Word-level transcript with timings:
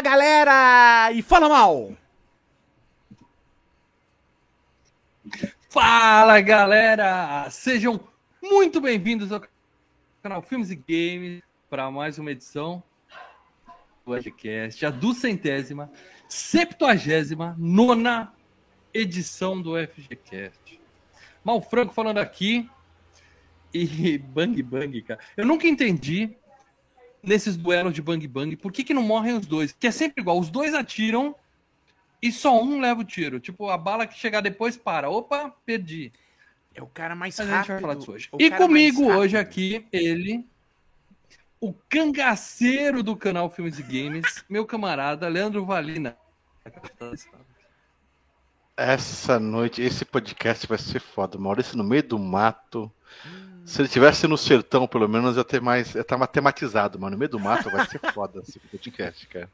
Fala 0.00 0.16
galera! 0.16 1.12
E 1.12 1.20
fala 1.20 1.46
mal! 1.46 1.94
Fala 5.68 6.40
galera! 6.40 7.50
Sejam 7.50 8.00
muito 8.42 8.80
bem-vindos 8.80 9.30
ao 9.30 9.42
canal 10.22 10.40
Filmes 10.40 10.70
e 10.70 10.76
Games 10.76 11.42
para 11.68 11.90
mais 11.90 12.18
uma 12.18 12.30
edição 12.30 12.82
do 14.06 14.16
FGCast, 14.16 14.86
a 14.86 14.90
duzentésima, 14.90 15.92
septuagésima, 16.30 17.54
nona 17.58 18.32
edição 18.94 19.60
do 19.60 19.74
FGCast. 19.76 20.80
Mal 21.44 21.60
Franco 21.60 21.92
falando 21.92 22.18
aqui 22.18 22.66
e 23.74 24.16
bang 24.32 24.62
bang, 24.62 25.02
cara. 25.02 25.20
Eu 25.36 25.44
nunca 25.44 25.68
entendi 25.68 26.34
nesses 27.22 27.56
duelos 27.56 27.92
de 27.92 28.02
bang 28.02 28.26
bang 28.26 28.56
por 28.56 28.72
que, 28.72 28.84
que 28.84 28.94
não 28.94 29.02
morrem 29.02 29.36
os 29.36 29.46
dois? 29.46 29.72
Que 29.72 29.86
é 29.86 29.90
sempre 29.90 30.22
igual, 30.22 30.38
os 30.38 30.50
dois 30.50 30.74
atiram 30.74 31.34
e 32.22 32.30
só 32.30 32.62
um 32.62 32.80
leva 32.80 33.00
o 33.00 33.04
tiro. 33.04 33.40
Tipo, 33.40 33.68
a 33.70 33.78
bala 33.78 34.06
que 34.06 34.18
chegar 34.18 34.40
depois 34.40 34.76
para. 34.76 35.08
Opa, 35.08 35.54
perdi. 35.64 36.12
É 36.74 36.82
o 36.82 36.86
cara 36.86 37.14
mais 37.14 37.36
Mas 37.38 37.48
rápido. 37.48 37.54
a 37.54 37.62
gente 37.62 37.68
vai 37.72 37.80
falar 37.80 37.94
disso 37.94 38.12
hoje. 38.12 38.30
E 38.38 38.50
comigo 38.50 39.04
hoje 39.10 39.36
aqui, 39.36 39.86
ele, 39.92 40.46
o 41.60 41.72
cangaceiro 41.88 43.02
do 43.02 43.16
canal 43.16 43.50
Filmes 43.50 43.78
e 43.78 43.82
Games, 43.82 44.44
meu 44.48 44.64
camarada 44.64 45.28
Leandro 45.28 45.64
Valina. 45.64 46.16
Essa 48.76 49.38
noite, 49.38 49.82
esse 49.82 50.04
podcast 50.04 50.66
vai 50.66 50.78
ser 50.78 51.00
foda. 51.00 51.38
Maurício 51.38 51.76
no 51.76 51.84
meio 51.84 52.02
do 52.02 52.18
mato. 52.18 52.90
Se 53.64 53.80
ele 53.82 53.88
tivesse 53.88 54.26
no 54.26 54.36
sertão, 54.36 54.86
pelo 54.88 55.08
menos, 55.08 55.36
ia 55.36 55.44
ter 55.44 55.60
mais. 55.60 55.94
ia 55.94 56.00
estar 56.00 56.16
matematizado, 56.18 56.98
mas 56.98 57.10
no 57.12 57.18
meio 57.18 57.28
do 57.30 57.38
mato 57.38 57.70
vai 57.70 57.86
ser 57.86 58.00
foda 58.12 58.40
esse 58.40 58.58
podcast, 58.58 59.26
cara. 59.28 59.48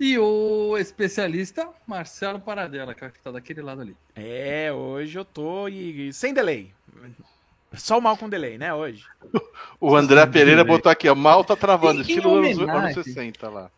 E 0.00 0.18
o 0.18 0.76
especialista 0.78 1.68
Marcelo 1.86 2.40
Paradela, 2.40 2.94
cara, 2.94 3.12
que 3.12 3.20
tá 3.20 3.30
daquele 3.30 3.60
lado 3.60 3.82
ali. 3.82 3.96
É, 4.16 4.72
hoje 4.72 5.18
eu 5.18 5.24
tô 5.24 5.68
e, 5.68 6.08
e 6.08 6.12
sem 6.12 6.32
delay. 6.32 6.72
Só 7.74 7.98
o 7.98 8.00
mal 8.02 8.16
com 8.16 8.28
delay, 8.28 8.56
né, 8.56 8.72
hoje? 8.72 9.04
O 9.80 9.94
André 9.94 10.24
Pereira 10.26 10.62
delay. 10.64 10.76
botou 10.76 10.90
aqui, 10.90 11.08
ó. 11.08 11.14
Mal 11.14 11.44
tá 11.44 11.54
travando, 11.54 12.00
estilo 12.00 12.36
anos, 12.36 12.56
homenagem- 12.56 12.92
anos 12.92 13.04
60 13.04 13.48
lá. 13.50 13.70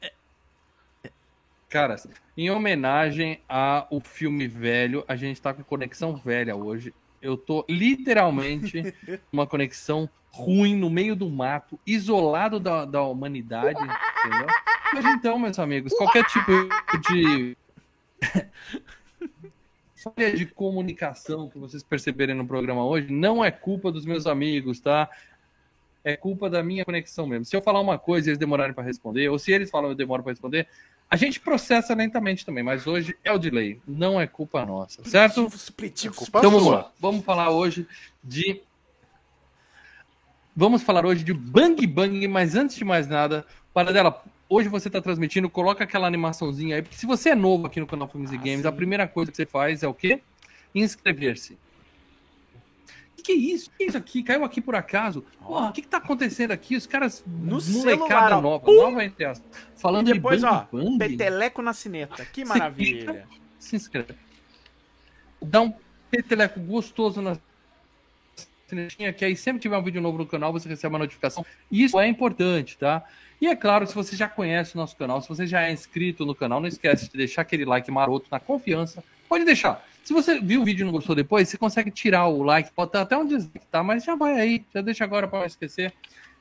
Caras, 1.68 2.06
em 2.36 2.50
homenagem 2.50 3.40
ao 3.48 4.00
filme 4.00 4.46
velho, 4.46 5.04
a 5.08 5.16
gente 5.16 5.40
tá 5.40 5.52
com 5.52 5.64
conexão 5.64 6.14
velha 6.14 6.54
hoje. 6.54 6.94
Eu 7.20 7.36
tô 7.36 7.64
literalmente 7.68 8.94
uma 9.32 9.46
conexão 9.46 10.08
ruim 10.30 10.76
no 10.76 10.90
meio 10.90 11.16
do 11.16 11.28
mato, 11.28 11.80
isolado 11.86 12.60
da, 12.60 12.84
da 12.84 13.02
humanidade, 13.02 13.80
entendeu? 13.80 14.46
Mas 14.94 15.04
então, 15.06 15.38
meus 15.38 15.58
amigos, 15.58 15.92
qualquer 15.94 16.24
tipo 16.26 16.52
de 17.08 17.56
falha 19.96 20.32
de 20.32 20.46
comunicação 20.46 21.48
que 21.48 21.58
vocês 21.58 21.82
perceberem 21.82 22.34
no 22.34 22.46
programa 22.46 22.84
hoje 22.84 23.10
não 23.10 23.44
é 23.44 23.50
culpa 23.50 23.90
dos 23.90 24.04
meus 24.04 24.26
amigos, 24.26 24.78
tá? 24.78 25.10
É 26.04 26.16
culpa 26.16 26.48
da 26.48 26.62
minha 26.62 26.84
conexão 26.84 27.26
mesmo. 27.26 27.44
Se 27.44 27.56
eu 27.56 27.62
falar 27.62 27.80
uma 27.80 27.98
coisa 27.98 28.28
e 28.28 28.30
eles 28.30 28.38
demorarem 28.38 28.74
para 28.74 28.84
responder, 28.84 29.28
ou 29.28 29.38
se 29.38 29.50
eles 29.50 29.70
falam 29.70 29.90
eu 29.90 29.96
demoro 29.96 30.22
para 30.22 30.32
responder, 30.32 30.68
a 31.08 31.16
gente 31.16 31.38
processa 31.40 31.94
lentamente 31.94 32.44
também, 32.44 32.64
mas 32.64 32.86
hoje 32.86 33.16
é 33.22 33.32
o 33.32 33.38
delay, 33.38 33.80
não 33.86 34.20
é 34.20 34.26
culpa 34.26 34.64
nossa, 34.66 35.04
certo? 35.04 35.46
É 35.46 36.08
culpa 36.10 36.38
Então 36.38 36.50
vamos 36.50 36.66
lá, 36.68 36.90
vamos 36.98 37.24
falar 37.24 37.50
hoje 37.50 37.86
de. 38.22 38.60
Vamos 40.54 40.82
falar 40.82 41.04
hoje 41.04 41.22
de 41.22 41.34
Bang 41.34 41.86
Bang, 41.86 42.26
mas 42.28 42.54
antes 42.56 42.76
de 42.76 42.84
mais 42.84 43.06
nada, 43.06 43.46
para 43.74 43.92
dela, 43.92 44.24
hoje 44.48 44.68
você 44.68 44.88
está 44.88 45.02
transmitindo, 45.02 45.50
coloca 45.50 45.84
aquela 45.84 46.06
animaçãozinha 46.06 46.76
aí, 46.76 46.82
porque 46.82 46.96
se 46.96 47.04
você 47.06 47.30
é 47.30 47.34
novo 47.34 47.66
aqui 47.66 47.78
no 47.78 47.86
canal 47.86 48.08
Filmes 48.08 48.32
e 48.32 48.36
Ah, 48.36 48.38
Games, 48.38 48.62
sim. 48.62 48.66
a 48.66 48.72
primeira 48.72 49.06
coisa 49.06 49.30
que 49.30 49.36
você 49.36 49.44
faz 49.46 49.82
é 49.82 49.88
o 49.88 49.92
quê? 49.94 50.20
Inscrever-se. 50.74 51.58
Que, 53.26 53.32
é 53.32 53.34
isso? 53.34 53.68
O 53.70 53.76
que 53.76 53.82
é 53.84 53.86
isso 53.88 53.96
aqui? 53.98 54.22
Caiu 54.22 54.44
aqui 54.44 54.60
por 54.60 54.74
acaso? 54.76 55.24
Porra, 55.44 55.68
o 55.70 55.72
que, 55.72 55.82
que 55.82 55.88
tá 55.88 55.96
acontecendo 55.96 56.52
aqui? 56.52 56.76
Os 56.76 56.86
caras, 56.86 57.24
No 57.26 57.60
molecada 57.60 57.70
celular, 57.96 58.32
ó. 58.34 58.40
nova, 58.40 58.64
Pum! 58.64 58.76
nova 58.76 59.04
entre 59.04 59.24
aspas, 59.24 59.50
falando 59.74 60.08
E 60.08 60.14
depois, 60.14 60.40
de 60.40 60.46
ó, 60.46 60.64
Bang 60.70 60.96
Bang. 60.96 60.98
peteleco 60.98 61.60
na 61.60 61.72
cineta. 61.72 62.24
Que 62.26 62.44
maravilha. 62.44 63.26
se 63.58 63.74
inscreve. 63.74 64.14
Dá 65.42 65.60
um 65.60 65.72
peteleco 66.10 66.60
gostoso 66.60 67.20
na 67.20 67.36
sinetinha, 68.68 69.12
que 69.12 69.24
aí 69.24 69.36
sempre 69.36 69.60
tiver 69.60 69.76
um 69.76 69.82
vídeo 69.82 70.00
novo 70.00 70.18
no 70.18 70.26
canal, 70.26 70.52
você 70.52 70.68
recebe 70.68 70.92
uma 70.94 70.98
notificação. 71.00 71.44
Isso 71.70 71.98
é 71.98 72.06
importante, 72.08 72.76
tá? 72.78 73.04
E 73.40 73.46
é 73.48 73.54
claro, 73.56 73.86
se 73.86 73.94
você 73.94 74.16
já 74.16 74.28
conhece 74.28 74.74
o 74.74 74.78
nosso 74.78 74.96
canal, 74.96 75.20
se 75.20 75.28
você 75.28 75.46
já 75.46 75.62
é 75.62 75.72
inscrito 75.72 76.24
no 76.24 76.34
canal, 76.34 76.60
não 76.60 76.68
esquece 76.68 77.10
de 77.10 77.16
deixar 77.16 77.42
aquele 77.42 77.64
like 77.64 77.90
maroto 77.90 78.26
na 78.30 78.40
confiança. 78.40 79.02
Pode 79.28 79.44
deixar. 79.44 79.84
Se 80.06 80.12
você 80.12 80.38
viu 80.38 80.62
o 80.62 80.64
vídeo 80.64 80.84
e 80.84 80.86
não 80.86 80.92
gostou 80.92 81.16
depois, 81.16 81.48
você 81.48 81.58
consegue 81.58 81.90
tirar 81.90 82.28
o 82.28 82.40
like, 82.44 82.70
botar 82.76 83.00
até 83.00 83.16
um 83.16 83.26
dislike, 83.26 83.66
tá? 83.66 83.82
Mas 83.82 84.04
já 84.04 84.14
vai 84.14 84.38
aí, 84.38 84.64
já 84.72 84.80
deixa 84.80 85.02
agora 85.02 85.26
para 85.26 85.40
não 85.40 85.46
esquecer. 85.46 85.92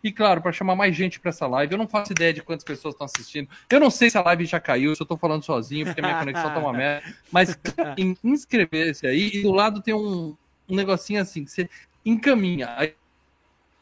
E 0.03 0.11
claro, 0.11 0.39
para 0.39 0.51
chamar 0.51 0.75
mais 0.75 0.95
gente 0.95 1.19
para 1.19 1.29
essa 1.29 1.47
live, 1.47 1.73
eu 1.73 1.77
não 1.79 1.87
faço 1.87 2.11
ideia 2.11 2.31
de 2.31 2.43
quantas 2.43 2.63
pessoas 2.63 2.93
estão 2.93 3.05
assistindo. 3.05 3.49
Eu 3.67 3.79
não 3.79 3.89
sei 3.89 4.11
se 4.11 4.19
a 4.19 4.21
live 4.21 4.45
já 4.45 4.59
caiu, 4.59 4.95
se 4.95 5.01
eu 5.01 5.05
tô 5.07 5.17
falando 5.17 5.41
sozinho, 5.41 5.83
porque 5.83 5.99
a 5.99 6.03
minha 6.03 6.19
conexão 6.19 6.53
tá 6.53 6.59
uma 6.59 6.73
merda. 6.77 7.11
Mas 7.31 7.57
inscrever-se 8.23 9.07
aí, 9.07 9.31
e 9.33 9.41
do 9.41 9.51
lado 9.51 9.81
tem 9.81 9.95
um, 9.95 10.37
um 10.69 10.75
negocinho 10.75 11.19
assim, 11.19 11.43
que 11.43 11.49
você 11.49 11.67
encaminha. 12.05 12.71
Aí 12.77 12.93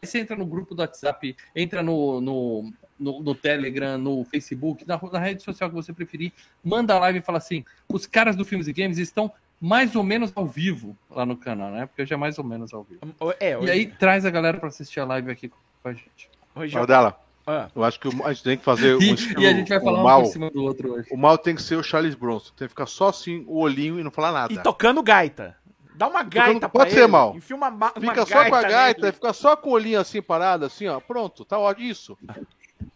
você 0.01 0.19
entra 0.19 0.37
no 0.37 0.45
grupo 0.45 0.73
do 0.73 0.79
WhatsApp, 0.79 1.35
entra 1.53 1.83
no, 1.83 2.21
no, 2.21 2.73
no, 2.97 3.21
no 3.21 3.35
Telegram, 3.35 3.97
no 3.97 4.23
Facebook, 4.23 4.87
na, 4.87 4.97
na 5.11 5.19
rede 5.19 5.43
social 5.43 5.69
que 5.69 5.75
você 5.75 5.91
preferir, 5.91 6.31
manda 6.63 6.93
a 6.93 6.99
live 6.99 7.19
e 7.19 7.21
fala 7.21 7.37
assim: 7.37 7.65
os 7.89 8.05
caras 8.05 8.37
do 8.37 8.45
Filmes 8.45 8.69
e 8.69 8.71
Games 8.71 8.97
estão 8.97 9.29
mais 9.65 9.95
ou 9.95 10.03
menos 10.03 10.31
ao 10.35 10.45
vivo 10.45 10.95
lá 11.09 11.25
no 11.25 11.37
canal, 11.37 11.71
né? 11.71 11.85
Porque 11.85 12.01
hoje 12.01 12.13
é 12.13 12.17
mais 12.17 12.37
ou 12.37 12.43
menos 12.43 12.73
ao 12.73 12.83
vivo. 12.83 12.99
É, 13.39 13.57
hoje, 13.57 13.67
E 13.67 13.71
aí 13.71 13.85
traz 13.87 14.25
a 14.25 14.29
galera 14.29 14.57
para 14.57 14.67
assistir 14.67 14.99
a 14.99 15.05
live 15.05 15.31
aqui 15.31 15.49
com 15.81 15.89
a 15.89 15.93
gente. 15.93 16.29
hoje 16.53 16.75
eu... 16.75 16.79
Maldela, 16.79 17.17
Ah, 17.47 17.69
eu 17.73 17.83
acho 17.83 17.97
que 17.99 18.07
a 18.23 18.33
gente 18.33 18.43
tem 18.43 18.57
que 18.57 18.63
fazer 18.63 18.95
um 18.97 19.01
E, 19.01 19.13
estilo, 19.13 19.41
e 19.41 19.47
a 19.47 19.53
gente 19.53 19.69
vai 19.69 19.77
o 19.77 19.81
falar 19.81 19.99
um 19.99 20.03
mal. 20.03 20.21
por 20.23 20.29
cima 20.31 20.51
do 20.51 20.63
outro 20.63 20.93
hoje. 20.93 21.07
O 21.11 21.17
mal 21.17 21.37
tem 21.37 21.55
que 21.55 21.61
ser 21.61 21.75
o 21.77 21.83
Charles 21.83 22.13
Bronson. 22.15 22.51
Tem 22.57 22.67
que 22.67 22.73
ficar 22.73 22.85
só 22.87 23.07
assim, 23.07 23.45
o 23.47 23.59
olhinho 23.59 23.99
e 23.99 24.03
não 24.03 24.11
falar 24.11 24.31
nada. 24.33 24.51
E 24.53 24.57
tocando 24.61 25.01
gaita. 25.01 25.55
Dá 25.95 26.07
uma 26.07 26.23
gaita 26.23 26.61
pra 26.67 26.69
pode 26.69 26.91
ele. 26.91 27.01
ser, 27.01 27.07
mal. 27.07 27.33
Enfia 27.35 27.55
uma, 27.55 27.69
ma- 27.69 27.93
uma 27.95 28.01
Fica 28.11 28.25
só 28.25 28.49
com 28.49 28.55
a 28.55 28.61
gaita, 28.63 29.01
nele. 29.01 29.13
fica 29.13 29.31
só 29.31 29.55
com 29.55 29.69
o 29.69 29.73
olhinho 29.73 29.99
assim 29.99 30.21
parado, 30.21 30.65
assim, 30.65 30.87
ó. 30.87 30.99
Pronto, 30.99 31.45
tá 31.45 31.57
ótimo. 31.57 31.85
Isso. 31.87 32.17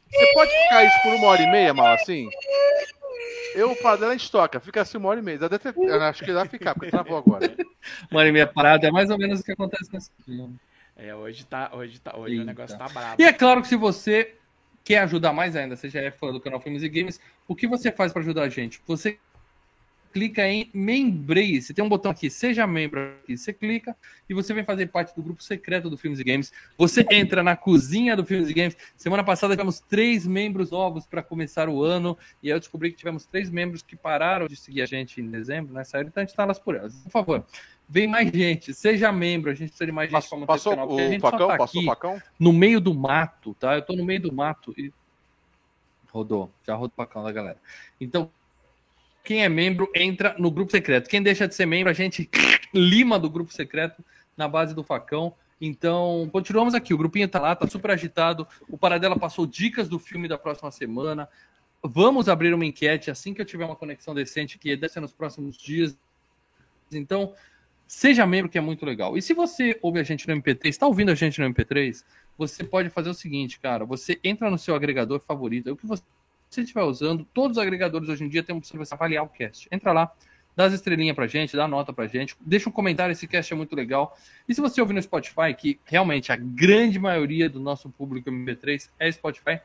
Você 0.09 0.33
pode 0.33 0.51
ficar 0.63 0.83
isso 0.85 1.01
por 1.03 1.13
uma 1.13 1.27
hora 1.27 1.41
e 1.43 1.51
meia, 1.51 1.73
mal, 1.73 1.93
assim? 1.93 2.27
Eu, 3.55 3.71
o 3.71 3.75
padrão, 3.81 4.09
a 4.09 4.11
gente 4.17 4.29
toca. 4.31 4.59
Fica 4.59 4.81
assim 4.81 4.97
uma 4.97 5.09
hora 5.09 5.19
e 5.19 5.23
meia. 5.23 5.37
Dá 5.39 5.47
até- 5.47 5.73
eu 5.75 6.01
acho 6.03 6.23
que 6.23 6.31
dá 6.33 6.41
pra 6.41 6.49
ficar, 6.49 6.73
porque 6.75 6.91
travou 6.91 7.17
agora. 7.17 7.55
Uma 8.11 8.19
hora 8.19 8.29
e 8.29 8.31
meia 8.31 8.47
parada 8.47 8.87
é 8.87 8.91
mais 8.91 9.09
ou 9.09 9.17
menos 9.17 9.39
o 9.39 9.43
que 9.43 9.51
acontece 9.51 9.91
nesse 9.91 10.11
filme. 10.25 10.55
É, 10.95 11.13
hoje 11.15 11.45
tá, 11.45 11.69
hoje 11.73 11.99
tá, 11.99 12.15
hoje 12.17 12.39
o 12.39 12.43
negócio 12.43 12.77
tá 12.77 12.87
brabo. 12.87 13.21
E 13.21 13.25
é 13.25 13.31
claro 13.33 13.61
que 13.61 13.67
se 13.67 13.75
você 13.75 14.35
quer 14.83 14.99
ajudar 14.99 15.33
mais 15.33 15.55
ainda, 15.55 15.75
você 15.75 15.89
já 15.89 16.01
é 16.01 16.09
fã 16.11 16.31
do 16.31 16.39
canal 16.39 16.59
Filmes 16.59 16.81
e 16.81 16.89
Games, 16.89 17.19
o 17.47 17.55
que 17.55 17.67
você 17.67 17.91
faz 17.91 18.11
para 18.11 18.21
ajudar 18.21 18.43
a 18.43 18.49
gente? 18.49 18.81
Você 18.87 19.19
clica 20.17 20.47
em 20.47 20.67
membreie, 20.73 21.61
tem 21.61 21.85
um 21.85 21.89
botão 21.89 22.09
aqui, 22.09 22.27
seja 22.27 22.65
membro 22.65 23.11
aqui, 23.23 23.37
você 23.37 23.53
clica 23.53 23.95
e 24.27 24.33
você 24.33 24.51
vem 24.51 24.63
fazer 24.63 24.87
parte 24.87 25.15
do 25.15 25.21
grupo 25.21 25.43
secreto 25.43 25.91
do 25.91 25.97
Filmes 25.97 26.19
e 26.19 26.23
Games. 26.23 26.51
Você 26.75 27.05
entra 27.11 27.43
na 27.43 27.55
cozinha 27.55 28.15
do 28.15 28.25
Filmes 28.25 28.49
e 28.49 28.53
Games. 28.53 28.75
Semana 28.95 29.23
passada 29.23 29.53
tivemos 29.53 29.79
três 29.79 30.25
membros 30.25 30.71
novos 30.71 31.05
para 31.05 31.21
começar 31.21 31.69
o 31.69 31.83
ano 31.83 32.17
e 32.41 32.47
aí 32.49 32.55
eu 32.55 32.59
descobri 32.59 32.89
que 32.89 32.97
tivemos 32.97 33.27
três 33.27 33.51
membros 33.51 33.83
que 33.83 33.95
pararam 33.95 34.47
de 34.47 34.55
seguir 34.55 34.81
a 34.81 34.87
gente 34.87 35.21
em 35.21 35.29
dezembro, 35.29 35.71
né? 35.71 35.83
Saíram, 35.83 36.09
então 36.09 36.23
a 36.23 36.25
gente 36.25 36.35
tá 36.35 36.41
elas 36.41 36.57
por 36.57 36.75
elas. 36.75 36.95
Por 36.95 37.11
favor, 37.11 37.45
vem 37.87 38.07
mais 38.07 38.31
gente, 38.31 38.73
seja 38.73 39.11
membro, 39.11 39.51
a 39.51 39.53
gente 39.53 39.69
precisa 39.69 39.85
de 39.85 39.91
mais 39.91 40.09
gente 40.09 40.27
para 40.27 40.37
manter 40.39 40.47
Passou 40.47 40.73
o 40.73 40.75
canal, 40.75 40.87
porque 40.87 41.03
a 41.03 41.05
o 41.05 41.11
gente 41.11 41.21
tá 41.21 41.57
Passou 41.57 41.83
o 41.83 42.21
no 42.39 42.51
meio 42.51 42.81
do 42.81 42.95
mato, 42.95 43.53
tá? 43.53 43.75
Eu 43.75 43.83
tô 43.83 43.95
no 43.95 44.03
meio 44.03 44.21
do 44.21 44.33
mato 44.33 44.73
e. 44.75 44.91
Rodou, 46.09 46.49
já 46.65 46.73
rodou 46.73 46.93
pra 46.95 47.05
cá 47.05 47.21
da 47.21 47.31
galera. 47.31 47.57
Então, 48.01 48.31
quem 49.27 49.43
é 49.43 49.49
membro 49.49 49.91
entra 49.93 50.33
no 50.39 50.49
grupo 50.49 50.71
secreto. 50.71 51.09
Quem 51.09 51.21
deixa 51.21 51.45
de 51.45 51.53
ser 51.53 51.65
membro, 51.65 51.89
a 51.89 51.93
gente 51.93 52.29
lima 52.73 53.19
do 53.19 53.29
grupo 53.29 53.51
secreto 53.51 54.01
na 54.37 54.47
base 54.47 54.73
do 54.73 54.85
facão. 54.85 55.35
Então, 55.59 56.29
continuamos 56.31 56.73
aqui. 56.73 56.93
O 56.93 56.97
grupinho 56.97 57.27
tá 57.27 57.41
lá, 57.41 57.53
tá 57.53 57.67
super 57.67 57.91
agitado. 57.91 58.47
O 58.69 58.77
Paradela 58.77 59.19
passou 59.19 59.45
dicas 59.45 59.89
do 59.89 59.99
filme 59.99 60.29
da 60.29 60.37
próxima 60.37 60.71
semana. 60.71 61.27
Vamos 61.83 62.29
abrir 62.29 62.53
uma 62.53 62.65
enquete 62.65 63.11
assim 63.11 63.33
que 63.33 63.41
eu 63.41 63.45
tiver 63.45 63.65
uma 63.65 63.75
conexão 63.75 64.15
decente, 64.15 64.57
que 64.57 64.77
deve 64.77 64.93
ser 64.93 65.01
nos 65.01 65.11
próximos 65.11 65.57
dias. 65.57 65.97
Então, 66.89 67.33
seja 67.85 68.25
membro, 68.25 68.49
que 68.49 68.57
é 68.57 68.61
muito 68.61 68.85
legal. 68.85 69.17
E 69.17 69.21
se 69.21 69.33
você 69.33 69.77
ouve 69.81 69.99
a 69.99 70.03
gente 70.03 70.25
no 70.25 70.33
MP3, 70.35 70.69
está 70.69 70.87
ouvindo 70.87 71.11
a 71.11 71.15
gente 71.15 71.41
no 71.41 71.53
MP3, 71.53 72.01
você 72.37 72.63
pode 72.63 72.89
fazer 72.89 73.09
o 73.09 73.13
seguinte, 73.13 73.59
cara. 73.59 73.83
Você 73.83 74.17
entra 74.23 74.49
no 74.49 74.57
seu 74.57 74.73
agregador 74.73 75.19
favorito, 75.19 75.67
é 75.67 75.73
o 75.73 75.75
que 75.75 75.85
você 75.85 76.03
estiver 76.49 76.83
usando. 76.83 77.25
Todos 77.33 77.57
os 77.57 77.61
agregadores 77.63 78.09
hoje 78.09 78.23
em 78.23 78.29
dia 78.29 78.43
têm 78.43 78.53
uma 78.55 78.59
opção 78.59 78.79
de 78.79 78.85
você 78.85 78.93
avaliar 78.93 79.23
o 79.23 79.27
cast. 79.29 79.67
Entra 79.71 79.91
lá, 79.91 80.11
dá 80.55 80.65
as 80.65 80.73
estrelinhas 80.73 81.15
pra 81.15 81.27
gente, 81.27 81.55
dá 81.55 81.67
nota 81.67 81.91
pra 81.93 82.07
gente, 82.07 82.35
deixa 82.41 82.69
um 82.69 82.71
comentário, 82.71 83.11
esse 83.11 83.27
cast 83.27 83.53
é 83.53 83.55
muito 83.55 83.75
legal. 83.75 84.17
E 84.47 84.53
se 84.55 84.61
você 84.61 84.79
ouvir 84.81 84.93
no 84.93 85.01
Spotify, 85.01 85.53
que 85.57 85.79
realmente 85.85 86.31
a 86.31 86.35
grande 86.35 86.97
maioria 86.99 87.49
do 87.49 87.59
nosso 87.59 87.89
público 87.89 88.29
MP3 88.31 88.89
é 88.99 89.11
Spotify, 89.11 89.59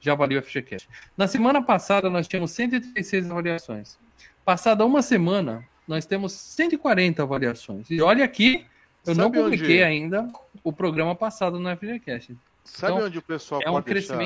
já 0.00 0.12
avalia 0.12 0.38
o 0.38 0.42
FGCast. 0.42 0.88
Na 1.16 1.28
semana 1.28 1.62
passada 1.62 2.10
nós 2.10 2.26
tínhamos 2.26 2.50
136 2.50 3.30
avaliações. 3.30 3.96
Passada 4.44 4.84
uma 4.84 5.00
semana, 5.02 5.64
nós 5.86 6.04
temos 6.06 6.32
140 6.32 7.22
avaliações. 7.22 7.88
E 7.88 8.00
olha 8.02 8.24
aqui, 8.24 8.66
eu 9.06 9.14
Sabe 9.14 9.18
não 9.18 9.30
publiquei 9.30 9.76
onde- 9.76 9.82
ainda 9.84 10.28
o 10.64 10.72
programa 10.72 11.14
passado 11.14 11.60
no 11.60 11.68
FGCast. 11.76 12.36
Sabe 12.64 12.92
Então, 12.94 13.06
onde 13.06 13.18
o 13.18 13.22
pessoal 13.22 13.60
É 13.64 13.70
um 13.70 13.74
pode 13.74 13.86
deixar... 13.92 14.16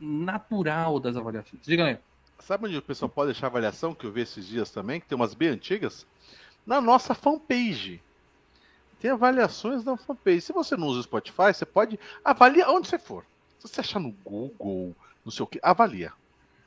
natural 0.00 0.98
das 0.98 1.16
avaliações. 1.16 1.62
Diga 1.62 1.84
aí. 1.84 1.98
Sabe 2.38 2.66
onde 2.66 2.76
o 2.76 2.82
pessoal 2.82 3.08
pode 3.08 3.32
deixar 3.32 3.48
avaliação, 3.48 3.94
que 3.94 4.06
eu 4.06 4.12
vi 4.12 4.22
esses 4.22 4.46
dias 4.46 4.70
também, 4.70 5.00
que 5.00 5.06
tem 5.06 5.16
umas 5.16 5.34
bem 5.34 5.48
antigas? 5.48 6.06
Na 6.66 6.80
nossa 6.80 7.14
fanpage. 7.14 8.02
Tem 8.98 9.10
avaliações 9.10 9.84
na 9.84 9.96
fanpage. 9.96 10.40
Se 10.40 10.52
você 10.52 10.76
não 10.76 10.86
usa 10.86 11.00
o 11.00 11.02
Spotify, 11.02 11.52
você 11.52 11.66
pode 11.66 11.98
avaliar 12.24 12.70
onde 12.70 12.88
você 12.88 12.98
for. 12.98 13.24
Se 13.58 13.68
você 13.68 13.80
achar 13.80 14.00
no 14.00 14.12
Google, 14.24 14.94
não 15.24 15.30
sei 15.30 15.42
o 15.42 15.46
que, 15.46 15.60
avalia. 15.62 16.12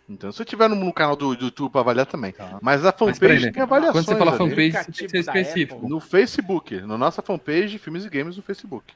Então, 0.07 0.31
se 0.31 0.37
você 0.37 0.45
tiver 0.45 0.67
no, 0.67 0.75
no 0.75 0.93
canal 0.93 1.15
do, 1.15 1.35
do 1.35 1.45
YouTube 1.45 1.71
para 1.71 1.81
avaliar 1.81 2.05
também. 2.05 2.33
Tá. 2.33 2.59
Mas 2.61 2.81
a 2.85 2.93
Mas 2.99 3.17
fanpage 3.17 3.45
né? 3.45 3.51
tem 3.51 3.63
avaliações. 3.63 4.05
Quando 4.05 4.17
você 4.17 4.25
fala 4.25 4.37
fanpage, 4.37 4.71
você 4.71 4.91
tem 4.91 5.05
que 5.05 5.09
ser 5.09 5.19
específico. 5.19 5.87
No 5.87 5.99
Facebook, 5.99 6.81
na 6.81 6.97
nossa 6.97 7.21
fanpage, 7.21 7.77
Filmes 7.77 8.05
e 8.05 8.09
Games 8.09 8.37
no 8.37 8.43
Facebook. 8.43 8.93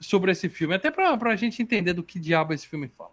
sobre 0.00 0.32
esse 0.32 0.48
filme, 0.48 0.74
até 0.74 0.90
para 0.90 1.14
a 1.14 1.36
gente 1.36 1.62
entender 1.62 1.92
do 1.92 2.02
que 2.02 2.18
diabo 2.18 2.52
esse 2.52 2.66
filme 2.66 2.90
fala. 2.96 3.10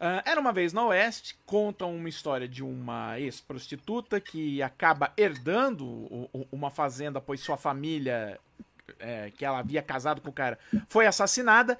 Ah, 0.00 0.22
Era 0.24 0.40
uma 0.40 0.52
vez 0.52 0.72
no 0.72 0.86
Oeste, 0.86 1.36
conta 1.44 1.84
uma 1.84 2.08
história 2.08 2.48
de 2.48 2.64
uma 2.64 3.20
ex-prostituta 3.20 4.18
que 4.18 4.62
acaba 4.62 5.12
herdando 5.16 6.08
uma 6.50 6.70
fazenda, 6.70 7.20
pois 7.20 7.40
sua 7.40 7.58
família, 7.58 8.38
é, 8.98 9.30
que 9.36 9.44
ela 9.44 9.58
havia 9.58 9.82
casado 9.82 10.22
com 10.22 10.30
o 10.30 10.32
cara, 10.32 10.58
foi 10.88 11.06
assassinada. 11.06 11.78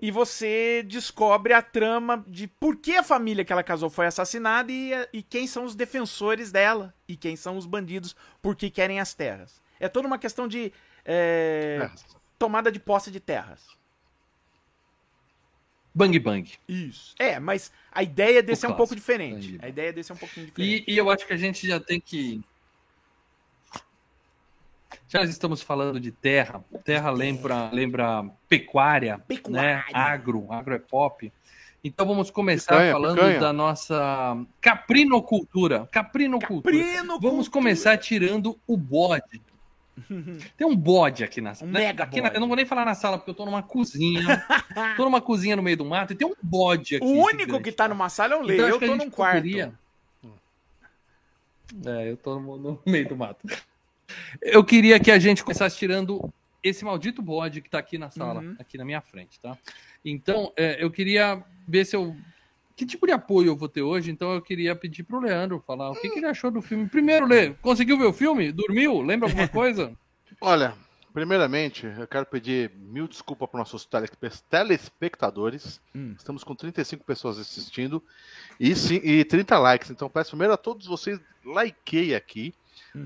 E 0.00 0.10
você 0.10 0.82
descobre 0.86 1.52
a 1.52 1.62
trama 1.62 2.24
de 2.26 2.46
por 2.46 2.76
que 2.76 2.96
a 2.96 3.02
família 3.02 3.44
que 3.44 3.52
ela 3.52 3.62
casou 3.62 3.88
foi 3.88 4.06
assassinada 4.06 4.70
e, 4.70 4.92
e 5.12 5.22
quem 5.22 5.46
são 5.46 5.64
os 5.64 5.74
defensores 5.74 6.52
dela 6.52 6.94
e 7.08 7.16
quem 7.16 7.36
são 7.36 7.56
os 7.56 7.66
bandidos 7.66 8.14
porque 8.42 8.70
querem 8.70 9.00
as 9.00 9.14
terras. 9.14 9.60
É 9.80 9.88
toda 9.88 10.06
uma 10.06 10.18
questão 10.18 10.46
de 10.46 10.72
é, 11.04 11.90
tomada 12.38 12.70
de 12.70 12.78
posse 12.78 13.10
de 13.10 13.18
terras. 13.18 13.66
Bang 15.94 16.16
Bang. 16.20 16.52
Isso. 16.68 17.14
É, 17.18 17.40
mas 17.40 17.72
a 17.90 18.02
ideia 18.02 18.42
desse 18.42 18.64
é 18.64 18.68
um 18.68 18.70
clássico. 18.70 18.76
pouco 18.76 18.94
diferente. 18.94 19.58
A 19.60 19.68
ideia 19.68 19.92
desse 19.92 20.12
é 20.12 20.14
um 20.14 20.18
pouquinho 20.18 20.46
diferente. 20.46 20.84
E, 20.86 20.94
e 20.94 20.96
eu 20.96 21.10
acho 21.10 21.26
que 21.26 21.32
a 21.32 21.36
gente 21.36 21.66
já 21.66 21.80
tem 21.80 22.00
que. 22.00 22.40
Já 25.08 25.22
estamos 25.22 25.62
falando 25.62 25.98
de 26.00 26.10
terra. 26.12 26.64
Terra 26.84 27.10
lembra, 27.10 27.70
lembra 27.72 28.24
pecuária, 28.48 29.18
Pecuária. 29.18 29.76
né? 29.76 29.84
Agro, 29.92 30.46
agro 30.50 30.74
é 30.74 30.78
pop. 30.78 31.32
Então 31.84 32.06
vamos 32.06 32.30
começar 32.30 32.72
Picanha, 32.74 32.92
falando 32.92 33.14
picanha. 33.16 33.40
da 33.40 33.52
nossa 33.52 34.36
caprinocultura. 34.60 35.86
Caprinocultura. 35.92 36.76
Caprino 36.78 37.20
Vamos 37.20 37.48
começar 37.48 37.96
tirando 37.98 38.58
o 38.66 38.76
bode. 38.76 39.40
Tem 40.56 40.66
um 40.66 40.76
bode 40.76 41.24
aqui 41.24 41.40
na 41.40 41.52
Um 41.62 41.66
né? 41.66 41.80
mega 41.80 42.04
aqui 42.04 42.16
na- 42.20 42.24
bode. 42.28 42.36
Eu 42.36 42.40
não 42.40 42.48
vou 42.48 42.56
nem 42.56 42.64
falar 42.66 42.84
na 42.84 42.94
sala, 42.94 43.18
porque 43.18 43.30
eu 43.30 43.34
tô 43.34 43.44
numa 43.44 43.62
cozinha. 43.62 44.44
tô 44.96 45.04
numa 45.04 45.20
cozinha 45.20 45.56
no 45.56 45.62
meio 45.62 45.76
do 45.76 45.84
mato 45.84 46.12
e 46.12 46.16
tem 46.16 46.26
um 46.26 46.34
bode 46.42 46.96
aqui. 46.96 47.04
O 47.04 47.24
único 47.24 47.60
que 47.60 47.72
tá 47.72 47.88
numa 47.88 48.08
sala 48.08 48.34
é 48.34 48.36
o. 48.36 48.42
Então, 48.50 48.64
acho 48.66 48.74
eu 48.74 48.78
que 48.78 48.84
a 48.84 48.88
tô 48.88 48.96
num 48.96 49.10
quarto. 49.10 49.36
poderia- 49.36 49.72
É, 51.86 52.10
eu 52.10 52.16
tô 52.16 52.38
no, 52.40 52.56
no 52.58 52.82
meio 52.86 53.08
do 53.08 53.16
mato. 53.16 53.46
Eu 54.40 54.64
queria 54.64 54.98
que 55.00 55.10
a 55.10 55.18
gente 55.18 55.42
começasse 55.44 55.76
tirando 55.76 56.32
esse 56.62 56.84
maldito 56.84 57.22
bode 57.22 57.60
que 57.60 57.70
tá 57.70 57.78
aqui 57.78 57.98
na 57.98 58.10
sala, 58.10 58.40
Uhum. 58.40 58.56
aqui 58.58 58.76
na 58.78 58.84
minha 58.84 59.00
frente, 59.00 59.38
tá? 59.40 59.56
Então, 60.04 60.52
é, 60.56 60.82
eu 60.82 60.90
queria 60.90 61.42
ver 61.66 61.84
se 61.84 61.94
eu. 61.96 62.16
Que 62.76 62.86
tipo 62.86 63.06
de 63.06 63.12
apoio 63.12 63.48
eu 63.48 63.56
vou 63.56 63.68
ter 63.68 63.82
hoje? 63.82 64.10
Então, 64.10 64.32
eu 64.32 64.40
queria 64.40 64.74
pedir 64.76 65.02
pro 65.02 65.18
Leandro 65.20 65.62
falar 65.66 65.90
o 65.90 65.94
que, 66.00 66.08
que 66.10 66.18
ele 66.18 66.26
achou 66.26 66.50
do 66.50 66.62
filme. 66.62 66.88
Primeiro, 66.88 67.26
Lê, 67.26 67.50
conseguiu 67.54 67.98
ver 67.98 68.04
o 68.06 68.12
filme? 68.12 68.52
Dormiu? 68.52 69.00
Lembra 69.02 69.28
alguma 69.28 69.48
coisa? 69.48 69.92
Olha, 70.40 70.74
primeiramente, 71.12 71.86
eu 71.86 72.06
quero 72.06 72.24
pedir 72.26 72.70
mil 72.76 73.08
desculpas 73.08 73.48
para 73.50 73.58
nossos 73.58 73.84
telespe- 73.84 74.30
telespectadores. 74.48 75.80
Hum. 75.94 76.14
Estamos 76.16 76.44
com 76.44 76.54
35 76.54 77.04
pessoas 77.04 77.38
assistindo 77.38 78.02
e, 78.60 78.74
sim, 78.76 79.00
e 79.02 79.24
30 79.24 79.58
likes. 79.58 79.90
Então 79.90 80.08
peço 80.08 80.30
primeiro 80.30 80.52
a 80.54 80.56
todos 80.56 80.86
vocês, 80.86 81.20
likei 81.44 82.14
aqui. 82.14 82.54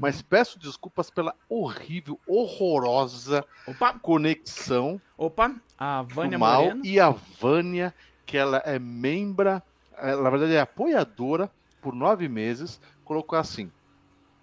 Mas 0.00 0.22
peço 0.22 0.58
desculpas 0.58 1.10
pela 1.10 1.34
horrível, 1.48 2.18
horrorosa 2.26 3.44
Opa, 3.66 3.98
conexão 3.98 5.00
opa. 5.16 5.54
A 5.78 6.02
Vânia 6.02 6.38
Mal 6.38 6.62
Moreno. 6.62 6.86
e 6.86 7.00
a 7.00 7.10
Vânia, 7.10 7.94
que 8.26 8.36
ela 8.36 8.58
é 8.64 8.78
membra, 8.78 9.62
ela, 9.96 10.22
na 10.22 10.30
verdade 10.30 10.54
é 10.54 10.60
apoiadora 10.60 11.50
por 11.80 11.94
nove 11.94 12.28
meses, 12.28 12.80
colocou 13.04 13.38
assim. 13.38 13.70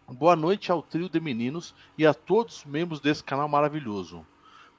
Boa 0.07 0.35
noite 0.35 0.71
ao 0.71 0.81
trio 0.81 1.07
de 1.07 1.19
meninos 1.19 1.75
e 1.97 2.05
a 2.05 2.13
todos 2.13 2.57
os 2.57 2.65
membros 2.65 2.99
desse 2.99 3.23
canal 3.23 3.47
maravilhoso. 3.47 4.25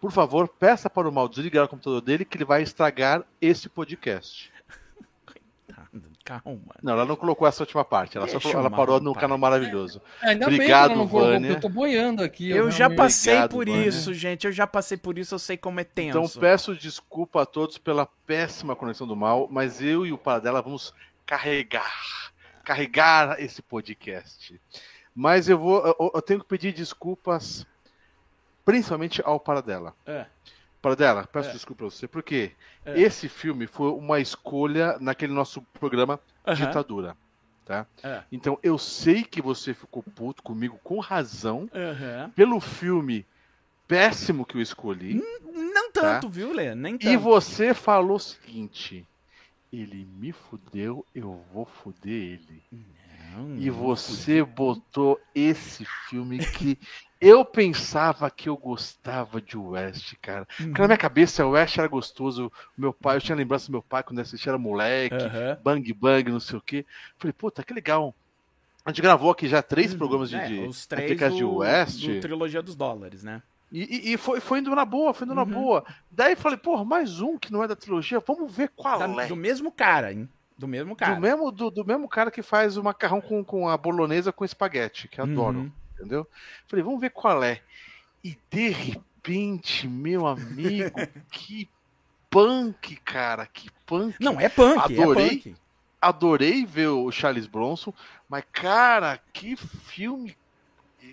Por 0.01 0.11
favor, 0.11 0.49
peça 0.49 0.89
para 0.89 1.09
o 1.09 1.13
Mal 1.13 1.29
desligar 1.29 1.67
o 1.67 1.69
computador 1.69 2.01
dele 2.01 2.25
que 2.25 2.37
ele 2.37 2.45
vai 2.45 2.63
estragar 2.63 3.23
esse 3.41 3.69
podcast. 3.69 4.51
Calma. 6.43 6.75
Não, 6.83 6.93
ela 6.93 7.05
não 7.05 7.17
colocou 7.17 7.47
essa 7.49 7.63
última 7.63 7.85
parte, 7.85 8.17
ela, 8.17 8.27
só 8.27 8.35
Deixa 8.35 8.49
colocou- 8.53 8.61
ela 8.67 8.71
parou 8.77 9.01
no 9.01 9.15
canal 9.15 9.37
maravilhoso. 9.37 10.01
Ainda 10.23 10.47
Obrigado, 10.47 10.59
bem 10.59 10.67
que 10.67 10.73
ela 10.73 10.89
não 10.89 11.09
colocou, 11.09 11.33
Vânia. 11.33 11.49
eu 11.51 11.61
tô 11.61 11.69
boiando 11.69 12.23
aqui. 12.23 12.51
Eu 12.51 12.71
já 12.71 12.79
realmente- 12.89 12.97
passei 12.99 13.33
Obrigado, 13.35 13.51
por 13.51 13.67
Vânia. 13.67 13.87
isso, 13.89 14.15
gente. 14.15 14.47
Eu 14.47 14.53
já 14.53 14.67
passei 14.67 14.97
por 14.97 15.19
isso, 15.19 15.35
eu 15.35 15.39
sei 15.39 15.57
como 15.57 15.81
é 15.81 15.85
tenso. 15.85 16.19
Então 16.19 16.41
peço 16.41 16.77
desculpa 16.77 17.43
a 17.43 17.47
todos 17.47 17.79
pela 17.79 18.07
péssima 18.27 18.77
conexão 18.77 19.07
do 19.07 19.17
mal, 19.17 19.49
mas 19.51 19.83
eu 19.83 20.07
e 20.07 20.13
o 20.13 20.19
Paradela 20.19 20.63
vamos 20.63 20.95
carregar 21.27 22.31
carregar 22.65 23.41
esse 23.41 23.63
podcast. 23.63 24.61
Mas 25.15 25.49
eu 25.49 25.59
vou. 25.59 25.85
Eu, 25.85 26.11
eu 26.15 26.23
tenho 26.23 26.39
que 26.41 26.47
pedir 26.47 26.73
desculpas, 26.73 27.67
principalmente 28.65 29.21
ao 29.25 29.41
Paradela. 29.41 29.95
É. 30.07 30.27
Paradela, 30.81 31.27
peço 31.31 31.51
É. 31.51 31.53
desculpa 31.53 31.85
pra 31.85 31.91
você, 31.91 32.07
porque 32.09 32.53
É. 32.85 32.99
esse 33.01 33.29
filme 33.29 33.67
foi 33.67 33.91
uma 33.91 34.21
escolha 34.21 34.99
naquele 35.01 35.33
nosso 35.33 35.63
programa 35.79 36.19
Aham. 36.47 36.55
Ditadura. 36.55 37.17
Tá? 37.65 37.87
É. 38.03 38.23
Então 38.33 38.59
eu 38.63 38.77
sei 38.79 39.23
que 39.23 39.41
você 39.41 39.73
ficou 39.73 40.03
puto 40.03 40.43
comigo 40.43 40.81
com 40.83 40.99
razão 40.99 41.69
Aham. 41.75 42.31
pelo 42.35 42.59
filme 42.59 43.25
péssimo 43.87 44.45
que 44.45 44.57
eu 44.57 44.63
escolhi. 44.63 45.23
Não 45.53 45.93
tanto, 45.93 46.29
viu, 46.29 46.53
Lê? 46.53 46.75
Nem 46.75 46.97
tanto. 46.97 47.13
E 47.13 47.17
você 47.17 47.75
falou 47.75 48.17
o 48.17 48.21
seguinte: 48.21 49.07
ele 49.73 50.07
me 50.19 50.33
fudeu, 50.33 51.05
eu 51.15 51.45
vou 51.53 51.65
fuder 51.65 52.13
ele. 52.13 52.63
Não, 53.37 53.57
E 53.57 53.67
não 53.67 53.75
você 53.75 54.43
botou 54.45 55.21
esse 55.35 55.85
filme 56.09 56.39
que 56.39 56.79
eu 57.21 57.45
pensava 57.45 58.31
que 58.31 58.49
eu 58.49 58.57
gostava 58.57 59.41
de 59.41 59.57
West, 59.59 60.15
cara. 60.23 60.47
Uhum. 60.59 60.67
Porque 60.69 60.81
na 60.83 60.89
minha 60.89 60.97
cabeça 60.99 61.45
o 61.47 61.51
West 61.51 61.77
era 61.79 61.87
gostoso. 61.89 62.51
Meu 62.77 62.93
pai, 62.93 63.17
eu 63.17 63.21
tinha 63.21 63.37
lembrança 63.37 63.67
do 63.67 63.73
meu 63.73 63.83
pai 63.83 64.03
quando 64.03 64.19
eu 64.19 64.23
assistia 64.23 64.51
era 64.51 64.59
moleque, 64.59 65.15
Aham. 65.17 65.59
bang 65.63 65.93
bang, 65.93 66.31
não 66.33 66.41
sei 66.41 66.59
o 66.59 66.63
quê. 66.63 66.87
Falei, 67.19 67.33
puta, 67.33 67.63
que 67.63 67.75
legal. 67.75 68.15
A 68.85 68.91
gente 68.91 69.03
gravou 69.03 69.31
aqui 69.31 69.47
já 69.47 69.63
três 69.63 69.95
programas 69.95 70.31
de, 70.31 70.37
É, 70.37 70.47
de 70.47 70.61
os 70.61 70.87
três 70.87 71.09
podcast 71.11 71.37
de 71.37 71.43
do, 71.45 71.57
West. 71.57 72.01
do 72.07 72.21
Trilogia 72.21 72.63
dos 72.63 72.75
Dólares, 72.75 73.23
né? 73.23 73.43
E, 73.71 73.83
e- 74.11 74.13
e 74.15 74.17
foi, 74.17 74.41
foi 74.41 74.59
indo 74.59 74.75
na 74.75 74.85
boa, 74.85 75.13
foi 75.15 75.27
indo 75.27 75.35
na 75.35 75.43
Uhum. 75.45 75.51
boa. 75.51 75.85
Daí 76.11 76.35
falei, 76.35 76.57
pô, 76.59 76.83
mais 76.85 77.21
um 77.21 77.39
que 77.39 77.53
não 77.53 77.63
é 77.63 77.69
da 77.69 77.77
trilogia, 77.77 78.19
vamos 78.27 78.53
ver 78.57 78.71
qual 78.75 78.99
Da- 78.99 79.23
é. 79.25 79.27
do 79.29 79.37
mesmo 79.37 79.71
cara, 79.71 80.13
hein? 80.13 80.29
Do 80.61 80.69
mesmo 80.69 80.95
cara. 80.95 81.15
Do 81.15 81.21
mesmo, 81.21 81.51
do, 81.51 81.71
do 81.71 81.85
mesmo 81.87 82.07
cara 82.09 82.31
que 82.31 82.43
faz 82.43 82.77
o 82.77 82.85
macarrão 82.85 83.21
com, 83.21 83.43
com 83.43 83.69
a 83.69 83.77
bolonesa 83.77 84.31
com 84.31 84.45
espaguete, 84.45 85.09
que 85.09 85.19
eu 85.21 85.25
adoro, 85.25 85.59
Uhum. 85.61 85.73
entendeu? 85.95 86.27
Falei, 86.69 86.85
vamos 86.85 87.01
ver 87.01 87.11
qual 87.11 87.43
é. 87.43 87.61
E 88.23 88.37
de 88.51 88.69
repente, 88.69 89.89
meu 89.89 90.27
amigo, 90.27 90.95
que 91.33 91.67
punk, 92.29 92.97
cara, 92.97 93.47
que 93.47 93.71
punk. 93.87 94.15
Não, 94.21 94.39
é 94.39 94.49
punk, 94.51 94.79
Adorei. 94.79 95.27
é 95.27 95.31
punk. 95.31 95.57
Adorei 96.03 96.65
ver 96.67 96.89
o 96.89 97.11
Charles 97.11 97.47
Bronson, 97.47 97.93
mas, 98.29 98.45
cara, 98.53 99.19
que 99.33 99.57
filme 99.57 100.37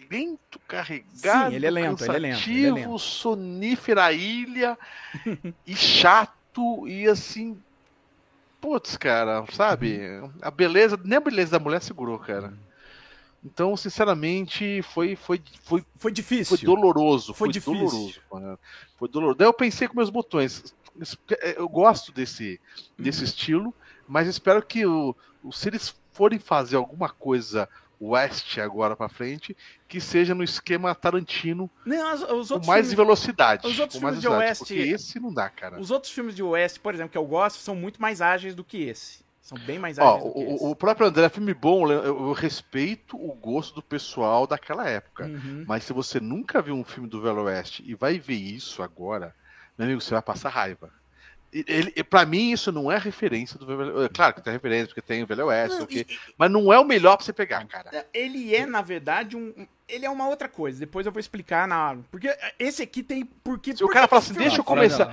lento, 0.09 0.59
carregado, 0.67 1.49
Sim, 1.51 1.55
ele 1.55 1.65
é 1.65 1.71
lento, 1.71 2.03
ele 2.03 2.15
é 2.15 2.19
lento, 2.19 2.49
ele 2.49 2.67
é 2.67 2.71
lento. 2.71 2.99
sonífera 2.99 4.11
ilha 4.13 4.77
e 5.65 5.75
chato 5.75 6.85
e 6.87 7.07
assim. 7.07 7.57
Putz, 8.59 8.97
cara, 8.97 9.45
sabe? 9.51 9.99
A 10.41 10.49
beleza, 10.49 10.99
nem 11.03 11.17
a 11.17 11.21
beleza 11.21 11.51
da 11.51 11.59
mulher 11.63 11.81
segurou, 11.81 12.17
cara. 12.19 12.53
Então, 13.45 13.77
sinceramente, 13.77 14.81
foi, 14.81 15.15
foi, 15.15 15.41
foi, 15.63 15.85
Foi 15.97 16.11
difícil. 16.11 16.57
foi 16.57 16.65
doloroso. 16.65 17.33
Foi 17.33 17.47
Foi, 17.47 17.53
difícil. 17.53 17.85
doloroso. 17.85 18.21
cara. 18.31 18.59
Foi 18.97 19.07
doloroso. 19.07 19.37
Daí 19.37 19.47
eu 19.47 19.53
pensei 19.53 19.87
com 19.87 19.95
meus 19.95 20.09
botões. 20.09 20.75
Eu 21.55 21.69
gosto 21.69 22.11
desse, 22.11 22.59
desse 22.97 23.19
Uhum. 23.19 23.25
estilo, 23.25 23.73
mas 24.07 24.27
espero 24.27 24.61
que 24.65 24.85
o- 24.85 25.15
se 25.51 25.69
eles 25.69 25.95
forem 26.11 26.39
fazer 26.39 26.75
alguma 26.75 27.09
coisa 27.09 27.69
West 27.99 28.57
agora 28.59 28.95
pra 28.95 29.09
frente, 29.09 29.55
que 29.87 29.99
seja 29.99 30.35
no 30.35 30.43
esquema 30.43 30.93
Tarantino 30.93 31.69
Não, 31.85 32.13
os, 32.13 32.51
os 32.51 32.59
com 32.61 32.67
mais 32.67 32.87
filmes, 32.87 32.93
velocidade. 32.93 33.65
os 33.67 33.79
outros 33.79 33.99
filmes 33.99 34.21
de 34.21 34.27
Oeste- 34.27 34.65
Porque 34.65 34.81
esse 34.81 35.19
não 35.19 35.33
dá, 35.33 35.49
cara. 35.49 35.79
os 35.79 35.89
outros 35.91 36.11
filmes 36.11 36.35
de 36.35 36.43
Oeste, 36.43 36.79
por 36.79 36.93
exemplo, 36.93 37.11
que 37.11 37.17
eu 37.17 37.25
gosto, 37.25 37.57
são 37.59 37.75
muito 37.75 38.01
mais 38.01 38.21
ágeis 38.21 38.53
do 38.53 38.63
que 38.63 38.77
esse. 38.83 39.25
São 39.41 39.57
bem 39.59 39.79
mais 39.79 39.97
Ó, 39.97 40.17
ágeis 40.17 40.23
do 40.25 40.33
que 40.33 40.39
esse. 40.53 40.63
o, 40.65 40.69
o 40.71 40.75
próprio 40.75 41.07
André, 41.07 41.29
filme 41.29 41.53
bom, 41.53 41.89
eu, 41.91 42.03
eu 42.03 42.31
respeito 42.33 43.15
o 43.17 43.33
gosto 43.33 43.75
do 43.75 43.81
pessoal 43.81 44.45
daquela 44.45 44.87
época. 44.89 45.25
Uhum. 45.25 45.63
Mas 45.65 45.83
se 45.85 45.93
você 45.93 46.19
nunca 46.19 46.61
viu 46.61 46.75
um 46.75 46.83
filme 46.83 47.07
do 47.09 47.21
Velho 47.21 47.43
Oeste 47.43 47.81
e 47.87 47.95
vai 47.95 48.19
ver 48.19 48.35
isso 48.35 48.83
agora, 48.83 49.33
meu 49.77 49.85
amigo, 49.87 50.01
você 50.01 50.11
vai 50.11 50.21
passar 50.21 50.49
raiva. 50.49 50.91
Ele, 51.67 51.91
pra 52.03 52.25
mim, 52.25 52.51
isso 52.51 52.71
não 52.71 52.91
é 52.91 52.97
referência 52.97 53.57
do 53.57 53.65
Velho 53.65 53.95
Oeste. 53.97 54.13
Claro 54.13 54.33
que 54.33 54.41
tem 54.41 54.53
referência, 54.53 54.87
porque 54.87 55.01
tem 55.01 55.23
o 55.23 55.27
Velho 55.27 55.45
Oeste, 55.47 55.85
e- 55.89 56.05
mas 56.37 56.51
não 56.51 56.71
é 56.73 56.79
o 56.79 56.83
melhor 56.85 57.15
pra 57.15 57.25
você 57.25 57.31
pegar, 57.33 57.65
cara. 57.65 58.05
Ele 58.13 58.53
é, 58.55 58.65
na 58.65 58.81
verdade, 58.81 59.35
um. 59.37 59.53
Ele 59.89 60.05
é 60.05 60.09
uma 60.09 60.27
outra 60.27 60.49
coisa. 60.49 60.77
Depois 60.79 61.05
eu 61.05 61.11
vou 61.13 61.19
explicar 61.19 61.65
na. 61.67 61.97
Porque 62.11 62.29
esse 62.59 62.83
aqui 62.83 63.01
tem. 63.01 63.23
Porque, 63.23 63.73
Se 63.75 63.83
o 63.83 63.87
cara 63.87 64.05
que 64.05 64.09
fala 64.09 64.19
assim, 64.19 64.33
filme- 64.33 64.43
deixa 64.47 64.59
eu 64.59 64.63
começar. 64.65 65.05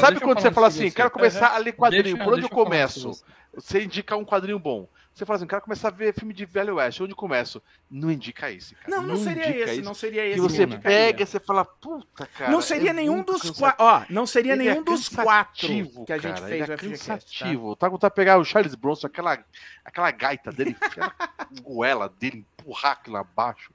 Sabe 0.00 0.20
quando 0.20 0.40
você 0.40 0.50
fala 0.52 0.66
assim, 0.68 0.90
quero 0.92 1.10
começar 1.10 1.48
a 1.48 1.58
ler 1.58 1.72
quadrinho, 1.72 2.02
Deixa- 2.04 2.24
por 2.24 2.34
onde 2.34 2.42
eu 2.44 2.48
começo? 2.48 3.24
Você 3.54 3.82
indica 3.82 4.16
um 4.16 4.24
quadrinho 4.24 4.58
bom. 4.60 4.88
Você 5.20 5.26
fala 5.26 5.36
assim, 5.36 5.46
quero 5.46 5.60
começar 5.60 5.88
a 5.88 5.90
ver 5.90 6.14
filme 6.14 6.32
de 6.32 6.46
Velho 6.46 6.76
Oeste, 6.76 7.02
onde 7.02 7.14
começo? 7.14 7.62
Não 7.90 8.10
indica 8.10 8.50
esse, 8.50 8.74
cara. 8.74 8.88
Não, 8.88 9.02
não, 9.06 9.16
seria 9.18 9.44
indica 9.50 9.64
esse. 9.64 9.72
esse. 9.72 9.82
Não 9.82 9.92
seria 9.92 10.24
esse. 10.24 10.34
Que 10.36 10.40
você 10.40 10.66
pega 10.66 11.22
e 11.22 11.26
você 11.26 11.38
fala, 11.38 11.62
puta, 11.62 12.24
cara. 12.26 12.50
não 12.50 12.62
seria 12.62 12.88
é 12.88 12.92
nenhum 12.94 13.22
dos 13.22 13.50
quatro. 13.50 13.84
Ó, 13.84 14.02
não 14.08 14.26
seria 14.26 14.54
Ele 14.54 14.64
nenhum 14.64 14.80
é 14.80 14.82
dos 14.82 15.10
quatro 15.10 15.60
cansativo, 15.68 16.06
que 16.06 16.12
a 16.14 16.16
gente 16.16 16.36
cara, 16.36 16.46
fez 16.46 16.62
ele 16.62 16.70
o 16.70 16.72
é 16.72 16.76
FGCast. 16.78 17.06
Tá? 17.06 17.12
cansativo. 17.12 17.76
Tá 17.76 17.86
com 17.88 17.92
vontade 17.96 18.12
de 18.12 18.16
pegar 18.16 18.38
o 18.38 18.44
Charles 18.46 18.74
Bronson, 18.74 19.08
aquela, 19.08 19.44
aquela 19.84 20.10
gaita 20.10 20.50
dele, 20.50 20.74
na 20.96 21.12
goela 21.60 22.08
dele, 22.08 22.46
empurrar 22.58 22.92
aquilo 22.92 23.18
abaixo. 23.18 23.74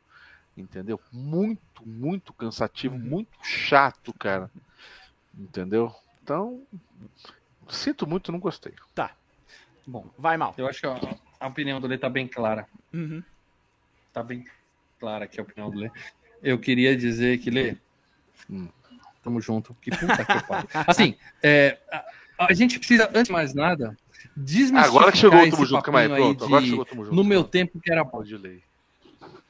Entendeu? 0.58 1.00
Muito, 1.14 1.88
muito 1.88 2.34
cansativo, 2.34 2.96
Uhum. 2.96 3.02
muito 3.02 3.38
chato, 3.44 4.12
cara. 4.14 4.50
Entendeu? 5.38 5.94
Então, 6.24 6.64
sinto 7.70 8.08
muito, 8.08 8.32
não 8.32 8.40
gostei. 8.40 8.74
Bom, 9.86 10.08
Vai 10.18 10.38
mal. 10.38 10.56
eu 10.58 10.68
acho 10.68 10.82
que 10.82 10.88
a 11.40 11.48
opinião 11.48 11.80
do 11.80 11.88
Lê 11.88 11.98
tá 11.98 12.10
bem 12.10 12.28
clara. 12.28 12.68
Uhum. 12.94 13.22
Tá 14.14 14.24
bem 14.24 14.46
clara 15.00 15.26
aqui 15.26 15.40
a 15.40 15.44
opinião 15.44 15.70
do 15.70 15.78
Lê. 15.80 15.92
Eu 16.42 16.60
queria 16.60 16.96
dizer 16.96 17.38
que, 17.40 17.50
Lê, 17.50 17.76
Hum. 18.50 18.68
tamo 19.24 19.42
junto. 19.42 19.76
Que 19.82 19.92
puta 19.92 20.24
que 20.26 20.48
pariu. 20.48 20.68
Assim, 20.88 21.16
é, 21.42 21.78
a, 21.92 22.06
a 22.50 22.54
gente 22.54 22.78
precisa, 22.78 23.08
antes 23.10 23.26
de 23.26 23.32
mais 23.32 23.54
nada, 23.54 23.98
desmistificar 24.36 24.86
Agora 24.86 25.12
que 25.12 25.18
chegou 25.18 25.50
Tamo 25.50 25.66
Junto, 25.66 25.82
calma 25.84 26.00
aí, 26.02 26.08
pronto. 26.10 26.46
Agora 26.46 26.62
que 26.62 26.66
de- 26.66 26.70
chegou 26.72 26.84
o 26.84 26.86
Tamo 26.86 27.06
Junto. 27.06 27.16
No 27.16 27.24
meu 27.24 27.44
tempo 27.44 27.80
que 27.80 27.92
era 27.92 28.04
bom. 28.04 28.22
de 28.24 28.38
lei. 28.38 28.62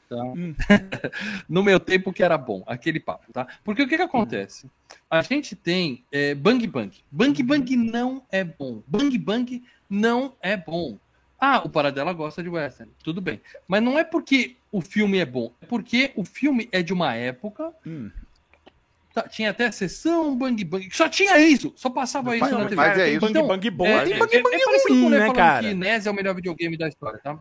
tá? 0.07 0.15
no 1.49 1.63
meu 1.63 1.79
tempo 1.79 2.13
que 2.13 2.23
era 2.23 2.37
bom, 2.37 2.63
aquele 2.67 2.99
papo, 2.99 3.31
tá? 3.33 3.47
Porque 3.63 3.81
o 3.83 3.87
que 3.87 3.95
que 3.97 4.01
acontece? 4.03 4.69
A 5.09 5.21
gente 5.21 5.55
tem 5.55 6.03
é, 6.11 6.33
Bang 6.35 6.65
Bang. 6.67 6.95
Bang 7.11 7.41
Bang 7.43 7.75
não 7.75 8.23
é 8.31 8.43
bom. 8.43 8.81
Bang 8.87 9.17
Bang 9.17 9.63
não 9.89 10.35
é 10.41 10.55
bom. 10.55 10.97
Ah, 11.39 11.61
o 11.63 11.69
Paradela 11.69 12.13
gosta 12.13 12.41
de 12.41 12.49
western, 12.49 12.91
tudo 13.03 13.21
bem. 13.21 13.41
Mas 13.67 13.83
não 13.83 13.99
é 13.99 14.03
porque 14.03 14.55
o 14.71 14.81
filme 14.81 15.19
é 15.19 15.25
bom, 15.25 15.51
é 15.61 15.65
porque 15.65 16.11
o 16.15 16.23
filme 16.23 16.69
é 16.71 16.81
de 16.81 16.93
uma 16.93 17.13
época. 17.13 17.71
Hum. 17.85 18.09
tá, 19.13 19.23
tinha 19.27 19.51
até 19.51 19.67
a 19.67 19.71
sessão 19.71 20.35
Bang 20.35 20.63
Bang. 20.63 20.89
Só 20.91 21.09
tinha 21.09 21.37
isso, 21.39 21.73
só 21.75 21.89
passava 21.89 22.35
isso 22.35 22.49
Não, 22.49 22.59
na 22.59 22.63
TV. 22.65 22.75
Mas 22.75 22.97
é 22.97 23.05
tem 23.05 23.11
isso. 23.13 23.21
bang 23.21 23.31
Então, 23.31 23.47
bang 23.47 23.69
bom, 23.69 23.85
É, 23.85 24.03
tem 24.05 24.13
é, 24.13 24.17
bang 24.17 24.35
é, 24.35 24.41
bang 24.41 24.55
é 24.55 24.65
com 24.65 24.93
ruim, 24.93 25.09
né, 25.09 25.19
falando 25.19 25.35
cara? 25.35 25.67
que 25.67 25.73
Ness 25.73 26.05
é 26.05 26.11
o 26.11 26.13
melhor 26.13 26.35
videogame 26.35 26.77
da 26.77 26.87
história, 26.87 27.19
tá? 27.19 27.37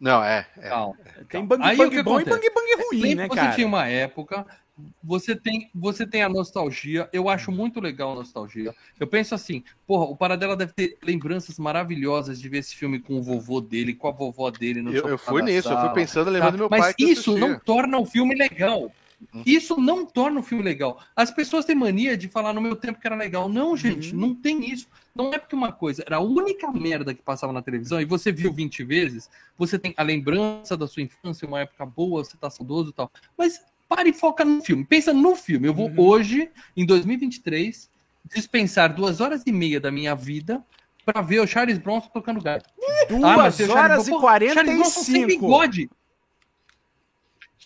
Não, 0.00 0.24
é. 0.24 0.46
é. 0.58 0.68
Calma. 0.68 0.96
Tem 0.96 1.24
calma. 1.28 1.46
bang 1.48 1.62
Aí 1.64 1.76
bang 1.76 2.02
bom 2.02 2.20
e 2.20 2.24
bang 2.24 2.50
bang 2.50 2.82
ruim, 2.82 3.00
Lembra 3.00 3.22
né, 3.24 3.28
que 3.28 3.34
você 3.34 3.40
cara? 3.40 3.54
tinha 3.54 3.66
uma 3.66 3.86
época, 3.86 4.46
você 5.02 5.36
tem, 5.36 5.70
você 5.74 6.06
tem 6.06 6.22
a 6.22 6.28
nostalgia, 6.28 7.08
eu 7.12 7.28
acho 7.28 7.52
muito 7.52 7.80
legal 7.80 8.12
a 8.12 8.14
nostalgia. 8.16 8.74
Eu 8.98 9.06
penso 9.06 9.34
assim, 9.34 9.62
porra, 9.86 10.04
o 10.06 10.16
Paradela 10.16 10.56
deve 10.56 10.72
ter 10.72 10.98
lembranças 11.02 11.58
maravilhosas 11.58 12.40
de 12.40 12.48
ver 12.48 12.58
esse 12.58 12.74
filme 12.74 12.98
com 12.98 13.14
o 13.18 13.22
vovô 13.22 13.60
dele, 13.60 13.94
com 13.94 14.08
a 14.08 14.10
vovó 14.10 14.50
dele 14.50 14.82
no 14.82 14.92
Eu, 14.92 15.08
eu 15.08 15.18
fui 15.18 15.42
nisso, 15.42 15.68
eu 15.68 15.74
sala, 15.74 15.86
fui 15.86 15.94
pensando, 16.00 16.24
tá? 16.26 16.30
lembrando 16.30 16.52
do 16.52 16.58
meu 16.58 16.68
Mas 16.70 16.80
pai. 16.80 16.94
que 16.94 17.04
isso 17.04 17.36
não 17.38 17.58
torna 17.58 17.98
o 17.98 18.04
filme 18.06 18.34
legal. 18.34 18.90
Hum. 19.32 19.42
Isso 19.46 19.80
não 19.80 20.04
torna 20.04 20.40
o 20.40 20.42
filme 20.42 20.62
legal. 20.62 21.00
As 21.16 21.30
pessoas 21.30 21.64
têm 21.64 21.74
mania 21.76 22.16
de 22.16 22.28
falar 22.28 22.52
no 22.52 22.60
meu 22.60 22.76
tempo 22.76 23.00
que 23.00 23.06
era 23.06 23.16
legal. 23.16 23.48
Não, 23.48 23.76
gente, 23.76 24.12
Uhum. 24.12 24.20
não 24.20 24.34
tem 24.34 24.70
isso. 24.70 24.86
Não 25.14 25.32
é 25.32 25.38
porque 25.38 25.54
uma 25.54 25.72
coisa 25.72 26.02
era 26.04 26.16
a 26.16 26.20
única 26.20 26.70
merda 26.72 27.14
que 27.14 27.22
passava 27.22 27.52
na 27.52 27.62
televisão 27.62 28.00
e 28.00 28.04
você 28.04 28.30
viu 28.32 28.52
20 28.52 28.82
vezes, 28.84 29.30
você 29.56 29.78
tem 29.78 29.94
a 29.96 30.02
lembrança 30.02 30.76
da 30.76 30.86
sua 30.88 31.02
infância, 31.02 31.46
uma 31.48 31.60
época 31.60 31.86
boa, 31.86 32.22
você 32.24 32.36
tá 32.36 32.50
saudoso 32.50 32.90
e 32.90 32.92
tal. 32.92 33.10
Mas 33.38 33.62
pare 33.88 34.10
e 34.10 34.12
foca 34.12 34.44
no 34.44 34.62
filme. 34.62 34.84
Pensa 34.84 35.12
no 35.12 35.34
filme. 35.36 35.66
Eu 35.68 35.74
vou 35.74 35.88
Uhum. 35.88 36.00
hoje, 36.00 36.50
em 36.76 36.84
2023, 36.86 37.88
dispensar 38.34 38.94
duas 38.94 39.20
horas 39.20 39.42
e 39.46 39.52
meia 39.52 39.80
da 39.80 39.90
minha 39.90 40.14
vida 40.14 40.64
pra 41.04 41.20
ver 41.20 41.40
o 41.40 41.46
Charles 41.46 41.78
Bronson 41.78 42.08
tocando 42.12 42.40
gato. 42.40 42.68
Duas 43.08 43.22
Ah, 43.24 43.36
horas 43.36 43.60
e 43.60 43.64
Bronson- 43.66 44.10
Pô, 44.10 44.20
Charles 44.20 44.74
Bronson 44.76 45.00
sem 45.02 45.14
45. 45.14 45.26
bigode. 45.46 45.90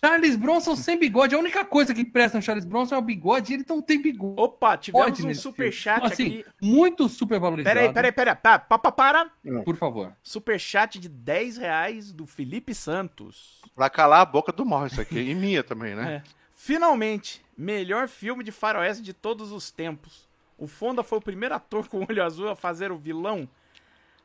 Charles 0.00 0.36
Bronson 0.36 0.76
sem 0.76 0.98
bigode. 0.98 1.34
A 1.34 1.38
única 1.38 1.64
coisa 1.64 1.92
que 1.92 2.04
presta 2.04 2.38
no 2.38 2.42
Charles 2.42 2.64
Bronson 2.64 2.94
é 2.94 2.98
o 2.98 3.02
bigode 3.02 3.52
e 3.52 3.56
ele 3.56 3.64
não 3.68 3.82
tem 3.82 4.00
bigode. 4.00 4.40
Opa, 4.40 4.76
tivemos 4.76 5.06
Pode 5.06 5.26
um 5.26 5.34
superchat 5.34 6.00
filme. 6.00 6.12
Assim, 6.12 6.40
aqui. 6.40 6.44
Muito 6.62 7.08
super 7.08 7.40
valorizado. 7.40 7.74
Peraí, 7.74 7.92
peraí, 7.92 8.12
peraí. 8.12 8.34
Pa, 8.36 8.58
pa, 8.58 8.78
pa, 8.78 8.92
para. 8.92 9.30
Por 9.64 9.76
favor. 9.76 10.12
Superchat 10.22 10.98
de 10.98 11.08
10 11.08 11.56
reais 11.56 12.12
do 12.12 12.26
Felipe 12.26 12.74
Santos. 12.74 13.60
Pra 13.74 13.90
calar 13.90 14.20
a 14.20 14.24
boca 14.24 14.52
do 14.52 14.64
Morris 14.64 14.92
isso 14.92 15.00
aqui. 15.00 15.18
E 15.18 15.34
minha 15.34 15.64
também, 15.64 15.94
né? 15.94 16.22
É. 16.24 16.38
Finalmente, 16.54 17.42
melhor 17.56 18.08
filme 18.08 18.44
de 18.44 18.52
faroeste 18.52 19.02
de 19.02 19.12
todos 19.12 19.52
os 19.52 19.70
tempos. 19.70 20.28
O 20.56 20.66
Fonda 20.66 21.02
foi 21.02 21.18
o 21.18 21.22
primeiro 21.22 21.54
ator 21.54 21.88
com 21.88 22.04
olho 22.08 22.22
azul 22.22 22.48
a 22.48 22.56
fazer 22.56 22.92
o 22.92 22.98
vilão. 22.98 23.48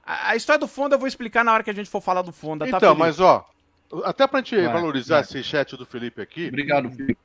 A, 0.05 0.29
a 0.31 0.35
história 0.35 0.59
do 0.59 0.67
Fonda 0.67 0.95
eu 0.95 0.99
vou 0.99 1.07
explicar 1.07 1.43
na 1.43 1.53
hora 1.53 1.63
que 1.63 1.69
a 1.69 1.73
gente 1.73 1.89
for 1.89 2.01
falar 2.01 2.21
do 2.21 2.31
Fonda, 2.31 2.67
tá, 2.69 2.77
Então, 2.77 2.95
mas 2.95 3.19
ó, 3.19 3.47
até 4.03 4.25
pra 4.27 4.39
gente 4.39 4.55
Vai, 4.55 4.73
valorizar 4.73 5.15
vai. 5.15 5.23
esse 5.23 5.43
chat 5.43 5.75
do 5.77 5.85
Felipe 5.85 6.21
aqui, 6.21 6.47
Obrigado, 6.47 6.89
Felipe. 6.91 7.17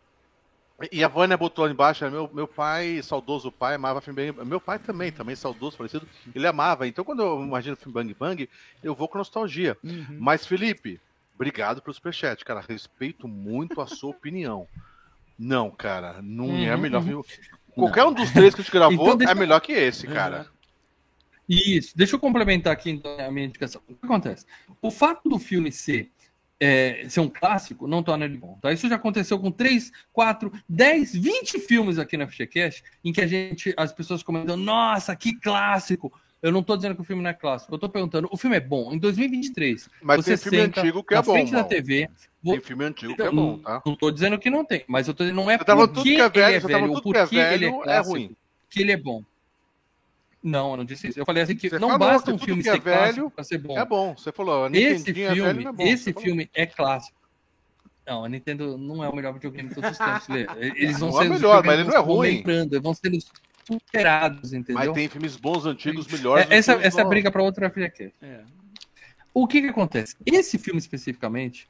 e 0.93 1.03
a 1.03 1.09
Vânia 1.09 1.37
botou 1.37 1.65
ali 1.65 1.75
embaixo, 1.75 2.05
né, 2.05 2.11
meu, 2.11 2.31
meu 2.33 2.47
pai, 2.47 3.01
saudoso 3.03 3.51
pai, 3.51 3.75
amava 3.75 4.01
filme 4.01 4.33
Bang 4.33 4.49
Meu 4.49 4.61
pai 4.61 4.79
também, 4.79 5.11
também 5.11 5.35
saudoso, 5.35 5.77
falecido, 5.77 6.07
ele 6.35 6.47
amava. 6.47 6.87
Então 6.87 7.05
quando 7.05 7.23
eu 7.23 7.43
imagino 7.43 7.75
o 7.75 7.77
filme 7.77 7.95
Bang 7.95 8.15
Bang, 8.15 8.49
eu 8.83 8.95
vou 8.95 9.09
com 9.09 9.19
nostalgia. 9.19 9.77
Uhum. 9.83 10.17
Mas, 10.19 10.47
Felipe, 10.47 11.01
obrigado 11.35 11.81
pelo 11.83 11.95
superchat, 11.95 12.45
cara. 12.45 12.65
Respeito 12.69 13.27
muito 13.27 13.81
a 13.81 13.87
sua 13.87 14.11
opinião. 14.17 14.67
Não, 15.39 15.71
cara, 15.71 16.21
não 16.21 16.47
é 16.57 16.75
Uhum, 16.75 16.81
melhor 16.81 17.01
uhum. 17.03 17.23
filme. 17.23 17.25
Qualquer 17.75 18.05
um 18.05 18.13
dos 18.13 18.31
três 18.33 18.55
que 18.55 18.61
a 18.61 18.65
gente 18.65 18.73
gravou 18.73 18.93
Então, 19.07 19.17
deixa 19.17 19.33
é 19.33 19.35
melhor 19.37 19.61
que 19.61 19.73
esse, 19.73 20.07
cara. 20.07 20.49
Isso, 21.49 21.97
deixa 21.97 22.15
eu 22.17 22.21
complementar 22.21 22.73
aqui 22.73 22.91
então, 22.91 23.19
a 23.19 23.31
minha 23.31 23.47
indicação. 23.47 23.81
O 23.89 23.95
que 23.95 24.05
acontece? 24.05 24.45
O 24.83 24.91
fato 24.91 25.29
do 25.29 25.39
filme 25.39 25.73
ser, 25.73 26.11
é, 26.61 27.05
ser 27.09 27.21
um 27.21 27.29
clássico 27.29 27.87
não 27.87 28.03
torna 28.03 28.25
ele 28.25 28.37
bom. 28.37 28.59
Tá? 28.61 28.73
Isso 28.73 28.89
já 28.89 28.97
aconteceu 28.97 29.39
com 29.39 29.51
3, 29.51 29.93
4, 30.13 30.53
10, 30.69 31.15
20 31.15 31.59
filmes 31.61 31.99
aqui 31.99 32.17
na 32.17 32.27
FGCast, 32.27 32.83
em 33.05 33.13
que 33.13 33.21
a 33.21 33.27
gente, 33.27 33.73
as 33.77 33.93
pessoas 33.93 34.23
comentam, 34.23 34.57
nossa, 34.57 35.15
que 35.15 35.39
clássico! 35.39 36.13
Eu 36.41 36.53
não 36.53 36.63
tô 36.63 36.77
dizendo 36.77 36.95
que 36.95 37.01
o 37.01 37.05
filme 37.05 37.21
não 37.21 37.31
é 37.31 37.35
clássico, 37.35 37.75
eu 37.75 37.79
tô 37.81 37.89
perguntando, 37.89 38.29
o 38.31 38.37
filme 38.37 38.57
é 38.57 38.61
bom. 38.61 38.93
Em 38.93 38.99
2023, 38.99 39.89
Mas 40.01 40.25
você 40.25 40.31
tem 40.31 40.39
filme 40.39 40.59
antigo 40.61 41.03
que 41.03 41.13
é 41.13 41.17
na 41.17 41.23
bom. 41.23 41.33
frente 41.33 41.51
da. 41.51 41.65
TV, 41.65 42.09
vo- 42.41 42.53
Tem 42.53 42.61
filme 42.61 42.85
antigo 42.85 43.17
que 43.17 43.23
é 43.23 43.31
bom, 43.31 43.59
tá? 43.59 43.83
não 43.85 43.97
tô 43.97 44.09
dizendo 44.11 44.39
que 44.39 44.49
não 44.49 44.65
tem, 44.65 44.85
mas 44.87 45.09
eu 45.09 45.15
tô 45.15 45.25
dizendo, 45.25 45.37
não 45.37 45.51
é 45.51 45.59
porque 45.59 45.73
tudo 45.89 46.03
que 46.05 46.11
é 46.21 46.29
velho, 46.29 46.47
ele 46.47 46.55
é 46.55 46.61
velho, 46.61 47.01
que 47.03 47.19
é 47.19 47.25
porque 47.25 47.37
ele 47.37 47.65
é 47.67 47.93
é 47.97 47.99
ruim. 48.01 48.37
que 48.71 48.81
ele 48.83 48.93
é 48.93 48.97
bom. 48.97 49.25
Não, 50.49 50.71
eu 50.73 50.77
não 50.79 50.85
disse 50.85 51.09
isso. 51.09 51.19
Eu 51.21 51.27
falei 51.27 51.43
assim 51.43 51.55
que 51.57 51.69
Você 51.69 51.79
não 51.79 51.89
falou 51.91 52.09
basta 52.09 52.31
que 52.31 52.37
um 52.37 52.39
filme 52.39 52.63
que 52.63 52.69
é 52.69 52.73
ser 52.73 52.81
clássico 52.81 53.15
velho 53.15 53.31
pra 53.31 53.45
ser 53.45 53.59
bom. 53.59 53.79
É 53.79 53.85
bom. 53.85 54.17
Você 54.17 54.33
falou, 54.33 54.65
a 54.65 54.71
Esse 54.71 55.11
é 55.11 55.13
velho, 55.13 55.35
filme, 55.45 55.65
não 55.65 55.71
é 55.71 55.75
bom. 55.75 55.83
esse 55.85 56.13
falou. 56.13 56.25
filme 56.27 56.51
é 56.55 56.67
clássico. 56.67 57.17
Não, 58.07 58.25
a 58.25 58.29
Nintendo 58.29 58.79
não 58.79 59.05
é 59.05 59.09
o 59.09 59.15
melhor 59.15 59.35
videogame 59.35 59.69
de 59.69 59.75
todos 59.75 59.91
os 59.91 59.99
tempos. 59.99 60.29
Eles 60.77 60.99
vão 60.99 61.11
Não 61.11 61.21
é 61.21 61.25
ser 61.25 61.31
os 61.31 61.37
melhor, 61.41 61.63
mas 61.65 61.79
ele 61.79 61.89
não 61.89 61.95
é 61.97 62.01
ruim. 62.01 62.37
lembrando, 62.37 62.81
vão 62.81 62.95
sendo 62.95 63.19
superados, 63.67 64.53
entendeu? 64.55 64.87
Mas 64.87 64.93
tem 64.95 65.09
filmes 65.09 65.37
bons 65.37 65.67
antigos 65.67 66.07
melhores. 66.07 66.51
É, 66.51 66.55
essa 66.57 66.73
essa 66.73 67.03
é 67.03 67.05
briga 67.05 67.31
para 67.31 67.43
outra 67.43 67.69
FGQ. 67.69 68.11
É. 68.23 68.41
O 69.35 69.47
que 69.47 69.61
que 69.61 69.69
acontece? 69.69 70.17
Esse 70.25 70.57
filme 70.59 70.79
especificamente, 70.79 71.69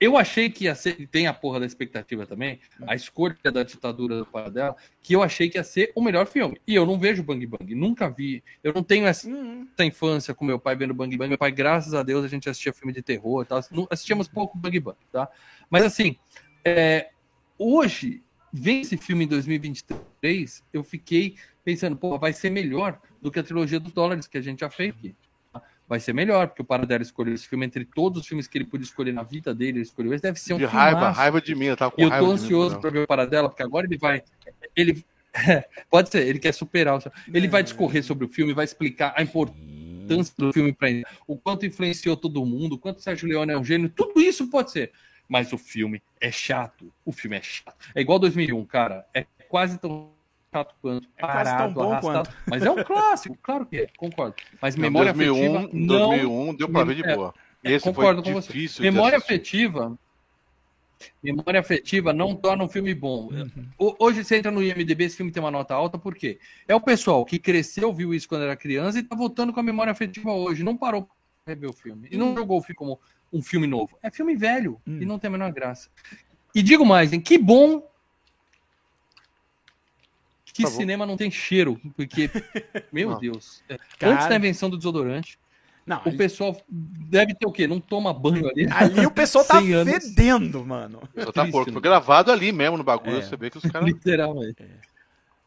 eu 0.00 0.16
achei 0.16 0.48
que 0.50 0.64
ia 0.64 0.74
ser, 0.74 1.00
e 1.00 1.06
tem 1.06 1.26
a 1.26 1.34
porra 1.34 1.60
da 1.60 1.66
expectativa 1.66 2.26
também, 2.26 2.60
a 2.86 2.94
escolha 2.94 3.36
da 3.44 3.62
ditadura 3.62 4.18
do 4.18 4.26
Paradela, 4.26 4.76
que 5.02 5.14
eu 5.14 5.22
achei 5.22 5.48
que 5.48 5.58
ia 5.58 5.64
ser 5.64 5.92
o 5.94 6.02
melhor 6.02 6.26
filme. 6.26 6.60
E 6.66 6.74
eu 6.74 6.86
não 6.86 6.98
vejo 6.98 7.22
Bang 7.22 7.46
Bang, 7.46 7.74
nunca 7.74 8.08
vi. 8.08 8.42
Eu 8.62 8.72
não 8.72 8.82
tenho 8.82 9.06
essa, 9.06 9.28
Uhum. 9.28 9.66
infância 9.80 10.34
com 10.34 10.44
meu 10.44 10.58
pai 10.58 10.76
vendo 10.76 10.94
Bang 10.94 11.14
Bang. 11.16 11.28
Meu 11.28 11.38
pai, 11.38 11.50
graças 11.52 11.94
a 11.94 12.02
Deus, 12.02 12.24
a 12.24 12.28
gente 12.28 12.48
assistia 12.48 12.72
filme 12.72 12.92
de 12.92 13.02
terror 13.02 13.42
e 13.42 13.46
tal. 13.46 13.60
Assistíamos 13.90 14.28
pouco 14.28 14.56
Bang 14.56 14.78
Bang, 14.80 14.98
tá? 15.12 15.28
Mas 15.70 15.84
assim, 15.84 16.16
é, 16.64 17.10
hoje, 17.58 18.22
vem 18.52 18.80
esse 18.80 18.96
filme 18.96 19.24
em 19.24 19.28
2023, 19.28 20.64
eu 20.72 20.82
fiquei 20.84 21.36
pensando, 21.64 21.96
pô, 21.96 22.18
vai 22.18 22.32
ser 22.32 22.50
melhor 22.50 23.00
do 23.20 23.30
que 23.30 23.38
a 23.38 23.42
trilogia 23.42 23.80
dos 23.80 23.92
dólares 23.92 24.26
que 24.26 24.38
a 24.38 24.40
gente 24.40 24.60
já 24.60 24.70
fez 24.70 24.94
aqui. 24.94 25.14
Vai 25.88 26.00
ser 26.00 26.12
melhor, 26.12 26.48
porque 26.48 26.62
o 26.62 26.64
Paradela 26.64 27.02
escolheu 27.02 27.32
esse 27.32 27.46
filme 27.46 27.64
entre 27.64 27.84
todos 27.84 28.22
os 28.22 28.26
filmes 28.26 28.48
que 28.48 28.58
ele 28.58 28.64
podia 28.64 28.84
escolher 28.84 29.12
na 29.12 29.22
vida 29.22 29.54
dele, 29.54 29.78
ele 29.78 29.82
escolheu 29.82 30.12
esse. 30.12 30.22
Deve 30.22 30.38
ser 30.40 30.54
um 30.54 30.58
De 30.58 30.64
raiva, 30.64 30.98
filmaço. 30.98 31.20
raiva 31.20 31.40
de 31.40 31.54
mim, 31.54 31.66
eu 31.66 31.76
tava 31.76 31.92
com 31.92 32.00
E 32.00 32.04
eu 32.04 32.10
raiva 32.10 32.26
tô 32.26 32.32
ansioso 32.32 32.80
para 32.80 32.90
ver 32.90 32.98
o 33.00 33.06
Paradela, 33.06 33.48
porque 33.48 33.62
agora 33.62 33.86
ele 33.86 33.96
vai. 33.96 34.22
Ele. 34.74 35.04
Pode 35.88 36.10
ser, 36.10 36.26
ele 36.26 36.40
quer 36.40 36.52
superar. 36.52 37.00
Ele 37.32 37.46
vai 37.46 37.62
discorrer 37.62 38.02
sobre 38.02 38.24
o 38.24 38.28
filme, 38.28 38.52
vai 38.52 38.64
explicar 38.64 39.14
a 39.16 39.22
importância 39.22 40.34
do 40.36 40.52
filme 40.52 40.72
para 40.72 40.90
ele, 40.90 41.04
o 41.26 41.36
quanto 41.36 41.66
influenciou 41.66 42.16
todo 42.16 42.44
mundo, 42.44 42.74
o 42.74 42.78
quanto 42.78 43.00
Sérgio 43.00 43.28
Leone 43.28 43.52
é 43.52 43.58
um 43.58 43.64
gênio, 43.64 43.88
tudo 43.88 44.20
isso 44.20 44.48
pode 44.48 44.70
ser. 44.70 44.92
Mas 45.28 45.52
o 45.52 45.58
filme 45.58 46.00
é 46.20 46.30
chato. 46.30 46.92
O 47.04 47.12
filme 47.12 47.36
é 47.36 47.42
chato. 47.42 47.74
É 47.94 48.00
igual 48.00 48.18
2001, 48.18 48.64
cara. 48.64 49.04
É 49.12 49.26
quase 49.48 49.78
tão 49.78 50.15
chato 50.56 50.74
quanto. 50.80 51.08
É 51.16 51.20
quase 51.20 51.50
tão 51.50 51.56
parado, 51.56 51.74
bom 51.74 51.92
arrastado. 51.92 52.30
Mas 52.46 52.62
é 52.64 52.70
um 52.70 52.82
clássico, 52.82 53.36
claro 53.42 53.66
que 53.66 53.76
é, 53.78 53.86
concordo. 53.96 54.34
Mas 54.60 54.74
Não, 54.76 54.82
memória 54.82 55.12
2001, 55.12 55.56
afetiva 55.56 55.70
não 55.72 55.98
2001 56.08 56.54
deu 56.54 56.68
pra 56.68 56.84
ver 56.84 56.94
de 56.94 57.04
É, 57.04 57.14
boa. 57.14 57.34
é, 57.64 57.72
Esse 57.72 57.84
concordo 57.84 58.22
foi 58.22 58.32
com 58.32 58.40
você. 58.40 58.82
Memória 58.82 59.18
afetiva. 59.18 59.98
Memória 61.22 61.60
afetiva 61.60 62.12
não 62.12 62.34
torna 62.34 62.64
um 62.64 62.68
filme 62.68 62.94
bom. 62.94 63.28
O- 63.78 63.94
Hoje 63.98 64.24
você 64.24 64.38
entra 64.38 64.50
no 64.50 64.62
IMDB, 64.62 65.04
esse 65.04 65.16
filme 65.16 65.30
tem 65.30 65.42
uma 65.42 65.50
nota 65.50 65.74
alta, 65.74 65.98
por 65.98 66.14
quê? 66.14 66.38
É 66.66 66.74
o 66.74 66.80
pessoal 66.80 67.22
que 67.24 67.38
cresceu, 67.38 67.92
viu 67.92 68.14
isso 68.14 68.26
quando 68.26 68.42
era 68.44 68.56
criança 68.56 68.98
e 68.98 69.02
tá 69.02 69.14
voltando 69.14 69.52
com 69.52 69.60
a 69.60 69.62
memória 69.62 69.90
afetiva 69.90 70.32
hoje. 70.32 70.62
Não 70.64 70.74
parou 70.76 71.02
pra 71.02 71.12
rever 71.54 71.68
o 71.68 71.72
filme. 71.74 72.08
E 72.10 72.16
não 72.16 72.34
jogou 72.34 72.58
o 72.58 72.62
filme 72.62 72.76
como 72.76 72.98
um 73.30 73.42
filme 73.42 73.66
novo. 73.66 73.98
É 74.02 74.10
filme 74.10 74.34
velho 74.34 74.80
Hum. 74.86 74.98
e 75.02 75.04
não 75.04 75.18
tem 75.18 75.28
a 75.28 75.32
menor 75.32 75.52
graça. 75.52 75.90
E 76.54 76.62
digo 76.62 76.86
mais, 76.86 77.12
hein? 77.12 77.20
Que 77.20 77.36
bom 77.36 77.82
que 80.56 80.62
Por 80.62 80.68
favor. 80.70 80.76
cinema 80.80 81.06
não 81.06 81.16
tem 81.16 81.30
cheiro, 81.30 81.80
porque, 81.96 82.30
meu 82.92 83.10
Não. 83.10 83.18
Deus. 83.18 83.62
é, 83.68 83.76
Cara. 83.98 84.14
Antes 84.14 84.26
da 84.28 84.36
invenção 84.36 84.68
do 84.70 84.76
desodorante, 84.76 85.38
Não, 85.86 86.00
o 86.04 86.16
pessoal 86.16 86.56
deve 86.68 87.34
ter 87.34 87.46
o 87.46 87.52
quê? 87.52 87.66
Não 87.66 87.78
toma 87.80 88.12
banho 88.12 88.48
ali. 88.48 88.66
ali 88.70 89.06
o 89.06 89.10
pessoal 89.10 89.44
tá 89.44 89.60
100 89.62 89.72
anos. 89.74 89.92
fedendo, 90.08 90.64
mano. 90.66 91.00
Só 91.16 91.30
tá 91.32 91.42
triste, 91.42 91.52
porco. 91.52 91.70
né? 91.70 91.72
Foi 91.74 91.82
gravado 91.82 92.32
ali 92.32 92.50
mesmo 92.52 92.76
no 92.76 92.84
bagulho. 92.84 93.18
É. 93.18 93.22
Você 93.22 93.36
vê 93.36 93.50
que 93.50 93.58
os 93.58 93.64
caras. 93.70 93.86
Literalmente. 93.86 94.64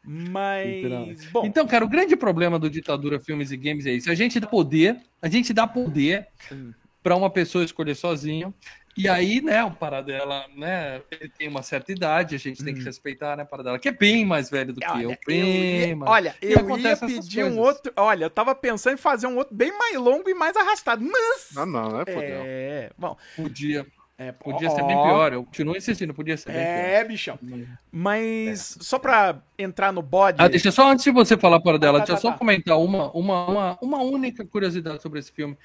Mas. 0.02 0.66
Literalmente. 0.66 1.28
Bom, 1.28 1.44
Então, 1.44 1.66
cara, 1.66 1.84
o 1.84 1.88
grande 1.88 2.16
problema 2.16 2.58
do 2.58 2.70
ditadura 2.70 3.20
filmes 3.20 3.50
e 3.50 3.56
games 3.56 3.84
é 3.86 3.92
isso. 3.92 4.10
A 4.10 4.14
gente 4.14 4.40
dá 4.40 4.46
poder, 4.46 4.96
a 5.20 5.28
gente 5.28 5.52
dá 5.52 5.66
poder 5.66 6.26
Hum. 6.50 6.72
para 7.02 7.14
uma 7.16 7.28
pessoa 7.30 7.64
escolher 7.64 7.94
sozinho. 7.94 8.54
E 9.00 9.08
aí, 9.08 9.40
né, 9.40 9.64
o 9.64 9.70
Paradela, 9.70 10.44
né, 10.54 11.00
ele 11.10 11.30
tem 11.30 11.48
uma 11.48 11.62
certa 11.62 11.90
idade, 11.90 12.34
a 12.34 12.38
gente 12.38 12.62
tem 12.62 12.74
que 12.74 12.82
respeitar, 12.82 13.34
né, 13.36 13.44
Paradela, 13.44 13.78
que 13.78 13.88
é 13.88 13.92
bem 13.92 14.26
mais 14.26 14.50
velho 14.50 14.74
do 14.74 14.80
que 14.80 14.86
olha, 14.90 15.02
eu, 15.02 15.10
eu 15.12 15.18
bem 15.26 15.88
ia, 15.88 15.96
mais. 15.96 16.12
olha, 16.12 16.36
E 16.42 16.52
eu 16.52 16.78
ia 16.78 16.96
pedir 16.96 17.44
um 17.44 17.58
outro. 17.58 17.90
Olha, 17.96 18.24
eu 18.26 18.30
tava 18.30 18.54
pensando 18.54 18.94
em 18.94 18.98
fazer 18.98 19.26
um 19.26 19.36
outro 19.36 19.54
bem 19.54 19.72
mais 19.76 19.96
longo 19.96 20.28
e 20.28 20.34
mais 20.34 20.54
arrastado. 20.56 21.02
Mas. 21.02 21.48
Não, 21.54 21.64
não, 21.64 21.88
não 21.88 22.00
é 22.02 22.04
fodeu. 22.04 22.42
É. 22.44 22.90
Bom, 22.98 23.16
Podia, 23.36 23.86
é, 24.18 24.32
podia 24.32 24.68
ó, 24.68 24.74
ser 24.74 24.82
bem 24.82 24.96
pior, 24.96 25.32
eu 25.32 25.44
continuo 25.44 25.76
insistindo, 25.76 26.12
podia 26.12 26.36
ser 26.36 26.52
bem 26.52 26.60
É, 26.60 27.02
bichão. 27.04 27.38
pior. 27.38 27.66
Mas 27.90 28.76
só 28.80 28.98
pra 28.98 29.40
entrar 29.58 29.92
no 29.92 30.02
bode. 30.02 30.42
Ah, 30.42 30.48
deixa 30.48 30.70
só 30.70 30.90
antes 30.90 31.04
de 31.04 31.10
você 31.10 31.38
falar 31.38 31.60
para 31.60 31.78
dela, 31.78 32.00
tá, 32.00 32.04
deixa 32.04 32.12
eu 32.12 32.16
tá, 32.16 32.20
só 32.22 32.32
tá. 32.32 32.38
comentar 32.38 32.78
uma, 32.78 33.10
uma, 33.12 33.46
uma, 33.48 33.78
uma 33.80 34.02
única 34.02 34.44
curiosidade 34.44 35.00
sobre 35.02 35.20
esse 35.20 35.32
filme 35.32 35.56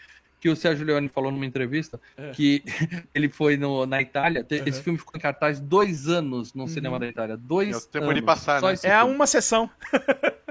que 0.45 0.49
o 0.49 0.55
Sérgio 0.55 0.85
Leone 0.85 1.09
falou 1.09 1.31
numa 1.31 1.43
entrevista, 1.43 1.99
É. 2.15 2.29
que 2.29 2.61
ele 3.15 3.27
foi 3.29 3.57
no, 3.57 3.83
na 3.87 3.99
Itália, 3.99 4.45
Uhum. 4.51 4.57
esse 4.63 4.79
filme 4.83 4.99
ficou 4.99 5.13
em 5.17 5.19
cartaz 5.19 5.59
dois 5.59 6.07
anos 6.07 6.53
no 6.53 6.67
cinema 6.67 6.99
da 6.99 7.07
Itália, 7.07 7.35
dois 7.35 7.73
É 7.73 7.77
o 7.77 7.81
tempo 7.81 8.05
anos. 8.05 8.15
de 8.17 8.21
passar, 8.21 8.61
né? 8.61 8.73
É 8.83 8.99
filme. 8.99 9.15
uma 9.15 9.25
sessão. 9.25 9.67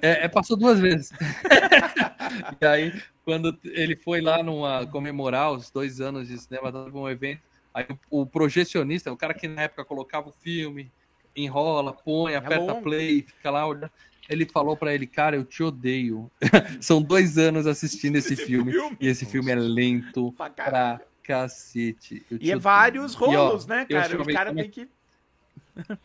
É, 0.03 0.25
é, 0.25 0.29
passou 0.29 0.57
duas 0.57 0.81
vezes. 0.81 1.11
e 2.61 2.67
aí, 2.67 3.03
quando 3.25 3.57
ele 3.65 3.95
foi 3.95 4.21
lá 4.21 4.43
numa, 4.43 4.85
comemorar 4.89 5.53
os 5.53 5.71
dois 5.71 6.01
anos 6.01 6.27
de 6.27 6.39
cinema, 6.39 6.73
tava 6.73 6.99
um 6.99 7.09
evento, 7.09 7.41
aí 7.73 7.87
o, 8.11 8.23
o 8.23 8.27
projecionista, 8.27 9.13
o 9.13 9.17
cara 9.17 9.33
que 9.33 9.47
na 9.47 9.63
época 9.63 9.85
colocava 9.85 10.29
o 10.29 10.33
filme, 10.33 10.91
enrola, 11.37 11.93
põe, 11.93 12.35
aperta 12.35 12.75
bom. 12.75 12.83
play, 12.83 13.23
fica 13.23 13.49
lá 13.49 13.65
olhando. 13.65 13.91
Ele 14.29 14.47
falou 14.47 14.77
pra 14.77 14.95
ele, 14.95 15.07
cara, 15.07 15.37
eu 15.37 15.45
te 15.45 15.63
odeio. 15.63 16.31
São 16.81 17.03
dois 17.03 17.37
anos 17.37 17.67
assistindo 17.67 18.17
esse, 18.17 18.35
Esse 18.35 18.47
filme, 18.47 18.73
filme. 18.73 18.97
e 19.01 19.09
esse 19.09 19.27
filme 19.27 19.51
é 19.51 19.55
lento 19.55 20.33
Pra 20.33 21.01
cacete. 21.23 22.25
E 22.41 22.51
é 22.51 22.57
vários 22.57 23.13
E, 23.15 23.17
ó, 23.17 23.19
rolos, 23.27 23.67
né, 23.67 23.85
cara? 23.85 24.21
O 24.21 24.27
cara 24.27 24.55
tem 24.55 24.71
que. 24.71 24.89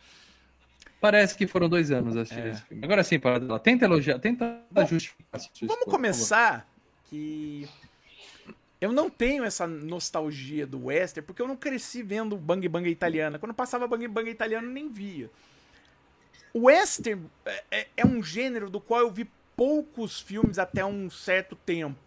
Parece 1.01 1.37
que 1.37 1.47
foram 1.47 1.69
dois 1.69 1.91
anos 1.91 2.17
assistindo 2.17 2.47
É. 2.47 2.51
esse 2.51 2.61
filme. 2.63 2.83
Agora 2.83 3.03
sim, 3.03 3.17
para 3.19 3.59
tenta 3.59 3.85
elogiar, 3.85 4.19
tenta 4.19 4.59
Bom, 4.69 4.85
justificar. 4.85 5.39
Vamos 5.61 5.85
começar 5.85 6.67
que 7.09 7.67
eu 8.81 8.91
não 8.91 9.09
tenho 9.09 9.43
essa 9.45 9.65
nostalgia 9.65 10.67
do 10.67 10.85
western 10.87 11.25
porque 11.25 11.41
eu 11.41 11.47
não 11.47 11.55
cresci 11.55 12.03
vendo 12.03 12.35
Bang 12.35 12.67
Bang 12.67 12.89
italiana. 12.89 13.39
Quando 13.39 13.53
passava 13.53 13.87
Bang 13.87 14.05
Bang 14.09 14.29
italiano 14.29 14.67
eu 14.67 14.71
nem 14.73 14.89
via. 14.89 15.29
O 16.53 16.65
western 16.65 17.25
é, 17.45 17.63
é- 17.71 17.87
é 17.97 18.05
um 18.05 18.21
gênero 18.23 18.69
do 18.69 18.79
qual 18.79 19.01
eu 19.01 19.11
vi 19.11 19.29
poucos 19.55 20.19
filmes 20.19 20.57
até 20.57 20.83
um 20.85 21.09
certo 21.09 21.55
tempo. 21.55 21.97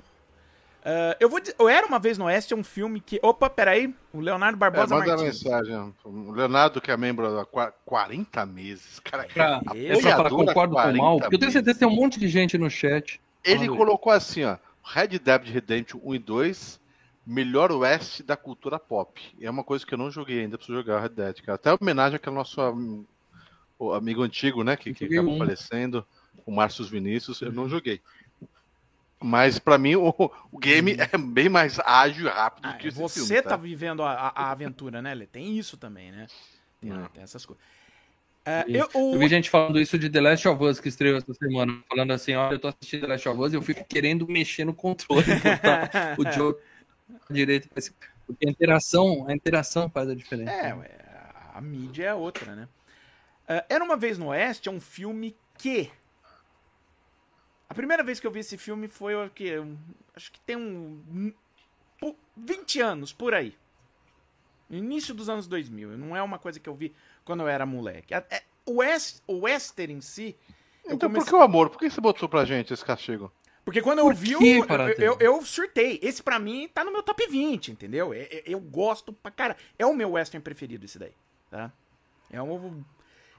Ah, 0.85 1.17
eu 1.21 1.29
vou 1.29 1.39
dizer, 1.39 1.55
eu 1.61 1.69
era 1.69 1.87
uma 1.87 1.99
vez 2.01 2.19
no 2.19 2.25
oeste 2.25 2.53
é 2.53 2.57
um 2.57 2.65
filme 2.65 3.01
que, 3.01 3.21
opa, 3.23 3.49
peraí, 3.49 3.95
o 4.13 4.19
Leonardo 4.21 4.57
É, 4.57 4.59
Barbosa 4.59 4.95
manda 4.97 5.17
Martins. 5.17 5.43
mensagem. 5.45 5.95
O 6.05 6.33
Leonardo, 6.33 6.81
que 6.81 6.91
é 6.91 6.97
membro 6.97 7.39
há 7.39 7.47
qua- 7.47 7.73
40 7.85 8.45
meses. 8.45 8.99
Cara, 9.01 9.25
Pra, 9.33 9.61
É 9.75 9.87
é 9.87 9.93
apoiador 9.93 10.27
há 10.27 10.31
concordo 10.31 10.75
com 10.75 10.81
o 10.81 10.83
40 10.83 10.99
mal, 10.99 11.21
porque 11.21 11.37
eu 11.37 11.39
tenho 11.39 11.53
certeza 11.53 11.75
que 11.75 11.79
tem 11.85 11.89
um 11.89 11.95
monte 11.95 12.19
de 12.19 12.27
gente 12.29 12.59
no 12.59 12.69
chat. 12.69 13.21
Ele 13.45 13.69
colocou 13.69 14.13
assim, 14.13 14.45
ó. 14.45 14.57
Red 14.85 15.19
Dead 15.21 15.45
Redemption 15.45 16.01
1 16.03 16.15
e 16.17 16.19
2, 16.19 16.81
melhor 17.25 17.71
oeste 17.71 18.25
da 18.25 18.37
cultura 18.37 18.77
pop. 18.81 19.21
É 19.41 19.49
uma 19.49 19.63
coisa 19.63 19.87
que 19.87 19.95
eu 19.95 19.99
não 19.99 20.11
joguei 20.11 20.41
ainda, 20.41 20.57
preciso 20.59 20.79
jogar 20.79 20.99
Red 21.01 21.11
Dead, 21.11 21.41
cara. 21.43 21.55
Até 21.55 21.73
homenagem 21.73 22.17
àquele 22.17 22.35
nosso 22.35 22.61
am- 22.61 23.05
o 23.87 23.95
amigo 23.95 24.23
antigo, 24.23 24.63
né, 24.63 24.77
que, 24.77 24.95
que 24.95 25.07
acabou 25.07 25.35
um. 25.35 25.39
falecendo, 25.39 26.07
o 26.47 26.53
Márcio 26.53 26.85
Vinícius, 26.85 27.41
eu 27.41 27.53
não 27.53 27.69
joguei. 27.69 28.01
Mas 29.21 29.59
pra 29.59 29.79
mim 29.79 29.95
o, 29.95 30.13
o 30.51 30.59
game 30.59 30.97
é 30.99 31.17
bem 31.17 31.49
mais 31.49 31.79
ágil 31.81 32.27
e 32.27 32.29
rápido 32.31 32.69
Ah, 32.69 32.73
que 32.75 32.89
esse 32.89 32.97
você 32.97 33.25
filme, 33.27 33.43
tá 33.43 33.57
vivendo 33.57 34.03
a, 34.03 34.13
a- 34.35 34.51
aventura, 34.51 35.01
né, 35.01 35.15
Lê? 35.15 35.27
Tem 35.27 35.57
isso 35.57 35.77
também, 35.77 36.11
né? 36.11 36.27
Tem, 36.81 36.91
tem 37.15 37.23
essas 37.23 37.47
coisas. 37.47 37.63
É, 38.45 38.65
eu, 38.69 38.89
o- 38.95 39.15
Eu 39.15 39.21
vi 39.21 39.29
gente 39.29 39.49
falando 39.49 39.81
isso 39.81 39.97
de 39.97 40.11
The 40.11 40.21
Last 40.21 40.49
of 40.49 40.65
Us 40.65 40.81
que 40.81 40.89
estreou 40.89 41.19
essa 41.19 41.33
semana, 41.35 41.81
falando 41.89 42.13
assim, 42.13 42.35
olha, 42.35 42.55
eu 42.55 42.59
tô 42.59 42.67
assistindo 42.69 43.03
The 43.03 43.07
Last 43.07 43.29
of 43.29 43.41
Us 43.41 43.53
e 43.53 43.57
eu 43.57 43.63
fico 43.63 43.85
querendo 43.85 44.27
mexer 44.27 44.65
no 44.65 44.75
controle, 44.75 45.23
botar 45.39 45.89
o 46.19 46.25
jogo 46.33 46.59
direito, 47.31 47.69
porque 48.27 48.47
a 48.47 48.51
interação, 48.51 49.25
a 49.29 49.33
interação 49.33 49.89
faz 49.89 50.09
a 50.09 50.15
diferença. 50.17 50.51
É, 50.51 50.75
ué, 50.75 50.91
a 51.55 51.61
mídia 51.61 52.07
é 52.07 52.15
outra, 52.15 52.57
né? 52.57 52.69
É, 53.49 53.65
Era 53.69 53.85
uma 53.85 53.97
vez 53.97 54.19
no 54.19 54.27
Oeste 54.29 54.69
é 54.69 54.73
um 54.73 54.81
filme 54.81 55.37
que. 55.59 55.91
A 57.69 57.75
primeira 57.75 58.03
vez 58.03 58.21
que 58.21 58.27
eu 58.27 58.31
vi 58.31 58.41
esse 58.41 58.59
filme 58.59 58.87
foi 58.89 59.15
o? 59.15 59.31
Um- 59.63 59.79
acho 60.15 60.31
que 60.31 60.41
tem 60.41 60.57
um. 60.57 61.33
pu- 61.99 62.17
20 62.37 62.81
anos 62.81 63.13
por 63.13 63.35
aí. 63.35 63.57
Início 64.71 65.15
dos 65.15 65.29
anos 65.29 65.47
2000. 65.47 65.97
Não 65.99 66.17
é 66.17 66.23
uma 66.23 66.39
coisa 66.39 66.59
que 66.61 66.69
eu 66.69 66.75
vi 66.75 66.95
quando 67.25 67.41
eu 67.41 67.49
era 67.49 67.67
moleque. 67.67 68.15
É- 68.15 68.43
O, 68.65 68.77
West, 68.77 69.21
o 69.27 69.41
Western 69.41 69.93
em 69.95 70.01
si. 70.01 70.37
eu 70.85 70.95
Então 70.95 71.09
por 71.11 71.15
comecei- 71.17 71.29
que 71.31 71.35
o 71.35 71.43
amor? 71.43 71.69
Por 71.71 71.79
que 71.79 71.91
você 71.91 72.01
botou 72.01 72.29
pra 72.29 72.45
gente 72.45 72.73
esse 72.73 72.85
castigo? 72.85 73.33
Porque 73.65 73.83
quando 73.83 73.99
eu 74.01 74.05
Por 74.07 74.15
vi, 74.15 74.37
quê, 74.37 74.59
o- 74.59 74.63
eu, 74.63 74.67
Paratê? 74.67 75.03
eu, 75.09 75.17
eu 75.21 75.45
surtei. 75.45 75.99
Esse 76.03 76.23
pra 76.23 76.39
mim 76.39 76.69
tá 76.73 76.85
no 76.85 76.93
meu 76.93 77.03
top 77.03 77.27
20, 77.27 77.73
entendeu? 77.73 78.13
É- 78.15 78.23
é- 78.23 78.43
Eu, 78.47 78.61
gosto 78.61 79.13
pra 79.13 79.31
cara. 79.33 79.57
É 79.79 79.85
o 79.87 79.93
meu 79.95 80.13
western 80.13 80.43
preferido 80.45 80.85
esse 80.85 80.99
daí, 80.99 81.13
tá? 81.51 81.73
É 82.31 82.41
um... 82.43 82.85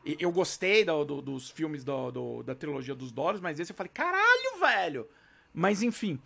Eu 0.06 0.32
gostei 0.32 0.84
do- 0.84 1.06
do- 1.06 1.22
dos 1.22 1.50
filmes 1.50 1.84
do- 1.84 2.44
da 2.44 2.54
trilogia 2.54 2.94
dos 2.96 3.12
Doros, 3.12 3.40
mas 3.40 3.60
esse 3.60 3.72
eu 3.72 3.76
falei, 3.76 3.92
caralho, 3.94 4.60
velho! 4.60 5.08
Mas 5.54 5.82
enfim. 5.82 6.20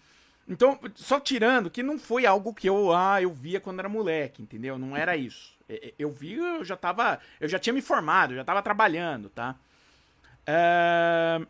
Então, 0.47 0.79
só 0.95 1.19
tirando 1.19 1.69
que 1.69 1.83
não 1.83 1.99
foi 1.99 2.25
algo 2.25 2.53
que 2.53 2.67
eu, 2.69 2.93
ah, 2.93 3.21
eu 3.21 3.31
via 3.33 3.59
quando 3.59 3.79
era 3.79 3.89
moleque, 3.89 4.41
entendeu? 4.41 4.77
Não 4.79 4.95
era 4.95 5.15
isso. 5.17 5.55
Eu 5.99 6.09
vi, 6.09 6.33
eu 6.35 6.63
já 6.63 6.77
tava. 6.77 7.19
Eu 7.39 7.49
já 7.49 7.59
tinha 7.59 7.73
me 7.73 7.81
formado, 7.81 8.31
eu 8.33 8.37
já 8.37 8.43
tava 8.45 8.61
trabalhando, 8.63 9.29
tá? 9.29 9.55
É, 10.45 11.45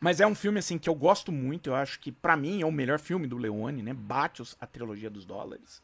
Mas 0.00 0.20
é 0.20 0.26
um 0.26 0.34
filme 0.34 0.58
assim 0.58 0.78
que 0.78 0.88
eu 0.88 0.94
gosto 0.94 1.32
muito. 1.32 1.70
Eu 1.70 1.74
acho 1.74 1.98
que 2.00 2.12
pra 2.12 2.36
mim 2.36 2.62
é 2.62 2.66
o 2.66 2.72
melhor 2.72 2.98
filme 3.00 3.26
do 3.26 3.36
Leone, 3.38 3.82
né? 3.82 3.92
Bate 3.94 4.42
a 4.60 4.66
trilogia 4.66 5.10
dos 5.10 5.24
dólares. 5.24 5.82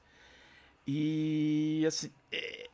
E 0.87 1.85
assim, 1.87 2.11
é- 2.33 2.70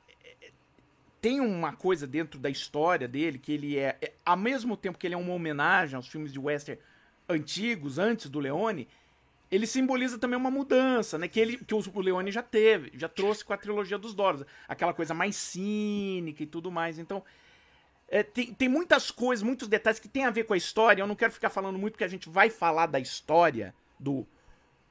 tem 1.21 1.41
uma 1.41 1.73
coisa 1.73 2.07
dentro 2.07 2.39
da 2.39 2.49
história 2.51 3.09
dele 3.09 3.39
que 3.39 3.53
ele 3.53 3.79
é, 3.79 3.97
é- 4.01 4.13
ao 4.25 4.37
mesmo 4.37 4.77
tempo 4.77 4.99
que 4.99 5.07
ele 5.07 5.15
é 5.15 5.19
uma 5.19 5.33
homenagem 5.33 5.97
aos 5.97 6.09
filmes 6.09 6.33
de 6.33 6.39
western 6.39 6.81
antigos, 7.29 7.99
antes 7.99 8.31
do 8.31 8.39
Leone, 8.39 8.89
ele 9.51 9.67
simboliza 9.67 10.19
também 10.19 10.37
uma 10.39 10.51
mudança, 10.51 11.19
né? 11.19 11.29
Que, 11.29 11.39
ele, 11.39 11.59
que 11.59 11.75
o 11.75 12.01
Leone 12.01 12.31
já 12.31 12.43
teve, 12.43 12.93
já 12.95 13.09
trouxe 13.09 13.45
com 13.45 13.53
a 13.53 13.57
trilogia 13.57 13.99
dos 13.99 14.15
dólares. 14.15 14.45
Aquela 14.69 14.93
coisa 14.93 15.15
mais 15.15 15.37
cínica 15.37 16.43
e 16.43 16.47
tudo 16.47 16.71
mais. 16.71 16.99
Então, 16.99 17.23
é, 18.09 18.23
tem, 18.23 18.53
tem 18.53 18.69
muitas 18.69 19.11
coisas, 19.11 19.43
muitos 19.43 19.69
detalhes 19.69 20.01
que 20.01 20.09
tem 20.09 20.25
a 20.25 20.31
ver 20.31 20.45
com 20.45 20.55
a 20.55 20.57
história. 20.57 21.03
Eu 21.03 21.07
não 21.07 21.15
quero 21.15 21.33
ficar 21.33 21.51
falando 21.51 21.79
muito, 21.79 21.93
porque 21.93 22.05
a 22.05 22.09
gente 22.09 22.29
vai 22.29 22.51
falar 22.51 22.87
da 22.87 22.99
história 22.99 23.75
do, 23.99 24.27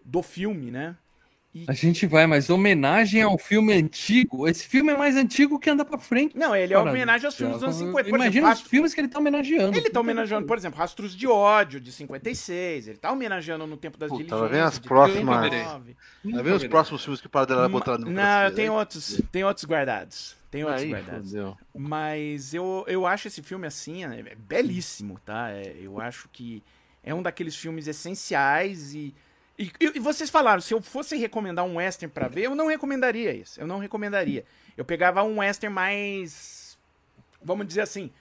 do 0.03 0.21
filme, 0.21 0.71
né? 0.71 0.97
A 1.67 1.73
gente 1.73 2.05
vai, 2.05 2.27
mas 2.27 2.49
homenagem 2.49 3.21
ao 3.21 3.37
filme 3.37 3.71
antigo. 3.73 4.47
Esse 4.47 4.67
filme 4.67 4.91
é 4.91 4.97
mais 4.97 5.15
antigo 5.15 5.57
que 5.57 5.69
anda 5.69 5.85
pra 5.85 5.97
frente. 5.97 6.37
Não, 6.37 6.55
ele 6.55 6.73
é 6.73 6.77
Cara, 6.77 6.89
homenagem 6.89 7.25
aos 7.25 7.35
filmes 7.35 7.55
dos 7.55 7.63
anos 7.63 7.75
50. 7.77 8.09
Por 8.09 8.09
Imagina 8.09 8.27
exemplo, 8.27 8.43
os 8.43 8.49
Rastro- 8.49 8.69
filmes 8.69 8.93
que 8.93 8.99
ele 9.01 9.07
tá 9.07 9.19
homenageando. 9.19 9.77
ele 9.77 9.89
tá 9.89 9.99
homenageando, 9.99 10.45
por 10.45 10.57
exemplo, 10.57 10.77
Rastros 10.79 11.15
de 11.15 11.27
Ódio, 11.27 11.79
de 11.79 11.91
56. 11.91 12.87
Ele 12.89 12.97
tá 12.97 13.11
homenageando 13.11 13.65
no 13.65 13.77
Tempo 13.77 13.97
das 13.97 14.09
Puta, 14.09 14.23
Diligências. 14.23 14.51
ver 14.51 14.61
as 14.61 14.73
de 14.79 14.87
próximas- 14.87 15.39
39. 15.49 15.95
Vai 16.25 16.43
ver 16.43 16.51
os 16.53 16.67
próximos 16.67 17.03
filmes 17.03 17.21
que 17.21 17.27
o 17.27 17.29
Paradela 17.29 17.61
vai 17.61 17.69
botar 17.69 17.97
no 17.97 18.09
Não, 18.11 18.43
eu 18.43 18.53
tenho 18.53 18.73
outros, 18.73 19.21
tem 19.31 19.43
outros 19.43 19.65
guardados. 19.65 20.35
Tem 20.51 20.63
outros 20.63 20.83
Aí, 20.83 20.89
guardados. 20.89 21.29
fodeu. 21.31 21.57
Mas 21.75 22.53
eu, 22.53 22.83
eu 22.87 23.05
acho 23.07 23.27
esse 23.27 23.41
filme 23.41 23.67
assim, 23.67 24.03
é 24.05 24.19
é 24.31 24.35
belíssimo, 24.35 25.19
tá? 25.25 25.49
É, 25.51 25.75
eu 25.81 25.99
acho 25.99 26.27
que 26.31 26.63
é 27.03 27.13
um 27.13 27.21
daqueles 27.21 27.55
filmes 27.55 27.87
essenciais 27.87 28.93
e, 28.95 29.13
e. 29.57 29.71
e 29.79 29.99
vocês 29.99 30.29
falaram, 30.29 30.61
se 30.61 30.73
eu 30.73 30.81
fosse 30.81 31.15
recomendar 31.17 31.65
um 31.65 31.75
western 31.75 32.13
pra 32.13 32.27
ver, 32.27 32.43
eu 32.43 32.55
não 32.55 32.67
recomendaria 32.67 33.33
esse. 33.33 33.59
Eu 33.59 33.67
não 33.67 33.77
recomendaria. 33.79 34.45
Eu 34.75 34.83
pegava 34.85 35.23
um 35.23 35.39
western 35.39 35.73
mais. 35.73 36.77
Vamos 37.41 37.67
dizer 37.67 37.81
assim. 37.81 38.11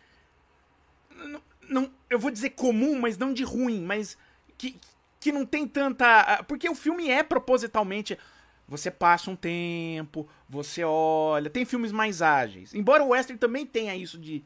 Não, 1.11 1.43
não- 1.69 1.93
eu 2.11 2.19
vou 2.19 2.31
dizer 2.31 2.51
comum, 2.51 2.99
mas 3.01 3.17
não 3.19 3.33
de 3.33 3.43
ruim, 3.43 3.83
mas 3.83 4.17
que, 4.57 4.79
que 5.21 5.33
não 5.33 5.45
tem 5.47 5.67
tanta. 5.67 6.43
Porque 6.47 6.69
o 6.69 6.75
filme 6.75 7.11
é 7.11 7.23
propositalmente. 7.23 8.19
Você 8.67 8.91
passa 8.91 9.31
um 9.31 9.37
tempo, 9.37 10.27
você 10.49 10.83
olha. 10.85 11.51
Tem 11.51 11.65
filmes 11.67 11.93
mais 11.93 12.23
ágeis. 12.23 12.73
Embora 12.75 13.05
o 13.05 13.09
Western 13.09 13.39
também 13.39 13.67
tenha 13.67 13.95
isso 13.95 14.19
de, 14.19 14.43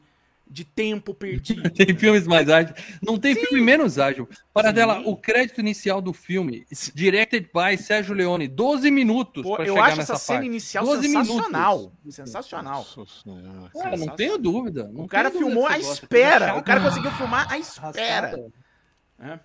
de 0.49 0.65
tempo 0.65 1.13
perdido. 1.13 1.69
Tem 1.71 1.95
filmes 1.95 2.25
mais 2.25 2.49
ágeis. 2.49 2.75
Não 3.01 3.17
tem 3.19 3.35
filme 3.35 3.61
menos 3.63 3.99
ágil. 3.99 4.27
Para 4.53 4.69
Sim. 4.69 4.75
dela, 4.75 5.01
o 5.05 5.15
crédito 5.15 5.59
inicial 5.61 6.01
do 6.01 6.11
filme, 6.11 6.65
directed 6.95 7.49
by 7.53 7.77
Sérgio 7.77 8.15
Leone, 8.15 8.47
12 8.47 8.89
minutos 8.89 9.43
Pô, 9.43 9.57
eu 9.57 9.73
chegar 9.75 9.83
acho 9.85 9.97
nessa 9.97 10.13
essa 10.13 10.23
cena 10.25 10.39
parte. 10.39 10.47
inicial 10.47 10.85
12 10.85 11.07
sensacional. 11.07 11.77
minutos. 11.77 12.15
Sensacional. 12.15 12.87
Nossa 12.95 13.21
senhora. 13.23 13.69
Cara, 13.73 13.97
não 13.97 14.15
tenho 14.15 14.37
dúvida. 14.37 14.89
não 14.91 15.03
O 15.03 15.07
cara 15.07 15.29
filmou 15.29 15.67
à 15.67 15.77
espera. 15.77 16.45
Coisa 16.47 16.59
O 16.59 16.63
cara 16.63 16.81
conseguiu 16.81 17.11
filmar 17.11 17.51
à 17.51 17.57
espera. 17.57 18.27
arrastada. 18.27 19.43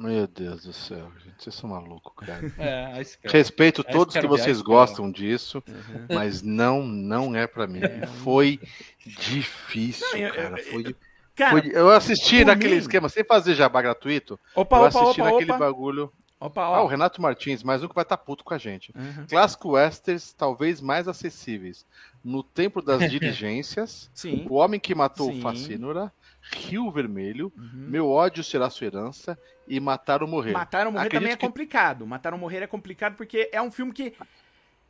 Meu 0.00 0.28
Deus 0.28 0.62
do 0.62 0.72
céu, 0.72 1.10
gente. 1.24 1.42
Vocês 1.42 1.54
são 1.56 1.70
malucos, 1.70 2.12
cara. 2.24 2.40
É. 2.56 3.02
Respeito 3.24 3.82
todos 3.82 4.14
que 4.16 4.26
vocês 4.26 4.60
gostam 4.62 5.10
disso, 5.10 5.62
Uhum. 5.66 6.06
mas 6.14 6.40
não, 6.40 6.82
não 6.84 7.34
é 7.34 7.46
pra 7.48 7.66
mim. 7.66 7.80
Foi 8.22 8.60
difícil, 9.04 10.06
Não, 10.12 10.18
eu- 10.18 10.34
cara. 10.34 10.60
eu- 10.60 10.64
Foi, 10.72 10.82
di- 10.84 10.96
Cara, 11.34 11.66
eu 11.68 11.90
assisti 11.90 12.44
naquele 12.44 12.74
mim- 12.74 12.80
esquema, 12.80 13.08
sem 13.08 13.24
fazer 13.24 13.54
jabá 13.54 13.80
gratuito. 13.82 14.38
opa, 14.54 14.76
eu 14.78 14.84
assisti 14.86 15.20
opa, 15.20 15.30
naquele 15.32 15.50
opa. 15.52 15.58
bagulho. 15.58 16.12
Opa, 16.40 16.62
Ah, 16.62 16.82
o. 16.82 16.86
Renato 16.86 17.20
Martins, 17.20 17.64
mais 17.64 17.82
um 17.82 17.88
que 17.88 17.94
vai 17.96 18.02
estar 18.02 18.16
puto 18.16 18.44
com 18.44 18.54
a 18.54 18.58
gente. 18.58 18.92
Uhum. 18.96 19.26
Clássico 19.28 19.70
westerns, 19.72 20.32
talvez 20.32 20.80
mais 20.80 21.08
acessíveis. 21.08 21.84
No 22.24 22.44
Tempo 22.44 22.80
das 22.80 22.98
Diligências, 23.10 24.08
Sim. 24.14 24.46
O 24.48 24.54
Homem 24.54 24.78
que 24.78 24.94
Matou 24.94 25.32
Sim. 25.32 25.38
o 25.38 25.42
Facínora, 25.42 26.12
Rio 26.52 26.90
Vermelho, 26.90 27.52
Uhum. 27.56 27.70
Meu 27.88 28.08
Ódio 28.08 28.42
Será 28.42 28.70
Sua 28.70 28.86
Herança 28.86 29.38
e 29.66 29.78
Matar 29.80 30.22
ou 30.22 30.28
Morrer. 30.28 30.52
Matar 30.52 30.86
ou 30.86 30.92
Morrer 30.92 31.06
Acredito 31.06 31.20
também 31.22 31.32
é 31.34 31.36
que- 31.36 31.46
complicado. 31.46 32.06
Matar 32.06 32.32
ou 32.32 32.38
Morrer 32.38 32.62
é 32.62 32.66
complicado 32.66 33.16
porque 33.16 33.48
é 33.52 33.60
um 33.60 33.70
filme 33.70 33.92
que 33.92 34.14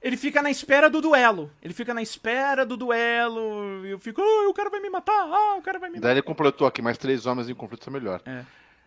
ele 0.00 0.16
fica 0.16 0.40
na 0.40 0.50
espera 0.50 0.88
do 0.88 1.00
duelo. 1.00 1.50
Ele 1.62 1.74
fica 1.74 1.92
na 1.92 2.00
espera 2.02 2.64
do 2.64 2.76
duelo. 2.76 3.84
E 3.86 3.90
eu 3.90 3.98
fico, 3.98 4.20
ah, 4.20 4.48
o 4.48 4.54
cara 4.54 4.70
vai 4.70 4.78
me 4.80 4.88
matar, 4.88 5.12
ah, 5.12 5.56
o 5.56 5.62
cara 5.62 5.78
vai 5.78 5.88
me 5.90 5.96
matar. 5.96 6.08
Daí 6.08 6.14
ele 6.14 6.22
completou 6.22 6.66
aqui, 6.66 6.80
mais 6.80 6.96
três 6.98 7.26
homens 7.26 7.48
em 7.48 7.54
conflito 7.54 7.84
são 7.84 7.92
melhor. 7.92 8.22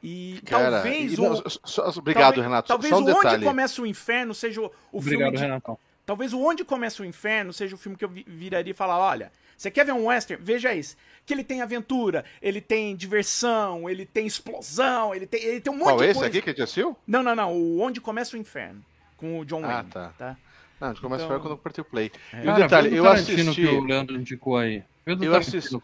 E 0.03 0.41
Cara, 0.45 0.71
talvez 0.81 1.13
e 1.13 1.19
o. 1.21 1.23
não, 1.23 1.35
só- 1.35 1.59
só- 1.63 1.99
obrigado, 1.99 2.23
talvez, 2.35 2.45
Renato. 2.47 2.67
Talvez 2.67 2.89
só 2.89 2.99
um 2.99 3.03
o 3.03 3.05
detalhe. 3.05 3.35
Onde 3.37 3.45
Começa 3.45 3.81
o 3.81 3.85
Inferno 3.85 4.33
seja 4.33 4.61
o, 4.61 4.65
o 4.91 4.97
Obrigado, 4.97 5.19
filme. 5.25 5.37
de- 5.37 5.43
Renatão. 5.43 5.77
talvez 6.05 6.33
o 6.33 6.39
Onde 6.41 6.63
Começa 6.65 7.03
o 7.03 7.05
Inferno 7.05 7.53
seja 7.53 7.75
o 7.75 7.77
filme 7.77 7.95
que 7.97 8.03
eu 8.05 8.09
vi- 8.09 8.25
viraria 8.27 8.71
e 8.71 8.75
falar: 8.75 8.97
olha, 8.97 9.31
você 9.61 9.71
quer 9.71 9.85
ver 9.85 9.91
um 9.93 10.07
western? 10.07 10.43
Veja 10.43 10.73
esse. 10.75 10.95
Que 11.25 11.33
ele 11.33 11.43
tem 11.43 11.61
aventura, 11.61 12.25
ele 12.41 12.59
tem 12.59 12.95
diversão, 12.95 13.87
ele 13.89 14.05
tem 14.05 14.25
explosão, 14.25 15.13
ele 15.13 15.27
tem, 15.27 15.41
ele 15.43 15.61
tem 15.61 15.71
um 15.71 15.75
monte 15.77 15.85
Qual 15.87 15.97
de 15.97 16.05
esse 16.05 16.13
coisa. 16.15 16.27
aqui 16.27 16.41
que 16.41 16.49
a 16.49 16.53
gente 16.53 16.61
assistiu? 16.63 16.97
Não, 17.05 17.21
não, 17.21 17.35
não. 17.35 17.53
O 17.53 17.79
Onde 17.79 18.01
Começa 18.01 18.35
o 18.35 18.39
Inferno. 18.39 18.83
Com 19.17 19.39
o 19.39 19.45
John 19.45 19.63
Ah, 19.63 19.67
Wayne. 19.67 19.89
tá. 19.91 20.13
tá? 20.17 20.37
Não, 20.79 20.87
a 20.87 20.91
gente 20.93 21.01
começa 21.01 21.23
Então- 21.25 21.35
a 21.35 21.39
quando 21.39 21.51
eu 21.51 21.55
apertei 21.57 21.81
o 21.83 21.85
play. 21.85 22.11
E 22.33 22.37
o 22.39 22.43
Cara, 22.43 22.57
detalhe, 22.63 22.95
eu 22.95 23.07
assisti. 23.07 23.53
que 23.61 23.67
o 23.67 23.83
Leandro 23.83 24.15
indicou 24.15 24.57
aí. 24.57 24.83
Vê 25.05 25.15
do 25.15 25.23
Eu 25.23 25.35
assisti- 25.35 25.75
o. 25.75 25.81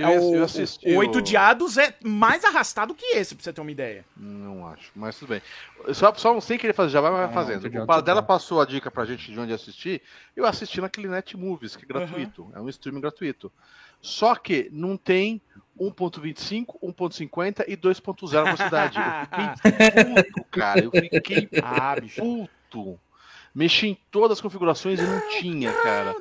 Eu, 0.00 0.08
É, 0.08 0.20
o, 0.20 0.34
eu 0.36 0.44
assisti. 0.44 0.88
o 0.88 0.96
Oito 0.98 1.18
Odiados 1.18 1.76
é 1.76 1.94
mais 2.04 2.44
arrastado 2.44 2.94
que 2.94 3.04
esse, 3.16 3.34
pra 3.34 3.44
você 3.44 3.52
ter 3.52 3.60
uma 3.60 3.70
ideia. 3.70 4.04
Não 4.16 4.66
acho, 4.66 4.90
mas 4.94 5.18
tudo 5.18 5.28
bem. 5.30 5.42
Só, 5.92 6.12
só 6.14 6.32
não 6.32 6.40
sei 6.40 6.58
querer 6.58 6.72
fazer 6.72 6.90
jabá, 6.90 7.10
mas 7.10 7.20
vai 7.20 7.28
Ah, 7.28 7.32
fazendo. 7.32 7.64
O 7.64 7.66
é 7.66 7.70
bom. 8.20 8.22
passou 8.22 8.60
a 8.60 8.64
dica 8.64 8.90
pra 8.90 9.04
gente 9.04 9.30
de 9.32 9.38
onde 9.38 9.52
assistir. 9.52 10.02
Eu 10.36 10.46
assisti 10.46 10.80
naquele 10.80 11.08
Net 11.08 11.36
Movies, 11.36 11.76
que 11.76 11.84
é 11.84 11.88
gratuito. 11.88 12.50
É 12.54 12.60
um 12.60 12.68
streaming 12.68 13.00
gratuito. 13.00 13.52
Só 14.02 14.34
que 14.34 14.68
não 14.72 14.96
tem 14.96 15.40
1.25, 15.78 16.78
1.50 16.82 17.64
e 17.68 17.76
2.0 17.76 18.44
velocidade. 18.44 18.98
Eu 18.98 19.56
fiquei 19.56 20.04
puto, 20.32 20.44
cara. 20.50 20.80
Eu 20.84 20.90
fiquei 20.90 21.48
Ah, 21.62 21.96
bicho. 22.00 22.20
puto. 22.20 22.98
Mexi 23.54 23.88
em 23.88 23.98
todas 24.10 24.38
as 24.38 24.40
configurações 24.40 25.00
e 25.00 25.02
não 25.02 25.20
tinha, 25.40 25.72
cara. 25.72 26.14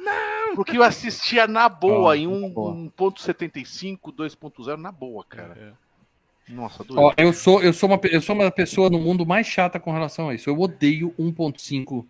Porque 0.55 0.77
eu 0.77 0.83
assistia 0.83 1.47
na 1.47 1.69
boa, 1.69 2.13
Ah, 2.13 2.17
em 2.17 2.27
um 2.27 2.49
boa. 2.49 2.73
1.75, 2.73 3.99
2.0, 4.13 4.77
na 4.77 4.91
boa, 4.91 5.23
cara. 5.23 5.73
Nossa, 6.47 6.83
doeu. 6.83 7.01
Ó, 7.01 7.13
eu 7.17 7.31
sou, 7.31 7.61
eu, 7.61 7.71
sou 7.71 7.89
uma, 7.89 7.99
eu 8.03 8.21
sou 8.21 8.35
uma 8.35 8.49
pessoa 8.49 8.89
no 8.89 8.99
mundo 8.99 9.25
mais 9.25 9.45
chata 9.45 9.79
com 9.79 9.91
relação 9.91 10.29
a 10.29 10.33
isso. 10.33 10.49
Eu 10.49 10.59
odeio 10.59 11.13
1.5. 11.19 12.05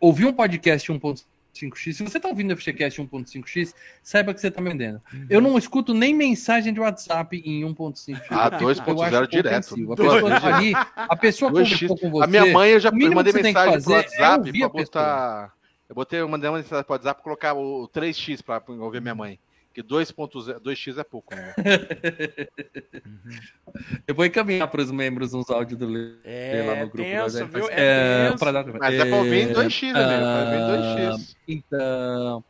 Ouvi 0.00 0.24
um 0.24 0.32
podcast 0.32 0.90
1.5 0.90 1.24
1.5x. 1.54 1.92
Se 1.92 2.02
você 2.02 2.18
está 2.18 2.28
ouvindo 2.28 2.52
o 2.52 2.56
FGCast 2.56 3.00
1.5x, 3.00 3.74
saiba 4.02 4.34
que 4.34 4.40
você 4.40 4.48
está 4.48 4.60
vendendo. 4.60 5.00
Eu 5.30 5.40
não 5.40 5.56
escuto 5.56 5.94
nem 5.94 6.14
mensagem 6.14 6.72
de 6.72 6.80
WhatsApp 6.80 7.40
em 7.44 7.62
1.5x. 7.62 8.20
Ah, 8.30 8.50
2.0 8.50 9.28
direto. 9.28 9.92
A 9.92 9.96
pessoa, 9.96 10.40
tá 10.40 10.56
ali, 10.56 10.72
a 10.96 11.16
pessoa 11.16 11.50
conversou 11.50 11.96
com 11.96 12.10
você. 12.10 12.24
A 12.24 12.26
minha 12.26 12.46
mãe, 12.46 12.70
eu 12.72 12.80
já 12.80 12.90
mandei 12.90 13.32
mensagem 13.32 13.82
pro 13.82 13.92
é 13.92 13.96
WhatsApp 13.96 14.48
ouvir 14.48 14.58
pra 14.58 14.66
a 14.66 14.70
pessoa. 14.70 15.52
Eu 15.88 15.94
botei, 15.94 16.20
eu 16.20 16.28
mandei 16.28 16.48
uma 16.48 16.58
mensagem 16.58 16.84
pro 16.84 16.92
WhatsApp 16.94 17.16
pra 17.16 17.24
colocar 17.24 17.54
o 17.54 17.88
3x 17.88 18.42
pra 18.42 18.62
ouvir 18.68 19.00
minha 19.00 19.14
mãe. 19.14 19.38
Que 19.72 19.82
2.0 19.82 20.60
2x 20.60 20.98
é 20.98 21.04
pouco, 21.04 21.34
né? 21.34 21.52
Eu 24.06 24.14
vou 24.14 24.24
encaminhar 24.24 24.68
para 24.68 24.80
os 24.80 24.90
membros 24.92 25.34
uns 25.34 25.50
áudios 25.50 25.76
do 25.78 25.86
Lê 25.86 26.14
É, 26.22 26.62
lá 26.64 26.74
no 26.76 26.82
grupo. 26.90 26.96
tenso, 26.98 27.46
viu? 27.48 27.64
Mas, 27.64 27.70
É 27.76 28.36
pra 28.38 28.52
dar- 28.52 28.66
Mas 28.66 28.94
é 28.94 29.04
pra 29.04 29.16
ouvir 29.16 29.50
em 29.50 29.52
2x, 29.52 29.90
amigo. 29.90 29.98
É 29.98 30.20
pra 30.20 30.44
ouvir 30.44 30.56
em 30.56 30.68
2x. 31.16 31.36
Então, 31.48 32.44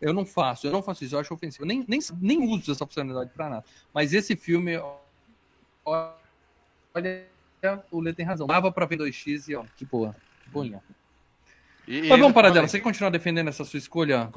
eu 0.00 0.12
não 0.14 0.24
faço, 0.24 0.68
eu 0.68 0.70
não 0.70 0.82
faço 0.84 1.02
isso, 1.04 1.16
eu 1.16 1.20
acho 1.20 1.34
ofensivo. 1.34 1.64
Eu 1.64 1.68
nem, 1.68 1.84
nem, 1.88 1.98
nem 2.20 2.38
uso 2.48 2.70
essa 2.70 2.86
funcionalidade 2.86 3.30
pra 3.34 3.48
nada. 3.50 3.64
Mas 3.92 4.12
esse 4.12 4.36
filme, 4.36 4.80
olha, 5.84 6.14
o 7.90 8.00
Lê 8.00 8.12
tem 8.12 8.24
razão. 8.24 8.46
Dava 8.46 8.70
pra 8.70 8.86
ver 8.86 8.98
2x 8.98 9.48
e 9.48 9.56
ó, 9.56 9.64
que 9.76 9.84
boa, 9.84 10.14
que 10.44 10.50
boinha. 10.50 10.80
E- 11.88 12.08
Mas 12.08 12.18
vamos 12.20 12.32
parar 12.34 12.50
dela, 12.50 12.68
você 12.68 12.78
continua 12.80 13.10
defendendo 13.10 13.48
essa 13.48 13.64
sua 13.64 13.78
escolha 13.78 14.30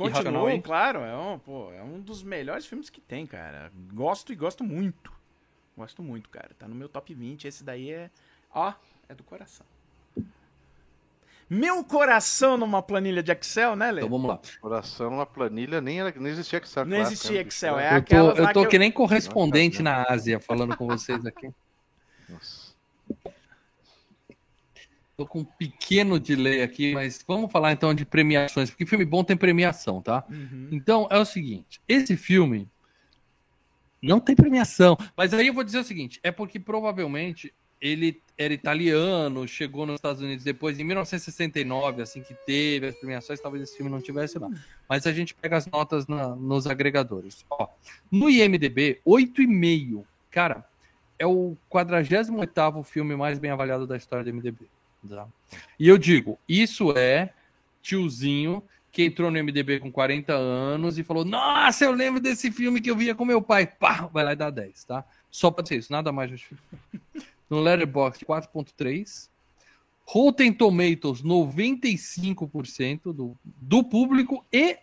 aí? 0.55 0.61
claro. 0.61 0.99
É 1.01 1.15
um, 1.15 1.37
pô, 1.37 1.71
é 1.71 1.83
um 1.83 1.99
dos 1.99 2.23
melhores 2.23 2.65
filmes 2.65 2.89
que 2.89 2.99
tem, 3.01 3.27
cara. 3.27 3.71
Gosto 3.93 4.31
e 4.33 4.35
gosto 4.35 4.63
muito. 4.63 5.11
Gosto 5.77 6.01
muito, 6.01 6.29
cara. 6.29 6.51
Tá 6.57 6.67
no 6.67 6.75
meu 6.75 6.87
top 6.89 7.13
20. 7.13 7.47
Esse 7.47 7.63
daí 7.63 7.91
é. 7.91 8.09
Ó, 8.53 8.73
é 9.09 9.13
do 9.15 9.23
coração. 9.23 9.65
Meu 11.49 11.83
coração 11.83 12.57
numa 12.57 12.81
planilha 12.81 13.21
de 13.21 13.31
Excel, 13.31 13.75
né, 13.75 13.91
Lê? 13.91 14.01
Então 14.01 14.09
vamos 14.09 14.27
lá. 14.27 14.39
Coração 14.59 15.09
numa 15.11 15.25
planilha, 15.25 15.81
nem, 15.81 15.99
era, 15.99 16.11
nem 16.17 16.31
existia 16.31 16.57
Excel. 16.59 16.85
Não 16.85 16.91
claro, 16.97 17.07
existia 17.11 17.35
cara. 17.37 17.47
Excel, 17.47 17.79
é 17.79 17.97
Eu 17.97 18.01
tô, 18.03 18.15
eu 18.15 18.53
tô 18.53 18.61
que 18.63 18.69
que 18.69 18.75
eu- 18.77 18.79
nem 18.79 18.91
correspondente 18.91 19.83
na 19.83 20.03
Ásia 20.09 20.39
falando 20.39 20.75
com 20.75 20.87
vocês 20.87 21.23
aqui. 21.25 21.49
Nossa. 22.29 22.62
Tô 25.15 25.27
com 25.27 25.39
um 25.41 25.45
pequeno 25.45 26.19
delay 26.19 26.63
aqui, 26.63 26.93
mas 26.93 27.23
vamos 27.27 27.51
falar 27.51 27.71
então 27.71 27.93
de 27.93 28.03
premiações, 28.03 28.69
porque 28.71 28.85
filme 28.85 29.05
bom 29.05 29.23
tem 29.23 29.37
premiação, 29.37 30.01
tá? 30.01 30.23
Uhum. 30.29 30.69
Então 30.71 31.07
é 31.11 31.19
o 31.19 31.25
seguinte: 31.25 31.79
esse 31.87 32.17
filme 32.17 32.67
não 34.01 34.19
tem 34.19 34.35
premiação, 34.35 34.97
mas 35.15 35.33
aí 35.33 35.47
eu 35.47 35.53
vou 35.53 35.63
dizer 35.63 35.79
o 35.79 35.83
seguinte: 35.83 36.19
é 36.23 36.31
porque 36.31 36.59
provavelmente 36.59 37.53
ele 37.79 38.21
era 38.37 38.53
italiano, 38.53 39.47
chegou 39.47 39.85
nos 39.85 39.95
Estados 39.95 40.21
Unidos 40.21 40.43
depois, 40.43 40.79
em 40.79 40.83
1969, 40.83 42.01
assim 42.01 42.23
que 42.23 42.33
teve 42.45 42.87
as 42.87 42.95
premiações, 42.95 43.39
talvez 43.41 43.63
esse 43.63 43.75
filme 43.77 43.91
não 43.91 44.01
tivesse 44.01 44.39
lá. 44.39 44.49
Mas 44.89 45.05
a 45.05 45.11
gente 45.11 45.33
pega 45.35 45.57
as 45.57 45.67
notas 45.67 46.07
na- 46.07 46.33
nos 46.35 46.65
agregadores. 46.65 47.45
Ó, 47.49 47.67
no 48.09 48.29
IMDB, 48.29 48.99
8,5. 49.05 50.05
Cara, 50.31 50.65
é 51.19 51.27
o 51.27 51.55
48º 51.69 52.83
filme 52.83 53.15
mais 53.15 53.37
bem 53.37 53.51
avaliado 53.51 53.85
da 53.85 53.95
história 53.97 54.23
do 54.23 54.29
IMDB. 54.29 54.65
Tá? 55.07 55.27
E 55.79 55.87
eu 55.87 55.97
digo, 55.97 56.39
isso 56.47 56.91
é 56.97 57.33
tiozinho 57.81 58.63
que 58.91 59.03
entrou 59.03 59.31
no 59.31 59.43
MDB 59.43 59.79
com 59.79 59.91
40 59.91 60.33
anos 60.33 60.97
e 60.97 61.03
falou: 61.03 61.25
Nossa, 61.25 61.83
eu 61.83 61.91
lembro 61.91 62.21
desse 62.21 62.51
filme 62.51 62.79
que 62.79 62.91
eu 62.91 62.95
via 62.95 63.15
com 63.15 63.25
meu 63.25 63.41
pai. 63.41 63.65
Pá, 63.65 64.07
vai 64.13 64.23
lá 64.23 64.33
e 64.33 64.35
dá 64.35 64.49
10, 64.49 64.83
tá? 64.83 65.03
Só 65.31 65.49
pode 65.49 65.69
ser 65.69 65.77
isso, 65.77 65.91
nada 65.91 66.11
mais. 66.11 66.31
No 67.49 67.59
Letterboxd, 67.59 68.25
4.3. 68.25 69.29
Rotten 70.05 70.51
Tomatoes, 70.51 71.21
95% 71.21 73.13
do, 73.13 73.37
do 73.43 73.83
público 73.83 74.43
e 74.51 74.79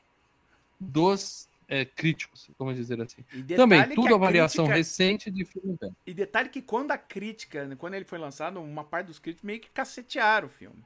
dos 0.78 1.48
é, 1.70 1.84
críticos, 1.84 2.50
vamos 2.58 2.74
dizer 2.76 3.00
assim. 3.00 3.24
Também, 3.56 3.88
tudo 3.94 4.12
a 4.12 4.16
avaliação 4.16 4.64
crítica- 4.66 4.76
recente 4.78 5.30
de 5.30 5.44
filme 5.44 5.78
bem. 5.80 5.94
E 6.06 6.12
detalhe 6.12 6.48
que 6.48 6.60
quando 6.60 6.90
a 6.90 6.98
crítica, 6.98 7.74
quando 7.78 7.94
ele 7.94 8.04
foi 8.04 8.18
lançado, 8.18 8.60
uma 8.60 8.84
parte 8.84 9.06
dos 9.06 9.18
críticos 9.18 9.46
meio 9.46 9.60
que 9.60 9.70
cacetearam 9.70 10.48
o 10.48 10.50
filme. 10.50 10.82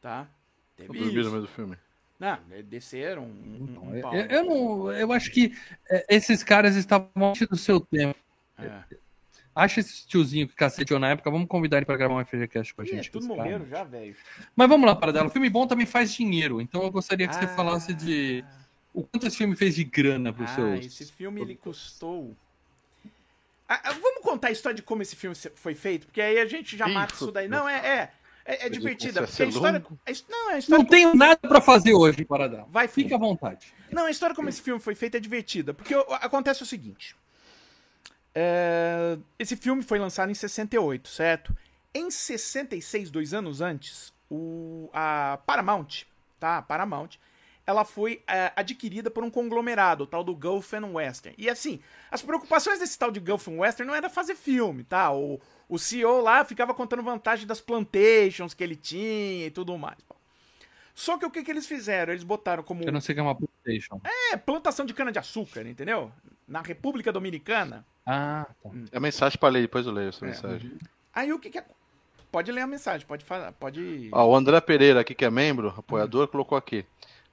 Tá? 0.00 0.28
Teve 0.76 0.92
meio 0.92 1.40
do 1.40 1.48
filme. 1.48 1.76
Não, 2.20 2.38
desceram 2.64 3.24
um, 3.24 3.78
um, 3.82 3.88
um 3.90 3.94
Eu, 3.94 4.02
pau. 4.02 4.14
eu 4.14 4.44
não, 4.44 4.92
eu 4.92 5.12
acho 5.12 5.30
que 5.32 5.52
é, 5.88 6.04
esses 6.08 6.42
caras 6.44 6.76
estavam 6.76 7.08
antes 7.16 7.48
do 7.48 7.56
seu 7.56 7.80
tempo. 7.80 8.18
É. 8.58 8.82
Acha 9.54 9.80
esse 9.80 10.06
tiozinho 10.06 10.46
que 10.46 10.54
caceteou 10.54 11.00
na 11.00 11.10
época, 11.10 11.30
vamos 11.30 11.48
convidar 11.48 11.78
ele 11.78 11.86
para 11.86 11.96
gravar 11.96 12.14
um 12.14 12.24
FGCast 12.24 12.74
com 12.74 12.82
a 12.82 12.84
Ih, 12.84 12.88
gente. 12.88 13.10
tudo 13.10 13.22
esse 13.24 13.28
cara. 13.28 13.42
morreram 13.42 13.66
já, 13.66 13.82
velho. 13.82 14.14
Mas 14.54 14.68
vamos 14.68 14.86
lá, 14.86 14.94
para 14.94 15.12
dela. 15.12 15.26
O 15.26 15.30
filme 15.30 15.48
bom 15.50 15.66
também 15.66 15.86
faz 15.86 16.12
dinheiro, 16.12 16.60
então 16.60 16.82
eu 16.82 16.90
gostaria 16.92 17.26
que 17.26 17.34
você 17.34 17.44
Ah. 17.44 17.48
falasse 17.48 17.92
de 17.94 18.44
o 19.00 19.04
quanto 19.04 19.26
esse 19.26 19.36
filme 19.36 19.54
fez 19.56 19.74
de 19.74 19.84
grana 19.84 20.32
para 20.32 20.44
os 20.44 20.50
Ah, 20.50 20.54
seus. 20.54 20.86
esse 20.86 21.12
filme 21.12 21.40
ele 21.40 21.54
custou. 21.56 22.34
Ah, 23.68 23.80
ah, 23.84 23.92
vamos 23.92 24.22
contar 24.22 24.48
a 24.48 24.50
história 24.50 24.74
de 24.76 24.82
como 24.82 25.02
esse 25.02 25.14
filme 25.14 25.36
foi 25.54 25.74
feito? 25.74 26.06
Porque 26.06 26.20
aí 26.20 26.38
a 26.38 26.46
gente 26.46 26.76
já 26.76 26.88
mata 26.88 27.14
isso 27.14 27.30
daí. 27.30 27.48
Não, 27.48 27.68
é. 27.68 27.76
É, 27.76 28.12
é, 28.44 28.66
é 28.66 28.68
divertida. 28.70 29.26
Porque 29.26 29.42
a 29.42 29.46
história. 29.46 29.78
a 29.78 29.90
não, 30.30 30.48
a 30.50 30.58
história. 30.58 30.82
Não 30.82 30.84
tenho 30.84 31.14
nada 31.14 31.36
para 31.36 31.60
fazer 31.60 31.92
hoje, 31.92 32.24
para 32.24 32.48
dar. 32.48 32.64
Vai, 32.70 32.88
Fica 32.88 33.14
à 33.14 33.18
vontade. 33.18 33.74
Não, 33.92 34.06
a 34.06 34.10
história 34.10 34.34
como 34.34 34.48
esse 34.48 34.62
filme 34.62 34.80
foi 34.80 34.94
feito 34.94 35.16
é 35.16 35.20
divertida. 35.20 35.74
Porque 35.74 35.94
o- 35.94 36.00
acontece 36.14 36.62
o 36.62 36.66
seguinte. 36.66 37.14
É, 38.34 39.18
esse 39.38 39.56
filme 39.56 39.82
foi 39.82 39.98
lançado 39.98 40.30
em 40.30 40.34
68, 40.34 41.08
certo? 41.08 41.56
Em 41.94 42.10
66, 42.10 43.10
dois 43.10 43.34
anos 43.34 43.60
antes, 43.60 44.12
o, 44.30 44.88
a 44.92 45.38
Paramount, 45.46 46.04
tá? 46.38 46.58
A 46.58 46.62
Paramount, 46.62 47.10
ela 47.68 47.84
foi 47.84 48.22
é, 48.26 48.50
adquirida 48.56 49.10
por 49.10 49.22
um 49.22 49.28
conglomerado, 49.30 50.04
o 50.04 50.06
tal 50.06 50.24
do 50.24 50.34
Gulf 50.34 50.72
and 50.72 50.86
Western. 50.86 51.34
E 51.36 51.50
assim, 51.50 51.80
as 52.10 52.22
preocupações 52.22 52.78
desse 52.78 52.98
tal 52.98 53.10
de 53.10 53.20
Gulf 53.20 53.46
and 53.46 53.58
Western 53.58 53.86
não 53.86 53.94
era 53.94 54.08
fazer 54.08 54.34
filme, 54.34 54.84
tá? 54.84 55.12
O, 55.12 55.38
o 55.68 55.78
CEO 55.78 56.22
lá 56.22 56.42
ficava 56.46 56.72
contando 56.72 57.02
vantagem 57.02 57.46
das 57.46 57.60
plantations 57.60 58.54
que 58.54 58.64
ele 58.64 58.74
tinha 58.74 59.48
e 59.48 59.50
tudo 59.50 59.76
mais. 59.76 59.98
Só 60.94 61.18
que 61.18 61.26
o 61.26 61.30
que, 61.30 61.42
que 61.42 61.50
eles 61.50 61.66
fizeram? 61.66 62.10
Eles 62.14 62.24
botaram 62.24 62.62
como 62.62 62.82
Eu 62.84 62.90
não 62.90 63.02
sei 63.02 63.12
o 63.12 63.16
que 63.16 63.20
é 63.20 63.22
uma 63.22 63.34
PlayStation. 63.34 64.00
é, 64.32 64.36
plantação 64.38 64.86
de 64.86 64.94
cana-de-açúcar, 64.94 65.66
entendeu? 65.66 66.10
Na 66.48 66.62
República 66.62 67.12
Dominicana. 67.12 67.84
Ah, 68.06 68.46
tá. 68.62 68.70
É 68.90 68.96
a 68.96 69.00
mensagem 69.00 69.38
pra 69.38 69.50
ler, 69.50 69.60
depois 69.60 69.84
eu 69.84 69.92
leio 69.92 70.08
essa 70.08 70.24
É. 70.24 70.28
mensagem. 70.28 70.72
Aí 71.12 71.30
o 71.34 71.38
que 71.38 71.50
que... 71.50 71.58
é- 71.58 71.66
Pode 72.32 72.50
ler 72.52 72.60
a 72.62 72.66
mensagem, 72.66 73.06
pode 73.06 73.24
falar, 73.24 73.52
pode... 73.52 74.08
Ó, 74.12 74.26
o 74.26 74.36
André 74.36 74.60
Pereira, 74.60 75.00
aqui 75.00 75.14
que 75.14 75.24
é 75.24 75.30
membro, 75.30 75.72
apoiador, 75.76 76.28
colocou 76.28 76.58
aqui. 76.58 76.84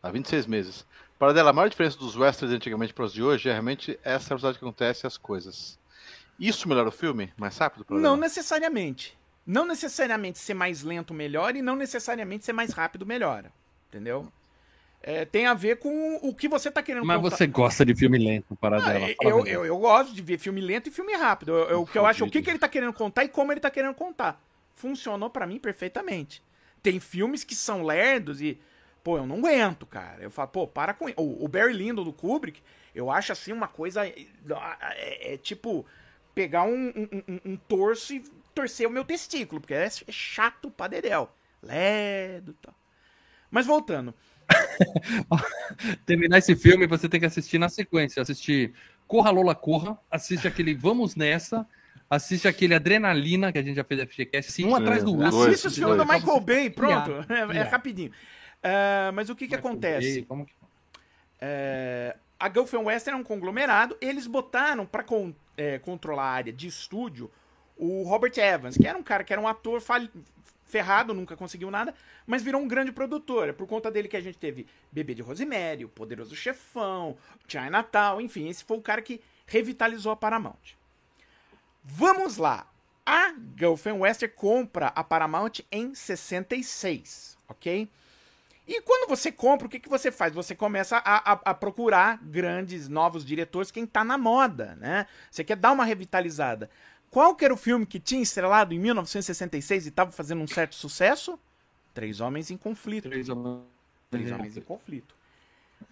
Há 0.05 0.11
26 0.11 0.45
meses. 0.45 0.85
Para 1.17 1.33
dela, 1.33 1.49
a 1.49 1.53
maior 1.53 1.67
diferença 1.67 1.97
dos 1.97 2.15
westerns 2.15 2.53
antigamente 2.53 2.93
para 2.93 3.05
os 3.05 3.11
de 3.13 3.23
hoje 3.23 3.49
é 3.49 3.51
realmente 3.51 3.99
essa 4.03 4.27
velocidade 4.29 4.59
que 4.59 4.63
acontece 4.63 5.07
as 5.07 5.17
coisas. 5.17 5.79
Isso 6.39 6.67
melhora 6.69 6.89
o 6.89 6.91
filme? 6.91 7.33
Mais 7.35 7.57
rápido? 7.57 7.83
Para 7.83 7.97
Não 7.97 8.15
necessariamente. 8.15 9.17
Não 9.47 9.65
necessariamente 9.65 10.37
ser 10.37 10.53
mais 10.53 10.83
lento 10.83 11.11
melhora 11.11 11.57
e 11.57 11.61
não 11.63 11.75
necessariamente 11.75 12.45
ser 12.45 12.53
mais 12.53 12.71
rápido 12.71 13.03
melhora. 13.03 13.51
Entendeu? 13.89 14.31
É, 15.01 15.25
tem 15.25 15.47
a 15.47 15.55
ver 15.55 15.77
com 15.77 16.19
o 16.21 16.35
que 16.35 16.47
você 16.47 16.69
tá 16.69 16.83
querendo 16.83 17.05
Mas 17.05 17.19
contar. 17.19 17.35
você 17.37 17.47
gosta 17.47 17.83
de 17.83 17.95
filme 17.95 18.17
lento, 18.19 18.55
para 18.55 18.77
Ah, 18.77 18.99
eu, 19.21 19.45
eu, 19.47 19.65
eu 19.65 19.77
gosto 19.79 20.13
de 20.13 20.21
ver 20.21 20.37
filme 20.37 20.61
lento 20.61 20.87
e 20.89 20.91
filme 20.91 21.13
rápido. 21.15 21.51
Eu- 21.51 21.69
eu- 21.69 21.81
o 21.81 21.87
que 21.87 21.97
eu 21.97 22.05
acho 22.05 22.23
é 22.23 22.27
o 22.27 22.29
que, 22.29 22.41
que 22.43 22.49
ele 22.51 22.59
tá 22.59 22.67
querendo 22.67 22.93
contar 22.93 23.23
e 23.23 23.29
como 23.29 23.51
ele 23.51 23.59
tá 23.59 23.71
querendo 23.71 23.95
contar. 23.95 24.39
Funcionou 24.75 25.31
pra 25.31 25.47
mim 25.47 25.57
perfeitamente. 25.57 26.43
Tem 26.83 26.99
filmes 26.99 27.43
que 27.43 27.55
são 27.55 27.83
lerdos 27.83 28.41
e, 28.41 28.59
pô, 29.05 29.17
eu 29.19 29.25
não 29.27 29.37
aguento, 29.37 29.85
cara. 29.85 30.23
Eu 30.23 30.31
falo, 30.31 30.47
pô, 30.47 30.67
para 30.67 30.91
com 30.95 31.07
isso. 31.07 31.21
O, 31.21 31.45
o 31.45 31.47
Barry 31.47 31.73
Lyndon 31.73 32.03
do 32.03 32.11
Kubrick, 32.11 32.59
eu 32.95 33.11
acho 33.11 33.31
assim 33.31 33.53
uma 33.53 33.67
coisa. 33.67 34.03
É, 34.05 34.15
é- 34.97 35.33
é 35.35 35.37
tipo 35.37 35.85
pegar 36.33 36.63
um, 36.63 36.87
um- 36.89 37.23
um- 37.29 37.39
um 37.51 37.55
torso 37.55 38.13
e 38.15 38.23
torcer 38.55 38.87
o 38.87 38.89
meu 38.91 39.05
testículo, 39.05 39.61
porque 39.61 39.75
é, 39.75 39.85
é 39.85 40.11
chato 40.11 40.71
pra 40.71 40.87
dedéu. 40.87 41.29
Lerdo 41.61 42.51
e 42.51 42.55
tal. 42.55 42.73
Mas 43.51 43.67
voltando. 43.67 44.11
terminar 46.05 46.39
esse 46.39 46.55
filme, 46.55 46.87
você 46.87 47.07
tem 47.07 47.19
que 47.19 47.25
assistir 47.27 47.59
na 47.59 47.69
sequência. 47.69 48.21
Assistir 48.21 48.73
Corra 49.07 49.29
Lola 49.29 49.53
Corra, 49.53 49.97
assiste 50.09 50.47
aquele 50.47 50.73
Vamos 50.73 51.15
Nessa, 51.15 51.65
assiste 52.09 52.47
aquele 52.47 52.73
Adrenalina, 52.73 53.51
que 53.51 53.59
a 53.59 53.63
gente 53.63 53.75
já 53.75 53.83
fez 53.83 54.01
FGCast, 54.01 54.65
um 54.65 54.75
É, 54.75 54.79
atrás 54.81 55.03
do 55.03 55.13
dois, 55.13 55.33
outro. 55.33 55.49
Assista 55.51 55.67
os 55.67 55.75
filmes 55.75 55.97
do. 55.97 56.05
Michael 56.05 56.39
Bay, 56.41 56.69
pronto. 56.69 57.11
É, 57.53 57.57
é 57.57 57.61
rapidinho. 57.63 58.11
Ah, 58.67 59.11
mas 59.13 59.29
o 59.29 59.35
que 59.35 59.47
que 59.47 59.53
acontece? 59.55 60.23
Que... 60.23 60.55
É, 61.39 62.15
a 62.39 62.49
Gulf 62.49 62.73
Western 62.73 63.19
é 63.19 63.21
um 63.21 63.23
conglomerado. 63.23 63.95
Eles 64.01 64.25
botaram 64.25 64.85
pra 64.85 65.03
con- 65.03 65.33
é, 65.55 65.77
controlar 65.77 66.23
a 66.23 66.31
área 66.31 66.51
de 66.51 66.67
estúdio 66.67 67.29
o 67.77 68.03
Robert 68.03 68.31
Evans, 68.37 68.75
que 68.77 68.87
era 68.87 68.97
um 68.97 69.03
cara 69.03 69.23
que 69.23 69.33
era 69.33 69.41
um 69.41 69.47
ator 69.47 69.81
ferrado, 70.65 71.13
nunca 71.13 71.35
conseguiu 71.35 71.69
nada, 71.69 71.93
mas 72.25 72.41
virou 72.41 72.61
um 72.61 72.67
grande 72.67 72.91
produtor. 72.91 73.49
É 73.49 73.53
por 73.53 73.67
conta 73.67 73.91
dele 73.91 74.07
que 74.07 74.17
a 74.17 74.21
gente 74.21 74.37
teve 74.37 74.65
Bebê 74.91 75.13
de 75.13 75.21
Rosemary, 75.21 75.85
O 75.85 75.89
Poderoso 75.89 76.35
Chefão, 76.35 77.17
Chinatown, 77.47 78.21
enfim, 78.21 78.47
esse 78.47 78.63
foi 78.63 78.77
o 78.77 78.81
cara 78.81 79.01
que 79.01 79.21
revitalizou 79.45 80.11
a 80.11 80.15
Paramount. 80.15 80.73
Vamos 81.83 82.37
lá. 82.37 82.65
A 83.05 83.33
Gulf 83.59 83.85
Western 83.85 84.33
compra 84.33 84.87
a 84.87 85.03
Paramount 85.03 85.59
em 85.71 85.93
66, 85.93 87.37
ok? 87.47 87.87
E 88.67 88.81
quando 88.81 89.07
você 89.07 89.31
compra, 89.31 89.67
o 89.67 89.69
que, 89.69 89.79
que 89.79 89.89
você 89.89 90.11
faz? 90.11 90.33
Você 90.33 90.55
começa 90.55 90.97
a, 90.97 91.33
a, 91.33 91.39
a 91.45 91.53
procurar 91.53 92.19
grandes, 92.23 92.89
novos 92.89 93.23
diretores, 93.23 93.69
quem 93.69 93.85
tá 93.85 94.03
na 94.03 94.17
moda, 94.17 94.75
né? 94.79 95.05
Você 95.29 95.43
quer 95.43 95.55
dar 95.55 95.71
uma 95.71 95.85
revitalizada. 95.85 96.69
Qual 97.11 97.35
que 97.35 97.45
era 97.45 97.53
o 97.53 97.57
filme 97.57 97.85
que 97.85 97.99
tinha 97.99 98.21
estrelado 98.21 98.73
em 98.73 98.79
1966 98.79 99.85
e 99.85 99.89
estava 99.89 100.11
fazendo 100.11 100.41
um 100.41 100.47
certo 100.47 100.75
sucesso? 100.75 101.39
Três 101.93 102.19
Homens 102.19 102.49
em 102.49 102.57
Conflito. 102.57 103.07
Três 103.07 103.29
homens. 103.29 103.63
Três 104.09 104.31
Homens 104.31 104.57
em 104.57 104.61
Conflito. 104.61 105.15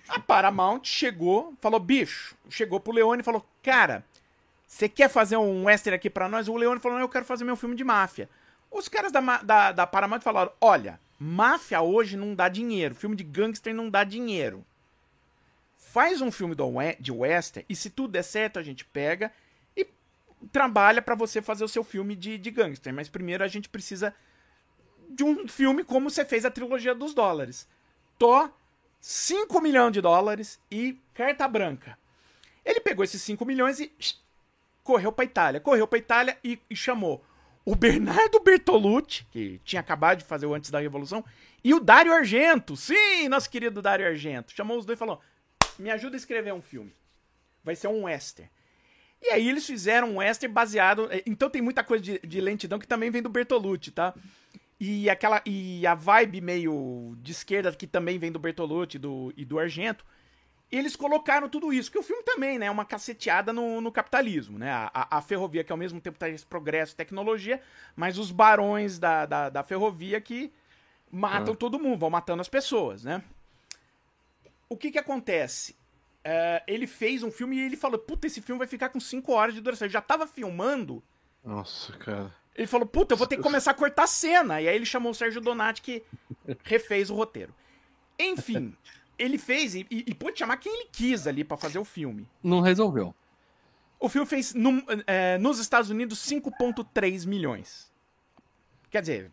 A 0.10 0.20
Paramount 0.20 0.82
chegou, 0.84 1.54
falou, 1.62 1.80
bicho, 1.80 2.36
chegou 2.50 2.80
pro 2.80 2.92
Leone 2.92 3.22
e 3.22 3.24
falou, 3.24 3.46
cara, 3.62 4.04
você 4.68 4.90
quer 4.90 5.10
fazer 5.10 5.38
um 5.38 5.66
western 5.66 5.96
aqui 5.96 6.10
pra 6.10 6.28
nós? 6.28 6.48
O 6.48 6.58
Leone 6.58 6.80
falou, 6.80 6.98
não, 6.98 7.06
eu 7.06 7.10
quero 7.10 7.24
fazer 7.24 7.44
meu 7.44 7.56
filme 7.56 7.76
de 7.76 7.84
máfia. 7.84 8.28
Os 8.72 8.90
caras 8.90 9.12
da, 9.12 9.22
da, 9.44 9.72
da 9.72 9.88
Paramount 9.88 10.22
falaram, 10.22 10.52
olha, 10.60 11.00
máfia 11.20 11.82
hoje 11.82 12.18
não 12.18 12.36
dá 12.36 12.50
dinheiro, 12.50 12.96
filme 12.96 13.16
de 13.16 13.24
gangster 13.24 13.74
não 13.74 13.90
dá 13.90 14.04
dinheiro. 14.04 14.66
Faz 15.78 16.22
um 16.22 16.32
filme 16.32 16.56
de 17.00 17.12
western 17.12 17.66
e 17.70 17.76
se 17.76 17.90
tudo 17.90 18.12
der 18.12 18.24
certo 18.24 18.58
a 18.58 18.64
gente 18.64 18.84
pega 18.86 19.32
e 19.78 19.88
trabalha 20.52 21.02
pra 21.02 21.16
você 21.16 21.42
fazer 21.42 21.64
o 21.64 21.68
seu 21.68 21.84
filme 21.84 22.16
de, 22.16 22.38
de 22.38 22.52
gangster. 22.52 22.94
Mas 22.94 23.10
primeiro 23.10 23.44
a 23.44 23.48
gente 23.48 23.70
precisa 23.70 24.14
de 25.10 25.24
um 25.24 25.48
filme 25.48 25.84
como 25.84 26.10
você 26.10 26.26
fez 26.26 26.46
a 26.46 26.52
trilogia 26.52 26.96
dos 26.96 27.14
dólares. 27.14 27.68
Tô 28.18 28.50
5 29.00 29.62
milhões 29.62 29.94
de 29.94 30.02
dólares 30.02 30.60
e 30.72 31.00
carta 31.14 31.48
branca. 31.48 31.98
Ele 32.66 32.80
pegou 32.80 33.04
esses 33.04 33.22
5 33.22 33.46
milhões 33.46 33.80
e 33.80 33.92
correu 34.84 35.12
pra 35.12 35.26
Itália. 35.26 35.60
Correu 35.60 35.88
pra 35.88 36.00
Itália 36.00 36.38
e, 36.44 36.60
e 36.70 36.76
chamou 36.76 37.24
o 37.66 37.76
Bernardo 37.76 38.40
Bertolucci, 38.40 39.26
que 39.32 39.60
tinha 39.64 39.80
acabado 39.80 40.20
de 40.20 40.26
fazer 40.26 40.46
o 40.46 40.54
Antes 40.54 40.70
da 40.70 40.80
Revolução, 40.80 41.24
e 41.64 41.74
o 41.74 41.80
Dario 41.80 42.14
Argento. 42.14 42.76
Sim, 42.76 43.30
nosso 43.30 43.50
querido 43.50 43.82
Dario 43.82 44.06
Argento. 44.06 44.54
Chamou 44.54 44.78
os 44.78 44.86
dois 44.86 44.98
e 44.98 45.00
falou: 45.00 45.22
Me 45.80 45.90
ajuda 45.90 46.16
a 46.16 46.18
escrever 46.18 46.54
um 46.54 46.62
filme. 46.62 46.94
Vai 47.64 47.76
ser 47.76 47.88
um 47.88 48.04
western. 48.04 48.50
E 49.22 49.30
aí 49.30 49.48
eles 49.48 49.66
fizeram 49.66 50.12
um 50.12 50.18
western 50.18 50.54
baseado. 50.54 51.10
Então 51.26 51.50
tem 51.50 51.62
muita 51.62 51.84
coisa 51.84 52.04
de, 52.04 52.20
de 52.20 52.42
lentidão 52.42 52.78
que 52.78 52.88
também 52.88 53.10
vem 53.10 53.22
do 53.22 53.30
Bertolucci, 53.30 53.92
tá? 53.92 54.14
E 54.78 55.10
aquela 55.10 55.42
e 55.46 55.88
a 55.88 55.96
vibe 55.96 56.42
meio 56.42 57.16
de 57.22 57.32
esquerda 57.32 57.72
que 57.72 57.88
também 57.88 58.20
vem 58.20 58.32
do 58.32 58.40
Bertolucci 58.40 59.00
do, 59.00 59.34
e 59.38 59.46
do 59.46 59.58
Argento. 59.58 60.06
Eles 60.76 60.96
colocaram 60.96 61.48
tudo 61.48 61.72
isso, 61.72 61.92
que 61.92 62.00
o 62.00 62.04
filme 62.04 62.24
também, 62.24 62.58
né, 62.58 62.66
é 62.66 62.72
uma 62.72 62.84
caceteada 62.86 63.54
no, 63.54 63.80
no 63.80 63.92
capitalismo, 63.92 64.58
né? 64.58 64.72
A, 64.72 64.90
a- 64.94 65.18
a 65.18 65.22
ferrovia 65.22 65.64
que 65.64 65.72
ao 65.72 65.78
mesmo 65.78 66.02
tempo 66.02 66.18
traz 66.18 66.44
progresso 66.44 66.94
e 66.94 66.96
tecnologia, 66.96 67.62
mas 67.96 68.18
os 68.18 68.32
barões 68.32 68.98
da, 68.98 69.26
da, 69.26 69.50
da 69.50 69.64
ferrovia 69.64 70.20
que 70.20 70.52
matam 71.12 71.54
todo 71.54 71.80
mundo, 71.80 72.00
vão 72.00 72.10
matando 72.10 72.42
as 72.42 72.50
pessoas, 72.50 73.04
né? 73.04 73.24
O 74.68 74.76
que 74.76 74.92
que 74.92 74.98
acontece? 74.98 75.76
É, 76.24 76.64
ele 76.68 76.88
fez 76.88 77.22
um 77.22 77.30
filme 77.32 77.58
e 77.58 77.62
ele 77.62 77.78
falou, 77.78 78.00
puta, 78.00 78.26
esse 78.26 78.42
filme 78.42 78.58
vai 78.58 78.68
ficar 78.68 78.90
com 78.90 79.00
5 79.00 79.32
horas 79.32 79.54
de 79.54 79.62
duração. 79.62 79.86
Ele 79.86 79.94
já 79.94 80.02
tava 80.02 80.26
filmando, 80.26 81.04
Nossa, 81.44 81.94
cara. 81.98 82.34
ele 82.56 82.66
falou, 82.66 82.88
puta, 82.88 83.14
eu 83.14 83.18
vou 83.18 83.28
ter 83.28 83.36
que 83.38 83.44
começar 83.44 83.72
a 83.72 83.76
cortar 83.76 84.08
cena. 84.08 84.60
E 84.62 84.68
aí 84.68 84.76
ele 84.76 84.86
chamou 84.86 85.12
o 85.12 85.16
Sérgio 85.16 85.42
Donati, 85.42 85.82
que 85.82 86.02
refez 86.64 87.10
o 87.12 87.14
roteiro. 87.16 87.54
Enfim, 88.18 88.76
ele 89.18 89.38
fez 89.38 89.76
e, 89.76 89.86
e, 89.90 90.14
pôde 90.16 90.40
chamar 90.40 90.58
quem 90.58 90.74
ele 90.74 90.90
quis 90.92 91.28
ali 91.28 91.44
pra 91.44 91.58
fazer 91.58 91.80
o 91.80 91.86
filme. 91.86 92.30
Não 92.42 92.62
resolveu. 92.62 93.14
O 94.00 94.10
filme 94.10 94.28
fez 94.28 94.54
num- 94.54 94.84
é, 95.08 95.38
nos 95.38 95.60
Estados 95.60 95.90
Unidos 95.90 96.20
5,3 96.20 97.26
milhões. 97.26 97.92
Quer 98.90 99.02
dizer, 99.02 99.32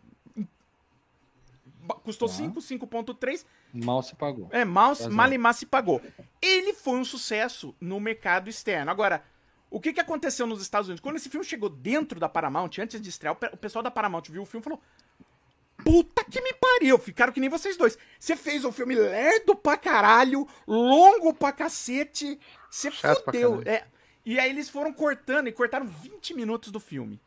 custou 2.03 2.27
Tá. 2.27 2.35
5, 2.35 2.61
5,3. 2.61 3.45
Mal 3.73 4.01
se 4.03 4.15
pagou. 4.15 4.47
É, 4.51 4.63
mal, 4.65 4.95
Tá 4.95 5.09
mal 5.09 5.31
e 5.31 5.37
mal 5.37 5.53
se 5.53 5.65
pagou. 5.65 6.01
Ele 6.41 6.73
foi 6.73 6.97
um 6.99 7.05
sucesso 7.05 7.75
no 7.79 7.99
mercado 7.99 8.49
externo. 8.49 8.91
Agora, 8.91 9.23
o 9.69 9.79
que, 9.79 9.93
que 9.93 9.99
aconteceu 9.99 10.45
nos 10.47 10.61
Estados 10.61 10.87
Unidos? 10.87 11.01
Quando 11.01 11.15
esse 11.17 11.29
filme 11.29 11.45
chegou 11.45 11.69
dentro 11.69 12.19
da 12.19 12.27
Paramount, 12.29 12.69
antes 12.79 12.99
de 13.01 13.09
estrear, 13.09 13.33
o 13.53 13.57
pessoal 13.57 13.81
da 13.83 13.91
Paramount 13.91 14.23
viu 14.29 14.43
o 14.43 14.45
filme 14.45 14.61
e 14.61 14.63
falou: 14.65 14.81
Puta 15.83 16.23
que 16.25 16.41
me 16.41 16.53
pariu, 16.81 16.97
ficaram 16.97 17.31
que 17.31 17.39
nem 17.39 17.49
vocês 17.49 17.77
dois. 17.77 17.97
Você 18.19 18.35
fez 18.35 18.65
um 18.65 18.71
filme 18.71 18.95
lerdo 18.95 19.55
pra 19.55 19.77
caralho, 19.77 20.47
longo 20.67 21.33
pra 21.33 21.51
cacete. 21.51 22.39
Você 22.69 22.91
Chato 22.91 23.23
caralho. 23.23 23.61
É. 23.65 23.83
E 24.25 24.39
aí 24.39 24.49
eles 24.49 24.69
foram 24.69 24.91
cortando 24.91 25.47
e 25.47 25.51
cortaram 25.51 25.85
20 25.85 26.33
minutos 26.33 26.71
do 26.71 26.79
filme. 26.79 27.19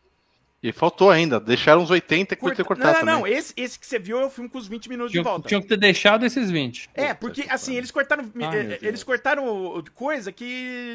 E 0.62 0.72
faltou 0.72 1.10
ainda. 1.10 1.38
Deixaram 1.38 1.82
uns 1.82 1.90
80 1.90 2.34
que 2.36 2.40
ter 2.40 2.46
Corta- 2.46 2.64
cortado 2.64 2.98
não, 3.00 3.04
não, 3.04 3.12
não. 3.12 3.18
também. 3.22 3.36
Esse, 3.36 3.52
esse 3.56 3.78
que 3.78 3.86
você 3.86 3.98
viu 3.98 4.18
é 4.18 4.24
o 4.24 4.30
filme 4.30 4.48
com 4.48 4.56
os 4.58 4.66
20 4.66 4.88
minutos 4.88 5.12
de 5.12 5.18
Tinham, 5.18 5.24
volta. 5.24 5.48
tinham 5.48 5.60
que 5.60 5.68
ter 5.68 5.76
deixado 5.76 6.24
esses 6.24 6.50
20. 6.50 6.88
É, 6.94 7.12
porque 7.12 7.44
assim, 7.48 7.76
eles 7.76 7.90
cortaram. 7.90 8.24
Ai, 8.24 8.30
meu 8.34 8.48
eh, 8.50 8.62
Deus. 8.64 8.82
eles 8.82 9.02
cortaram 9.04 9.84
coisa 9.94 10.32
que. 10.32 10.94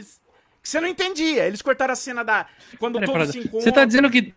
que 0.61 0.69
você 0.69 0.81
não 0.81 0.87
entendia. 0.87 1.45
Eles 1.45 1.61
cortaram 1.61 1.93
a 1.93 1.95
cena 1.95 2.23
da. 2.23 2.47
Quando 2.79 2.99
Peraí, 2.99 3.13
todos 3.13 3.29
se 3.29 3.39
encontram. 3.39 3.61
Você 3.61 3.71
tá 3.71 3.85
dizendo 3.85 4.09
que 4.09 4.33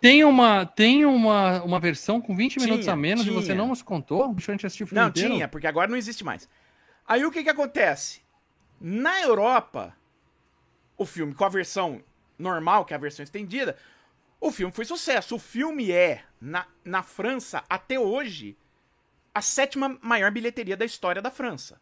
tem 0.00 0.24
uma, 0.24 0.64
tem 0.66 1.04
uma, 1.04 1.62
uma 1.62 1.78
versão 1.80 2.20
com 2.20 2.34
20 2.34 2.58
minutos 2.60 2.84
Tinha, 2.84 2.94
a 2.94 2.96
menos 2.96 3.26
e 3.26 3.30
você 3.30 3.46
tinha. 3.46 3.58
não 3.58 3.68
nos 3.68 3.82
contou? 3.82 4.32
Deixa 4.32 4.52
a 4.52 4.54
gente 4.54 4.66
assistir 4.66 4.84
o 4.84 4.86
filme 4.86 5.00
Não, 5.00 5.08
inteiro. 5.08 5.34
tinha, 5.34 5.48
porque 5.48 5.66
agora 5.66 5.88
não 5.90 5.96
existe 5.96 6.24
mais. 6.24 6.48
Aí 7.06 7.24
o 7.24 7.30
que 7.30 7.42
que 7.42 7.50
acontece? 7.50 8.22
Na 8.80 9.20
Europa, 9.20 9.94
o 10.96 11.04
filme 11.04 11.34
com 11.34 11.44
a 11.44 11.48
versão 11.48 12.02
normal, 12.38 12.84
que 12.84 12.94
é 12.94 12.96
a 12.96 13.00
versão 13.00 13.22
estendida, 13.22 13.76
o 14.40 14.50
filme 14.50 14.72
foi 14.72 14.84
sucesso. 14.84 15.36
O 15.36 15.38
filme 15.38 15.92
é, 15.92 16.22
na, 16.40 16.66
na 16.84 17.02
França, 17.02 17.62
até 17.68 17.98
hoje, 17.98 18.56
a 19.34 19.42
sétima 19.42 19.98
maior 20.00 20.30
bilheteria 20.30 20.76
da 20.76 20.84
história 20.84 21.20
da 21.20 21.30
França. 21.30 21.80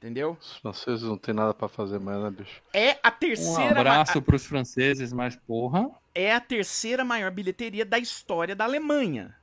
Entendeu? 0.00 0.34
Os 0.40 0.56
franceses 0.56 1.02
não 1.02 1.18
tem 1.18 1.34
nada 1.34 1.52
pra 1.52 1.68
fazer 1.68 2.00
mais, 2.00 2.22
né, 2.22 2.30
bicho? 2.30 2.62
É 2.72 2.92
a 3.02 3.08
Um 3.08 3.18
terceira 3.18 3.74
ma- 3.74 3.80
abraço 3.80 4.22
pros 4.22 4.46
franceses, 4.46 5.12
mas 5.12 5.36
porra. 5.36 5.90
é 6.14 6.32
a 6.34 6.40
terceira 6.40 7.04
maior 7.04 7.30
bilheteria 7.30 7.84
da 7.84 7.98
história 7.98 8.56
da 8.56 8.64
Alemanha, 8.64 9.36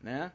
né? 0.00 0.30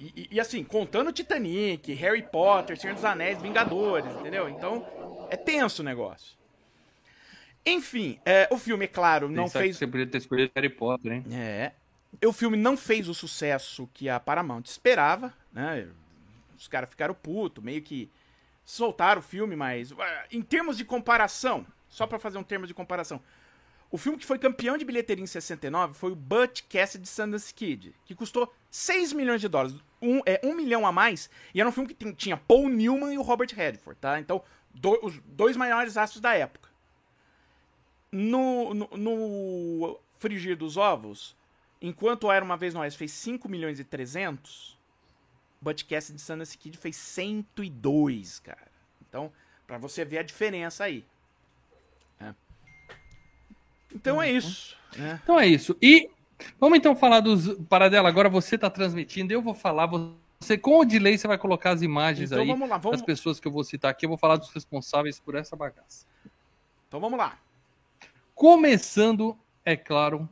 E, 0.00 0.12
e- 0.16 0.28
e, 0.32 0.40
assim, 0.40 0.64
contando 0.64 1.12
Titanic, 1.12 1.92
Harry 1.92 2.22
Potter, 2.22 2.76
Senhor 2.76 2.94
dos 2.94 3.04
Anéis, 3.04 3.40
Vingadores, 3.40 4.10
entendeu? 4.16 4.48
Então, 4.48 4.84
é 5.30 5.36
tenso 5.36 5.82
o 5.82 5.84
negócio. 5.84 6.36
Enfim, 7.64 8.18
é, 8.24 8.48
o 8.50 8.58
filme, 8.58 8.86
é 8.86 8.88
claro, 8.88 9.28
não 9.28 9.44
Pensar 9.44 9.60
fez... 9.60 9.76
que 9.76 9.78
Você 9.78 9.86
podia 9.86 10.06
ter 10.08 10.18
escolhido 10.18 10.50
Harry 10.56 10.70
Potter, 10.70 11.12
hein? 11.12 11.24
É. 11.30 11.72
O 12.26 12.32
filme 12.32 12.56
não 12.56 12.76
fez 12.76 13.08
o 13.08 13.14
sucesso 13.14 13.88
que 13.94 14.08
a 14.08 14.18
Paramount 14.18 14.62
esperava, 14.64 15.32
né? 15.52 15.86
Os 16.60 16.68
caras 16.68 16.90
ficaram 16.90 17.14
putos, 17.14 17.64
meio 17.64 17.80
que 17.80 18.10
soltaram 18.64 19.20
o 19.20 19.24
filme, 19.24 19.56
mas 19.56 19.92
ah, 19.98 20.26
em 20.30 20.42
termos 20.42 20.76
de 20.76 20.84
comparação, 20.84 21.66
só 21.88 22.06
pra 22.06 22.18
fazer 22.18 22.36
um 22.36 22.42
termo 22.42 22.66
de 22.66 22.74
comparação, 22.74 23.20
o 23.90 23.96
filme 23.96 24.18
que 24.18 24.26
foi 24.26 24.38
campeão 24.38 24.76
de 24.76 24.84
bilheteria 24.84 25.24
em 25.24 25.26
69 25.26 25.94
foi 25.94 26.12
o 26.12 26.14
Butch 26.16 26.62
Cassidy 26.68 27.08
Sundance 27.08 27.52
Kid, 27.52 27.94
que 28.04 28.14
custou 28.14 28.54
6 28.70 29.14
milhões 29.14 29.40
de 29.40 29.48
dólares, 29.48 29.74
um, 30.02 30.20
é, 30.26 30.38
um 30.44 30.54
milhão 30.54 30.86
a 30.86 30.92
mais, 30.92 31.30
e 31.54 31.60
era 31.60 31.68
um 31.68 31.72
filme 31.72 31.92
que 31.92 32.12
tinha 32.12 32.36
Paul 32.36 32.68
Newman 32.68 33.14
e 33.14 33.18
o 33.18 33.22
Robert 33.22 33.48
Redford, 33.54 33.98
tá? 33.98 34.20
Então, 34.20 34.42
do- 34.74 34.98
os 35.04 35.18
dois 35.24 35.56
maiores 35.56 35.96
astros 35.96 36.20
da 36.20 36.34
época. 36.34 36.68
No, 38.12 38.74
no, 38.74 38.88
no 38.96 40.00
Frigir 40.18 40.56
dos 40.56 40.76
Ovos, 40.76 41.34
enquanto 41.80 42.30
Era 42.30 42.44
Uma 42.44 42.56
Vez 42.56 42.74
no 42.74 42.80
Oeste 42.80 42.98
fez 42.98 43.12
5 43.12 43.48
milhões 43.48 43.78
e 43.80 43.84
300, 43.84 44.78
Cassidy 45.62 46.16
de 46.16 46.22
Sundance 46.22 46.56
Kid 46.56 46.76
fez 46.78 46.96
102, 46.96 48.38
cara. 48.40 48.70
Então, 49.08 49.32
pra 49.66 49.76
você 49.78 50.04
ver 50.04 50.18
a 50.18 50.22
diferença 50.22 50.84
aí. 50.84 51.04
É. 52.18 52.34
Então 53.94 54.22
é 54.22 54.30
isso. 54.30 54.76
né? 54.96 55.20
Então 55.22 55.38
é 55.38 55.46
isso. 55.46 55.76
E 55.82 56.10
vamos 56.58 56.78
então 56.78 56.96
falar 56.96 57.20
dos. 57.20 57.54
Paradela, 57.68 58.08
agora 58.08 58.28
você 58.28 58.56
tá 58.56 58.70
transmitindo, 58.70 59.32
eu 59.32 59.42
vou 59.42 59.54
falar. 59.54 59.86
Você, 60.40 60.56
com 60.56 60.78
o 60.78 60.84
delay, 60.84 61.18
você 61.18 61.28
vai 61.28 61.36
colocar 61.36 61.70
as 61.70 61.82
imagens 61.82 62.32
Então 62.32 62.42
aí 62.42 62.48
vamos 62.48 62.68
lá, 62.68 62.78
vamos, 62.78 62.98
das 62.98 63.04
pessoas 63.04 63.38
que 63.38 63.46
eu 63.46 63.52
vou 63.52 63.62
citar 63.62 63.90
aqui. 63.90 64.06
Eu 64.06 64.10
vou 64.10 64.18
falar 64.18 64.36
dos 64.36 64.50
responsáveis 64.50 65.20
por 65.20 65.34
essa 65.34 65.54
bagaça. 65.54 66.06
então 66.88 66.98
vamos 66.98 67.18
lá. 67.18 67.38
Começando, 68.34 69.36
é 69.62 69.76
claro, 69.76 70.26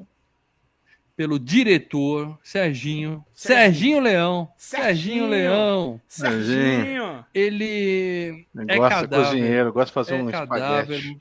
pelo 1.18 1.36
diretor 1.36 2.38
Serginho. 2.44 3.24
Serginho. 3.34 3.98
Serginho 3.98 4.00
Leão. 4.00 4.48
Serginho. 4.56 4.94
Serginho 4.94 5.26
Leão. 5.26 6.00
Serginho! 6.06 7.24
Ele 7.34 8.46
é 8.68 8.76
gosta 8.76 9.00
de 9.00 9.08
cadáver. 9.08 9.24
cozinheiro, 9.24 9.72
gosta 9.72 9.86
de 9.86 9.92
fazer 9.94 10.14
é 10.14 10.22
um 10.22 10.30
cadáver. 10.30 10.96
espaguete. 11.00 11.18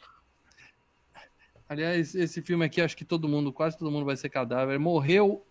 Aliás, 1.67 2.13
esse 2.13 2.43
filme 2.43 2.63
aqui, 2.63 2.79
acho 2.79 2.95
que 2.95 3.03
todo 3.03 3.27
mundo, 3.27 3.51
quase 3.51 3.75
todo 3.75 3.89
mundo 3.89 4.05
vai 4.05 4.15
ser 4.15 4.29
cadáver. 4.29 4.77
Morreu 4.77 5.43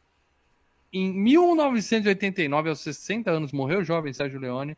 em 0.92 1.12
1989, 1.12 2.68
aos 2.68 2.78
60 2.78 3.28
anos, 3.28 3.50
morreu 3.50 3.82
jovem 3.82 4.12
Sérgio 4.12 4.38
Leone. 4.38 4.76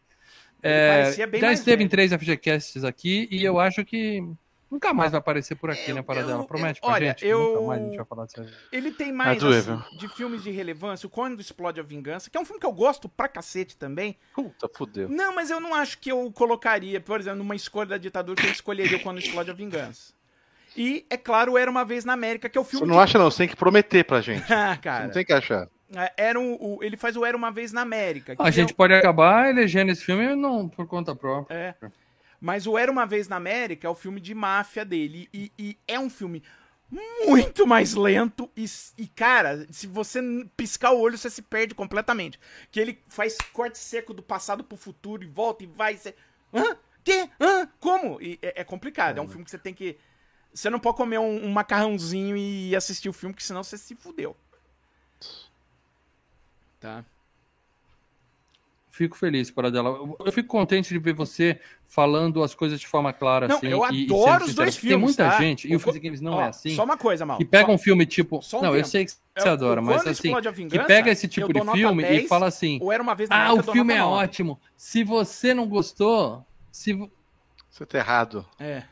Ele 0.63 0.73
É, 0.73 1.03
parecia 1.03 1.27
bem 1.27 1.41
já 1.43 1.53
esteve 1.53 1.77
velho. 1.77 1.87
em 1.87 1.89
três 1.91 2.11
FGCasts 2.11 2.85
aqui 2.85 3.29
e 3.31 3.45
eu 3.45 3.61
acho 3.61 3.85
que 3.85 4.25
Nunca 4.71 4.93
mais 4.93 5.13
vai 5.13 5.19
aparecer 5.19 5.55
por 5.55 5.71
aqui, 5.71 5.91
Eu- 5.91 5.95
né, 5.95 6.03
Paradela? 6.03 6.45
Promete 6.47 6.79
eu- 6.79 6.83
pra 6.87 6.91
olha, 6.95 7.07
gente? 7.09 7.27
eu- 7.27 7.55
Nunca 7.55 7.67
mais 7.67 7.81
a 7.81 7.85
gente 7.87 7.97
vai 7.97 8.05
falar 8.07 8.27
disso. 8.27 8.41
aí. 8.41 8.49
Ele 8.71 8.91
tem 8.91 9.11
mais, 9.13 9.39
doível. 9.39 9.75
assim, 9.77 9.97
de 9.97 10.09
filmes 10.09 10.43
de 10.43 10.51
relevância. 10.51 11.07
O 11.07 11.11
Quando 11.11 11.41
Explode 11.41 11.81
a 11.81 11.83
Vingança, 11.83 12.29
que 12.29 12.37
é 12.37 12.41
um 12.41 12.45
filme 12.45 12.61
que 12.61 12.67
eu 12.67 12.73
gosto 12.73 13.09
pra 13.09 13.29
cacete 13.29 13.77
também. 13.77 14.17
Puta, 14.35 14.69
fudeu. 14.77 15.09
Não, 15.09 15.35
mas 15.35 15.51
eu 15.51 15.59
não 15.59 15.75
acho 15.75 15.99
que 15.99 16.11
eu 16.13 16.31
colocaria, 16.33 17.01
por 17.01 17.19
exemplo, 17.19 17.39
numa 17.39 17.57
escolha 17.57 17.89
da 17.91 17.99
ditadura, 17.99 18.41
que 18.41 18.47
eu 18.47 18.53
escolheria 18.53 18.99
o 18.99 19.01
Quando 19.01 19.19
Explode 19.19 19.51
a 19.51 19.55
Vingança. 19.55 20.13
E, 20.77 21.07
é 21.09 21.17
claro, 21.17 21.57
Era 21.57 21.71
Uma 21.71 21.85
Vez 21.85 22.05
na 22.05 22.13
América, 22.13 22.49
que 22.49 22.57
é 22.59 22.61
o 22.61 22.65
Você 22.65 22.73
filme 22.77 22.87
não 22.87 23.01
acha, 23.01 23.19
não. 23.19 23.31
Você 23.31 23.39
tem 23.39 23.49
que 23.49 23.57
prometer 23.57 24.05
pra 24.05 24.21
gente. 24.21 24.45
Ah, 24.53 24.75
Você 24.75 24.81
cara. 24.81 25.05
não 25.07 25.13
tem 25.13 25.25
que 25.25 25.33
achar. 25.33 25.67
É, 25.97 26.13
Era 26.19 26.39
um, 26.39 26.53
o- 26.61 26.79
ele 26.85 26.99
faz 26.99 27.17
o 27.17 27.25
Era 27.25 27.35
Uma 27.35 27.51
Vez 27.51 27.73
na 27.73 27.81
América. 27.81 28.37
que 28.37 28.43
A 28.43 28.49
é 28.49 28.53
gente 28.53 28.75
pode 28.75 28.93
acabar 28.93 29.49
elegendo 29.49 29.91
esse 29.91 30.05
filme 30.05 30.37
não 30.37 30.69
por 30.69 30.87
conta 30.87 31.17
própria. 31.17 31.55
É. 31.57 31.75
Mas 32.41 32.67
o 32.67 32.79
Era 32.79 32.91
Uma 32.91 33.07
Vez 33.07 33.29
na 33.29 33.37
América 33.37 33.87
é 33.87 33.91
o 33.91 33.95
filme 33.95 34.21
de 34.21 34.35
máfia 34.35 34.85
dele. 34.85 35.29
E, 35.33 35.53
e 35.59 35.79
é 35.87 35.99
um 35.99 36.09
filme 36.09 36.43
muito 37.27 37.67
mais 37.67 37.95
lento. 37.95 38.51
E, 38.57 38.65
e, 38.97 39.07
cara, 39.07 39.67
se 39.71 39.87
você 39.87 40.21
piscar 40.57 40.93
o 40.93 41.01
olho, 41.01 41.19
você 41.19 41.29
se 41.29 41.43
perde 41.43 41.75
completamente. 41.75 42.39
Que 42.71 42.81
ele 42.81 43.03
faz 43.09 43.37
corte 43.53 43.79
seco 43.79 44.15
do 44.15 44.23
passado 44.23 44.65
pro 44.65 44.77
futuro 44.77 45.23
e 45.23 45.27
volta 45.27 45.65
e 45.65 45.67
vai. 45.67 45.97
Você... 45.97 46.15
Hã? 46.55 46.77
Que? 47.05 47.29
Hã? 47.41 47.69
Como? 47.79 48.21
E 48.23 48.39
é, 48.41 48.61
é 48.61 48.65
complicado. 48.65 49.19
É 49.19 49.21
um 49.21 49.29
filme 49.29 49.45
que 49.45 49.51
você 49.51 49.59
tem 49.59 49.75
que. 49.75 49.99
Você 50.53 50.71
não 50.71 50.81
pode 50.81 50.97
comer 50.97 51.19
um, 51.19 51.45
um 51.45 51.51
macarrãozinho 51.51 52.37
e 52.37 52.75
assistir 52.75 53.09
o 53.09 53.13
filme, 53.13 53.35
porque 53.35 53.47
senão 53.47 53.63
você 53.63 53.77
se 53.77 53.95
fudeu. 53.95 54.37
Tá? 56.81 57.05
Fico 58.99 59.17
feliz, 59.17 59.49
Paradela. 59.49 59.91
Eu- 59.91 60.17
Eu 60.27 60.33
fico 60.33 60.49
contente 60.49 60.89
de 60.89 60.99
ver 60.99 61.13
você 61.15 61.61
falando 61.87 62.43
as 62.43 62.53
coisas 62.53 62.81
de 62.81 62.87
forma 62.89 63.13
clara, 63.13 63.47
Não, 63.47 63.59
assim. 63.59 63.69
eu 63.69 63.79
e- 63.93 64.01
e 64.03 64.05
adoro 64.07 64.41
sendo 64.41 64.49
os 64.49 64.55
dois 64.57 64.75
Tem 64.75 64.89
filmes, 64.91 65.05
muita 65.17 65.31
tá? 65.31 65.39
gente, 65.41 65.69
e 65.69 65.73
o 65.73 65.77
O- 65.77 65.81
Physics 65.81 66.03
Games 66.03 66.21
não 66.21 66.33
Ó, 66.33 66.41
é 66.41 66.49
assim, 66.49 66.75
Só 66.75 66.83
uma 66.83 66.97
coisa, 66.97 67.25
mal. 67.25 67.39
que 67.39 67.45
pega 67.45 67.67
Só- 67.67 67.73
um 67.73 67.79
filme 67.79 68.05
tipo... 68.05 68.43
só 68.43 68.59
um 68.59 68.63
não, 68.63 68.71
eu 68.71 68.79
tempo. 68.79 68.89
sei 68.89 69.05
que 69.05 69.13
É, 69.37 69.41
você 69.41 69.49
o- 69.49 69.53
adora, 69.53 69.81
o 69.81 69.85
mas 69.85 70.01
assim, 70.05 70.11
Explode 70.11 70.49
a 70.49 70.53
que 70.53 70.57
Vingança, 70.57 70.85
pega 70.85 71.11
esse 71.13 71.27
eu 71.27 71.31
tipo 71.31 71.53
de 71.53 71.71
filme 71.71 72.03
10, 72.03 72.25
e 72.25 72.27
fala 72.29 72.47
assim, 72.49 72.81
Ou 72.83 72.91
Era 72.93 73.01
Uma 73.01 73.15
Vez 73.15 73.31
na 73.31 73.37
ah, 73.47 73.55
o 73.55 73.59
eu 73.59 73.63
filme 73.63 73.95
é 73.95 74.03
ótimo, 74.03 74.61
se 74.77 75.05
você 75.05 75.55
não 75.55 75.69
gostou, 75.69 76.45
se... 76.73 76.93
vo- 76.93 77.09
Você 77.71 77.87
tá 77.87 77.99
errado. 77.99 78.45
É. 78.59 78.83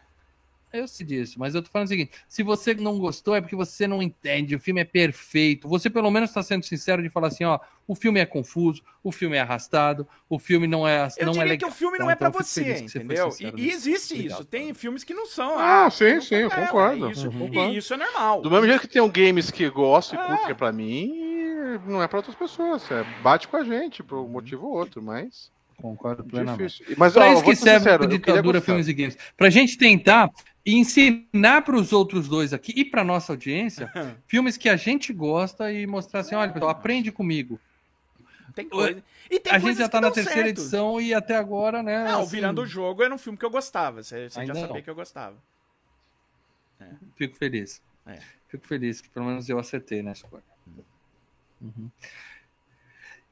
Eu 0.77 0.89
sei 0.89 1.07
disso, 1.07 1.39
mas 1.39 1.55
eu 1.55 1.63
tô 1.63 1.71
falando 1.71 1.87
o 1.87 1.91
seguinte: 1.91 2.11
se 2.29 2.43
você 2.43 2.75
não 2.75 2.99
gostou, 2.99 3.35
é 3.35 3.41
porque 3.41 3.57
você 3.57 3.87
não 3.87 4.03
entende, 4.03 4.55
o 4.55 4.61
filme 4.61 4.81
é 4.81 4.85
perfeito. 4.85 5.69
Você 5.69 5.89
pelo 5.91 6.11
menos 6.11 6.31
está 6.31 6.43
sendo 6.43 6.65
sincero 6.65 7.03
de 7.03 7.09
falar 7.11 7.29
assim: 7.29 7.45
ó, 7.45 7.59
o 7.87 7.95
filme 7.95 8.21
é 8.21 8.27
confuso, 8.27 8.83
o 9.03 9.11
filme 9.13 9.37
é 9.37 9.41
arrastado, 9.41 10.07
o 10.29 10.39
filme 10.39 10.67
não 10.67 10.87
é, 10.87 11.09
Eu 11.19 11.27
não 11.27 11.33
é 11.33 11.35
diria 11.35 11.45
legal. 11.51 11.69
que 11.71 11.75
o 11.75 11.79
filme 11.79 11.99
não 11.99 12.11
Então, 12.11 12.11
é 12.11 12.15
então 12.15 12.33
fico 12.33 12.45
você, 12.45 12.79
entendeu? 12.79 13.29
E, 13.41 13.61
e 13.63 13.71
existe 13.71 14.15
Obrigado, 14.15 14.39
isso. 14.41 14.45
Tem 14.49 14.75
filmes 14.75 15.05
que 15.05 15.15
não 15.15 15.27
são. 15.27 15.59
Ah, 15.59 15.89
sim, 15.91 16.15
não 16.15 16.21
sim, 16.21 16.29
são- 16.29 16.39
eu 16.39 16.51
é, 16.51 16.67
concordo. 16.67 17.11
Isso, 17.11 17.27
e 17.27 17.31
concordo. 17.31 17.73
isso 17.75 17.95
é 17.95 17.97
normal. 17.97 18.43
Do 18.43 18.51
mesmo 18.51 18.67
jeito 18.67 18.81
que 18.81 18.89
tem 18.89 19.03
um 19.03 19.09
games 19.11 19.51
que 19.51 19.69
gosto 19.71 20.15
e 20.15 20.19
É. 20.19 20.27
curto, 20.27 20.47
que 20.47 20.53
é 20.53 20.55
pra 20.55 20.73
mim, 20.73 21.11
e 21.15 21.79
não 21.89 22.03
é 22.03 22.09
pra 22.09 22.19
outras 22.19 22.35
pessoas. 22.37 22.91
É, 22.91 23.05
bate 23.23 23.49
com 23.49 23.57
a 23.57 23.65
gente 23.65 24.03
por 24.03 24.19
um 24.19 24.29
motivo 24.29 24.67
ou 24.67 24.73
outro, 24.77 25.03
mas. 25.03 25.55
Concordo 25.77 26.25
plenamente. 26.25 26.79
Difícil. 26.79 26.97
Mas, 26.97 27.13
Pra 27.13 27.27
ó, 27.29 27.33
isso 27.35 27.45
que 27.45 27.55
ser 27.55 27.63
serve 27.65 27.79
sincero, 27.81 28.07
Ditadura. 28.09 28.61
Filmes 28.63 28.89
e 28.89 28.95
Games. 28.95 29.19
Pra 29.37 29.51
gente 29.51 29.77
tentar 29.77 30.31
ensinar 30.75 31.63
pros 31.63 31.93
outros 31.93 32.27
dois 32.27 32.53
aqui 32.53 32.73
e 32.75 32.85
pra 32.85 33.05
nossa 33.05 33.33
audiência 33.33 33.91
filmes 34.27 34.57
que 34.57 34.69
a 34.69 34.77
gente 34.77 35.13
gosta 35.13 35.73
e 35.73 35.87
mostrar 35.87 36.21
assim: 36.21 36.35
olha, 36.35 36.53
pessoal, 36.53 36.71
aprende 36.71 37.13
comigo. 37.13 37.61
Tem 38.55 38.69
coisa. 38.69 39.03
E 39.31 39.39
tem 39.39 39.53
a 39.53 39.59
gente 39.59 39.79
já 39.79 39.89
tá 39.89 40.01
na 40.01 40.11
terceira 40.11 40.45
certo. 40.45 40.61
edição 40.61 41.01
e 41.01 41.13
até 41.13 41.37
agora, 41.37 41.83
né? 41.83 42.05
Não, 42.05 42.23
assim, 42.23 42.37
Virando 42.37 42.63
o 42.63 42.67
Jogo 42.67 43.03
era 43.03 43.15
um 43.15 43.19
filme 43.19 43.39
que 43.39 43.45
eu 43.45 43.51
gostava. 43.51 44.03
Você, 44.03 44.31
você 44.31 44.47
já 44.47 44.55
sabia 44.55 44.69
não. 44.69 44.83
que 44.83 44.89
eu 44.89 44.95
gostava. 44.95 45.37
Fico 47.17 47.37
feliz. 47.37 47.83
É. 48.07 48.19
Fico 48.49 48.67
feliz 48.67 49.01
que 49.01 49.09
pelo 49.09 49.27
menos 49.27 49.49
eu 49.49 49.59
acertei 49.59 50.03
na 50.03 50.13
escolha. 50.13 50.43
Uhum. 51.61 51.91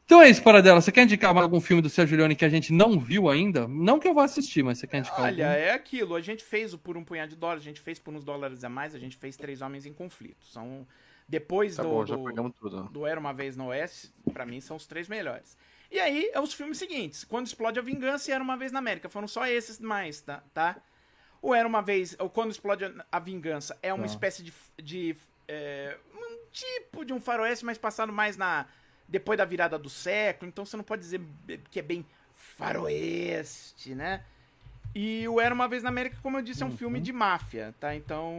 Então 0.05 0.21
é 0.21 0.29
isso, 0.29 0.43
Paradela. 0.43 0.81
Você 0.81 0.93
quer 0.93 1.05
indicar 1.05 1.33
mais 1.33 1.45
algum 1.45 1.61
filme 1.61 1.81
do 1.81 1.89
Sérgio 1.89 2.17
Leone 2.19 2.37
que 2.37 2.45
a 2.45 2.49
gente 2.49 2.73
não 2.73 3.01
viu 3.01 3.29
ainda? 3.31 3.67
Não 3.67 3.99
que 3.99 4.07
eu 4.07 4.13
vá 4.13 4.25
assistir, 4.25 4.63
mas 4.63 4.79
você 4.79 4.87
quer 4.87 4.99
indicar 4.99 5.21
Olha, 5.23 5.47
algum? 5.49 5.59
é 5.59 5.71
aquilo. 5.73 6.15
A 6.15 6.21
gente 6.21 6.45
fez 6.45 6.75
o 6.75 6.79
Por 6.79 6.97
um 6.97 7.03
Punhado 7.05 7.31
de 7.31 7.37
Dólares, 7.37 7.63
a 7.63 7.67
gente 7.67 7.81
fez 7.81 7.99
por 7.99 8.13
uns 8.15 8.23
dólares 8.23 8.63
a 8.65 8.69
mais, 8.69 8.95
a 8.95 8.99
gente 8.99 9.17
fez 9.17 9.35
Três 9.37 9.63
Homens 9.63 9.87
em 9.87 9.93
Conflito. 9.93 10.45
São. 10.47 10.87
Depois 11.27 11.75
Tá 11.77 11.83
do, 11.83 11.89
bom, 11.89 12.05
já 12.05 12.17
do- 12.17 12.25
pegamos 12.25 12.53
tudo. 12.61 12.83
do 12.91 13.07
Era 13.07 13.19
Uma 13.19 13.33
Vez 13.33 13.57
no 13.57 13.69
Oeste, 13.69 14.13
pra 14.35 14.45
mim 14.45 14.61
são 14.61 14.77
os 14.77 14.87
três 14.87 15.09
melhores. 15.09 15.57
E 15.91 15.99
aí, 15.99 16.31
é 16.35 16.41
os 16.41 16.53
filmes 16.53 16.77
seguintes. 16.77 17.25
Quando 17.25 17.47
Explode 17.47 17.79
a 17.79 17.83
Vingança 17.83 18.31
e 18.31 18.35
Era 18.35 18.45
Uma 18.45 18.59
Vez 18.59 18.73
na 18.73 18.81
América. 18.81 19.09
Foram 19.09 19.27
só 19.27 19.47
esses 19.47 19.81
mais, 19.81 20.21
tá? 20.21 20.43
tá? 20.53 20.77
O 21.41 21.55
Era 21.55 21.67
Uma 21.67 21.81
Vez, 21.81 22.15
o 22.21 22.29
Quando 22.29 22.51
Explode 22.51 22.85
a 23.11 23.19
Vingança 23.19 23.75
é 23.83 23.93
uma 23.95 24.03
Tá. 24.07 24.13
espécie 24.13 24.43
de... 24.43 24.53
de 24.83 25.17
é, 25.49 25.97
um 26.15 26.39
tipo 26.53 27.05
de 27.07 27.13
um 27.15 27.21
faroeste, 27.21 27.65
mas 27.65 27.79
passado 27.79 28.13
mais 28.13 28.37
na... 28.37 28.67
Depois 29.09 29.37
da 29.39 29.45
virada 29.45 29.79
do 29.79 29.89
século. 29.91 30.49
Então 30.49 30.65
você 30.65 30.77
não 30.77 30.85
pode 30.85 31.03
dizer 31.03 31.21
que 31.71 31.79
é 31.79 31.83
bem 31.83 32.05
faroeste, 32.35 33.95
né? 33.95 34.23
E 34.95 35.27
o 35.27 35.41
Era 35.41 35.53
Uma 35.53 35.67
Vez 35.67 35.83
na 35.83 35.89
América, 35.89 36.17
como 36.23 36.39
eu 36.39 36.43
disse, 36.43 36.63
é 36.63 36.67
um 36.67 36.69
Uhum. 36.69 36.77
filme 36.77 37.01
de 37.01 37.13
máfia, 37.13 37.75
tá? 37.81 37.97
Então... 37.97 38.33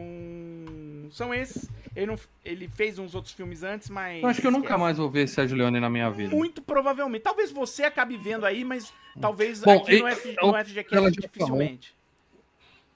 São 1.10 1.34
esses. 1.34 1.68
Ele, 1.94 2.06
não, 2.06 2.18
ele 2.42 2.66
fez 2.66 2.98
uns 2.98 3.14
outros 3.14 3.34
filmes 3.34 3.62
antes, 3.62 3.90
mas... 3.90 4.22
Eu 4.22 4.28
acho 4.30 4.40
que 4.40 4.46
eu 4.46 4.50
nunca 4.50 4.78
mais 4.78 4.96
vou 4.96 5.10
ver 5.10 5.28
Sérgio 5.28 5.54
Leone 5.56 5.78
na 5.80 5.90
minha 5.90 6.10
vida. 6.10 6.34
Muito 6.34 6.62
provavelmente. 6.62 7.22
Talvez 7.22 7.50
você 7.52 7.84
acabe 7.84 8.16
vendo 8.16 8.46
aí, 8.46 8.64
mas 8.64 8.92
talvez 9.20 9.60
Bom, 9.60 9.78
aqui 9.82 10.00
no, 10.00 10.08
e- 10.08 10.12
F, 10.12 10.34
eu- 10.40 10.46
no 10.46 10.52
já 10.64 11.10
dificilmente. 11.10 11.94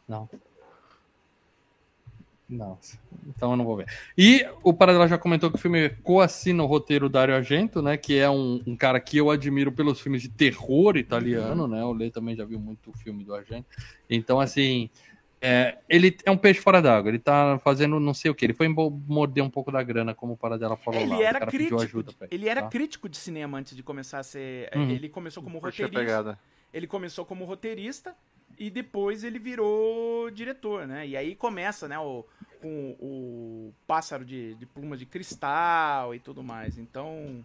Não. 0.08 0.28
Não. 2.50 2.76
Então 3.28 3.52
eu 3.52 3.56
não 3.56 3.64
vou 3.64 3.76
ver. 3.76 3.86
E 4.18 4.44
o 4.62 4.74
Paradela 4.74 5.06
já 5.06 5.16
comentou 5.16 5.50
que 5.50 5.56
o 5.56 5.60
filme 5.60 5.88
coassina 6.02 6.62
o 6.62 6.66
roteiro 6.66 7.08
Dario 7.08 7.34
Argento, 7.36 7.80
né? 7.80 7.96
Que 7.96 8.18
é 8.18 8.28
um, 8.28 8.60
um 8.66 8.76
cara 8.76 8.98
que 8.98 9.16
eu 9.16 9.30
admiro 9.30 9.70
pelos 9.70 10.00
filmes 10.00 10.20
de 10.20 10.28
terror 10.28 10.96
italiano, 10.96 11.68
né? 11.68 11.84
O 11.84 11.92
Lê 11.92 12.10
também 12.10 12.34
já 12.34 12.44
viu 12.44 12.58
muito 12.58 12.90
o 12.90 12.92
filme 12.98 13.22
do 13.22 13.32
Argento. 13.34 13.66
Então, 14.08 14.40
assim, 14.40 14.90
é, 15.40 15.78
ele 15.88 16.16
é 16.24 16.30
um 16.30 16.36
peixe 16.36 16.60
fora 16.60 16.82
d'água. 16.82 17.08
Ele 17.08 17.18
tá 17.20 17.58
fazendo 17.62 18.00
não 18.00 18.12
sei 18.12 18.30
o 18.30 18.34
que. 18.34 18.44
Ele 18.44 18.52
foi 18.52 18.68
morder 18.68 19.44
um 19.44 19.50
pouco 19.50 19.70
da 19.70 19.82
grana, 19.82 20.12
como 20.12 20.32
o 20.32 20.36
Paradela 20.36 20.76
falou 20.76 21.00
lá. 21.06 21.14
Ele 21.14 21.22
O 21.22 21.26
era 21.26 21.46
crítico. 21.46 21.80
ajuda 21.80 22.12
pra 22.18 22.26
Ele 22.30 22.48
era 22.48 22.62
tá? 22.62 22.68
crítico 22.68 23.08
de 23.08 23.16
cinema 23.16 23.58
antes 23.58 23.76
de 23.76 23.82
começar 23.82 24.18
a 24.18 24.22
ser. 24.24 24.70
Uhum. 24.74 24.90
Ele 24.90 25.08
começou 25.08 25.42
como 25.42 25.58
roteirista. 25.58 25.98
pegada. 25.98 26.38
Ele 26.74 26.86
começou 26.86 27.24
como 27.24 27.44
roteirista 27.44 28.14
e 28.60 28.68
depois 28.68 29.24
ele 29.24 29.38
virou 29.38 30.30
diretor, 30.30 30.86
né? 30.86 31.06
E 31.06 31.16
aí 31.16 31.34
começa, 31.34 31.88
né, 31.88 31.98
o, 31.98 32.26
com 32.60 32.94
o 33.00 33.72
pássaro 33.86 34.22
de, 34.22 34.54
de 34.56 34.66
pluma 34.66 34.98
de 34.98 35.06
cristal 35.06 36.14
e 36.14 36.18
tudo 36.20 36.42
mais. 36.42 36.76
Então. 36.76 37.42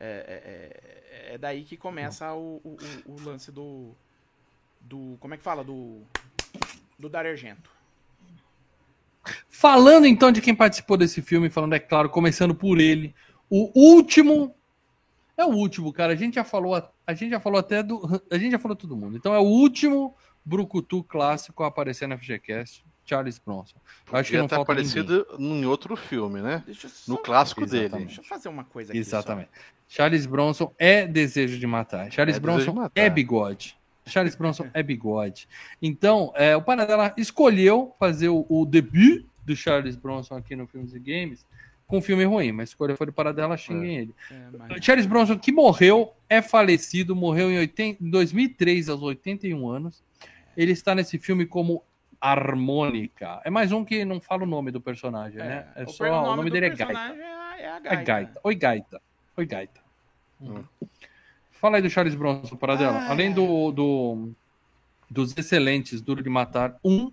É, 0.00 0.84
é- 1.24 1.34
é 1.34 1.38
daí 1.38 1.64
que 1.64 1.76
começa 1.76 2.32
o, 2.32 2.60
o, 2.64 2.76
o- 3.04 3.20
lance 3.24 3.50
do. 3.50 3.90
Do. 4.80 5.16
Como 5.18 5.34
é 5.34 5.36
que 5.36 5.42
fala? 5.42 5.64
Do. 5.64 6.00
Do 6.96 7.08
Dario 7.08 7.32
Argento. 7.32 7.68
Falando 9.48 10.06
então 10.06 10.30
de 10.30 10.40
quem 10.40 10.54
participou 10.54 10.96
desse 10.96 11.20
filme, 11.20 11.50
falando, 11.50 11.74
é 11.74 11.80
claro, 11.80 12.08
começando 12.08 12.54
por 12.54 12.78
ele, 12.80 13.12
o 13.50 13.70
último. 13.74 14.54
É 15.36 15.44
o 15.44 15.50
último, 15.50 15.92
cara. 15.92 16.12
A 16.12 16.16
gente 16.16 16.34
já 16.34 16.44
falou, 16.44 16.74
a 17.06 17.14
gente 17.14 17.30
já 17.30 17.40
falou 17.40 17.58
até 17.58 17.82
do. 17.82 18.22
A 18.30 18.38
gente 18.38 18.52
já 18.52 18.58
falou 18.58 18.76
todo 18.76 18.96
mundo. 18.96 19.16
Então 19.16 19.34
é 19.34 19.38
o 19.38 19.42
último 19.44 20.14
Brucutu 20.48 21.02
clássico 21.04 21.62
a 21.62 21.66
aparecer 21.66 22.06
na 22.08 22.16
FGCast, 22.16 22.84
Charles 23.04 23.38
Bronson. 23.38 23.76
Acho 24.12 24.30
que 24.30 24.36
Ia 24.36 24.40
não 24.42 24.48
ter 24.48 24.54
falta 24.56 24.74
ninguém. 24.74 24.90
aparecido 25.02 25.26
em 25.38 25.64
outro 25.66 25.96
filme, 25.96 26.40
né? 26.40 26.62
Deixa 26.64 26.86
eu 26.86 26.90
só- 26.90 27.12
No 27.12 27.18
clássico 27.18 27.62
Exatamente. 27.62 27.90
dele. 27.92 28.04
Deixa 28.06 28.20
eu 28.20 28.24
fazer 28.24 28.48
uma 28.48 28.64
coisa 28.64 28.92
aqui. 28.92 28.98
Exatamente. 28.98 29.48
Charles 29.88 30.26
Bronson 30.26 30.72
é 30.78 31.06
desejo 31.06 31.58
de 31.58 31.66
matar. 31.66 32.10
Charles 32.12 32.36
É 32.36 32.40
Bronson 32.40 32.72
matar. 32.72 33.00
é 33.00 33.08
bigode. 33.08 33.76
Charles 34.06 34.34
Bronson 34.34 34.66
é 34.72 34.82
bigode. 34.82 35.46
Então, 35.82 36.32
é, 36.34 36.56
o 36.56 36.62
Paradela 36.62 37.12
escolheu 37.16 37.94
fazer 37.98 38.28
o, 38.30 38.44
o 38.48 38.64
debut 38.64 39.24
do 39.44 39.54
Charles 39.56 39.96
Bronson 39.96 40.34
aqui 40.36 40.56
no 40.56 40.66
Filmes 40.66 40.94
e 40.94 40.98
Games 40.98 41.46
com 41.86 41.98
um 41.98 42.02
filme 42.02 42.24
ruim, 42.24 42.52
mas 42.52 42.70
escolha 42.70 42.94
foi 42.96 43.06
do 43.06 43.12
Paradela, 43.14 43.56
xinguem 43.56 43.96
ele. 43.96 44.14
Só. 44.28 44.34
É, 44.34 44.48
mas- 44.68 44.84
Charles 44.84 45.06
Bronson, 45.06 45.38
que 45.38 45.50
morreu, 45.52 46.12
é 46.28 46.42
falecido, 46.42 47.16
morreu 47.16 47.50
em, 47.50 47.58
80 47.58 48.04
em 48.04 48.10
2003, 48.10 48.88
aos 48.90 49.00
81 49.02 49.68
anos. 49.70 50.02
Ele 50.58 50.72
está 50.72 50.92
nesse 50.92 51.18
filme 51.18 51.46
como 51.46 51.84
harmônica. 52.20 53.40
É 53.44 53.48
mais 53.50 53.70
um 53.70 53.84
que 53.84 54.04
não 54.04 54.20
fala 54.20 54.42
o 54.42 54.46
nome 54.46 54.72
do 54.72 54.80
personagem, 54.80 55.38
né? 55.38 55.68
É 55.76 55.84
o 55.84 55.88
só, 55.88 56.04
nome 56.04 56.18
o 56.28 56.36
nome 56.36 56.50
do 56.50 56.54
dele 56.54 56.66
é 56.66 56.70
Gaita. 56.70 56.92
É, 56.92 57.62
é 57.62 57.68
a 57.70 57.76
É 57.76 57.80
Gaita. 57.80 58.02
gaita. 58.04 58.40
Oi, 58.42 58.54
gaita. 58.56 59.02
Oi, 59.36 59.46
gaita. 59.46 59.80
Hum. 60.40 60.64
Fala 61.52 61.76
aí 61.76 61.82
do 61.82 61.88
Charles 61.88 62.16
Bronson, 62.16 62.56
Paradela. 62.56 62.98
Ah, 62.98 63.10
Além 63.10 63.30
é. 63.30 63.34
do, 63.34 63.70
do- 63.70 64.32
dos 65.08 65.36
excelentes 65.38 66.00
Duro 66.00 66.22
de 66.22 66.28
Matar 66.28 66.76
1 66.84 67.12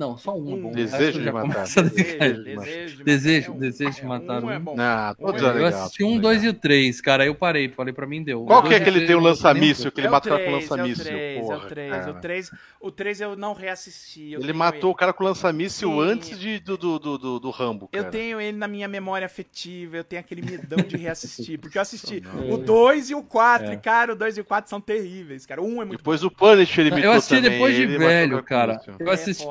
Não, 0.00 0.16
só 0.16 0.34
um. 0.34 0.54
Um. 0.54 0.62
bom. 0.62 0.72
Desejo 0.72 1.20
de 1.20 1.30
matar. 1.30 1.66
a 1.76 1.82
decair. 1.82 2.42
Desejo, 2.42 3.04
desejo 3.04 3.04
de 3.04 3.04
Desejo, 3.04 3.52
matar. 3.52 3.52
É 3.52 3.54
um- 3.54 3.58
desejo 3.60 3.90
de 3.92 4.00
é, 4.00 4.04
matar 4.08 4.42
um 4.44 4.50
é 4.50 4.56
um. 4.56 4.60
bom. 4.60 4.74
Ah, 4.78 5.14
todos 5.18 5.42
Um 5.42 5.44
é 5.44 5.48
é 5.48 5.50
Eu 5.50 5.54
legal. 5.64 5.82
assisti 5.82 6.02
um, 6.04 6.06
legal. 6.08 6.22
dois 6.22 6.42
e 6.44 6.48
o 6.48 6.54
três, 6.54 7.00
cara. 7.02 7.22
Aí 7.24 7.28
eu 7.28 7.34
parei, 7.34 7.68
falei 7.68 7.92
pra 7.92 8.06
mim 8.06 8.22
deu. 8.24 8.46
Qual 8.46 8.62
que 8.62 8.72
é 8.72 8.78
Eu 8.78 8.82
que 8.82 8.88
ele 8.88 9.06
tem 9.06 9.14
o 9.14 9.20
lança-míssil? 9.20 9.92
Que 9.92 10.00
ele 10.00 10.06
É 10.06 10.08
o 10.08 10.12
matou 10.12 10.32
com 10.32 10.38
o 10.38 10.46
três, 10.46 10.62
lança-míssil. 10.70 11.04
É 11.04 11.14
o 11.14 11.18
3, 11.18 11.36
é 11.36 11.40
porra, 11.42 11.56
o 11.58 11.68
3. 11.68 11.90
cara. 11.90 12.10
O 12.10 12.14
3, 12.20 12.50
o 12.80 12.90
3 12.90 13.20
eu 13.20 13.36
não 13.36 13.52
reassisti. 13.52 14.32
eu 14.32 14.40
Ele 14.40 14.52
matou 14.54 14.90
o 14.90 14.94
cara 14.94 15.12
com 15.12 15.22
o 15.22 15.26
lança-míssil 15.26 16.00
antes 16.00 16.38
de, 16.40 16.58
do, 16.60 16.78
do, 16.78 16.98
do, 16.98 17.18
do, 17.18 17.38
do 17.40 17.50
Rambo, 17.50 17.88
cara. 17.88 18.02
Eu 18.06 18.10
tenho 18.10 18.40
ele 18.40 18.56
na 18.56 18.66
minha 18.66 18.88
memória 18.88 19.26
afetiva, 19.26 19.98
eu 19.98 20.04
tenho 20.04 20.20
aquele 20.20 20.40
medão 20.40 20.78
de 20.82 20.96
reassistir. 20.96 21.58
Porque 21.60 21.76
eu 21.76 21.82
assisti 21.82 22.22
o 22.50 22.56
2 22.56 23.10
e 23.10 23.14
o 23.14 23.22
4, 23.22 23.68
É. 23.68 23.72
e 23.74 23.76
cara, 23.76 24.12
o 24.14 24.16
2 24.16 24.38
e 24.38 24.40
o 24.40 24.44
4 24.46 24.70
são 24.70 24.80
terríveis, 24.80 25.44
cara. 25.44 25.60
O 25.60 25.66
1 25.66 25.82
é 25.82 25.84
muito 25.84 25.98
Depois 25.98 26.24
o 26.24 26.30
Punisher 26.30 26.80
ele 26.86 26.88
Eu 26.90 26.94
imitou 26.94 27.12
assisti 27.12 27.40
depois 27.42 27.76
de 27.76 27.86
velho, 27.86 28.42
cara. 28.42 28.80
Eu 28.98 29.10
assisti 29.10 29.44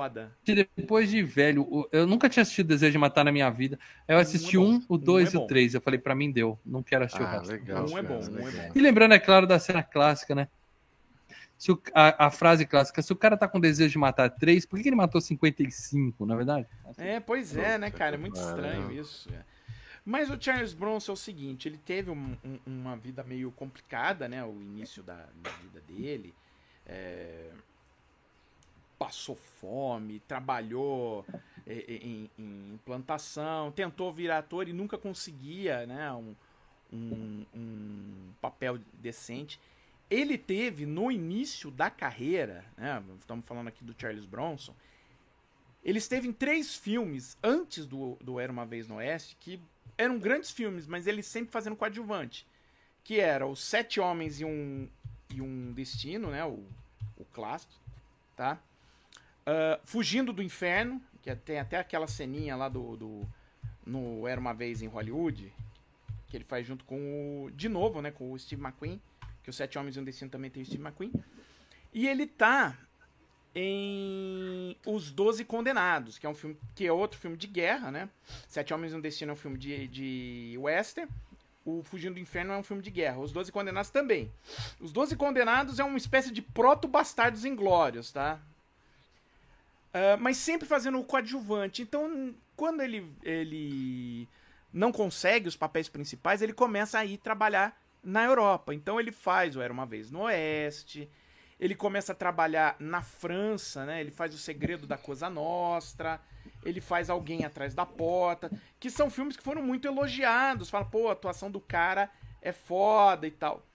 É 0.52 0.68
depois 0.76 1.10
de 1.10 1.22
velho. 1.24 1.64
O- 1.64 1.88
Eu 1.92 2.06
nunca 2.08 2.30
tinha 2.30 2.42
assistido 2.44 2.68
Desejo 2.68 2.92
de 2.92 2.98
Matar 2.98 3.24
na 3.24 3.32
minha 3.32 3.50
vida. 3.50 3.80
Eu 4.08 4.18
assisti 4.18 4.56
é 4.56 4.60
bom. 4.60 4.66
um, 4.74 4.86
o 4.88 4.98
dois 4.98 5.34
Um 5.34 5.38
é 5.38 5.42
e 5.42 5.44
o 5.44 5.48
três. 5.48 5.74
Eu 5.74 5.82
falei, 5.82 6.00
pra 6.00 6.16
mim 6.16 6.32
deu. 6.32 6.60
Não 6.66 6.82
quero 6.84 7.06
assistir 7.06 7.24
o 7.24 7.26
Ah, 7.26 7.32
resto. 7.32 7.52
legal. 7.52 7.86
Um 7.90 7.98
é 7.98 8.02
bom, 8.04 8.20
um 8.20 8.48
é 8.48 8.52
bom. 8.52 8.72
E 8.76 8.80
lembrando, 8.80 9.14
é 9.14 9.20
claro, 9.20 9.46
da 9.48 9.60
cena 9.60 9.84
clássica, 9.84 10.34
né? 10.36 10.48
Se 11.58 11.72
o- 11.72 11.82
a, 11.94 12.28
a 12.28 12.32
frase 12.32 12.66
clássica, 12.66 13.02
se 13.02 13.12
o 13.12 13.16
cara 13.16 13.36
tá 13.36 13.48
com 13.48 13.60
desejo 13.60 13.92
de 13.92 13.98
matar 13.98 14.30
três, 14.30 14.66
por 14.66 14.80
que, 14.82 14.88
ele 14.88 14.96
matou 14.96 15.20
55, 15.20 16.26
na 16.26 16.36
verdade? 16.36 16.66
É, 16.98 17.20
pois 17.20 17.56
é, 17.58 17.78
né, 17.78 17.92
cara? 17.92 18.16
É 18.16 18.18
muito 18.20 18.40
estranho 18.40 18.92
isso. 18.92 19.30
é. 19.34 19.44
Mas 20.06 20.30
o 20.30 20.42
Charles 20.42 20.74
Bronson 20.74 21.12
é 21.12 21.14
o 21.14 21.18
seguinte, 21.18 21.68
ele 21.68 21.78
teve 21.78 22.10
um- 22.10 22.36
um- 22.44 22.60
uma 22.66 22.96
vida 22.96 23.24
meio 23.24 23.52
complicada, 23.52 24.28
né? 24.28 24.44
O 24.44 24.54
início 24.62 25.04
da, 25.04 25.16
da 25.16 25.52
vida 25.62 25.82
dele. 25.82 26.34
É, 26.86 27.50
passou 29.00 29.36
fome, 29.36 30.20
trabalhou 30.28 31.26
é, 31.66 31.74
é, 31.74 31.94
em, 32.06 32.30
em 32.38 32.80
plantação, 32.86 33.72
tentou 33.72 34.12
virar 34.14 34.40
ator 34.40 34.68
e 34.68 34.74
nunca 34.74 34.98
conseguia, 34.98 35.86
né? 35.88 36.12
Um, 36.12 36.36
um- 36.92 37.46
um 37.56 38.34
papel 38.42 38.78
decente. 38.94 39.60
Ele 40.10 40.38
teve 40.38 40.86
no 40.86 41.10
início 41.12 41.72
da 41.72 41.90
carreira, 41.90 42.66
né? 42.78 43.02
Estamos 43.20 43.46
falando 43.46 43.68
aqui 43.70 43.84
do 43.84 43.96
Charles 43.98 44.26
Bronson. 44.26 44.76
Ele 45.84 45.98
esteve 46.00 46.28
em 46.28 46.34
três 46.34 46.76
filmes 46.76 47.38
antes 47.42 47.86
do, 47.86 48.18
do 48.20 48.40
Era 48.40 48.52
Uma 48.52 48.66
Vez 48.66 48.88
no 48.88 48.96
Oeste, 48.96 49.38
que 49.40 49.62
eram 49.98 50.20
grandes 50.20 50.52
filmes, 50.52 50.86
mas 50.88 51.08
ele 51.08 51.24
sempre 51.24 51.52
fazendo 51.52 51.76
coadjuvante. 51.76 52.46
Que 53.04 53.20
era 53.20 53.48
Os 53.48 53.62
Sete 53.64 54.00
Homens 54.00 54.42
e 54.42 54.46
um, 54.46 54.90
e 55.34 55.42
um 55.42 55.72
Destino, 55.72 56.32
né? 56.32 56.44
O, 56.44 56.60
o 57.18 57.26
clássico, 57.32 57.74
tá? 58.36 58.60
Ah, 59.50 59.80
Fugindo 59.84 60.32
do 60.32 60.44
Inferno, 60.44 61.02
que 61.24 61.36
tem 61.36 61.58
até 61.58 61.80
aquela 61.80 62.06
ceninha 62.06 62.56
lá 62.56 62.70
do, 62.70 62.96
do 62.96 63.28
no 63.84 64.28
Era 64.28 64.40
Uma 64.40 64.54
Vez 64.54 64.84
em 64.84 64.88
Hollywood, 64.88 65.52
que 66.28 66.38
ele 66.38 66.44
faz 66.44 66.68
junto 66.68 66.86
com 66.86 67.46
o, 67.46 67.52
de 67.52 67.68
novo, 67.68 68.00
né? 68.00 68.12
Com 68.12 68.32
o 68.32 68.38
Steve 68.38 68.62
McQueen, 68.62 69.02
que 69.42 69.50
Os 69.50 69.56
Sete 69.56 69.80
Homens 69.80 69.98
e 69.98 70.00
um 70.00 70.04
Destino 70.04 70.30
também 70.30 70.52
tem 70.52 70.62
o 70.62 70.66
Steve 70.66 70.84
McQueen. 70.84 71.12
E 71.92 72.08
ele 72.08 72.28
tá 72.28 72.78
em 73.56 74.78
Os 74.86 75.12
Doze 75.12 75.44
Condenados, 75.44 76.20
que 76.20 76.28
é 76.28 76.30
um 76.30 76.36
filme 76.36 76.56
que 76.76 76.86
é 76.86 76.92
outro 76.92 77.20
filme 77.20 77.36
de 77.36 77.48
guerra, 77.48 77.90
né? 77.90 78.08
Sete 78.48 78.72
Homens 78.72 78.94
e 78.94 78.96
um 78.96 79.02
Destino 79.02 79.32
é 79.32 79.34
um 79.34 79.38
filme 79.38 79.58
de, 79.58 79.88
de 79.88 80.56
western. 80.60 81.12
O 81.66 81.82
Fugindo 81.82 82.14
do 82.14 82.20
Inferno 82.20 82.54
é 82.54 82.58
um 82.58 82.64
filme 82.64 82.84
de 82.84 82.92
guerra. 82.92 83.18
Os 83.18 83.32
Doze 83.32 83.52
Condenados 83.52 83.90
também. 83.90 84.32
Os 84.80 84.92
Doze 84.92 85.16
Condenados 85.16 85.80
é 85.80 85.84
uma 85.84 85.98
espécie 85.98 86.32
de 86.32 86.44
proto-bastardos 86.44 87.46
inglórios, 87.46 88.12
tá? 88.12 88.40
Ah, 89.94 90.18
mas 90.20 90.38
sempre 90.38 90.68
fazendo 90.68 91.00
o 91.00 91.04
coadjuvante. 91.04 91.82
Então, 91.82 92.34
quando 92.56 92.82
ele, 92.82 93.12
ele 93.24 94.28
não 94.74 94.92
consegue 94.92 95.48
os 95.48 95.56
papéis 95.56 95.90
principais, 95.90 96.42
ele 96.42 96.54
começa 96.54 97.00
a 97.00 97.06
ir 97.06 97.18
trabalhar 97.18 97.80
na 98.04 98.24
Europa. 98.24 98.74
Então 98.74 99.00
ele 99.00 99.12
faz 99.12 99.56
o 99.56 99.62
Era 99.62 99.74
Uma 99.74 99.86
Vez 99.86 100.12
no 100.12 100.22
Oeste, 100.22 101.10
ele 101.60 101.76
começa 101.76 102.14
a 102.14 102.16
trabalhar 102.16 102.76
na 102.80 103.02
França, 103.02 103.86
né? 103.86 104.00
Ele 104.00 104.12
faz 104.12 104.34
O 104.34 104.38
Segredo 104.38 104.88
da 104.88 104.98
Cosa 104.98 105.30
Nostra, 105.30 106.22
ele 106.64 106.80
faz 106.80 107.10
Alguém 107.10 107.44
Atrás 107.44 107.74
da 107.74 107.86
Porta, 107.86 108.50
que 108.80 108.90
são 108.90 109.10
filmes 109.10 109.36
que 109.36 109.44
foram 109.44 109.62
muito 109.62 109.88
elogiados. 109.88 110.70
Fala, 110.70 110.86
pô, 110.86 111.10
a 111.10 111.14
atuação 111.14 111.52
do 111.52 111.60
cara 111.60 112.10
é 112.42 112.54
foda 112.54 113.28
e 113.28 113.32
tal. 113.32 113.66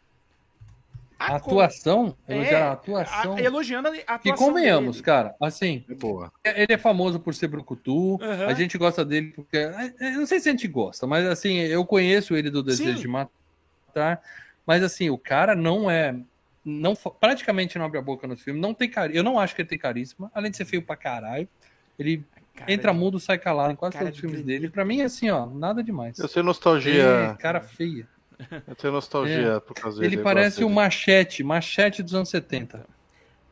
A 1.32 1.36
atuação? 1.36 2.16
é, 2.28 2.34
Elogiaram 2.34 2.66
a 2.66 2.72
atuação. 2.72 3.34
a- 3.36 3.40
elogiando 3.40 3.88
a 3.88 3.92
Que 3.92 4.02
atuação 4.30 4.46
convenhamos, 4.48 4.96
dele. 4.96 5.04
cara. 5.04 5.34
Assim, 5.40 5.84
É 5.88 5.94
boa. 5.94 6.32
ele 6.44 6.72
é 6.72 6.78
famoso 6.78 7.18
por 7.20 7.34
ser 7.34 7.48
brucutu. 7.48 8.18
Aham. 8.22 8.46
A 8.46 8.54
gente 8.54 8.76
gosta 8.78 9.04
dele 9.04 9.32
porque. 9.34 9.56
eu 9.56 10.12
Não 10.12 10.26
sei 10.26 10.40
se 10.40 10.48
a 10.48 10.52
gente 10.52 10.68
gosta, 10.68 11.06
mas 11.06 11.26
assim, 11.26 11.58
eu 11.58 11.84
conheço 11.84 12.34
ele 12.36 12.50
do 12.50 12.62
Desejo 12.62 12.94
Sim. 12.96 13.00
de 13.02 13.08
Matar. 13.08 14.20
Mas 14.66 14.82
assim, 14.82 15.10
o 15.10 15.18
cara 15.18 15.54
não 15.54 15.90
é. 15.90 16.14
Não, 16.64 16.94
praticamente 16.96 17.78
não 17.78 17.84
abre 17.84 17.98
a 17.98 18.02
boca 18.02 18.26
nos 18.26 18.40
filmes. 18.40 18.62
Não 18.62 18.72
tem 18.72 18.88
cari... 18.88 19.14
Eu 19.14 19.22
não 19.22 19.38
acho 19.38 19.54
que 19.54 19.60
ele 19.60 19.68
tem 19.68 19.78
carisma, 19.78 20.30
além 20.34 20.50
de 20.50 20.56
ser 20.56 20.64
feio 20.64 20.80
pra 20.82 20.96
caralho. 20.96 21.46
Ele 21.98 22.24
Cara, 22.54 22.72
entra 22.72 22.92
mudo, 22.94 23.20
sai 23.20 23.36
calado 23.36 23.70
em 23.72 23.76
quase 23.76 23.98
todos 23.98 24.08
os 24.08 24.14
de 24.14 24.20
filmes 24.22 24.40
granito. 24.40 24.60
dele. 24.62 24.72
Pra 24.72 24.82
mim, 24.84 25.02
assim, 25.02 25.28
ó, 25.28 25.44
nada 25.44 25.82
demais. 25.84 26.18
Eu 26.18 26.26
tenho 26.28 26.46
nostalgia. 26.46 27.02
É, 27.04 27.34
cara 27.34 27.60
feia. 27.60 28.08
Eu 28.66 28.74
tenho 28.74 28.92
nostalgia 28.92 29.60
por 29.60 29.74
causa 29.74 30.00
dele. 30.00 30.14
Ele 30.16 30.22
parece 30.22 30.58
o 30.62 30.66
dele. 30.68 30.74
Machete, 30.74 31.42
Machete 31.42 32.02
dos 32.02 32.14
anos 32.14 32.28
70. 32.28 32.86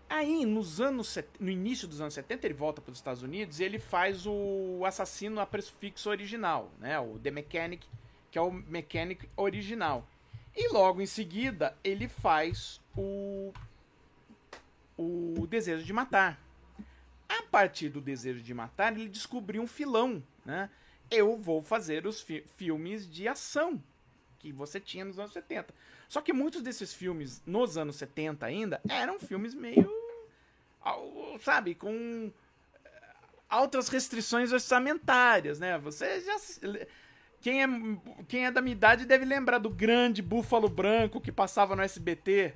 Aí, 0.09 0.45
nos 0.45 0.81
anos 0.81 1.09
set- 1.09 1.29
no 1.41 1.49
início 1.49 1.89
dos 1.89 2.01
anos 2.01 2.13
70, 2.15 2.47
ele 2.47 2.53
volta 2.55 2.81
para 2.83 2.93
os 2.93 2.99
Estados 2.99 3.23
Unidos 3.23 3.61
e 3.61 3.65
ele 3.65 3.79
faz 3.79 4.27
o 4.27 4.83
assassino 4.85 5.41
a 5.41 5.47
preço 5.47 5.75
fixo 5.81 6.11
original, 6.11 6.71
né? 6.79 6.99
O 7.01 7.19
The 7.19 7.31
Mechanic, 7.31 7.87
que 8.31 8.37
é 8.39 8.41
o 8.43 8.51
Mechanic 8.53 9.27
original. 9.37 10.07
E 10.55 10.71
logo 10.71 11.01
em 11.01 11.07
seguida, 11.07 11.75
ele 11.83 12.09
faz 12.09 12.81
o 12.97 13.53
o 14.99 15.47
Desejo 15.49 15.85
de 15.85 15.93
Matar. 15.93 16.39
A 17.29 17.43
partir 17.45 17.89
do 17.89 18.01
Desejo 18.01 18.43
de 18.43 18.53
Matar, 18.53 18.93
ele 18.93 19.09
descobriu 19.09 19.63
um 19.63 19.67
filão, 19.67 20.23
né? 20.45 20.69
Eu 21.11 21.37
vou 21.39 21.63
fazer 21.63 22.07
os 22.07 22.21
fi- 22.21 22.45
filmes 22.57 23.11
de 23.11 23.27
ação 23.27 23.83
que 24.43 24.53
você 24.53 24.81
tinha 24.81 25.05
nos 25.05 25.19
anos 25.21 25.33
70. 25.33 25.73
Só 26.09 26.21
que 26.21 26.33
muitos 26.33 26.63
desses 26.63 26.93
filmes, 26.93 27.41
nos 27.47 27.79
anos 27.79 27.95
70 27.97 28.45
ainda, 28.45 28.81
eram 28.89 29.21
filmes 29.21 29.55
meio. 29.55 29.89
Sabe, 31.41 31.77
com 31.77 32.31
eh, 32.85 32.91
altas 33.49 33.89
restrições 33.89 34.53
orçamentárias, 34.53 35.61
né? 35.61 35.79
Você 35.79 36.21
já. 36.21 36.37
Quem 37.41 37.63
é, 37.63 37.67
quem 38.29 38.47
é 38.47 38.51
da 38.51 38.61
minha 38.61 38.73
idade 38.75 39.05
deve 39.07 39.25
lembrar 39.25 39.59
do 39.59 39.71
grande 39.71 40.21
Búfalo 40.21 40.69
Branco 40.69 41.21
que 41.21 41.31
passava 41.31 41.77
no 41.77 41.83
SBT. 41.83 42.53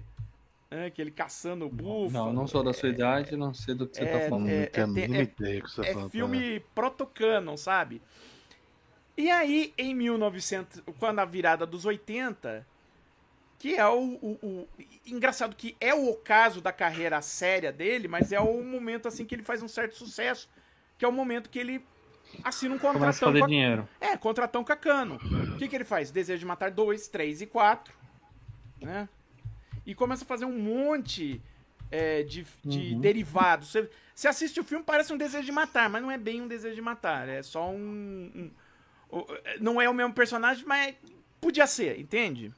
Né? 0.70 0.86
Aquele 0.86 1.12
caçando 1.12 1.66
o 1.66 1.68
búfalo. 1.68 2.26
Não, 2.26 2.32
não 2.32 2.46
sou 2.48 2.62
da 2.64 2.72
sua 2.72 2.88
idade, 2.88 3.36
não 3.36 3.54
sei 3.54 3.74
do 3.76 3.86
que 3.86 3.96
você 3.96 4.02
É, 4.02 4.06
tá 4.06 4.28
falando. 4.28 4.46
Não 4.46 4.52
é- 4.52 4.66
tenho 4.66 4.86
a 4.86 4.98
é- 4.98 5.02
é- 5.20 5.22
ideia 5.22 5.60
que 5.62 5.70
você 5.70 5.82
tá 5.82 5.88
É 5.88 5.92
falando. 5.92 6.10
filme 6.10 6.60
protocanon, 6.74 7.56
sabe? 7.56 8.02
E 9.16 9.30
aí, 9.30 9.72
em 9.78 9.94
1900, 9.94 10.82
quando 10.98 11.20
a 11.20 11.24
virada 11.24 11.64
dos 11.64 11.84
80, 11.86 12.66
que 13.58 13.74
é 13.74 13.86
o, 13.86 13.98
o- 14.20 14.38
o- 14.42 14.68
Engraçado 15.06 15.54
que 15.56 15.76
é 15.80 15.94
o 15.94 16.10
ocaso 16.10 16.60
da 16.60 16.72
carreira 16.72 17.22
séria 17.22 17.72
dele, 17.72 18.08
mas 18.08 18.32
é 18.32 18.40
o 18.40 18.62
momento 18.62 19.08
assim 19.08 19.24
que 19.24 19.34
ele 19.34 19.42
faz 19.44 19.62
um 19.62 19.68
certo 19.68 19.94
sucesso, 19.96 20.48
que 20.98 21.04
é 21.04 21.08
o 21.08 21.12
momento 21.12 21.48
que 21.48 21.58
ele 21.58 21.82
assina 22.44 22.74
um 22.74 22.78
Começa 22.78 23.20
a 23.22 23.22
contratão 23.22 23.28
fazer 23.28 23.38
com 23.38 23.44
a, 23.44 23.48
dinheiro. 23.48 23.88
é, 24.00 24.16
contratão 24.16 24.64
cacano. 24.64 25.14
O 25.54 25.56
que, 25.58 25.68
que 25.68 25.76
ele 25.76 25.84
faz? 25.84 26.10
Desejo 26.10 26.40
de 26.40 26.46
matar 26.46 26.70
dois, 26.70 27.08
três 27.08 27.40
e 27.40 27.46
quatro. 27.46 27.94
Né? 28.80 29.08
E 29.86 29.94
começa 29.94 30.24
a 30.24 30.26
fazer 30.26 30.44
um 30.44 30.58
monte 30.58 31.40
é, 31.90 32.22
de, 32.24 32.44
de 32.64 32.94
Uhum. 32.94 33.00
derivados. 33.00 33.68
Você, 33.70 33.88
você 34.14 34.28
assiste 34.28 34.58
o 34.60 34.64
filme, 34.64 34.84
parece 34.84 35.12
um 35.12 35.16
desejo 35.16 35.44
de 35.46 35.52
matar, 35.52 35.88
mas 35.88 36.02
não 36.02 36.10
é 36.10 36.18
bem 36.18 36.42
um 36.42 36.48
desejo 36.48 36.74
de 36.74 36.82
matar. 36.82 37.28
É 37.28 37.42
só 37.42 37.70
um. 37.70 38.30
um- 38.34 38.50
não 39.60 39.80
é 39.80 39.88
o 39.88 39.94
mesmo 39.94 40.12
personagem, 40.12 40.64
mas 40.66 40.94
podia 41.40 41.66
ser, 41.66 41.98
entende? 41.98 42.52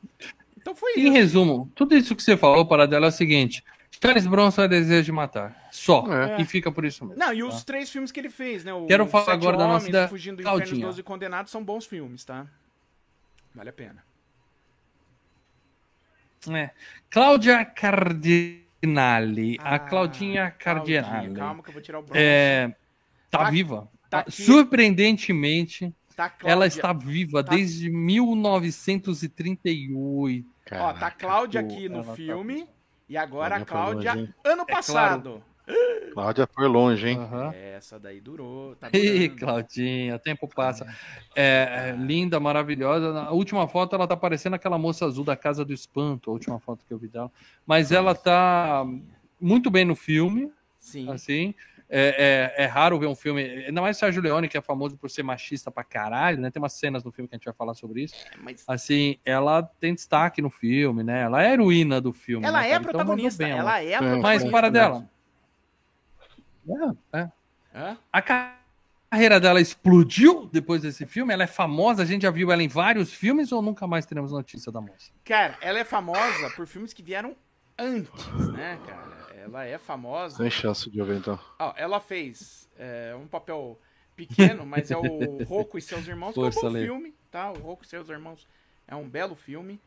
Então 0.57 0.75
foi 0.75 0.95
Em 0.95 1.05
isso. 1.05 1.13
resumo, 1.13 1.71
tudo 1.75 1.97
isso 1.97 2.15
que 2.17 2.23
você 2.23 2.37
falou, 2.37 2.67
para 2.67 2.87
dela 2.87 3.07
é 3.07 3.09
o 3.09 3.13
seguinte: 3.13 3.65
Charles 4.03 4.27
Bronson 4.27 4.63
é 4.63 4.69
desejo 4.69 5.05
de 5.07 5.13
matar. 5.13 5.69
Só. 5.71 6.05
É. 6.13 6.41
E 6.41 6.45
fica 6.45 6.71
por 6.73 6.85
isso 6.85 7.05
mesmo. 7.05 7.19
Não, 7.19 7.33
e 7.33 7.43
os 7.43 7.65
três 7.65 7.91
filmes 7.91 8.11
que 8.13 8.21
ele 8.21 8.29
fez, 8.31 8.65
né? 8.65 8.73
O 8.73 8.87
Quero 8.87 9.07
falar 9.07 9.25
Sete 9.27 9.35
agora 9.35 9.57
da 9.57 9.65
Homens, 9.67 9.83
nossa 9.85 9.93
da 9.93 10.09
Fugindo 10.09 10.37
do 10.37 10.43
Inferno, 10.43 10.59
Os 10.63 10.65
Claudinha. 10.69 10.87
Doze 10.87 11.03
Condenados 11.03 11.51
são 11.53 11.63
bons 11.65 11.87
filmes, 11.87 12.25
tá? 12.25 12.47
Vale 13.55 13.71
a 13.71 13.73
pena. 13.73 14.05
É. 16.51 16.71
Cláudia 17.11 17.65
Cardinale. 17.65 19.59
a 19.61 19.75
Ah, 19.75 19.79
Claudinha 19.79 20.51
Cardinale. 20.51 21.05
Claudinha, 21.11 21.35
Calma 21.39 21.63
que 21.63 21.69
eu 21.69 21.73
vou 21.73 21.83
tirar 21.83 21.99
o 21.99 22.03
bronze. 22.03 22.21
É, 22.21 22.69
tá, 23.31 23.39
Tá- 23.45 23.51
viva. 23.51 23.89
tá 24.09 24.19
aqui. 24.21 24.31
Surpreendentemente, 24.43 25.93
Tá 26.19 26.33
ela 26.43 26.57
Cláudia- 26.63 26.67
está 26.67 26.93
viva 26.93 27.45
tá- 27.45 27.55
desde 27.55 27.89
1938. 27.89 30.45
Ó, 30.73 30.93
tá 30.93 31.07
a 31.07 31.11
Cláudia 31.13 31.63
Caraca, 31.63 31.79
aqui 31.79 31.89
no 31.89 31.99
ela 31.99 32.05
tá 32.07 32.15
filme. 32.15 32.67
E 33.09 33.17
agora 33.17 33.55
a 33.55 33.65
Cláudia 33.65 34.11
Palomar, 34.15 34.35
ano 34.45 34.67
passado. 34.67 35.41
Cláudia 36.13 36.49
foi 36.53 36.67
longe, 36.67 37.07
hein? 37.09 37.19
Aham. 37.19 37.53
Essa 37.55 38.01
daí 38.01 38.21
durou. 38.21 38.75
Tá. 38.75 38.89
Claudinha, 39.39 40.17
o 40.17 40.19
tempo 40.19 40.49
passa. 40.49 40.93
É, 41.37 41.91
é, 41.91 41.97
linda, 41.97 42.41
maravilhosa. 42.41 43.13
Na 43.13 43.31
última 43.31 43.69
foto, 43.69 43.95
ela 43.95 44.09
tá 44.09 44.17
parecendo 44.17 44.57
aquela 44.57 44.77
moça 44.77 45.07
azul 45.07 45.25
da 45.25 45.37
Casa 45.37 45.65
do 45.65 45.73
Espanto, 45.73 46.31
a 46.31 46.33
última 46.33 46.59
foto 46.59 46.85
que 46.85 46.93
eu 46.93 46.99
vi 46.99 47.07
dela. 47.07 47.31
Mas 47.65 47.93
ela 47.93 48.13
tá 48.13 48.85
muito 49.41 49.71
bem 49.71 49.85
no 49.85 49.95
filme, 49.95 50.51
Sim. 50.81 51.09
assim. 51.13 51.55
É, 51.91 52.53
é, 52.59 52.65
é 52.65 52.67
raro 52.67 52.99
ver 52.99 53.07
um 53.07 53.15
filme. 53.15 53.43
Ainda 53.43 53.81
mais 53.81 53.97
Sérgio 53.97 54.21
Leone, 54.21 54.49
que 54.49 54.59
é 54.59 54.61
famoso 54.61 54.97
por 54.97 55.09
ser 55.09 55.23
machista 55.23 55.71
pra 55.71 55.83
caralho, 55.83 56.39
né? 56.39 56.51
Tem 56.51 56.61
umas 56.61 56.75
cenas 56.75 57.03
no 57.03 57.11
filme 57.11 57.27
que 57.27 57.35
a 57.35 57.39
gente 57.39 57.47
vai 57.47 57.55
falar 57.55 57.75
sobre 57.75 58.03
isso. 58.03 58.15
Mas 58.43 58.63
Assim, 58.69 59.19
ela 59.25 59.63
tem 59.63 59.95
destaque 59.95 60.43
no 60.43 60.51
filme, 60.51 61.03
né? 61.03 61.23
Ela 61.23 61.43
é 61.43 61.49
a 61.49 61.53
heroína 61.55 62.01
do 62.01 62.13
filme. 62.13 62.47
ela 62.47 62.61
né, 62.61 62.71
é 62.71 62.73
a? 62.75 62.77
Então, 62.77 62.91
protagonista. 62.91 63.43
bem, 63.43 63.53
ela 63.53 63.81
é 63.81 63.95
a 63.95 63.97
É, 63.97 63.99
protagonista. 63.99 64.23
Mas 64.23 64.51
para 64.51 64.71
dela. 64.71 65.09
É, 67.13 67.29
é. 67.73 67.97
A 68.13 68.23
carreira 69.11 69.41
dela 69.41 69.61
explodiu 69.61 70.47
depois 70.53 70.83
desse 70.83 71.07
filme? 71.07 71.33
Ela 71.33 71.45
é 71.45 71.47
famosa? 71.47 72.03
A 72.03 72.07
gente 72.07 72.23
já 72.23 72.31
viu 72.31 72.53
ela 72.53 72.63
em 72.63 72.69
vários 72.69 73.15
filmes 73.15 73.51
ou 73.51 73.63
nunca 73.63 73.87
mais 73.87 74.05
teremos 74.05 74.33
notícia 74.33 74.71
da 74.71 74.81
moça? 74.81 75.11
Cara, 75.25 75.57
ela 75.63 75.79
é 75.79 75.85
famosa 75.85 76.51
por 76.55 76.67
filmes 76.67 76.93
que 76.93 77.03
vieram 77.03 77.35
antes, 77.79 78.53
né, 78.53 78.79
cara? 78.87 79.18
Ela 79.49 79.65
é 79.67 79.79
famosa. 79.79 80.37
Sem 80.37 80.51
chance 80.51 80.91
de 80.91 81.01
ouvir, 81.01 81.17
então. 81.17 81.39
Ó, 81.59 81.73
ela 81.77 82.01
fez 82.01 82.69
é, 82.79 83.15
um 83.15 83.27
papel 83.27 83.79
pequeno, 84.17 84.65
mas 84.67 84.91
é 84.91 84.97
o 84.97 85.43
Rocco 85.45 85.79
e 85.79 85.83
seus 85.83 86.07
irmãos, 86.07 86.35
que 86.35 86.41
é 86.41 86.43
Força, 86.43 86.67
um 86.69 86.73
bom 86.73 86.79
filme, 86.79 87.15
tá? 87.31 87.51
O 87.51 87.59
Rocco 87.59 87.85
e 87.85 87.87
seus 87.89 88.09
irmãos 88.09 88.47
é 88.87 88.95
um 88.97 89.09
belo 89.09 89.35
filme. 89.35 89.81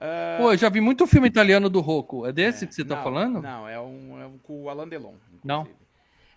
Ah, 0.00 0.38
Pô, 0.40 0.52
eu 0.52 0.56
já 0.56 0.68
vi 0.68 0.80
muito 0.80 1.06
filme 1.06 1.28
italiano 1.28 1.70
do 1.70 1.80
Rocco. 1.80 2.26
É 2.26 2.32
desse 2.32 2.66
que 2.66 2.74
você 2.74 2.84
tá 2.84 2.96
não, 2.96 3.02
falando? 3.02 3.40
Não, 3.42 3.68
é 3.68 3.80
um, 3.80 4.20
é 4.20 4.26
um 4.26 4.38
com 4.38 4.64
o 4.64 4.68
Alain 4.68 4.88
Delon. 4.88 5.14
inclusive. 5.14 5.40
Não. 5.44 5.66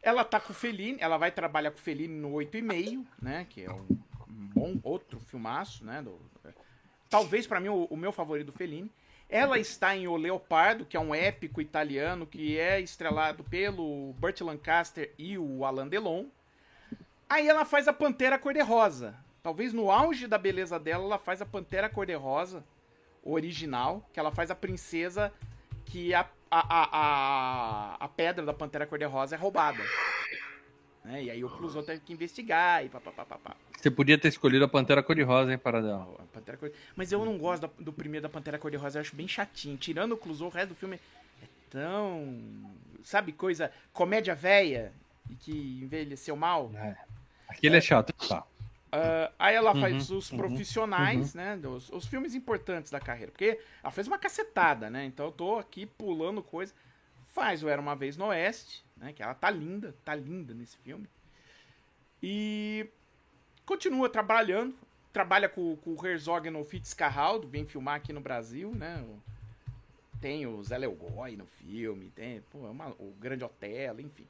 Ela 0.01 0.23
tá 0.23 0.39
com 0.39 0.53
o 0.53 0.55
Fellini, 0.55 0.97
ela 1.01 1.17
vai 1.17 1.31
trabalhar 1.31 1.71
com 1.71 1.77
o 1.77 1.81
Fellini 1.81 2.13
no 2.15 2.31
8,5, 2.33 3.05
né? 3.21 3.45
Que 3.49 3.63
é 3.63 3.71
um 3.71 3.85
bom 4.27 4.79
outro 4.83 5.19
filmaço, 5.19 5.83
né? 5.83 6.01
do- 6.01 6.19
talvez 7.09 7.47
pra 7.47 7.59
mim 7.59 7.69
o, 7.69 7.85
o 7.85 7.97
meu 7.97 8.11
favorito 8.11 8.47
do 8.47 8.53
Fellini. 8.53 8.91
Ela 9.29 9.59
está 9.59 9.95
em 9.95 10.07
O 10.07 10.15
Leopardo, 10.15 10.85
que 10.85 10.95
é 10.95 10.99
um 10.99 11.13
épico 11.13 11.59
italiano 11.59 12.25
que 12.25 12.57
é 12.57 12.79
estrelado 12.79 13.43
pelo 13.43 14.13
Burt 14.13 14.39
Lancaster 14.39 15.13
e 15.17 15.37
o 15.37 15.65
Alain 15.65 15.89
Delon. 15.89 16.25
Aí 17.29 17.47
ela 17.47 17.65
faz 17.65 17.89
a 17.89 17.93
Pantera 17.93 18.39
Cor-de-Rosa. 18.39 19.15
Talvez 19.43 19.73
no 19.73 19.91
auge 19.91 20.27
da 20.27 20.37
beleza 20.37 20.79
dela, 20.79 21.03
ela 21.03 21.19
faz 21.19 21.41
a 21.41 21.45
Pantera 21.45 21.89
Cor-de-Rosa 21.89 22.63
original, 23.21 24.07
que 24.13 24.19
ela 24.19 24.31
faz 24.31 24.49
a 24.49 24.55
princesa 24.55 25.33
que 25.85 26.13
a, 26.13 26.21
a, 26.49 26.59
a, 26.59 26.89
a, 26.91 27.95
a 28.05 28.07
pedra 28.07 28.45
da 28.45 28.53
Pantera 28.53 28.87
Cor-de-Rosa 28.87 29.35
é 29.35 29.37
roubada. 29.37 29.83
Né? 31.07 31.23
E 31.23 31.31
aí 31.31 31.43
o 31.43 31.49
Clouseau 31.49 31.81
teve 31.83 32.01
que 32.01 32.11
investigar 32.11 32.83
e 32.85 32.89
papapá. 32.89 33.55
Você 33.77 33.89
podia 33.89 34.17
ter 34.17 34.27
escolhido 34.27 34.65
a 34.65 34.67
Pantera 34.67 35.01
Cor-de-Rosa, 35.01 35.51
hein, 35.51 35.57
Paradela? 35.57 36.03
A 36.19 36.23
Pantera 36.33 36.57
Cor... 36.57 36.69
Mas 36.95 37.11
eu 37.13 37.23
não 37.23 37.37
gosto 37.37 37.61
da- 37.61 37.69
do 37.79 37.93
primeiro 37.93 38.23
da 38.23 38.29
Pantera 38.29 38.59
Cor-de-Rosa, 38.59 38.97
eu 38.97 39.01
acho 39.01 39.15
bem 39.15 39.27
chatinho. 39.27 39.77
Tirando 39.77 40.11
o 40.11 40.17
Clouseau, 40.17 40.47
o 40.47 40.51
resto 40.51 40.69
do 40.69 40.75
filme 40.75 40.99
é 41.41 41.47
tão... 41.69 42.37
Sabe, 43.03 43.31
coisa... 43.31 43.71
Comédia 43.93 44.35
velha 44.35 44.91
e 45.29 45.35
que 45.35 45.79
envelheceu 45.81 46.35
mal. 46.35 46.71
Aquele 47.47 47.77
é 47.77 47.81
chato. 47.81 48.11
Tá. 48.27 48.43
Ah, 48.91 49.31
aí 49.39 49.55
ela 49.55 49.73
faz 49.75 50.09
Uhum, 50.09 50.17
os 50.17 50.31
uhum, 50.31 50.37
profissionais, 50.37 51.33
né? 51.33 51.57
Os, 51.63 51.89
os 51.89 52.05
filmes 52.07 52.35
importantes 52.35 52.91
da 52.91 52.99
carreira. 52.99 53.31
Porque 53.31 53.59
ela 53.81 53.91
fez 53.91 54.07
uma 54.07 54.17
cacetada, 54.17 54.89
né? 54.89 55.05
Então 55.05 55.27
eu 55.27 55.31
tô 55.31 55.57
aqui 55.57 55.85
pulando 55.85 56.41
coisa. 56.43 56.73
Faz 57.27 57.63
o 57.63 57.69
Era 57.69 57.81
Uma 57.81 57.95
Vez 57.95 58.17
no 58.17 58.25
Oeste, 58.25 58.83
né? 58.99 59.13
Que 59.13 59.23
ela 59.23 59.33
tá 59.33 59.49
linda, 59.49 59.95
tá 60.03 60.13
linda 60.15 60.53
nesse 60.53 60.77
filme. 60.77 61.07
E 62.21 62.87
continua 63.65 64.09
trabalhando. 64.09 64.75
Trabalha 65.13 65.49
com, 65.49 65.75
com 65.77 65.95
o 65.95 66.05
Herzog 66.07 66.49
no 66.49 66.63
Fitzcarraldo, 66.63 67.47
vem 67.47 67.65
filmar 67.65 67.95
aqui 67.95 68.13
no 68.13 68.19
Brasil, 68.21 68.71
né? 68.75 69.03
Tem 70.21 70.45
o 70.45 70.63
Zé 70.63 70.77
Leogói 70.77 71.35
no 71.35 71.45
filme, 71.45 72.11
tem 72.15 72.41
pô, 72.51 72.67
é 72.67 72.69
uma- 72.69 72.89
o 72.99 73.15
Grande 73.19 73.43
Hotel, 73.43 73.99
enfim. 73.99 74.27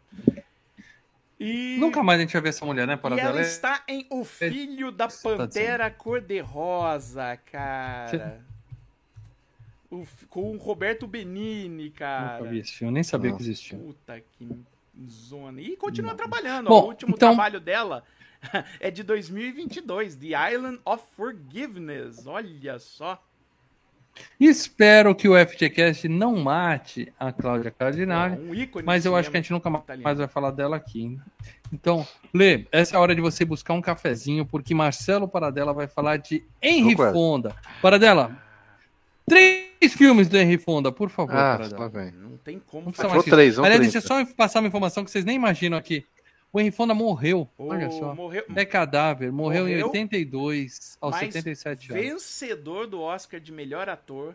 E... 1.39 1.77
Nunca 1.79 2.01
mais 2.01 2.19
a 2.19 2.21
gente 2.23 2.33
vai 2.33 2.41
ver 2.41 2.49
essa 2.49 2.65
mulher, 2.65 2.87
né, 2.87 2.93
E 2.93 2.97
Paradela? 2.97 3.29
ela 3.29 3.41
está 3.41 3.83
em 3.87 4.07
O 4.09 4.23
Filho 4.23 4.91
da 4.91 5.07
tá 5.07 5.15
Pantera 5.21 5.91
Cor-de-Rosa, 5.91 7.37
cara. 7.51 8.43
O 9.89 10.05
com 10.29 10.51
o 10.53 10.57
Roberto 10.57 11.07
Benini, 11.07 11.89
cara. 11.91 12.39
Nunca 12.39 12.49
vi 12.51 12.59
esse 12.59 12.73
filme, 12.73 12.93
nem 12.93 13.03
sabia 13.03 13.31
Nossa. 13.31 13.43
que 13.43 13.49
existia. 13.49 13.77
Puta 13.77 14.19
que 14.37 14.49
zona. 15.09 15.61
E 15.61 15.77
continua 15.77 16.13
trabalhando. 16.13 16.67
Bom, 16.67 16.75
ó. 16.81 16.83
o 16.85 16.87
último 16.89 17.13
então- 17.15 17.29
trabalho 17.35 17.59
dela 17.61 18.03
é 18.81 18.91
de 18.91 19.01
2022, 19.03 20.15
The 20.15 20.51
Island 20.53 20.79
of 20.85 21.03
Forgiveness. 21.15 22.27
Olha 22.27 22.77
só. 22.79 23.21
Espero 24.39 25.13
que 25.13 25.29
o 25.29 25.33
FGCast 25.37 26.07
não 26.09 26.35
mate 26.37 27.13
a 27.19 27.31
Cláudia 27.31 27.69
Cardinale. 27.69 28.39
um 28.49 28.53
ícone 28.53 28.83
Mas 28.83 29.05
eu 29.05 29.15
acho 29.15 29.29
que 29.29 29.37
a 29.37 29.39
gente 29.39 29.51
nunca 29.51 29.69
mais 29.69 29.83
italiano. 29.83 30.15
vai 30.17 30.27
falar 30.27 30.49
dela 30.51 30.75
aqui. 30.75 31.01
hein? 31.03 31.21
Então, 31.71 32.05
Lê, 32.33 32.65
essa 32.71 32.95
é 32.95 32.97
a 32.97 32.99
hora 32.99 33.13
de 33.13 33.21
você 33.21 33.45
buscar 33.45 33.73
um 33.75 33.81
cafezinho, 33.81 34.43
porque 34.43 34.73
Marcelo 34.73 35.27
Paradela 35.27 35.71
vai 35.71 35.87
falar 35.87 36.17
de 36.17 36.43
Henry 36.61 36.95
Concordo. 36.95 37.13
Fonda. 37.13 37.55
Paradela, 37.79 38.35
três 39.27 39.93
filmes 39.93 40.27
do 40.27 40.37
Henry 40.37 40.57
Fonda, 40.57 40.91
por 40.91 41.09
favor, 41.09 41.35
Ah, 41.35 41.59
lá 41.77 41.87
vem. 41.87 42.11
Não 42.11 42.37
tem 42.37 42.59
como 42.59 42.85
Não 42.87 42.91
três, 43.23 43.57
Aliás, 43.59 43.77
três. 43.77 43.93
deixa 43.93 43.97
eu 43.97 44.01
só 44.01 44.25
passar 44.33 44.59
uma 44.59 44.67
informação 44.67 45.03
que 45.03 45.11
vocês 45.11 45.25
nem 45.25 45.35
imaginam 45.35 45.77
aqui. 45.77 46.05
O 46.51 46.59
Henry 46.59 46.71
Fonda 46.71 46.93
morreu. 46.93 47.47
O- 47.57 47.67
Olha 47.67 47.91
só. 47.91 48.15
Morreu, 48.15 48.45
É 48.55 48.65
cadáver. 48.65 49.31
Morreu, 49.31 49.67
em 49.67 49.71
Morreu, 49.73 49.87
82, 49.87 50.97
aos 51.01 51.11
mas 51.11 51.33
77 51.33 51.91
anos. 51.91 52.03
vencedor 52.03 52.87
do 52.87 53.01
Oscar 53.01 53.39
de 53.39 53.51
melhor 53.51 53.89
ator 53.89 54.33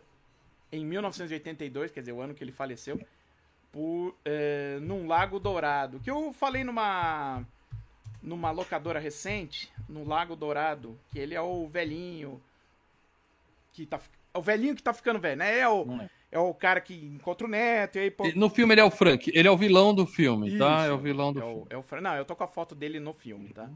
em 0.70 0.84
1982, 0.84 1.90
quer 1.90 2.00
dizer, 2.00 2.12
o 2.12 2.20
ano 2.20 2.34
que 2.34 2.44
ele 2.44 2.52
faleceu, 2.52 3.00
por 3.72 4.14
é, 4.24 4.78
Num 4.82 5.06
Lago 5.06 5.40
Dourado. 5.40 6.00
Que 6.00 6.10
eu 6.10 6.32
falei 6.34 6.62
numa 6.64 7.42
numa 8.22 8.52
locadora 8.52 9.00
recente, 9.00 9.72
no 9.88 10.04
Lago 10.06 10.36
Dourado, 10.36 10.96
que 11.10 11.18
ele 11.18 11.34
é 11.34 11.40
o 11.40 11.66
velhinho 11.66 12.40
que 13.72 13.84
tá 13.84 13.98
o 14.34 14.42
velhinho 14.42 14.74
que 14.74 14.82
tá 14.82 14.92
ficando 14.92 15.18
velho, 15.18 15.36
né? 15.38 15.58
É 15.58 15.68
o, 15.68 15.86
é. 16.00 16.10
é 16.32 16.38
o 16.38 16.52
cara 16.54 16.80
que 16.80 16.94
encontra 16.94 17.46
o 17.46 17.50
neto 17.50 17.96
e 17.96 18.00
aí 18.00 18.10
pô, 18.10 18.24
No 18.34 18.48
filme 18.50 18.74
ele 18.74 18.80
é 18.80 18.84
o 18.84 18.90
Frank, 18.90 19.30
ele 19.34 19.46
é 19.48 19.50
o 19.50 19.56
vilão 19.56 19.94
do 19.94 20.06
filme, 20.06 20.56
tá? 20.58 20.82
Isso, 20.82 20.90
É 20.90 20.92
o 20.92 20.98
vilão 20.98 21.32
do 21.32 21.38
é 21.40 21.42
filme. 21.42 21.60
o, 21.60 21.66
é 21.70 21.76
o 21.76 21.82
Fran- 21.82 22.00
Não, 22.00 22.14
eu 22.16 22.24
tô 22.24 22.34
com 22.36 22.44
a 22.44 22.48
foto 22.48 22.74
dele 22.74 22.98
no 23.00 23.12
filme, 23.12 23.48
tá? 23.50 23.68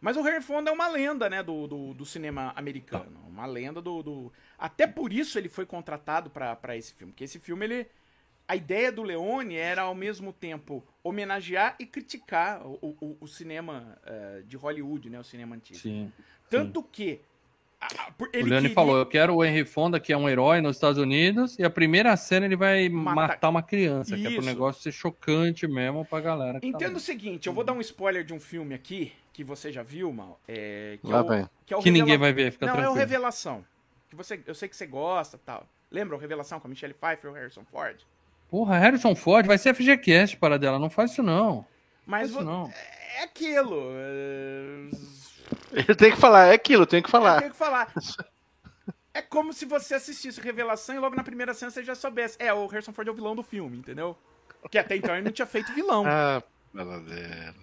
Mas 0.00 0.16
o 0.16 0.20
Henry 0.26 0.40
Fonda 0.40 0.70
é 0.70 0.72
uma 0.72 0.88
lenda, 0.88 1.28
né, 1.28 1.42
do, 1.42 1.66
do, 1.66 1.92
do 1.94 2.06
cinema 2.06 2.52
americano. 2.56 3.20
Uma 3.28 3.44
lenda 3.44 3.82
do, 3.82 4.02
do- 4.02 4.32
Até 4.58 4.86
por 4.86 5.12
isso 5.12 5.38
ele 5.38 5.48
foi 5.48 5.66
contratado 5.66 6.30
pra 6.30 6.56
pra 6.56 6.74
esse 6.76 6.94
filme. 6.94 7.12
Porque 7.12 7.24
esse 7.24 7.38
filme, 7.38 7.66
ele... 7.66 7.86
A 8.48 8.56
ideia 8.56 8.90
do 8.90 9.02
Leone 9.04 9.54
era, 9.56 9.82
ao 9.82 9.94
mesmo 9.94 10.32
tempo, 10.32 10.82
homenagear 11.04 11.76
e 11.78 11.86
criticar 11.86 12.66
o, 12.66 12.96
o, 13.00 13.16
o 13.20 13.28
cinema 13.28 13.96
eh, 14.04 14.42
de 14.44 14.56
Hollywood, 14.56 15.08
né? 15.08 15.20
O 15.20 15.24
cinema 15.24 15.54
antigo. 15.54 15.78
Sim. 15.78 16.10
Tanto 16.48 16.82
que... 16.82 17.20
por- 18.18 18.28
O 18.28 18.30
ele 18.34 18.44
Leone 18.50 18.62
queria- 18.68 18.74
falou, 18.74 18.96
eu 18.98 19.06
quero 19.06 19.34
o 19.34 19.44
Henry 19.44 19.64
Fonda, 19.64 19.98
que 19.98 20.12
é 20.12 20.16
um 20.16 20.28
herói 20.28 20.60
nos 20.60 20.76
Estados 20.76 20.98
Unidos, 20.98 21.58
e 21.58 21.64
a 21.64 21.70
primeira 21.70 22.14
cena 22.16 22.44
ele 22.46 22.56
vai 22.56 22.88
Matar- 22.88 23.14
matar 23.28 23.48
uma 23.48 23.62
criança, 23.62 24.14
que 24.16 24.22
é 24.26 24.30
pro 24.30 24.38
Isso. 24.40 24.46
negócio 24.48 24.82
ser 24.82 24.92
chocante 24.92 25.66
mesmo 25.66 26.04
pra 26.04 26.20
galera. 26.20 26.60
que 26.60 26.60
tá 26.60 26.66
Entenda 26.68 26.84
o 26.90 26.94
vendo. 26.94 27.00
seguinte, 27.00 27.46
eu 27.46 27.52
vou 27.52 27.64
dar 27.64 27.72
um 27.72 27.80
spoiler 27.80 28.22
de 28.24 28.34
um 28.34 28.40
filme 28.40 28.74
aqui, 28.74 29.12
que 29.32 29.42
você 29.42 29.72
já 29.72 29.82
viu, 29.82 30.12
Mal. 30.12 30.38
É, 30.46 30.98
que, 31.02 31.10
é 31.10 31.16
o, 31.16 31.24
que 31.66 31.74
é 31.74 31.76
o 31.76 31.82
que 31.82 31.90
ninguém 31.90 32.12
Revela- 32.12 32.18
vai 32.18 32.32
ver, 32.32 32.52
fica 32.52 32.66
Não, 32.66 32.72
é 32.72 32.74
o 32.74 32.80
tranquilo. 32.80 32.98
Revelação. 33.00 33.64
Que 34.10 34.16
você, 34.16 34.40
eu 34.46 34.54
sei 34.54 34.68
que 34.68 34.76
você 34.76 34.86
gosta 34.86 35.38
tal. 35.38 35.66
Lembra 35.90 36.16
o 36.16 36.18
Revelação 36.18 36.60
com 36.60 36.66
a 36.66 36.70
Michelle 36.70 36.94
Pfeiffer 36.94 37.30
e 37.30 37.32
o 37.32 37.36
Harrison 37.36 37.64
Ford? 37.64 37.96
Porra, 38.50 38.76
Harrison 38.78 39.14
Ford 39.14 39.46
vai 39.46 39.56
ser 39.56 39.72
FGCast 39.74 40.36
para 40.36 40.58
dela, 40.58 40.78
não 40.78 40.90
faz 40.90 41.12
isso 41.12 41.22
não. 41.22 41.64
Mas 42.06 42.30
Faz 42.32 42.32
isso 42.32 42.44
não. 42.44 42.68
é 43.16 43.22
aquilo. 43.22 43.76
É... 43.94 44.88
Ele 45.72 45.94
tem 45.94 46.10
que 46.10 46.16
falar, 46.16 46.46
é 46.46 46.54
aquilo, 46.54 46.86
tem 46.86 47.02
que 47.02 47.08
Eu 47.08 47.12
falar. 47.12 47.38
tenho 47.38 47.50
que 47.50 47.56
falar. 47.56 47.92
É 49.12 49.20
como 49.20 49.52
se 49.52 49.64
você 49.64 49.94
assistisse 49.94 50.40
Revelação 50.40 50.94
e 50.94 50.98
logo 50.98 51.16
na 51.16 51.24
primeira 51.24 51.52
cena 51.52 51.70
você 51.70 51.82
já 51.82 51.94
soubesse. 51.94 52.36
É, 52.38 52.52
o 52.52 52.66
Harrison 52.66 52.92
Ford 52.92 53.08
é 53.08 53.10
o 53.10 53.14
vilão 53.14 53.34
do 53.34 53.42
filme, 53.42 53.78
entendeu? 53.78 54.16
Que 54.70 54.78
até 54.78 54.96
então 54.96 55.14
ele 55.14 55.24
não 55.24 55.32
tinha 55.32 55.46
feito 55.46 55.72
vilão. 55.72 56.04
Ah, 56.06 56.42
Paradela. 56.72 57.54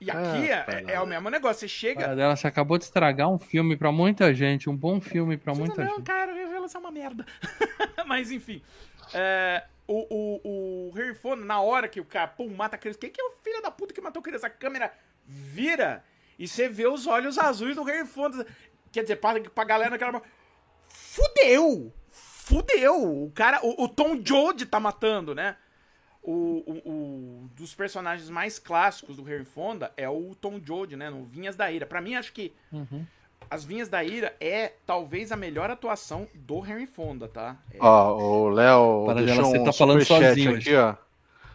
e 0.00 0.10
aqui 0.10 0.52
ah, 0.52 0.66
é, 0.68 0.94
é 0.94 1.00
o 1.00 1.06
mesmo 1.06 1.28
negócio. 1.28 1.60
Você 1.60 1.68
chega. 1.68 2.04
Para 2.04 2.14
dela, 2.14 2.36
você 2.36 2.46
acabou 2.46 2.78
de 2.78 2.84
estragar 2.84 3.28
um 3.28 3.38
filme 3.38 3.76
pra 3.76 3.90
muita 3.90 4.32
gente, 4.32 4.70
um 4.70 4.76
bom 4.76 5.00
filme 5.00 5.36
pra 5.36 5.54
muita 5.54 5.84
não, 5.84 5.96
gente. 5.96 6.04
cara, 6.04 6.32
Revelação 6.32 6.80
é 6.80 6.84
uma 6.84 6.90
merda. 6.92 7.26
Mas 8.06 8.30
enfim. 8.30 8.62
É, 9.12 9.64
o, 9.86 10.06
o, 10.08 10.88
o 10.88 10.92
Harry 10.94 11.14
Fonda, 11.14 11.44
na 11.44 11.60
hora 11.60 11.88
que 11.88 12.00
o 12.00 12.04
cara, 12.04 12.28
pum, 12.28 12.48
mata 12.48 12.76
a 12.76 12.78
criança. 12.78 12.98
Quem 13.00 13.10
que 13.10 13.20
é 13.20 13.24
o 13.24 13.32
filho 13.42 13.60
da 13.60 13.70
puta 13.70 13.92
que 13.92 14.00
matou 14.00 14.20
a 14.20 14.22
criança? 14.22 14.46
A 14.46 14.50
câmera 14.50 14.92
vira 15.26 16.04
e 16.38 16.46
você 16.48 16.68
vê 16.68 16.86
os 16.86 17.06
olhos 17.06 17.38
azuis 17.38 17.76
do 17.76 17.82
Harry 17.82 18.06
Fonda. 18.06 18.46
Quer 18.90 19.02
dizer, 19.02 19.16
pra, 19.16 19.40
pra 19.40 19.64
galera 19.64 19.90
naquela. 19.90 20.20
Fudeu! 20.88 21.92
Fudeu! 22.10 23.24
O 23.24 23.30
cara, 23.34 23.60
o, 23.64 23.84
o 23.84 23.88
Tom 23.88 24.20
Jode 24.24 24.66
tá 24.66 24.78
matando, 24.80 25.34
né? 25.34 25.56
o, 26.24 26.62
o, 26.64 26.90
o- 26.90 27.48
dos 27.56 27.74
personagens 27.74 28.30
mais 28.30 28.56
clássicos 28.56 29.16
do 29.16 29.24
Harry 29.24 29.44
Fonda 29.44 29.92
é 29.96 30.08
o 30.08 30.36
Tom 30.40 30.60
Joad, 30.64 30.94
né? 30.94 31.10
No 31.10 31.24
Vinhas 31.24 31.56
da 31.56 31.70
Ira. 31.72 31.84
Pra 31.84 32.00
mim, 32.00 32.14
acho 32.14 32.32
que 32.32 32.52
Uhum. 32.72 33.04
As 33.50 33.64
Vinhas 33.64 33.88
da 33.88 34.04
Ira 34.04 34.34
é 34.40 34.72
talvez 34.86 35.32
a 35.32 35.36
melhor 35.36 35.68
atuação 35.68 36.28
do 36.32 36.64
Henry 36.64 36.86
Fonda, 36.86 37.26
tá? 37.26 37.56
É, 37.74 37.76
Ó, 37.80 38.16
o 38.16 38.48
Léo 38.50 39.02
Para 39.04 39.20
deixou 39.24 39.44
você 39.46 39.58
um 39.58 39.64
tá 39.64 39.72
falando 39.72 40.00
superchat 40.04 40.28
sozinho 40.28 40.56
aqui, 40.56 40.74
ó. 40.76 40.80
O 40.84 40.86
Léo 40.86 40.96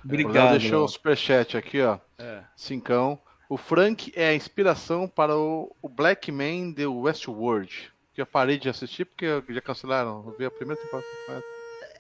Obrigado. 0.04 0.60
deixou 0.60 0.84
o 0.84 0.88
superchat 0.90 1.56
aqui, 1.58 1.82
ó. 1.82 1.98
é. 2.20 2.42
Cincão. 2.58 3.18
O 3.50 3.56
Frank 3.58 4.12
é 4.16 4.30
a 4.30 4.34
inspiração 4.36 5.08
para 5.08 5.36
o, 5.38 5.74
o 5.82 5.88
Black 5.88 6.32
Man 6.32 6.72
de 6.74 6.86
Westworld. 6.86 7.92
Que 8.14 8.22
eu 8.22 8.26
parei 8.26 8.58
de 8.58 8.68
assistir 8.68 9.06
porque 9.06 9.28
já 9.50 9.62
cancelaram. 9.62 10.24
Eu 10.26 10.36
vi 10.38 10.46
a 10.46 10.52
primeira 10.52 10.82
temporada. 10.82 11.06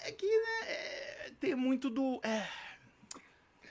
É 0.03 0.11
que, 0.11 0.25
né, 0.25 0.67
é, 0.67 1.31
tem 1.39 1.55
muito 1.55 1.89
do. 1.89 2.19
É, 2.23 2.47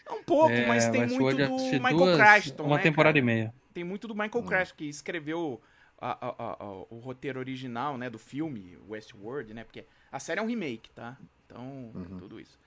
é 0.07 0.13
um 0.13 0.23
pouco, 0.23 0.51
É, 0.53 0.67
mas 0.67 0.89
tem 0.89 1.07
muito 1.07 1.25
Westworld 1.25 1.47
do 1.77 1.83
Michael 1.83 1.97
duas- 1.97 2.17
Crichton, 2.41 2.63
Uma 2.65 2.77
né, 2.77 2.83
temporada 2.83 3.15
cara? 3.15 3.19
e 3.19 3.23
meia. 3.23 3.55
Tem 3.75 3.85
muito 3.85 4.07
do 4.09 4.15
Michael 4.15 4.45
Crichton, 4.45 4.77
que 4.77 4.89
escreveu 4.89 5.61
a- 6.01 6.27
a- 6.29 6.35
a- 6.39 6.57
a- 6.65 6.73
o 6.89 6.99
roteiro 7.03 7.39
original, 7.41 7.99
né, 7.99 8.09
do 8.09 8.19
filme 8.19 8.79
Westworld, 8.89 9.53
né? 9.53 9.65
Porque 9.65 9.85
a 10.11 10.19
série 10.21 10.39
é 10.41 10.43
um 10.43 10.47
remake, 10.47 10.91
tá? 10.91 11.19
Então, 11.47 11.93
tudo 12.19 12.41
isso. 12.41 12.59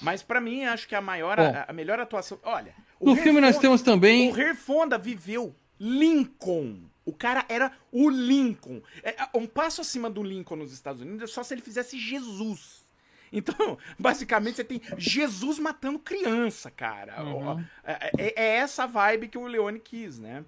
Mas 0.00 0.22
pra 0.22 0.40
mim, 0.40 0.64
acho 0.64 0.86
que 0.86 0.94
a 0.94 1.00
maior, 1.00 1.36
Bom. 1.36 1.42
a, 1.54 1.66
a 1.68 1.72
melhor 1.72 1.98
atuação. 1.98 2.38
Olha, 2.42 2.74
o 3.00 3.06
No 3.10 3.16
filme 3.16 3.40
nós 3.40 3.56
Fonda- 3.56 3.60
temos 3.62 3.82
também. 3.82 4.30
O 4.30 4.32
Harry 4.32 4.54
Fonda 4.56 4.96
viveu 4.98 5.54
Lincoln. 5.78 6.80
O 7.04 7.12
cara 7.12 7.44
era 7.48 7.72
o 7.90 8.08
Lincoln. 8.10 8.82
É, 9.02 9.16
um 9.34 9.46
passo 9.46 9.80
acima 9.80 10.10
do 10.10 10.22
Lincoln 10.22 10.56
nos 10.56 10.72
Estados 10.72 11.00
Unidos 11.00 11.22
é 11.22 11.26
só 11.32 11.42
se 11.42 11.54
ele 11.54 11.62
fizesse 11.62 11.98
Jesus. 11.98 12.86
Então, 13.32 13.78
basicamente, 13.98 14.56
você 14.56 14.64
tem 14.64 14.80
Jesus 14.96 15.58
matando 15.58 15.98
criança, 15.98 16.70
cara. 16.70 17.22
Uhum. 17.22 17.64
É, 17.84 18.10
é- 18.18 18.34
é 18.36 18.56
essa 18.56 18.86
vibe 18.86 19.28
que 19.28 19.38
o 19.38 19.46
Leone 19.46 19.80
quis, 19.80 20.18
né? 20.18 20.44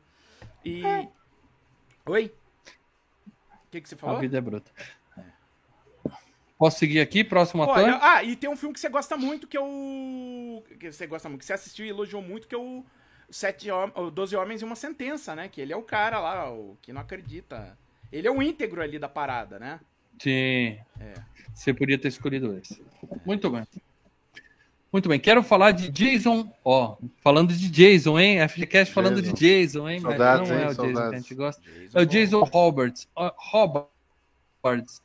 E. 0.64 0.82
Oi? 2.06 2.32
O 3.66 3.70
que, 3.70 3.80
que 3.80 3.88
você 3.88 3.94
A 3.94 3.98
falou? 3.98 4.20
vida 4.20 4.36
é 4.36 4.40
bruta. 4.40 4.70
Posso 6.60 6.78
seguir 6.78 7.00
aqui? 7.00 7.24
Próximo 7.24 7.62
ator? 7.62 7.78
Olha, 7.78 7.98
ah, 8.02 8.22
e 8.22 8.36
tem 8.36 8.50
um 8.50 8.54
filme 8.54 8.74
que 8.74 8.80
você 8.80 8.90
gosta 8.90 9.16
muito, 9.16 9.46
que 9.46 9.56
é 9.56 9.60
o. 9.62 10.62
Que 10.78 10.92
você 10.92 11.06
gosta 11.06 11.26
muito, 11.26 11.38
que 11.40 11.46
você 11.46 11.54
assistiu 11.54 11.86
e 11.86 11.88
elogiou 11.88 12.20
muito, 12.20 12.46
que 12.46 12.54
é 12.54 12.58
o 12.58 12.84
Sete 13.30 13.70
Hom- 13.70 13.90
o 13.94 14.10
Doze 14.10 14.36
Homens 14.36 14.60
e 14.60 14.64
uma 14.66 14.76
Sentença, 14.76 15.34
né? 15.34 15.48
Que 15.48 15.62
ele 15.62 15.72
é 15.72 15.76
o 15.76 15.82
cara 15.82 16.20
lá, 16.20 16.52
o 16.52 16.76
que 16.82 16.92
não 16.92 17.00
acredita. 17.00 17.78
Ele 18.12 18.28
é 18.28 18.30
o 18.30 18.42
íntegro 18.42 18.82
ali 18.82 18.98
da 18.98 19.08
parada, 19.08 19.58
né? 19.58 19.80
Sim. 20.22 20.76
É. 21.00 21.14
Você 21.54 21.72
podia 21.72 21.96
ter 21.98 22.08
escolhido 22.08 22.54
esse. 22.58 22.84
Muito 23.24 23.48
bem. 23.48 23.66
Muito 24.92 25.08
bem. 25.08 25.18
Quero 25.18 25.42
falar 25.42 25.70
de 25.70 25.88
Jason. 25.88 26.52
Ó, 26.62 26.98
falando 27.22 27.54
de 27.54 27.70
Jason, 27.70 28.18
hein? 28.18 28.46
FGCast 28.46 28.92
falando 28.92 29.22
de 29.22 29.32
Jason, 29.32 29.88
hein? 29.88 30.00
Mas 30.02 30.18
Saudades, 30.18 30.48
não 30.50 30.56
é 30.56 30.60
hein? 30.60 30.66
o 30.66 30.68
Jason 30.68 30.82
que 30.82 30.90
a 30.90 30.94
Saudades. 30.94 31.22
gente 31.22 31.34
gosta. 31.34 31.62
É 31.94 32.02
o 32.02 32.04
Jason 32.04 32.42
Roberts. 32.42 33.08
Roberts. 34.56 35.00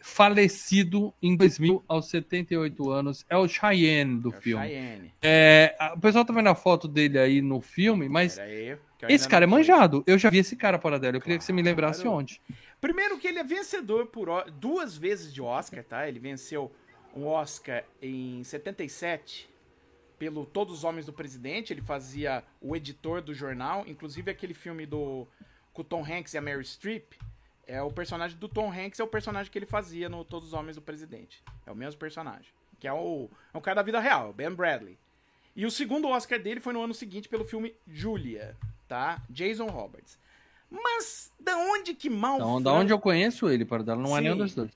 Falecido 0.00 1.12
em 1.22 1.36
2000, 1.36 1.84
aos 1.88 2.08
78 2.08 2.90
anos. 2.90 3.24
É 3.28 3.36
o 3.36 3.46
Cheyenne 3.48 4.20
do 4.20 4.30
É 4.34 4.40
filme. 4.40 4.66
Cheyenne. 4.66 5.14
É, 5.22 5.76
a- 5.78 5.94
o 5.94 6.00
pessoal 6.00 6.24
tá 6.24 6.32
vendo 6.32 6.48
a 6.48 6.54
foto 6.54 6.86
dele 6.86 7.18
aí 7.18 7.40
no 7.42 7.60
filme, 7.60 8.08
mas 8.08 8.38
aí, 8.38 8.76
esse 9.08 9.28
cara 9.28 9.44
é 9.44 9.46
manjado. 9.46 10.02
Eu 10.06 10.18
já 10.18 10.30
vi 10.30 10.38
esse 10.38 10.56
cara 10.56 10.78
para 10.78 10.98
dela. 10.98 11.16
Eu 11.16 11.20
queria 11.20 11.38
que 11.38 11.44
você 11.44 11.52
me 11.52 11.62
lembrasse 11.62 12.06
onde. 12.06 12.40
Primeiro 12.80 13.18
que 13.18 13.28
ele 13.28 13.38
é 13.38 13.44
vencedor 13.44 14.06
por 14.06 14.28
duas 14.52 14.96
vezes 14.96 15.32
de 15.32 15.42
Oscar, 15.42 15.82
tá? 15.84 16.08
Ele 16.08 16.18
venceu 16.18 16.72
um 17.14 17.26
Oscar 17.26 17.84
em 18.00 18.42
77 18.44 19.48
pelo 20.18 20.44
Todos 20.46 20.78
os 20.78 20.84
Homens 20.84 21.06
do 21.06 21.12
Presidente. 21.12 21.72
Ele 21.72 21.82
fazia 21.82 22.44
o 22.60 22.76
editor 22.76 23.20
do 23.20 23.34
jornal, 23.34 23.84
inclusive 23.86 24.30
aquele 24.30 24.54
filme 24.54 24.86
do 24.86 25.26
com 25.72 25.82
o 25.82 25.84
Tom 25.84 26.04
Hanks 26.04 26.34
e 26.34 26.38
a 26.38 26.40
Mary 26.40 26.64
Streep. 26.64 27.12
É 27.70 27.80
o 27.80 27.90
personagem 27.90 28.36
do 28.36 28.48
Tom 28.48 28.68
Hanks 28.68 28.98
é 28.98 29.04
o 29.04 29.06
personagem 29.06 29.50
que 29.50 29.56
ele 29.56 29.64
fazia 29.64 30.08
no 30.08 30.24
Todos 30.24 30.48
os 30.48 30.54
Homens 30.54 30.74
do 30.74 30.82
Presidente. 30.82 31.40
É 31.64 31.70
o 31.70 31.76
mesmo 31.76 32.00
personagem, 32.00 32.46
que 32.80 32.88
é 32.88 32.92
o 32.92 33.28
é 33.54 33.56
um 33.56 33.60
cara 33.60 33.76
da 33.76 33.82
vida 33.82 34.00
real, 34.00 34.30
o 34.30 34.32
Ben 34.32 34.50
Bradley. 34.50 34.98
E 35.54 35.64
o 35.64 35.70
segundo 35.70 36.08
Oscar 36.08 36.40
dele 36.40 36.58
foi 36.58 36.72
no 36.72 36.82
ano 36.82 36.92
seguinte 36.92 37.28
pelo 37.28 37.44
filme 37.44 37.72
Julia, 37.86 38.56
tá? 38.88 39.22
Jason 39.30 39.66
Roberts. 39.66 40.18
Mas 40.68 41.32
da 41.38 41.56
onde 41.56 41.94
que 41.94 42.10
mal 42.10 42.36
Então, 42.36 42.60
da 42.60 42.72
onde 42.72 42.92
eu 42.92 42.98
conheço 42.98 43.48
ele, 43.48 43.64
para 43.64 43.84
dela, 43.84 44.02
não 44.02 44.16
é 44.16 44.18
Sim. 44.18 44.24
nenhum 44.24 44.36
dos 44.36 44.52
dois. 44.52 44.70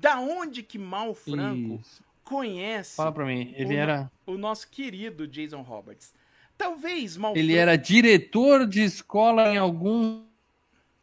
Da 0.00 0.18
onde 0.18 0.64
que 0.64 0.78
Mal 0.78 1.14
Franco 1.14 1.80
Isso. 1.80 2.02
conhece 2.24 2.96
Fala 2.96 3.12
pra 3.12 3.24
mim. 3.24 3.54
Ele 3.56 3.74
o, 3.74 3.78
era, 3.78 4.10
o 4.26 4.36
nosso 4.36 4.68
querido 4.68 5.28
Jason 5.28 5.62
Roberts? 5.62 6.12
Talvez 6.58 7.16
Mal 7.16 7.36
ele 7.36 7.52
Franco... 7.52 7.60
era 7.60 7.76
diretor 7.76 8.66
de 8.66 8.82
escola 8.82 9.50
em 9.50 9.56
algum 9.56 10.24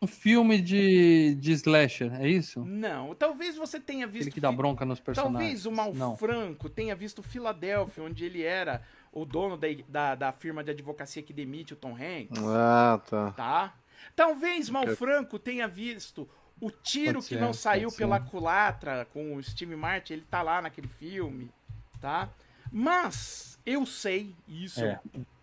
filme 0.07 0.59
de, 0.61 1.35
de 1.35 1.51
slasher, 1.53 2.13
é 2.21 2.27
isso? 2.27 2.65
Não, 2.65 3.13
talvez 3.13 3.55
você 3.55 3.79
tenha 3.79 4.07
visto... 4.07 4.21
Aquele 4.23 4.31
que 4.33 4.41
dá 4.41 4.51
bronca 4.51 4.83
nos 4.85 4.99
personagens. 4.99 5.37
Talvez 5.39 5.65
o 5.65 5.71
Mal 5.71 5.93
Não. 5.93 6.15
Franco 6.17 6.69
tenha 6.69 6.95
visto 6.95 7.21
Filadélfia, 7.21 8.03
onde 8.03 8.25
ele 8.25 8.41
era 8.43 8.81
o 9.11 9.25
dono 9.25 9.55
da, 9.57 9.67
da, 9.87 10.15
da 10.15 10.31
firma 10.31 10.63
de 10.63 10.71
advocacia 10.71 11.21
que 11.21 11.31
demite 11.33 11.73
o 11.73 11.75
Tom 11.75 11.95
Hanks, 11.95 12.41
Ah, 12.43 12.99
tá. 13.09 13.31
tá? 13.31 13.73
Talvez 14.15 14.69
Mal 14.69 14.83
Ok. 14.83 14.95
Franco 14.95 15.37
tenha 15.37 15.67
visto 15.67 16.27
o 16.59 16.71
tiro 16.71 17.15
Pode 17.15 17.27
que 17.27 17.35
ser, 17.35 17.41
não 17.41 17.53
saiu 17.53 17.89
ser. 17.89 17.97
pela 17.97 18.19
culatra 18.19 19.05
com 19.13 19.35
o 19.35 19.43
Steve 19.43 19.75
Martin, 19.75 20.13
ele 20.13 20.25
tá 20.29 20.41
lá 20.41 20.61
naquele 20.61 20.87
filme, 20.87 21.51
tá? 21.99 22.29
Mas 22.71 23.59
eu 23.65 23.85
sei, 23.85 24.33
isso 24.47 24.79
É. 24.83 24.99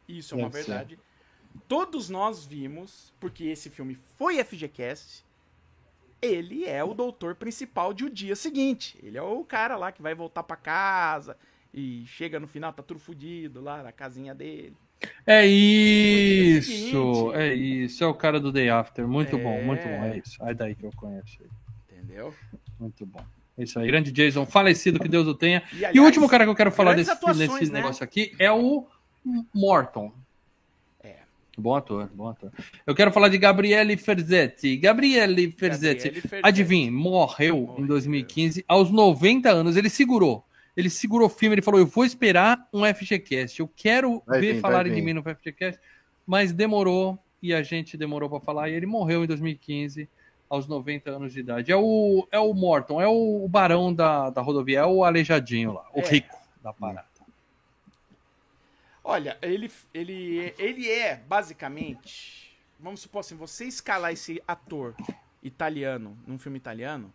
isso 0.09 0.35
é 0.35 0.39
uma 0.39 0.49
Deve 0.51 0.65
ser. 0.65 0.99
Todos 1.66 2.09
nós 2.09 2.44
vimos, 2.44 3.12
porque 3.20 3.44
esse 3.44 3.68
filme 3.70 3.96
foi 4.16 4.42
FGCast, 4.42 5.24
ele 6.20 6.64
é 6.64 6.82
o 6.82 6.94
doutor 6.94 7.34
principal 7.34 7.92
de 7.92 8.05
O 8.05 8.11
Dia 8.11 8.34
Seguinte. 8.34 8.99
Ele 9.03 9.18
é 9.18 9.22
o 9.22 9.44
cara 9.44 9.76
lá 9.76 9.92
que 9.92 10.03
vai 10.03 10.14
voltar 10.14 10.42
pra 10.42 10.57
casa 10.57 11.36
e 11.72 12.05
chega 12.07 12.40
no 12.40 12.46
final, 12.49 12.72
tá 12.72 12.82
tudo 12.82 12.99
fudido 12.99 13.61
lá 13.61 13.82
na 13.82 13.92
casinha 13.92 14.34
dele. 14.34 14.74
É 15.24 15.46
isso, 15.46 17.32
é 17.34 17.55
isso. 17.55 18.03
É 18.03 18.07
o 18.07 18.14
cara 18.14 18.40
do 18.40 18.51
Day 18.51 18.68
After. 18.68 19.07
Muito 19.07 19.36
É. 19.36 19.42
bom, 19.42 19.62
muito 19.62 19.82
bom. 19.84 20.05
É 20.05 20.18
isso. 20.18 20.42
É 20.42 20.55
daí 20.55 20.74
que 20.74 20.84
eu 20.84 20.90
conheço 20.96 21.38
ele. 21.40 21.51
Entendeu? 21.92 22.34
Muito 22.80 23.05
bom. 23.07 23.24
É 23.57 23.62
isso 23.62 23.78
aí. 23.78 23.86
Grande 23.86 24.11
Jason, 24.11 24.44
falecido, 24.46 24.99
que 24.99 25.09
Deus 25.09 25.26
o 25.26 25.34
tenha. 25.34 25.62
E, 25.72 25.76
E 25.76 25.82
o 25.82 25.86
aliás, 25.88 26.07
último 26.07 26.28
cara 26.28 26.44
que 26.44 26.51
eu 26.51 26.55
quero 26.55 26.72
falar 26.72 26.94
desse, 26.94 27.12
nesse 27.36 27.66
né? 27.72 27.80
negócio 27.80 28.03
aqui 28.03 28.32
é 28.38 28.51
o 28.51 28.86
Morton. 29.55 30.12
Bom 31.59 31.75
ator, 31.75 32.09
bom 32.15 32.29
ator. 32.29 32.53
Eu 32.87 32.95
quero 32.95 33.11
falar 33.11 33.29
de 33.29 33.37
Gabriele 33.37 33.97
Ferzetti. 33.97 34.77
Gabriele 34.77 35.51
Ferzetti. 35.51 36.05
Gabriele 36.05 36.21
Ferzetti. 36.21 36.47
Adivinhe, 36.47 36.91
morreu, 36.91 37.57
Morreu. 37.63 37.85
em 37.85 37.87
2015, 37.87 38.65
aos 38.69 38.91
90 38.91 39.51
anos. 39.51 39.77
Ele 39.77 39.91
segurou. 39.91 40.45
Ele 40.77 40.89
segurou 40.89 41.27
o 41.27 41.31
filme, 41.31 41.55
ele 41.55 41.63
falou: 41.63 41.81
Eu 41.81 41.87
vou 41.87 42.05
esperar 42.05 42.69
um 42.73 42.85
FGCast. 42.85 43.59
Eu 43.59 43.69
quero 43.75 44.23
Vai 44.25 44.41
ver 44.41 44.55
vir, 44.55 44.61
falarem 44.61 44.93
de 44.93 45.01
vir. 45.01 45.05
mim 45.05 45.13
no 45.13 45.23
FGCast, 45.23 45.81
mas 46.25 46.53
demorou 46.53 47.19
e 47.43 47.53
a 47.53 47.63
gente 47.63 47.97
demorou 47.97 48.31
para 48.31 48.39
falar. 48.39 48.69
E 48.69 48.75
ele 48.75 48.87
morreu 48.87 49.25
em 49.25 49.27
2015, 49.27 50.09
aos 50.49 50.69
90 50.69 51.11
anos 51.11 51.33
de 51.33 51.41
idade. 51.41 51.73
É 51.73 51.77
o, 51.77 52.27
é 52.31 52.39
o 52.39 52.55
Morton, 52.55 53.03
é 53.03 53.09
o 53.09 53.49
barão 53.49 53.93
da, 53.93 54.31
da 54.31 54.41
rodovia, 54.41 54.79
é 54.81 54.87
o 54.87 55.03
aleijadinho 55.03 55.73
lá, 55.73 55.85
o 55.93 55.99
É. 56.01 56.09
rico 56.09 56.37
da 56.63 56.73
parada. 56.73 57.09
Olha, 59.11 59.39
ele, 59.41 59.71
ele, 59.95 60.53
ele 60.59 60.87
é 60.91 61.17
basicamente. 61.17 62.55
Vamos 62.79 63.01
supor 63.01 63.21
assim, 63.21 63.35
você 63.37 63.65
escalar 63.65 64.13
esse 64.13 64.43
ator 64.47 64.95
italiano 65.43 66.15
num 66.27 66.39
filme 66.39 66.59
italiano 66.59 67.11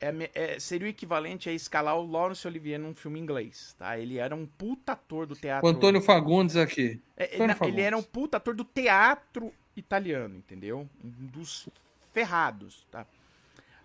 é 0.00 0.30
é- 0.34 0.58
seria 0.58 0.86
o 0.88 0.90
equivalente 0.90 1.48
a 1.48 1.52
escalar 1.52 1.96
o 1.96 2.04
Laurence 2.04 2.44
Olivier 2.48 2.80
num 2.80 2.94
filme 2.96 3.20
inglês, 3.20 3.76
tá? 3.78 3.96
Ele 3.96 4.18
era 4.18 4.34
um 4.34 4.44
puta 4.44 4.92
ator 4.92 5.24
do 5.24 5.36
teatro. 5.36 5.64
O 5.64 5.70
Antônio 5.70 6.02
Fagundes 6.02 6.56
aqui. 6.56 7.00
É, 7.16 7.26
Antônio 7.26 7.46
na- 7.46 7.54
Fagundes. 7.54 7.78
ele 7.78 7.86
era 7.86 7.96
um 7.96 8.02
puta 8.02 8.36
ator 8.38 8.52
do 8.54 8.64
teatro 8.64 9.52
italiano, 9.76 10.34
entendeu? 10.36 10.88
Um 11.04 11.26
dos 11.28 11.68
ferrados, 12.12 12.84
tá? 12.90 13.06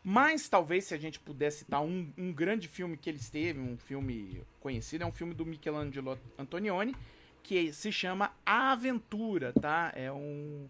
Mas 0.04 0.48
talvez 0.48 0.86
se 0.86 0.94
a 0.94 0.98
gente 0.98 1.20
pudesse 1.20 1.60
citar 1.60 1.82
um, 1.82 2.08
um 2.18 2.32
grande 2.32 2.68
filme 2.68 2.96
que 2.96 3.10
ele 3.10 3.18
esteve, 3.18 3.60
um 3.60 3.78
filme 3.78 4.42
conhecido, 4.62 5.04
é 5.04 5.08
um 5.08 5.12
filme 5.12 5.34
do 5.34 5.46
Michelangelo 5.46 6.18
Antonioni, 6.40 6.96
que 7.44 7.72
se 7.74 7.92
chama 7.92 8.32
A 8.46 8.72
Aventura, 8.72 9.52
tá? 9.54 9.92
É 9.96 10.12
um. 10.12 10.68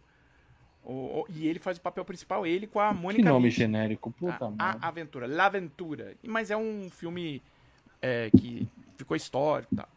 o- 0.83 1.21
o- 1.21 1.25
e 1.29 1.47
ele 1.47 1.59
faz 1.59 1.77
o 1.77 1.81
papel 1.81 2.05
principal, 2.05 2.45
ele 2.47 2.65
com 2.65 2.79
a 2.79 2.93
Que 2.93 2.99
Mônica 2.99 3.29
nome 3.29 3.49
Vitti. 3.49 3.59
genérico, 3.61 4.09
puta 4.11 4.45
a, 4.45 4.49
merda. 4.49 4.79
a 4.81 4.87
Aventura, 4.87 5.27
L'Aventura. 5.27 6.15
Mas 6.23 6.49
é 6.49 6.57
um 6.57 6.89
filme 6.89 7.41
é, 8.01 8.29
que 8.31 8.67
ficou 8.95 9.17
histórico 9.17 9.73
e 9.73 9.77
tal. 9.77 9.89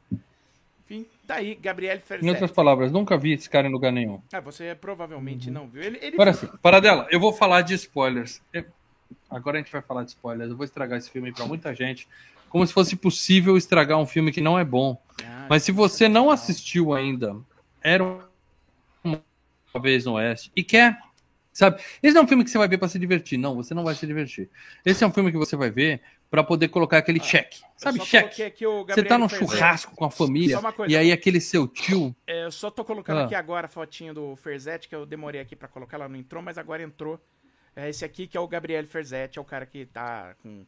Enfim, 0.84 1.06
tá 1.26 1.36
aí, 1.36 1.54
Gabriele 1.54 2.00
Em 2.00 2.02
Ferzetti. 2.02 2.30
outras 2.30 2.50
palavras, 2.50 2.90
nunca 2.90 3.16
vi 3.16 3.32
esse 3.34 3.48
cara 3.48 3.68
em 3.68 3.70
lugar 3.70 3.92
nenhum. 3.92 4.20
Ah, 4.32 4.40
você 4.40 4.74
provavelmente 4.74 5.48
não 5.50 5.68
viu. 5.68 5.82
Ele, 5.82 5.98
ele 6.02 6.14
Agora 6.16 6.32
sim, 6.32 6.48
para 6.60 6.80
dela, 6.80 7.06
eu 7.10 7.20
vou 7.20 7.32
falar 7.32 7.62
de 7.62 7.74
spoilers. 7.74 8.42
Eu- 8.52 8.64
Agora 9.30 9.58
a 9.58 9.62
gente 9.62 9.70
vai 9.72 9.80
falar 9.82 10.02
de 10.04 10.10
spoilers. 10.10 10.50
Eu 10.50 10.56
vou 10.56 10.64
estragar 10.64 10.98
esse 10.98 11.10
filme 11.10 11.32
para 11.32 11.46
muita 11.46 11.74
gente. 11.74 12.08
como 12.48 12.66
se 12.66 12.72
fosse 12.72 12.96
possível 12.96 13.56
estragar 13.56 13.96
um 13.98 14.06
filme 14.06 14.32
que 14.32 14.40
não 14.40 14.58
é 14.58 14.64
bom. 14.64 15.00
Ah, 15.22 15.46
Mas 15.48 15.62
se 15.62 15.70
você 15.70 16.08
não 16.08 16.30
assistiu 16.30 16.92
ainda, 16.92 17.36
era 17.80 18.02
uma 19.04 19.22
vez 19.80 20.04
no 20.04 20.14
Oeste 20.14 20.50
e 20.56 20.64
quer, 20.64 20.98
sabe? 21.52 21.80
Esse 22.02 22.12
não 22.12 22.22
é 22.22 22.24
um 22.24 22.28
filme 22.28 22.42
que 22.42 22.50
você 22.50 22.58
vai 22.58 22.66
ver 22.66 22.78
para 22.78 22.88
se 22.88 22.98
divertir, 22.98 23.38
não, 23.38 23.54
você 23.54 23.72
não 23.72 23.84
vai 23.84 23.94
se 23.94 24.04
divertir. 24.04 24.50
Esse 24.84 25.04
é 25.04 25.06
um 25.06 25.12
filme 25.12 25.30
que 25.30 25.38
você 25.38 25.54
vai 25.56 25.70
ver 25.70 26.00
para 26.28 26.42
poder 26.42 26.68
colocar 26.68 26.98
aquele 26.98 27.20
check, 27.20 27.54
eu 27.54 27.68
sabe? 27.76 28.00
o 28.00 28.84
Você 28.86 29.02
tá 29.04 29.16
num 29.18 29.28
Ferzé. 29.28 29.46
churrasco 29.46 29.94
com 29.96 30.04
a 30.04 30.10
família 30.10 30.60
coisa, 30.72 30.92
e 30.92 30.96
aí 30.96 31.12
aquele 31.12 31.40
seu 31.40 31.66
tio, 31.68 32.14
É, 32.26 32.44
eu 32.44 32.50
só 32.52 32.70
tô 32.70 32.84
colocando 32.84 33.18
Ah. 33.18 33.24
aqui 33.26 33.34
agora 33.34 33.66
a 33.66 33.68
fotinho 33.68 34.12
do 34.14 34.34
Ferzetti, 34.36 34.88
que 34.88 34.94
eu 34.94 35.06
demorei 35.06 35.40
aqui 35.40 35.54
pra 35.56 35.68
colocar, 35.68 35.96
ela 35.96 36.08
não 36.08 36.16
entrou, 36.16 36.42
mas 36.42 36.58
agora 36.58 36.82
entrou. 36.82 37.20
É 37.74 37.88
esse 37.88 38.04
aqui 38.04 38.26
que 38.26 38.36
é 38.36 38.40
o 38.40 38.48
Gabriel 38.48 38.86
Ferzetti, 38.86 39.38
é 39.38 39.42
o 39.42 39.44
cara 39.44 39.64
que 39.66 39.86
tá 39.86 40.34
com. 40.42 40.64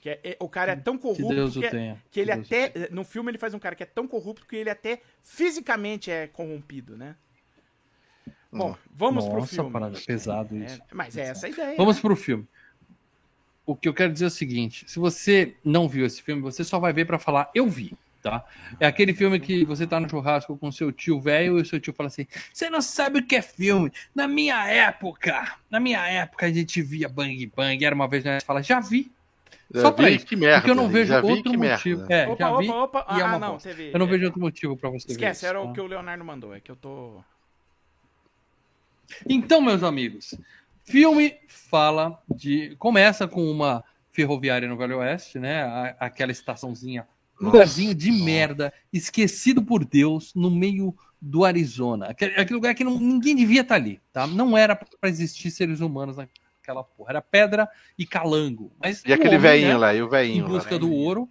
Que 0.00 0.08
é, 0.10 0.20
é- 0.24 0.36
o 0.40 0.48
cara 0.48 0.72
é 0.72 0.76
tão 0.76 0.96
que 0.96 1.02
corrupto 1.02 1.28
Deus 1.28 1.56
o 1.56 1.60
que, 1.60 1.66
é- 1.66 1.70
tenha. 1.70 2.02
que 2.10 2.20
ele 2.20 2.32
Deus 2.32 2.46
o 2.46 2.54
até. 2.54 2.88
No 2.90 3.04
filme 3.04 3.30
ele 3.30 3.38
faz 3.38 3.52
um 3.52 3.58
cara 3.58 3.74
que 3.74 3.82
é 3.82 3.86
tão 3.86 4.08
corrupto 4.08 4.46
que 4.46 4.56
ele 4.56 4.70
até 4.70 5.02
fisicamente 5.22 6.10
é 6.10 6.26
corrompido, 6.28 6.96
né? 6.96 7.14
Bom, 8.50 8.74
vamos 8.90 9.26
pro 9.26 9.40
Nossa, 9.40 9.54
filme. 9.54 9.70
parada, 9.70 9.98
pesado 10.06 10.56
isso. 10.56 10.80
É, 10.80 10.94
mas 10.94 11.16
é 11.16 11.22
essa 11.22 11.46
a 11.46 11.50
ideia. 11.50 11.76
Vamos 11.76 11.96
né? 11.96 12.02
pro 12.02 12.16
filme. 12.16 12.46
O 13.66 13.74
que 13.76 13.88
eu 13.88 13.92
quero 13.92 14.12
dizer 14.12 14.26
é 14.26 14.28
o 14.28 14.30
seguinte: 14.30 14.88
se 14.88 14.98
você 14.98 15.54
não 15.64 15.88
viu 15.88 16.06
esse 16.06 16.22
filme, 16.22 16.40
você 16.40 16.64
só 16.64 16.78
vai 16.78 16.92
ver 16.92 17.04
pra 17.04 17.18
falar, 17.18 17.50
eu 17.54 17.68
vi, 17.68 17.92
tá? 18.30 18.44
É 18.80 18.86
aquele 18.86 19.14
filme 19.14 19.38
que 19.38 19.64
você 19.64 19.86
tá 19.86 20.00
no 20.00 20.08
churrasco 20.08 20.56
com 20.58 20.72
seu 20.72 20.90
tio 20.90 21.20
velho 21.20 21.58
e 21.58 21.62
o 21.62 21.64
seu 21.64 21.78
tio 21.80 21.92
fala 21.92 22.08
assim: 22.08 22.26
você 22.52 22.68
não 22.68 22.80
sabe 22.82 23.20
o 23.20 23.26
que 23.26 23.36
é 23.36 23.42
filme. 23.42 23.92
Na 24.14 24.26
minha 24.26 24.66
época, 24.68 25.56
na 25.70 25.78
minha 25.78 26.04
época 26.08 26.46
a 26.46 26.52
gente 26.52 26.82
via 26.82 27.08
Bang 27.08 27.46
Bang, 27.54 27.84
era 27.84 27.94
uma 27.94 28.08
vez 28.08 28.24
né? 28.24 28.40
Você 28.40 28.46
fala, 28.46 28.62
já 28.62 28.80
vi. 28.80 29.10
Já 29.74 29.80
Só 29.82 29.90
pra 29.92 30.06
vi, 30.06 30.16
isso. 30.16 30.26
que 30.26 30.36
merda. 30.36 30.58
Porque 30.60 30.70
eu 30.70 30.74
não 30.76 30.88
vejo 30.88 31.12
outro 31.14 31.58
motivo. 31.58 32.00
merda. 32.06 32.14
É, 32.14 32.28
Opa, 32.28 32.36
já 32.38 32.56
vi. 32.58 32.68
opa, 32.68 32.98
opa. 33.00 33.18
é 33.18 33.22
Ah, 33.22 33.26
uma 33.26 33.38
não, 33.38 33.52
bosta. 33.54 33.68
teve. 33.68 33.90
Eu 33.92 33.98
não 33.98 34.06
é, 34.06 34.10
vejo 34.10 34.24
outro 34.26 34.40
motivo 34.40 34.76
pra 34.76 34.90
você 34.90 35.06
ver. 35.08 35.12
Esquece, 35.14 35.38
isso, 35.38 35.46
era 35.46 35.58
tá? 35.58 35.64
o 35.64 35.72
que 35.72 35.80
o 35.80 35.86
Leonardo 35.86 36.24
mandou. 36.24 36.54
É 36.54 36.60
que 36.60 36.70
eu 36.70 36.76
tô. 36.76 37.20
Então, 39.28 39.60
meus 39.60 39.82
amigos, 39.82 40.34
filme 40.84 41.36
fala 41.48 42.20
de. 42.32 42.74
Começa 42.78 43.26
com 43.28 43.48
uma 43.50 43.84
ferroviária 44.12 44.66
no 44.68 44.76
Velho 44.76 44.98
Oeste, 44.98 45.38
né? 45.38 45.94
Aquela 45.98 46.32
estaçãozinha. 46.32 47.06
Lugarzinho 47.40 47.94
de 47.94 48.10
merda, 48.10 48.72
esquecido 48.92 49.62
por 49.62 49.84
Deus, 49.84 50.32
no 50.34 50.50
meio 50.50 50.94
do 51.20 51.44
Arizona. 51.44 52.06
Aquele, 52.06 52.32
aquele 52.34 52.54
lugar 52.54 52.74
que 52.74 52.84
não- 52.84 52.98
ninguém 52.98 53.34
devia 53.34 53.62
estar 53.62 53.74
ali, 53.74 54.00
tá? 54.12 54.26
Não 54.26 54.56
era 54.56 54.76
para 54.76 55.08
existir 55.10 55.50
seres 55.50 55.80
humanos 55.80 56.16
naquela 56.16 56.82
porra. 56.84 57.10
Era 57.10 57.22
pedra 57.22 57.68
e 57.98 58.06
calango. 58.06 58.72
Mas 58.80 59.02
E 59.04 59.10
o 59.10 59.14
aquele 59.14 59.38
velhinho 59.38 59.68
né, 59.70 59.76
lá, 59.76 59.94
e 59.94 60.02
o 60.02 60.06
Em 60.06 60.10
velhinho 60.10 60.44
lá. 60.44 60.50
busca 60.50 60.78
do 60.78 60.92
ouro. 60.92 61.28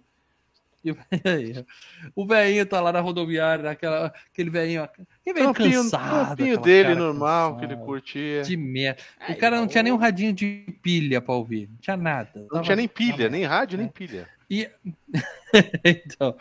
O 0.84 0.94
velhinho- 1.20 1.66
O 2.14 2.26
velhinho 2.26 2.64
tá 2.64 2.80
lá 2.80 2.92
na 2.92 3.00
rodoviária, 3.00 3.64
naquela, 3.64 4.12
aquele 4.32 4.50
velhinho, 4.50 4.84
aquele 4.84 5.06
velhinho 5.34 5.52
cansado. 5.54 6.40
aquela 6.40 6.58
dele 6.58 6.94
normal, 6.94 7.56
que 7.56 7.64
ele 7.64 7.76
curtia. 7.76 8.42
de 8.42 8.56
merda. 8.56 9.02
O 9.28 9.34
cara 9.36 9.56
não 9.56 9.66
tinha 9.66 9.82
nem 9.82 9.92
um 9.92 9.96
radinho 9.96 10.32
de 10.32 10.64
pilha 10.82 11.20
pra 11.20 11.34
ouvir. 11.34 11.68
Não 11.68 11.78
tinha 11.78 11.96
nada. 11.96 12.46
Não 12.52 12.62
tinha 12.62 12.76
nem 12.76 12.86
pilha, 12.86 13.16
Tava- 13.16 13.28
nem 13.30 13.42
rádio, 13.44 13.76
É. 13.76 13.78
nem 13.78 13.88
pilha. 13.88 14.28
E... 14.50 14.68
então, 15.84 16.34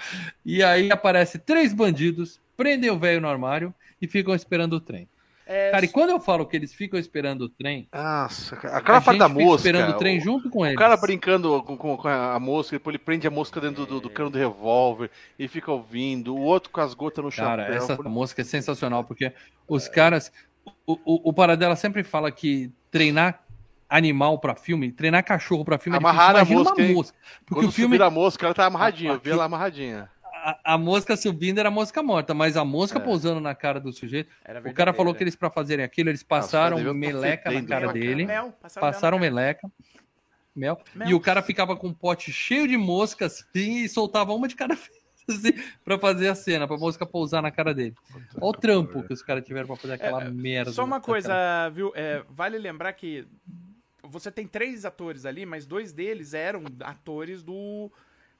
e 0.46 0.64
aí 0.64 0.92
aparece 0.92 1.40
três 1.40 1.74
bandidos, 1.74 2.40
prendem 2.56 2.90
o 2.90 3.00
velho 3.00 3.22
no 3.22 3.28
armário 3.28 3.74
e 4.02 4.08
ficam 4.08 4.34
esperando 4.36 4.74
o 4.74 4.80
trem. 4.80 5.08
É, 5.48 5.70
Cara, 5.70 5.86
e 5.86 5.88
quando 5.88 6.10
eu 6.10 6.20
falo 6.20 6.44
que 6.48 6.56
eles 6.56 6.74
ficam 6.74 7.00
esperando 7.00 7.44
o 7.44 7.50
trem, 7.50 7.88
Nossa, 7.94 8.56
cara. 8.56 8.74
a 8.74 8.78
aquela 8.80 9.00
parte 9.00 9.20
da 9.20 9.30
mosca. 9.30 9.56
esperando 9.58 9.92
o 9.92 9.98
trem 10.00 10.18
o- 10.18 10.22
junto 10.22 10.50
com 10.50 10.60
O 10.62 10.66
eles. 10.66 10.76
cara 10.78 10.98
brincando 10.98 11.62
com, 11.62 11.78
com- 11.78 11.96
com 11.98 12.08
a 12.08 12.40
mosca, 12.40 12.76
depois 12.78 12.96
ele 12.96 13.04
prende 13.04 13.28
a 13.28 13.32
mosca 13.32 13.62
dentro 13.62 13.86
do, 13.86 14.02
do 14.02 14.10
cano 14.10 14.32
do 14.32 14.40
revólver 14.40 15.12
e 15.38 15.48
fica 15.48 15.72
ouvindo. 15.72 16.36
O 16.36 16.42
outro 16.42 16.72
com 16.72 16.82
as 16.82 16.96
gotas 16.96 17.24
no 17.24 17.32
Cara, 17.32 17.62
chapéu. 17.64 17.78
essa 17.78 17.96
música 18.10 18.42
é 18.42 18.46
sensacional, 18.46 19.04
porque 19.04 19.32
os 19.68 19.88
caras. 19.88 20.32
O, 20.84 20.94
o, 21.06 21.30
o 21.30 21.34
Paradela 21.34 21.76
sempre 21.76 22.04
fala 22.04 22.32
que 22.32 22.72
treinar 22.90 23.44
animal 23.90 24.40
pra 24.40 24.56
filme, 24.56 24.92
treinar 24.92 25.24
cachorro 25.24 25.64
pra 25.64 25.78
filme 25.78 25.98
Amarrar 25.98 26.36
é 26.36 26.40
a 26.42 26.46
mosca, 26.46 26.82
uma 26.82 26.94
mosca. 26.94 27.18
Porque 27.46 27.62
Quando 27.62 27.70
o 27.70 27.72
filme. 27.72 27.96
subir 27.96 28.04
a 28.06 28.10
mosca, 28.10 28.46
ela 28.46 28.54
tá 28.56 28.66
amarradinha. 28.66 29.12
Eu 29.14 29.20
vi 29.20 29.32
ela 29.32 29.44
amarradinha. 29.46 30.10
A, 30.34 30.74
a 30.74 30.78
mosca 30.78 31.18
subindo 31.18 31.58
era 31.60 31.70
a 31.70 31.72
mosca 31.72 32.04
morta, 32.04 32.34
mas 32.34 32.56
a 32.56 32.64
mosca 32.64 33.00
É. 33.00 33.02
pousando 33.02 33.40
na 33.40 33.56
cara 33.56 33.80
do 33.80 33.92
sujeito. 33.92 34.30
era 34.44 34.60
O 34.60 34.74
cara 34.74 34.94
falou 34.94 35.14
que 35.16 35.24
eles, 35.24 35.36
pra 35.36 35.50
fazerem 35.50 35.84
aquilo, 35.84 36.10
eles 36.10 36.22
passaram 36.22 36.78
tá 36.84 36.94
meleca 36.94 37.50
na 37.52 37.64
cara 37.64 37.88
né, 37.88 37.94
dele. 37.94 38.26
Mel, 38.26 38.54
passaram, 38.62 38.88
Passaram 38.88 39.20
mel. 39.20 39.34
meleca. 39.34 39.68
Mel. 40.56 40.80
Mel. 40.94 41.10
E 41.10 41.14
o 41.14 41.20
cara 41.20 41.42
ficava 41.42 41.76
com 41.76 41.88
um 41.88 41.94
pote 41.94 42.32
cheio 42.32 42.68
de 42.68 42.78
moscas 42.78 43.46
assim, 43.50 43.84
e 43.84 43.90
soltava 43.90 44.34
uma 44.34 44.48
de 44.48 44.56
cada 44.56 44.74
vez 44.76 44.90
assim, 45.28 45.54
pra 45.84 45.98
fazer 45.98 46.28
a 46.30 46.36
cena, 46.36 46.68
pra 46.68 46.78
mosca 46.78 47.06
pousar 47.08 47.42
na 47.42 47.50
cara 47.50 47.74
dele. 47.74 47.96
Olha 48.40 48.50
o 48.50 48.54
trampo 48.54 49.02
que 49.04 49.14
os 49.14 49.24
caras 49.24 49.44
tiveram 49.44 49.66
pra 49.66 49.76
fazer 49.76 49.94
aquela 49.96 50.24
merda. 50.26 50.72
Só 50.72 50.84
uma 50.86 51.02
coisa, 51.02 51.70
viu? 51.74 51.92
É, 51.96 52.24
vale 52.30 52.60
lembrar 52.60 52.94
que 52.94 53.28
você 54.10 54.32
tem 54.32 54.48
três 54.48 54.86
atores 54.86 55.26
ali, 55.26 55.46
mas 55.46 55.66
dois 55.66 55.92
deles 55.92 56.34
eram 56.34 56.64
atores 56.82 57.44
do 57.44 57.92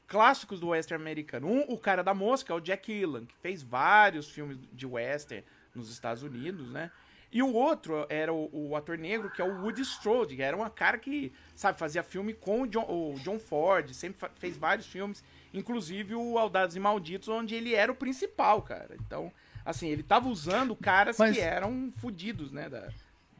clássicos 0.08 0.60
do 0.60 0.70
western 0.70 1.02
americano. 1.02 1.48
Um, 1.48 1.62
o 1.74 1.78
cara 1.78 2.04
da 2.04 2.14
mosca, 2.14 2.54
é 2.54 2.56
o 2.56 2.60
Jack 2.60 2.92
Elan, 2.92 3.26
que 3.26 3.36
fez 3.38 3.64
vários 3.64 4.30
filmes 4.30 4.58
de 4.72 4.86
western 4.86 5.44
nos 5.74 5.90
Estados 5.90 6.24
Unidos, 6.24 6.72
né? 6.72 6.92
E 7.32 7.42
o 7.44 7.52
outro 7.54 8.06
era 8.08 8.32
o, 8.32 8.50
o 8.54 8.76
ator 8.76 8.98
negro, 8.98 9.30
que 9.30 9.42
é 9.42 9.46
o 9.46 9.62
Woody 9.62 9.82
Strode, 9.82 10.36
que 10.36 10.42
era 10.42 10.56
um 10.56 10.70
cara 10.70 10.98
que, 10.98 11.34
sabe, 11.54 11.78
fazia 11.78 12.02
filme 12.02 12.34
com 12.34 12.62
o 12.62 12.68
John, 12.68 12.86
o 12.88 13.20
John 13.20 13.40
Ford, 13.40 13.92
sempre 13.94 14.30
fez 14.36 14.56
vários 14.56 14.88
filmes, 14.88 15.24
inclusive 15.54 16.16
o 16.16 16.38
Audados 16.38 16.76
e 16.76 16.80
Malditos, 16.80 17.28
onde 17.28 17.54
ele 17.54 17.74
era 17.74 17.92
o 17.92 17.96
principal, 17.96 18.62
cara. 18.62 18.96
Então, 19.06 19.32
assim, 19.66 19.90
ele 19.90 20.04
tava 20.04 20.30
usando 20.30 20.76
caras 20.76 21.18
Mas- 21.18 21.36
que 21.36 21.42
eram 21.42 21.92
fudidos, 21.98 22.52
né, 22.52 22.70
da, 22.70 22.88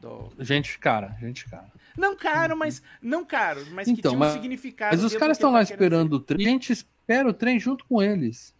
do... 0.00 0.30
Gente, 0.40 0.78
cara, 0.78 1.16
gente, 1.20 1.48
cara. 1.48 1.66
Não 1.96 2.14
caro, 2.16 2.56
mas 2.56 2.82
não 3.00 3.24
caros, 3.24 3.68
mas 3.70 3.86
que 3.86 3.92
Então, 3.92 4.10
tinham 4.12 4.16
um 4.16 4.24
mas- 4.24 4.32
significado. 4.34 4.94
Mas 4.96 5.04
os 5.04 5.12
caras 5.14 5.36
que 5.36 5.42
estão 5.42 5.52
lá 5.52 5.62
esperando 5.62 6.12
o 6.14 6.20
trem. 6.20 6.46
A 6.46 6.50
gente 6.50 6.72
espera 6.72 7.28
o 7.28 7.32
trem 7.32 7.58
junto 7.58 7.84
com 7.86 8.02
eles. 8.02 8.54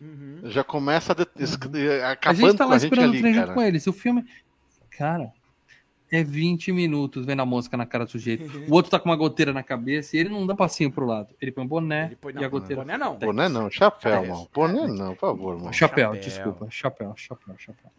Uhum. 0.00 0.40
Já 0.44 0.62
começa 0.64 1.12
a 1.12 1.14
de- 1.14 2.02
A 2.02 2.10
acabando 2.12 2.40
gente 2.48 2.56
tá 2.58 2.64
com 2.64 2.70
lá 2.70 2.76
a 2.76 2.78
gente 2.78 2.86
esperando 2.92 3.10
o 3.10 3.12
ali, 3.12 3.20
trem 3.20 3.34
cara. 3.34 3.46
junto 3.46 3.54
com 3.54 3.62
eles. 3.62 3.86
O 3.86 3.92
filme. 3.92 4.24
Cara, 4.90 5.32
é 6.10 6.22
20 6.22 6.70
minutos 6.72 7.24
vendo 7.24 7.40
a 7.40 7.46
mosca 7.46 7.76
na 7.76 7.86
cara 7.86 8.04
do 8.04 8.10
sujeito. 8.10 8.44
O 8.68 8.74
outro 8.74 8.90
tá 8.90 8.98
com 8.98 9.08
uma 9.08 9.16
goteira 9.16 9.52
na 9.54 9.62
cabeça 9.62 10.14
e 10.16 10.20
ele 10.20 10.28
não 10.28 10.46
dá 10.46 10.54
passinho 10.54 10.90
pro 10.92 11.06
lado. 11.06 11.34
Ele 11.40 11.50
põe 11.50 11.64
um 11.64 11.66
boné 11.68 12.06
Ele 12.06 12.16
põe- 12.16 12.34
e 12.34 12.38
a 12.38 12.40
não, 12.42 12.50
goteira. 12.50 12.82
boné 12.82 12.98
não. 12.98 13.16
Boné 13.16 13.48
não, 13.48 13.70
chapéu, 13.70 14.12
É. 14.24 14.28
mano. 14.28 14.48
Boné 14.52 14.86
não, 14.88 15.14
por 15.14 15.20
favor, 15.20 15.56
mano. 15.58 15.72
Chapéu, 15.72 16.08
Chapéu. 16.14 16.20
desculpa. 16.20 16.66
Chapéu, 16.68 17.14
chapéu, 17.16 17.54
chapéu. 17.56 17.90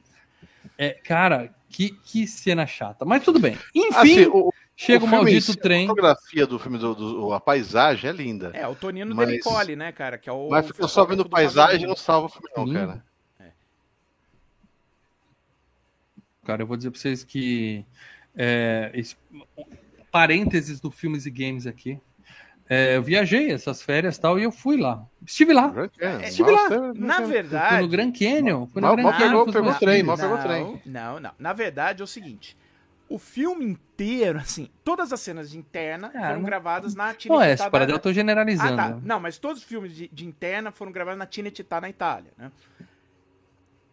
É, 0.77 0.91
cara, 0.91 1.53
que, 1.69 1.91
que 1.91 2.25
cena 2.27 2.65
chata. 2.65 3.05
Mas 3.05 3.23
tudo 3.23 3.39
bem. 3.39 3.57
Enfim, 3.75 3.95
Assim, 3.95 4.25
o, 4.27 4.51
chega 4.75 5.05
o, 5.05 5.07
filme 5.07 5.15
em 5.21 5.23
maldito 5.25 5.51
si, 5.51 5.57
trem. 5.57 5.85
A 5.85 5.87
fotografia 5.89 6.47
do 6.47 6.59
filme, 6.59 6.77
do, 6.77 6.95
do- 6.95 7.33
a 7.33 7.39
paisagem 7.39 8.09
é 8.09 8.13
linda. 8.13 8.51
É, 8.53 8.67
o 8.67 8.75
Tonino 8.75 9.15
Mas- 9.15 9.27
Delicoli, 9.27 9.75
né, 9.75 9.91
cara? 9.91 10.17
Que 10.17 10.29
é 10.29 10.33
o 10.33 10.49
mas 10.49 10.65
fica 10.67 10.87
só 10.87 11.05
vendo 11.05 11.27
paisagem 11.27 11.87
não 11.87 11.95
salva 11.95 12.27
o 12.27 12.29
filme, 12.29 12.49
não, 12.55 12.67
Sim. 12.67 12.73
cara. 12.73 13.03
Cara, 16.45 16.61
eu 16.63 16.67
vou 16.67 16.75
dizer 16.75 16.91
pra 16.91 16.99
vocês 16.99 17.23
que. 17.23 17.85
É, 18.35 18.91
esse- 18.93 19.15
parênteses 20.11 20.79
do 20.79 20.91
filmes 20.91 21.25
e 21.25 21.31
games 21.31 21.65
aqui. 21.65 21.99
É, 22.73 22.95
eu 22.97 23.03
viajei 23.03 23.51
essas 23.51 23.81
férias 23.81 24.17
e 24.17 24.21
tal 24.21 24.39
e 24.39 24.43
eu 24.43 24.51
fui 24.51 24.77
lá. 24.77 25.05
Estive 25.25 25.53
lá. 25.53 25.69
Canyon. 25.71 26.21
estive 26.21 26.49
lá. 26.51 26.69
Nossa, 26.69 26.93
Na 26.95 27.15
Fui 27.17 27.25
verdade. 27.27 27.81
no 27.83 27.87
Grand 27.87 28.11
Canyon. 28.11 28.67
Fui 28.67 28.81
no 28.81 28.87
Mal- 28.87 28.95
Grand 28.95 29.03
mal 29.03 29.13
Canyon 29.13 29.29
pegou- 29.29 29.45
pegou 29.45 29.63
meus 29.63 29.77
trem, 29.79 30.03
mal 30.03 30.17
pegou 30.17 30.37
não, 30.37 30.43
trem. 30.43 30.81
Não, 30.85 31.19
não. 31.19 31.31
Na 31.37 31.53
verdade 31.53 32.01
é 32.01 32.03
o 32.03 32.07
seguinte. 32.07 32.57
O 33.09 33.19
filme 33.19 33.63
inteiro, 33.65 34.39
assim, 34.39 34.69
todas 34.83 35.13
as 35.13 35.19
cenas 35.19 35.51
de 35.51 35.57
interna 35.57 36.07
Ah, 36.15 36.19
foram 36.21 36.35
não- 36.37 36.43
gravadas 36.43 36.95
na 36.95 37.03
Não 37.05 37.11
é, 37.11 37.13
Tinetitá 37.15 37.69
para 37.69 37.85
da- 37.85 37.93
eu 37.93 37.99
tô 37.99 38.09
Ah, 38.09 38.13
generalizando. 38.13 38.75
tá. 38.75 38.99
Não, 39.03 39.19
mas 39.19 39.37
todos 39.37 39.59
os 39.61 39.63
filmes 39.67 39.93
de, 39.95 40.07
de 40.07 40.25
interna 40.25 40.71
foram 40.71 40.91
gravados 40.91 41.19
na 41.19 41.25
Tinetitá, 41.27 41.79
na 41.79 41.89
Itália, 41.89 42.31
né? 42.37 42.51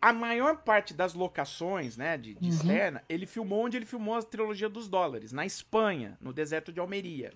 A 0.00 0.12
maior 0.14 0.56
parte 0.56 0.94
das 0.94 1.12
locações, 1.12 1.98
né, 1.98 2.16
de, 2.16 2.34
de 2.34 2.48
Uhum. 2.48 2.54
externa, 2.54 3.02
ele 3.06 3.26
filmou 3.26 3.66
onde 3.66 3.76
ele 3.76 3.84
filmou 3.84 4.14
a 4.16 4.22
trilogia 4.22 4.68
dos 4.68 4.88
dólares, 4.88 5.30
na 5.32 5.44
Espanha, 5.44 6.16
no 6.20 6.32
deserto 6.32 6.72
de 6.72 6.80
Almeria. 6.80 7.32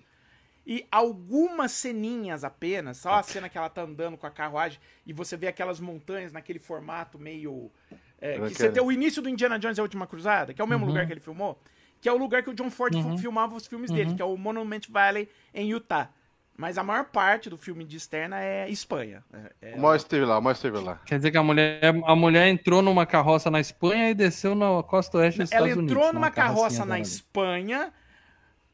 E 0.67 0.85
algumas 0.91 1.71
ceninhas 1.71 2.43
apenas, 2.43 2.97
só 2.97 3.13
a 3.15 3.23
cena 3.23 3.47
que 3.47 3.57
ela 3.57 3.69
tá 3.69 3.83
andando 3.83 4.17
com 4.17 4.25
a 4.25 4.31
carruagem 4.31 4.79
e 5.05 5.13
você 5.13 5.37
vê 5.37 5.47
aquelas 5.47 5.79
montanhas 5.79 6.31
naquele 6.31 6.59
formato 6.59 7.19
meio. 7.19 7.71
é, 8.19 8.33
que 8.39 8.55
você 8.55 8.69
tem 8.71 8.81
o 8.81 8.91
início 8.91 9.21
do 9.21 9.29
Indiana 9.29 9.59
Jones 9.59 9.77
e 9.77 9.81
a 9.81 9.83
Última 9.83 10.07
Cruzada, 10.07 10.53
que 10.53 10.59
é 10.61 10.63
o 10.63 10.67
mesmo 10.67 10.83
Uhum. 10.85 10.89
lugar 10.89 11.05
que 11.05 11.13
ele 11.13 11.19
filmou, 11.19 11.59
que 12.01 12.09
é 12.09 12.11
o 12.11 12.17
lugar 12.17 12.41
que 12.41 12.49
o 12.49 12.53
John 12.55 12.71
Ford 12.71 12.95
Uhum. 12.95 13.17
filmava 13.17 13.53
os 13.55 13.67
filmes 13.67 13.91
dele, 13.91 14.09
Uhum. 14.11 14.15
que 14.15 14.21
é 14.21 14.25
o 14.25 14.35
Monument 14.37 14.81
Valley 14.89 15.29
em 15.53 15.69
Utah. 15.71 16.09
Mas 16.57 16.77
a 16.77 16.83
maior 16.83 17.03
parte 17.05 17.49
do 17.49 17.57
filme 17.57 17.83
de 17.83 17.97
externa 17.97 18.41
é 18.41 18.67
Espanha. 18.69 19.23
É, 19.61 19.71
é- 19.73 19.75
O 19.75 19.81
Mal 19.81 19.95
esteve 19.95 20.23
lá, 20.25 20.39
o 20.39 20.41
Mal 20.41 20.53
esteve 20.53 20.79
lá. 20.79 20.95
Quer 21.05 21.17
dizer 21.17 21.29
que 21.29 21.37
a 21.37 21.43
mulher, 21.43 21.81
a 22.05 22.15
mulher 22.15 22.47
entrou 22.47 22.81
numa 22.81 23.05
carroça 23.05 23.51
na 23.51 23.59
Espanha 23.59 24.09
e 24.09 24.13
desceu 24.15 24.55
na 24.55 24.81
costa 24.81 25.17
oeste 25.17 25.41
dos 25.41 25.51
ela 25.51 25.67
Estados 25.67 25.83
entrou 25.83 26.01
Unidos. 26.05 26.13
numa 26.15 26.31
carroça 26.31 26.85
na. 26.85 26.97
Espanha, 26.97 27.91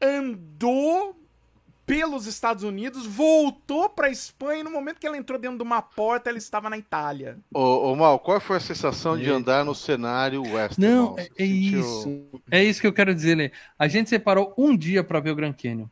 andou 0.00 1.16
pelos 1.92 2.26
Estados 2.26 2.64
Unidos, 2.64 3.04
voltou 3.06 3.86
pra 3.86 4.08
Espanha 4.08 4.60
e 4.60 4.62
no 4.62 4.70
momento 4.70 4.98
que 4.98 5.06
ela 5.06 5.18
entrou 5.18 5.38
dentro 5.38 5.58
de 5.58 5.62
uma 5.62 5.82
porta, 5.82 6.30
ela 6.30 6.38
estava 6.38 6.70
na 6.70 6.78
Itália. 6.78 7.36
Ô, 7.52 7.92
ô 7.92 7.94
Mal, 7.94 8.18
qual 8.18 8.40
foi 8.40 8.56
a 8.56 8.60
sensação 8.60 9.14
de 9.18 9.28
andar 9.30 9.62
no 9.62 9.74
cenário 9.74 10.40
western? 10.42 10.90
Não, 10.94 11.06
Mal? 11.08 11.18
é, 11.18 11.22
é 11.22 11.26
sentiu- 11.46 11.80
isso. 11.80 12.22
É 12.50 12.64
isso 12.64 12.80
que 12.80 12.86
eu 12.86 12.94
quero 12.94 13.14
dizer, 13.14 13.34
Lê. 13.34 13.52
A 13.78 13.88
gente 13.88 14.08
separou 14.08 14.54
um 14.56 14.74
dia 14.74 15.04
pra 15.04 15.20
ver 15.20 15.32
o 15.32 15.36
Grand 15.36 15.52
Canyon. 15.52 15.84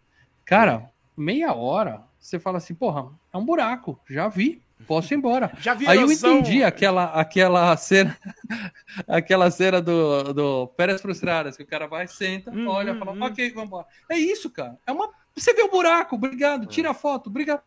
Cara, 0.42 0.88
meia 1.14 1.52
hora, 1.52 2.00
você 2.18 2.38
fala 2.38 2.56
assim, 2.56 2.74
porra, 2.74 3.10
é 3.30 3.36
um 3.36 3.44
buraco, 3.44 4.00
já 4.08 4.26
vi, 4.26 4.62
posso 4.86 5.12
ir 5.12 5.16
embora. 5.16 5.52
Já 5.60 5.74
vi 5.74 5.86
Aí 5.86 6.00
eu 6.00 6.10
entendi 6.10 6.62
aquela, 6.62 7.04
aquela 7.06 7.76
cena, 7.76 8.16
aquela 9.06 9.50
cena 9.50 9.80
do, 9.80 10.32
do 10.32 10.66
Pérez 10.68 11.00
Frustradas, 11.00 11.56
que 11.56 11.62
o 11.62 11.66
cara 11.66 11.86
vai, 11.86 12.06
senta, 12.06 12.50
Hum, 12.50 12.66
olha, 12.66 12.92
hum, 12.92 12.98
fala, 12.98 13.12
hum. 13.12 13.22
ok, 13.22 13.50
vamos 13.50 13.68
embora. 13.68 13.86
É 14.08 14.18
isso, 14.18 14.50
cara. 14.50 14.78
É 14.86 14.92
uma. 14.92 15.10
Você 15.34 15.54
vê 15.54 15.62
o 15.62 15.70
buraco, 15.70 16.16
obrigado, 16.16 16.66
tira 16.66 16.90
a 16.90 16.94
foto, 16.94 17.28
obrigado, 17.28 17.62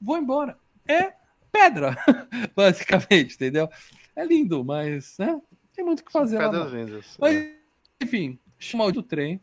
vou 0.00 0.18
embora. 0.18 0.58
É 0.86 1.12
pedra, 1.50 1.96
basicamente, 2.54 3.34
entendeu? 3.34 3.68
É 4.14 4.24
lindo, 4.24 4.64
mas 4.64 5.16
né, 5.18 5.40
tem 5.74 5.84
muito 5.84 6.00
o 6.00 6.04
que 6.04 6.12
fazer 6.12 6.38
lá. 6.38 6.52
Mas, 7.18 7.50
enfim, 8.02 8.38
chama 8.58 8.84
o 8.84 8.92
do 8.92 9.02
trem. 9.02 9.40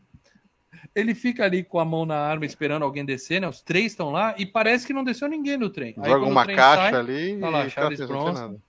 Ele 0.93 1.15
fica 1.15 1.43
ali 1.43 1.63
com 1.63 1.79
a 1.79 1.85
mão 1.85 2.05
na 2.05 2.17
arma 2.17 2.45
esperando 2.45 2.83
alguém 2.83 3.05
descer, 3.05 3.39
né? 3.39 3.47
Os 3.47 3.61
três 3.61 3.93
estão 3.93 4.11
lá 4.11 4.35
e 4.37 4.45
parece 4.45 4.85
que 4.85 4.93
não 4.93 5.03
desceu 5.03 5.27
ninguém 5.27 5.57
no 5.57 5.69
trem. 5.69 5.95
Joga 5.95 6.25
uma 6.25 6.43
trem 6.43 6.55
caixa 6.55 6.91
sai, 6.91 6.99
ali 6.99 7.39
tá 7.39 7.49
lá, 7.49 7.65
e 7.65 7.69
Charles 7.69 7.99
tem 7.99 8.07
Bronson. 8.07 8.59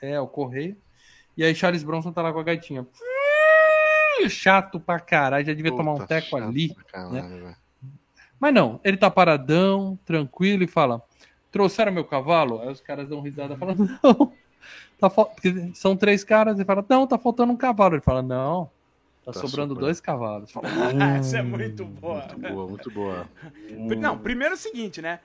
É, 0.00 0.20
o 0.20 0.26
correio. 0.26 0.76
E 1.36 1.44
aí 1.44 1.54
Charles 1.54 1.82
Bronson 1.82 2.12
tá 2.12 2.22
lá 2.22 2.32
com 2.32 2.40
a 2.40 2.42
gaitinha. 2.42 2.86
Chato 4.28 4.80
pra 4.80 4.98
caralho, 4.98 5.46
já 5.46 5.52
devia 5.52 5.70
tomar 5.70 5.92
um 5.92 5.98
Puta, 5.98 6.06
teco 6.08 6.36
ali. 6.36 6.74
caralho, 6.90 7.28
velho. 7.28 7.56
Mas 8.40 8.54
não, 8.54 8.80
ele 8.84 8.96
tá 8.96 9.10
paradão, 9.10 9.98
tranquilo 10.04 10.62
e 10.62 10.68
fala: 10.68 11.02
trouxeram 11.50 11.92
meu 11.92 12.04
cavalo? 12.04 12.60
Aí 12.60 12.68
os 12.68 12.80
caras 12.80 13.08
dão 13.08 13.20
risada 13.20 13.56
falando: 13.56 13.88
não. 14.02 14.32
Tá 14.98 15.08
fal... 15.08 15.32
São 15.74 15.96
três 15.96 16.24
caras, 16.24 16.56
ele 16.56 16.64
fala: 16.64 16.84
não, 16.88 17.06
tá 17.06 17.18
faltando 17.18 17.52
um 17.52 17.56
cavalo. 17.56 17.94
Ele 17.94 18.02
fala: 18.02 18.22
não, 18.22 18.70
tá, 19.32 19.40
Tá 19.40 19.46
sobrando 19.46 19.70
sobrando. 19.74 19.80
dois 19.80 20.00
cavalos. 20.00 20.52
Essa 21.18 21.38
é 21.38 21.42
"Hum." 21.42 21.46
muito 21.46 21.84
boa. 21.84 22.26
Muito 22.26 22.38
boa, 22.52 22.68
muito 22.68 22.90
boa. 22.90 23.28
Não, 23.98 24.18
primeiro 24.18 24.54
é 24.54 24.56
o 24.56 24.58
seguinte, 24.58 25.00
né? 25.02 25.20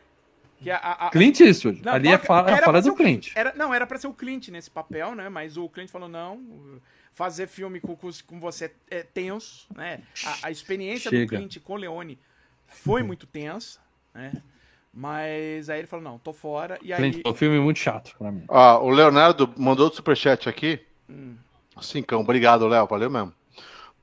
Que 0.60 0.72
a, 0.72 0.78
a- 0.78 1.08
a- 1.08 1.10
Clint 1.10 1.40
Eastwood. 1.42 1.82
Não, 1.84 1.94
Ali 1.94 2.08
é 2.10 2.18
fala, 2.18 2.50
era 2.52 2.62
a 2.62 2.66
fala 2.66 2.82
do 2.82 2.92
o 2.92 2.96
Clint. 2.96 3.32
Era, 3.36 3.54
não, 3.56 3.74
era 3.74 3.86
pra 3.86 3.98
ser 3.98 4.08
o 4.08 4.14
Clint 4.14 4.48
nesse 4.50 4.70
papel, 4.72 5.14
né? 5.16 5.28
Mas 5.30 5.58
o 5.58 5.68
Clint 5.68 5.90
falou: 5.90 6.08
não, 6.08 6.80
fazer 7.14 7.48
filme 7.48 7.80
com, 7.82 7.96
com, 7.98 8.40
você 8.40 8.72
é 8.90 9.04
tenso, 9.04 9.68
né? 9.76 10.02
A, 10.26 10.48
a 10.48 10.52
experiência 10.52 11.12
do 11.12 11.18
Chega. 11.18 11.38
Clint 11.38 11.58
com 11.60 11.74
o 11.74 11.78
Leone 11.78 12.18
foi 12.68 13.04
muito 13.04 13.28
tensa, 13.28 13.80
né? 14.14 14.32
Mas 14.94 15.70
aí 15.70 15.80
ele 15.80 15.88
falou: 15.88 16.04
não, 16.04 16.18
tô 16.20 16.32
fora. 16.32 16.78
E 16.82 16.94
aí. 16.94 17.00
Clint, 17.12 17.26
o 17.28 17.34
filme 17.34 17.58
é 17.58 17.60
muito 17.60 17.80
chato 17.80 18.16
pra 18.18 18.32
mim. 18.32 18.44
Ó, 18.48 18.84
o 18.86 18.90
Leonardo 18.90 19.52
mandou 19.58 19.86
outro 19.86 19.98
superchat 19.98 20.48
aqui. 20.48 20.80
Hum. 21.10 21.36
Cincão, 21.82 22.22
obrigado, 22.22 22.68
Léo. 22.68 22.86
Valeu 22.88 23.10
mesmo. 23.10 23.34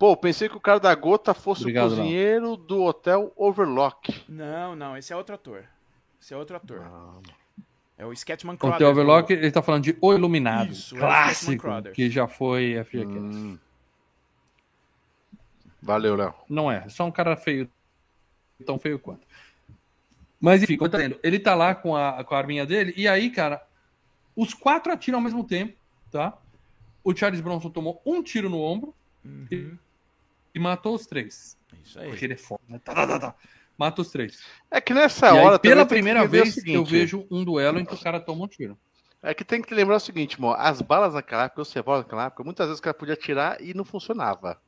Pô, 0.00 0.16
pensei 0.16 0.48
que 0.48 0.56
o 0.56 0.60
cara 0.60 0.80
da 0.80 0.94
gota 0.94 1.34
fosse 1.34 1.60
Obrigado, 1.60 1.88
o 1.92 1.96
cozinheiro 1.96 2.56
do 2.56 2.82
hotel 2.84 3.34
Overlock. 3.36 4.24
Não, 4.26 4.74
não, 4.74 4.96
esse 4.96 5.12
é 5.12 5.16
outro 5.16 5.34
ator. 5.34 5.62
Esse 6.18 6.32
é 6.32 6.36
outro 6.38 6.56
ator. 6.56 6.80
Ah, 6.82 7.12
É 7.98 8.06
o 8.06 8.12
Sketchman 8.14 8.54
O 8.54 8.56
Crothers. 8.58 8.78
The 8.78 8.86
Overlock, 8.88 9.30
ele 9.30 9.50
tá 9.50 9.60
falando 9.60 9.84
de 9.84 9.98
O 10.00 10.14
Iluminado. 10.14 10.72
Isso, 10.72 10.94
é 10.94 10.98
o 10.98 11.00
clássico, 11.02 11.62
Crothers. 11.62 11.94
que 11.94 12.08
já 12.08 12.26
foi 12.26 12.82
FGCast. 12.82 13.18
hum. 13.18 13.58
Valeu, 15.82 16.16
Léo. 16.16 16.34
Não 16.48 16.72
é, 16.72 16.84
é 16.86 16.88
só 16.88 17.04
um 17.04 17.10
cara 17.10 17.36
feio, 17.36 17.68
tão 18.64 18.78
feio 18.78 18.98
quanto. 18.98 19.26
Mas 20.40 20.62
enfim, 20.62 20.78
dizendo, 20.78 21.20
ele 21.22 21.38
tá 21.38 21.54
lá 21.54 21.74
com 21.74 21.94
a, 21.94 22.24
com 22.24 22.34
a 22.34 22.38
arminha 22.38 22.64
dele, 22.64 22.94
e 22.96 23.06
aí, 23.06 23.28
cara, 23.28 23.62
os 24.34 24.54
quatro 24.54 24.90
atiram 24.90 25.18
ao 25.18 25.22
mesmo 25.22 25.44
tempo, 25.44 25.74
tá? 26.10 26.38
O 27.04 27.14
Charles 27.14 27.42
Bronson 27.42 27.68
tomou 27.68 28.00
um 28.06 28.22
tiro 28.22 28.48
no 28.48 28.60
ombro 28.62 28.94
Uhum. 29.22 29.46
e 29.50 29.70
matou 30.58 30.94
os 30.94 31.06
três. 31.06 31.56
Isso 31.84 31.98
aí. 32.00 32.08
Porque 32.08 32.24
ele 32.24 32.34
é 32.34 32.36
foda, 32.36 32.62
né? 32.68 32.80
Tá, 32.84 32.94
tá, 32.94 33.06
tá, 33.06 33.18
tá. 33.20 33.34
Mata 33.78 34.02
os 34.02 34.10
três. 34.10 34.38
É 34.70 34.80
que 34.80 34.92
nessa 34.92 35.26
e 35.26 35.30
aí, 35.30 35.38
hora 35.38 35.58
pela 35.58 35.76
tem 35.76 35.84
que 35.86 35.88
primeira 35.94 36.22
o 36.24 36.28
vez, 36.28 36.52
seguinte, 36.54 36.74
eu 36.74 36.84
vejo 36.84 37.26
um 37.30 37.42
duelo 37.44 37.78
em 37.80 37.84
que 37.84 37.94
o 37.94 37.98
cara 37.98 38.20
toma 38.20 38.44
um 38.44 38.48
tiro. 38.48 38.76
É 39.22 39.32
que 39.32 39.44
tem 39.44 39.62
que 39.62 39.72
lembrar 39.74 39.96
o 39.96 40.00
seguinte, 40.00 40.34
irmão. 40.34 40.52
As 40.52 40.82
balas 40.82 41.14
naquela 41.14 41.44
época, 41.44 41.62
os 41.62 41.72
revólveres 41.72 42.06
naquela 42.06 42.26
época, 42.26 42.44
muitas 42.44 42.66
vezes 42.66 42.78
o 42.80 42.82
cara 42.82 42.94
podia 42.94 43.14
atirar 43.14 43.60
e 43.60 43.72
não 43.72 43.84
funcionava. 43.84 44.60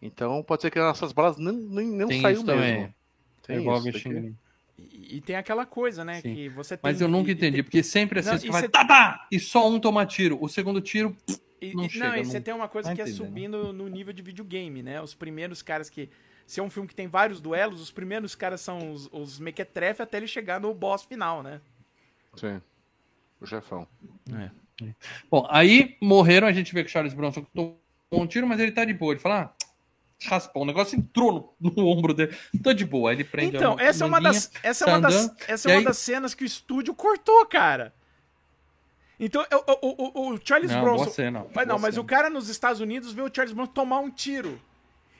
Então 0.00 0.42
pode 0.42 0.62
ser 0.62 0.70
que 0.70 0.78
as 0.78 0.84
nossas 0.84 1.12
balas 1.12 1.36
não, 1.38 1.52
nem, 1.52 1.86
não 1.86 2.08
Tem 2.08 2.20
saiu 2.20 2.36
isso 2.36 2.46
mesmo. 2.46 2.60
também. 2.60 2.94
Tem 3.46 3.58
Revólver 3.58 3.94
isso. 3.94 4.02
tem 4.08 4.22
que-. 4.22 4.34
E, 4.78 5.16
e 5.16 5.20
tem 5.20 5.36
aquela 5.36 5.64
coisa, 5.64 6.04
né? 6.04 6.20
Sim. 6.20 6.34
Que 6.34 6.48
você 6.50 6.76
tem. 6.76 6.80
Mas 6.92 7.00
eu 7.00 7.08
nunca 7.08 7.30
e- 7.30 7.32
e 7.32 7.34
entendi, 7.36 7.56
tem- 7.56 7.62
porque 7.64 7.82
sempre 7.82 8.20
assim, 8.20 8.30
Não, 8.30 8.38
você 8.38 8.46
e 8.46 8.50
vai, 8.50 8.60
cê- 8.62 8.68
tá, 8.68 8.84
tá, 8.84 9.26
e 9.32 9.38
só 9.40 9.68
um 9.68 9.80
toma 9.80 10.04
tiro. 10.04 10.36
O 10.40 10.48
segundo 10.48 10.80
tiro, 10.80 11.16
E, 11.70 11.74
Não 11.74 11.84
e- 11.84 11.90
chega, 11.90 12.08
não, 12.08 12.14
e 12.16 12.18
não- 12.18 12.24
você 12.30 12.40
tem 12.40 12.54
uma 12.54 12.68
coisa 12.68 12.88
tá 12.90 12.94
que 12.94 13.00
é 13.00 13.04
entendendo. 13.04 13.26
subindo 13.26 13.72
no 13.72 13.88
nível 13.88 14.12
de 14.12 14.22
videogame, 14.22 14.82
né? 14.82 15.00
Os 15.00 15.14
primeiros 15.14 15.62
caras 15.62 15.88
que. 15.90 16.08
Se 16.46 16.60
é 16.60 16.62
um 16.62 16.70
filme 16.70 16.88
que 16.88 16.94
tem 16.94 17.08
vários 17.08 17.40
duelos, 17.40 17.80
os 17.80 17.90
primeiros 17.90 18.34
caras 18.36 18.60
são 18.60 18.92
os, 18.92 19.08
os 19.12 19.40
mequetrefe 19.40 20.00
até 20.00 20.16
ele 20.18 20.28
chegar 20.28 20.60
no 20.60 20.72
boss 20.72 21.02
final, 21.04 21.42
né? 21.42 21.60
Sim. 22.36 22.62
O 23.40 23.46
chefão. 23.46 23.86
Bom, 25.30 25.46
aí 25.50 25.96
morreram, 26.00 26.46
a 26.46 26.52
gente 26.52 26.72
vê 26.72 26.82
que 26.84 26.88
o 26.88 26.92
Charles 26.92 27.14
Bronson 27.14 27.44
tomou 27.54 27.78
um 28.12 28.26
tiro, 28.26 28.46
mas 28.46 28.60
ele 28.60 28.72
tá 28.72 28.84
de 28.84 28.94
boa. 28.94 29.12
Ele 29.14 29.20
fala, 29.20 29.52
ah, 29.56 29.66
raspou, 30.28 30.62
o 30.62 30.66
negócio 30.66 30.96
entrou 30.98 31.56
no, 31.60 31.70
no 31.70 31.86
ombro 31.88 32.14
dele. 32.14 32.36
Tô 32.62 32.72
de 32.72 32.84
boa. 32.84 33.10
Aí 33.10 33.16
ele 33.16 33.24
prende 33.24 33.56
Então, 33.56 33.76
a 33.78 33.82
essa 33.82 34.04
é 34.04 34.06
uma 34.06 34.20
das, 34.20 34.50
essa 34.62 34.84
é 34.84 34.88
uma 34.88 35.00
das, 35.00 35.34
essa 35.48 35.68
é 35.68 35.72
uma 35.72 35.78
aí- 35.80 35.84
das 35.84 35.98
cenas 35.98 36.34
que 36.34 36.44
o 36.44 36.46
estúdio 36.46 36.94
cortou, 36.94 37.44
cara. 37.46 37.92
Então, 39.18 39.44
o, 39.50 39.86
o, 39.86 40.10
o, 40.30 40.34
o 40.34 40.40
Charles 40.44 40.70
Não, 40.70 40.80
Bronson. 40.82 41.10
cena, 41.10 41.46
mas 41.54 41.66
não, 41.66 41.78
mas 41.78 41.96
o 41.96 42.04
cara 42.04 42.28
nos 42.28 42.48
Estados 42.48 42.80
Unidos 42.80 43.12
vê 43.12 43.22
o 43.22 43.30
Charles 43.34 43.54
Bronson 43.54 43.72
tomar 43.72 43.98
um 44.00 44.10
tiro. 44.10 44.60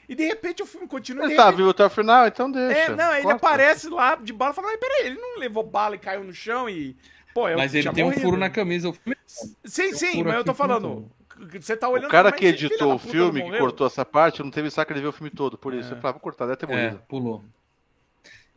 E 0.08 0.14
de 0.14 0.24
repente 0.24 0.62
o 0.62 0.66
filme 0.66 0.86
continua. 0.86 1.24
Ele 1.24 1.34
tá 1.34 1.44
repente- 1.44 1.56
vivo 1.56 1.70
até 1.70 1.84
o 1.84 1.90
final, 1.90 2.26
então 2.26 2.50
deixa. 2.50 2.78
É, 2.78 2.88
não, 2.94 3.12
ele 3.14 3.22
Corta. 3.22 3.36
aparece 3.46 3.88
lá 3.88 4.14
de 4.16 4.32
bala 4.32 4.52
e 4.52 4.54
fala, 4.54 4.68
mas 4.68 4.78
peraí, 4.78 5.06
ele 5.06 5.18
não 5.20 5.38
levou 5.38 5.62
bala 5.64 5.94
e 5.96 5.98
caiu 5.98 6.22
no 6.22 6.32
chão 6.32 6.68
e. 6.68 6.94
Pô, 7.34 7.48
eu 7.48 7.58
Mas 7.58 7.74
ele 7.74 7.90
tem 7.92 8.04
um 8.04 8.08
morrido. 8.08 8.22
furo 8.22 8.36
na 8.36 8.48
camisa. 8.48 8.88
O 8.88 8.92
filme 8.92 9.16
Sim, 9.26 9.92
sim, 9.94 10.12
furo 10.12 10.28
mas 10.28 10.36
eu 10.36 10.44
tô 10.44 10.54
falando. 10.54 11.10
Você 11.52 11.76
tá 11.76 11.86
olhando 11.88 12.06
O 12.06 12.10
cara 12.10 12.32
que 12.32 12.46
editou 12.46 12.94
o 12.94 12.98
filme, 12.98 13.42
não 13.42 13.50
que 13.50 13.58
cortou 13.58 13.86
essa 13.86 14.04
parte, 14.06 14.42
não 14.42 14.50
teve 14.50 14.70
saco 14.70 14.94
de 14.94 15.00
ver 15.00 15.08
o 15.08 15.12
filme 15.12 15.28
todo. 15.30 15.58
Por 15.58 15.74
isso, 15.74 15.90
É. 15.90 15.92
eu 15.92 15.96
falava, 16.00 16.12
vou 16.12 16.20
cortar, 16.20 16.46
deve 16.46 16.56
ter 16.56 16.70
É, 16.70 16.74
morrido. 16.84 17.02
pulou. 17.08 17.44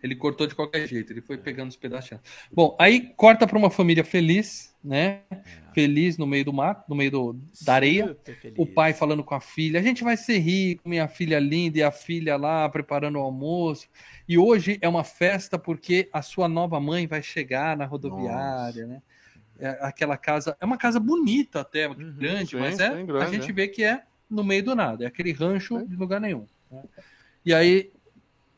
Ele 0.02 0.16
cortou 0.16 0.48
de 0.48 0.56
qualquer 0.56 0.88
jeito, 0.88 1.12
ele 1.12 1.22
foi 1.22 1.38
pegando 1.38 1.70
os 1.70 1.76
pedacinhos. 1.76 2.22
Bom, 2.52 2.76
aí 2.80 3.14
corta 3.16 3.46
pra 3.46 3.58
uma 3.58 3.70
família 3.70 4.04
feliz, 4.04 4.76
né? 4.84 5.22
Feliz 5.74 6.18
no 6.18 6.26
meio 6.26 6.46
do 6.46 6.54
mato, 6.54 6.86
no 6.90 6.96
meio 6.96 7.12
do, 7.12 7.40
da 7.62 7.74
areia. 7.74 8.18
O 8.58 8.66
pai 8.66 8.94
falando 8.94 9.24
com 9.24 9.36
a 9.36 9.42
filha: 9.42 9.80
a 9.80 9.84
gente 9.84 10.04
vai 10.04 10.16
ser 10.16 10.40
rico, 10.40 10.88
minha 10.88 11.08
filha 11.08 11.40
linda, 11.40 11.80
e 11.80 11.84
a 11.84 11.92
filha 11.92 12.38
lá 12.38 12.68
preparando 12.70 13.18
o 13.18 13.22
almoço. 13.22 13.88
E 14.28 14.38
hoje 14.38 14.78
é 14.82 14.88
uma 14.88 15.04
festa 15.04 15.60
porque 15.60 16.10
a 16.14 16.22
sua 16.22 16.48
nova 16.48 16.80
mãe 16.80 17.06
vai 17.06 17.22
chegar 17.22 17.76
na 17.76 17.86
rodoviária, 17.86 18.86
né? 18.88 19.02
É 19.60 19.78
aquela 19.82 20.16
casa, 20.16 20.56
é 20.62 20.66
uma 20.66 20.78
casa 20.78 21.02
bonita 21.02 21.60
até, 21.60 21.90
Uhum, 21.90 22.14
grande, 22.16 22.56
mas 22.56 22.80
é, 22.80 23.04
grande, 23.04 23.18
a 23.18 23.30
gente 23.30 23.50
é. 23.50 23.54
vê 23.54 23.68
que 23.68 23.84
é 23.84 24.04
no 24.30 24.42
meio 24.42 24.64
do 24.64 24.74
nada, 24.74 25.04
é 25.04 25.08
aquele 25.08 25.34
rancho 25.34 25.86
de 25.86 25.98
lugar 25.98 26.22
nenhum. 26.22 26.46
né? 26.72 26.84
E 27.46 27.54
aí, 27.54 27.92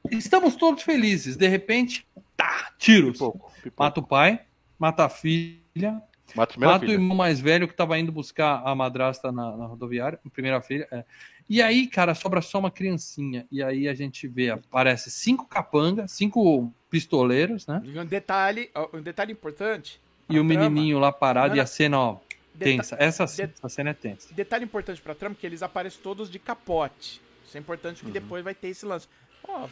estamos 0.10 0.56
todos 0.56 0.84
felizes, 0.84 1.36
de 1.36 1.48
repente, 1.48 2.06
tá, 2.36 2.72
tiros. 2.78 3.14
Pipoco, 3.14 3.52
pipoco. 3.62 3.84
Mata 3.84 4.00
o 4.00 4.04
pai, 4.04 4.42
mata 4.80 5.06
a 5.06 5.10
filha, 5.10 6.02
Mata 6.34 6.58
Mata 6.58 6.86
o 6.86 6.90
irmão 6.92 7.18
mais 7.18 7.42
velho 7.42 7.68
que 7.68 7.74
tava 7.74 8.00
indo 8.00 8.10
buscar 8.10 8.62
a 8.66 8.74
madrasta 8.74 9.34
na, 9.34 9.58
na 9.58 9.66
rodoviária, 9.66 10.18
primeira 10.32 10.62
filha. 10.62 10.88
é. 10.90 11.04
E 11.50 11.62
aí, 11.62 11.88
cara, 11.88 12.16
sobra 12.16 12.42
só 12.42 12.58
uma 12.60 12.72
criancinha. 12.72 13.46
E 13.52 13.62
aí 13.62 13.86
a 13.90 13.94
gente 13.94 14.30
vê, 14.30 14.50
aparece 14.50 15.12
cinco 15.12 15.46
capangas, 15.46 16.10
cinco 16.14 16.74
pistoleiros, 16.90 17.68
né? 17.68 17.82
Um 17.86 18.06
detalhe, 18.06 18.70
um 18.94 19.02
detalhe 19.02 19.34
importante. 19.34 20.00
E 20.30 20.40
o 20.40 20.48
trama. 20.48 20.70
menininho 20.70 21.00
lá 21.00 21.12
parado 21.12 21.50
Não, 21.50 21.58
e 21.58 21.60
a 21.60 21.66
cena, 21.66 22.00
ó, 22.00 22.14
Deta- 22.56 22.72
tensa. 22.72 22.96
Essa, 22.98 23.26
de- 23.26 23.42
essa 23.54 23.68
cena 23.68 23.90
é 23.90 23.94
tensa. 23.94 24.34
Detalhe 24.34 24.64
importante 24.64 25.02
pra 25.02 25.14
trama, 25.14 25.36
que 25.36 25.46
eles 25.46 25.62
aparecem 25.62 26.00
todos 26.02 26.32
de 26.32 26.40
capote. 26.40 27.22
Isso 27.46 27.58
é 27.58 27.60
importante 27.60 27.98
Uhum. 28.02 28.08
porque 28.10 28.20
depois 28.22 28.42
vai 28.42 28.56
ter 28.56 28.70
esse 28.70 28.86
lance. 28.86 29.10
Foram, 29.46 29.68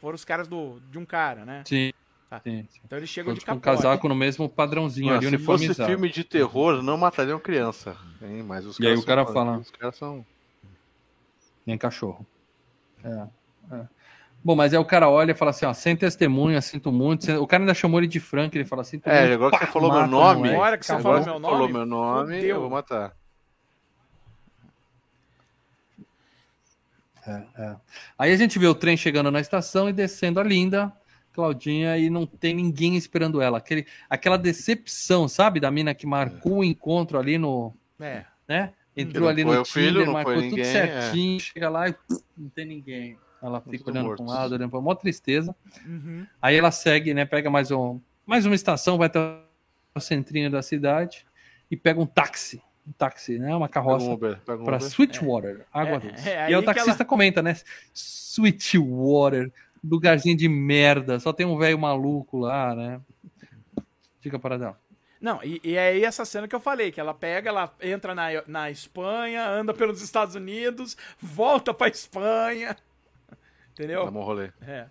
foram 0.00 0.14
os 0.14 0.24
caras 0.24 0.48
do, 0.48 0.80
de 0.90 0.98
um 0.98 1.04
cara, 1.04 1.44
né? 1.44 1.62
Sim. 1.66 1.92
Tá. 2.30 2.40
sim. 2.42 2.66
Então 2.84 2.98
eles 2.98 3.08
chegam 3.10 3.32
Com 3.32 3.38
de 3.38 3.42
um 3.44 3.46
capote. 3.46 3.62
casaco 3.64 4.08
no 4.08 4.14
mesmo 4.14 4.48
padrãozinho 4.48 5.06
Mano, 5.08 5.18
ali, 5.18 5.26
se 5.28 5.38
fosse 5.38 5.64
uniformizado. 5.66 5.88
filme 5.90 6.08
de 6.10 6.24
terror, 6.24 6.82
não 6.82 6.96
matariam 6.96 7.38
criança. 7.38 7.96
Hein? 8.22 8.42
Mas 8.42 8.66
os 8.66 8.78
E 8.80 8.86
aí 8.86 8.94
o 8.96 9.04
cara 9.04 9.24
são- 9.24 9.34
fala- 9.34 9.58
Os 9.58 9.70
caras 9.70 9.96
são. 9.96 10.24
Nem 11.66 11.78
cachorro. 11.78 12.26
É, 13.02 13.26
é. 13.76 13.84
Bom, 14.42 14.54
mas 14.54 14.74
aí 14.74 14.78
o 14.78 14.84
cara 14.84 15.08
olha 15.08 15.32
e 15.32 15.34
fala 15.34 15.50
assim, 15.52 15.64
ó, 15.64 15.72
sem 15.72 15.96
testemunha, 15.96 16.60
sinto 16.60 16.92
muito. 16.92 17.30
O 17.40 17.46
cara 17.46 17.62
ainda 17.62 17.72
chamou 17.72 17.98
ele 18.00 18.06
de 18.06 18.20
Frank, 18.20 18.54
ele 18.56 18.64
fala, 18.66 18.84
sinto 18.84 19.06
É, 19.08 19.32
agora 19.32 19.52
que 19.58 19.64
você 19.64 19.72
falou 19.72 19.90
meu 19.92 20.06
nome. 20.06 20.50
Agora 20.50 20.76
que 20.76 20.84
você 20.84 20.98
falou 21.00 21.12
meu 21.14 21.24
você 21.24 21.30
nome, 21.38 21.46
falou 21.54 21.68
meu 21.68 21.86
nome, 21.86 22.34
fodeu. 22.36 22.56
eu 22.56 22.60
vou 22.60 22.68
matar. 22.70 23.14
É, 27.26 27.42
é. 27.58 27.76
Aí 28.18 28.32
a 28.32 28.36
gente 28.36 28.58
vê 28.58 28.66
o 28.66 28.74
trem 28.74 28.96
chegando 28.96 29.30
na 29.30 29.40
estação 29.40 29.88
e 29.88 29.92
descendo 29.92 30.40
a 30.40 30.42
Linda, 30.42 30.92
Claudinha 31.32 31.98
e 31.98 32.08
não 32.08 32.26
tem 32.26 32.54
ninguém 32.54 32.96
esperando 32.96 33.40
ela. 33.40 33.58
Aquele, 33.58 33.86
aquela 34.08 34.36
decepção, 34.36 35.26
sabe? 35.28 35.58
Da 35.60 35.70
mina 35.70 35.94
que 35.94 36.06
marcou 36.06 36.58
o 36.58 36.64
encontro 36.64 37.18
ali 37.18 37.38
no. 37.38 37.74
É. 37.98 38.24
Né? 38.46 38.72
Entrou 38.96 39.24
não 39.24 39.28
ali 39.30 39.44
no 39.44 39.64
filho, 39.64 39.88
Tinder, 39.88 40.06
não 40.06 40.12
marcou 40.12 40.34
tudo 40.34 40.44
ninguém, 40.44 40.64
certinho, 40.64 41.40
chega 41.40 41.68
lá 41.68 41.88
e 41.88 41.96
não 42.36 42.48
tem 42.48 42.64
ninguém. 42.64 43.18
Ela 43.42 43.60
fica 43.60 43.84
tudo 43.84 43.90
olhando 43.90 44.14
para 44.14 44.24
um 44.24 44.26
lado, 44.26 44.54
olhando 44.54 44.70
para 44.70 44.80
mó 44.80 44.94
tristeza. 44.94 45.54
Uhum. 45.84 46.26
Aí 46.40 46.56
ela 46.56 46.70
segue, 46.70 47.12
né? 47.12 47.24
Pega 47.24 47.50
mais, 47.50 47.70
um, 47.72 48.00
mais 48.24 48.46
uma 48.46 48.54
estação, 48.54 48.96
vai 48.96 49.08
até 49.08 49.18
o 49.94 50.00
centrinho 50.00 50.50
da 50.50 50.62
cidade 50.62 51.26
e 51.70 51.76
pega 51.76 52.00
um 52.00 52.06
táxi. 52.06 52.62
Um 52.86 52.92
táxi, 52.92 53.38
né? 53.38 53.54
Uma 53.54 53.68
carroça 53.68 54.06
um 54.06 54.12
um 54.12 54.18
para 54.18 54.54
Uber. 54.56 54.82
Sweetwater, 54.82 55.64
água 55.72 55.96
É, 55.96 55.98
doce. 56.00 56.28
é 56.28 56.34
e 56.34 56.54
aí 56.54 56.56
o 56.56 56.62
taxista 56.62 57.04
comenta, 57.04 57.42
né? 57.42 57.56
Sweetwater, 57.94 59.50
lugarzinho 59.82 60.36
de 60.36 60.48
merda, 60.48 61.18
só 61.18 61.32
tem 61.32 61.46
um 61.46 61.56
velho 61.56 61.78
maluco 61.78 62.38
lá, 62.38 62.74
né? 62.74 63.00
Fica 64.20 64.38
paradão. 64.38 64.76
Não, 65.20 65.42
e, 65.42 65.58
e 65.64 65.76
é 65.76 65.88
aí 65.88 66.04
essa 66.04 66.26
cena 66.26 66.46
que 66.46 66.54
eu 66.54 66.60
falei, 66.60 66.92
que 66.92 67.00
ela 67.00 67.14
pega, 67.14 67.48
ela 67.48 67.74
entra 67.80 68.14
na, 68.14 68.26
na 68.46 68.70
Espanha, 68.70 69.48
anda 69.48 69.72
pelos 69.72 70.02
Estados 70.02 70.34
Unidos, 70.34 70.98
volta 71.18 71.72
pra 71.72 71.88
Espanha. 71.88 72.76
Entendeu? 73.72 74.04
Dá 74.04 74.10
um 74.10 74.22
rolê. 74.22 74.50
É. 74.60 74.86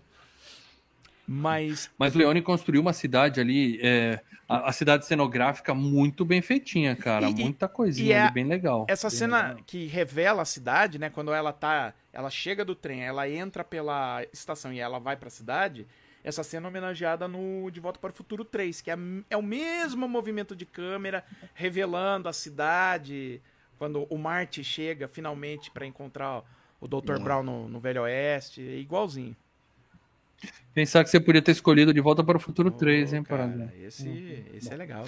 Mas. 1.34 1.90
Mas 1.98 2.14
Leone 2.14 2.40
construiu 2.40 2.80
uma 2.80 2.92
cidade 2.92 3.40
ali, 3.40 3.80
é, 3.82 4.20
a, 4.48 4.68
a 4.68 4.72
cidade 4.72 5.04
cenográfica 5.06 5.74
muito 5.74 6.24
bem 6.24 6.40
feitinha, 6.40 6.94
cara. 6.94 7.28
E- 7.28 7.34
Muita 7.34 7.66
coisinha 7.68 8.16
é- 8.16 8.22
ali, 8.22 8.32
bem 8.32 8.44
legal. 8.44 8.86
Essa 8.88 9.08
Bem 9.08 9.18
cena 9.18 9.42
legal. 9.48 9.62
que 9.66 9.86
revela 9.86 10.42
a 10.42 10.44
cidade, 10.44 10.98
né? 10.98 11.10
Quando 11.10 11.32
ela 11.32 11.52
tá. 11.52 11.92
Ela 12.12 12.30
chega 12.30 12.64
do 12.64 12.74
trem, 12.74 13.02
ela 13.02 13.28
entra 13.28 13.64
pela 13.64 14.24
estação 14.32 14.72
e 14.72 14.78
ela 14.78 14.98
vai 15.00 15.16
pra 15.16 15.28
cidade. 15.28 15.86
Essa 16.22 16.42
cena 16.42 16.66
é 16.66 16.70
homenageada 16.70 17.28
no 17.28 17.70
De 17.70 17.80
Volta 17.80 17.98
para 17.98 18.10
o 18.10 18.14
Futuro 18.14 18.44
3, 18.44 18.80
que 18.80 18.90
é, 18.90 18.96
é 19.28 19.36
o 19.36 19.42
mesmo 19.42 20.08
movimento 20.08 20.56
de 20.56 20.64
câmera 20.64 21.22
revelando 21.52 22.28
a 22.28 22.32
cidade. 22.32 23.42
Quando 23.76 24.04
o 24.08 24.16
Marty 24.16 24.62
chega 24.64 25.06
finalmente 25.08 25.70
pra 25.70 25.84
encontrar 25.84 26.42
o 26.80 26.86
Dr. 26.88 27.18
Brown 27.18 27.42
no, 27.42 27.68
no 27.68 27.80
Velho 27.80 28.02
Oeste. 28.02 28.62
É 28.62 28.76
igualzinho. 28.76 29.36
Pensar 30.74 31.04
que 31.04 31.10
você 31.10 31.20
podia 31.20 31.42
ter 31.42 31.52
escolhido 31.52 31.94
De 31.94 32.00
Volta 32.00 32.24
para 32.24 32.36
o 32.36 32.40
Futuro 32.40 32.70
3, 32.70 33.12
Ô, 33.12 33.16
hein, 33.16 33.22
cara, 33.22 33.42
Parada? 33.44 33.74
Esse, 33.80 34.44
esse 34.54 34.72
é 34.72 34.76
legal. 34.76 35.04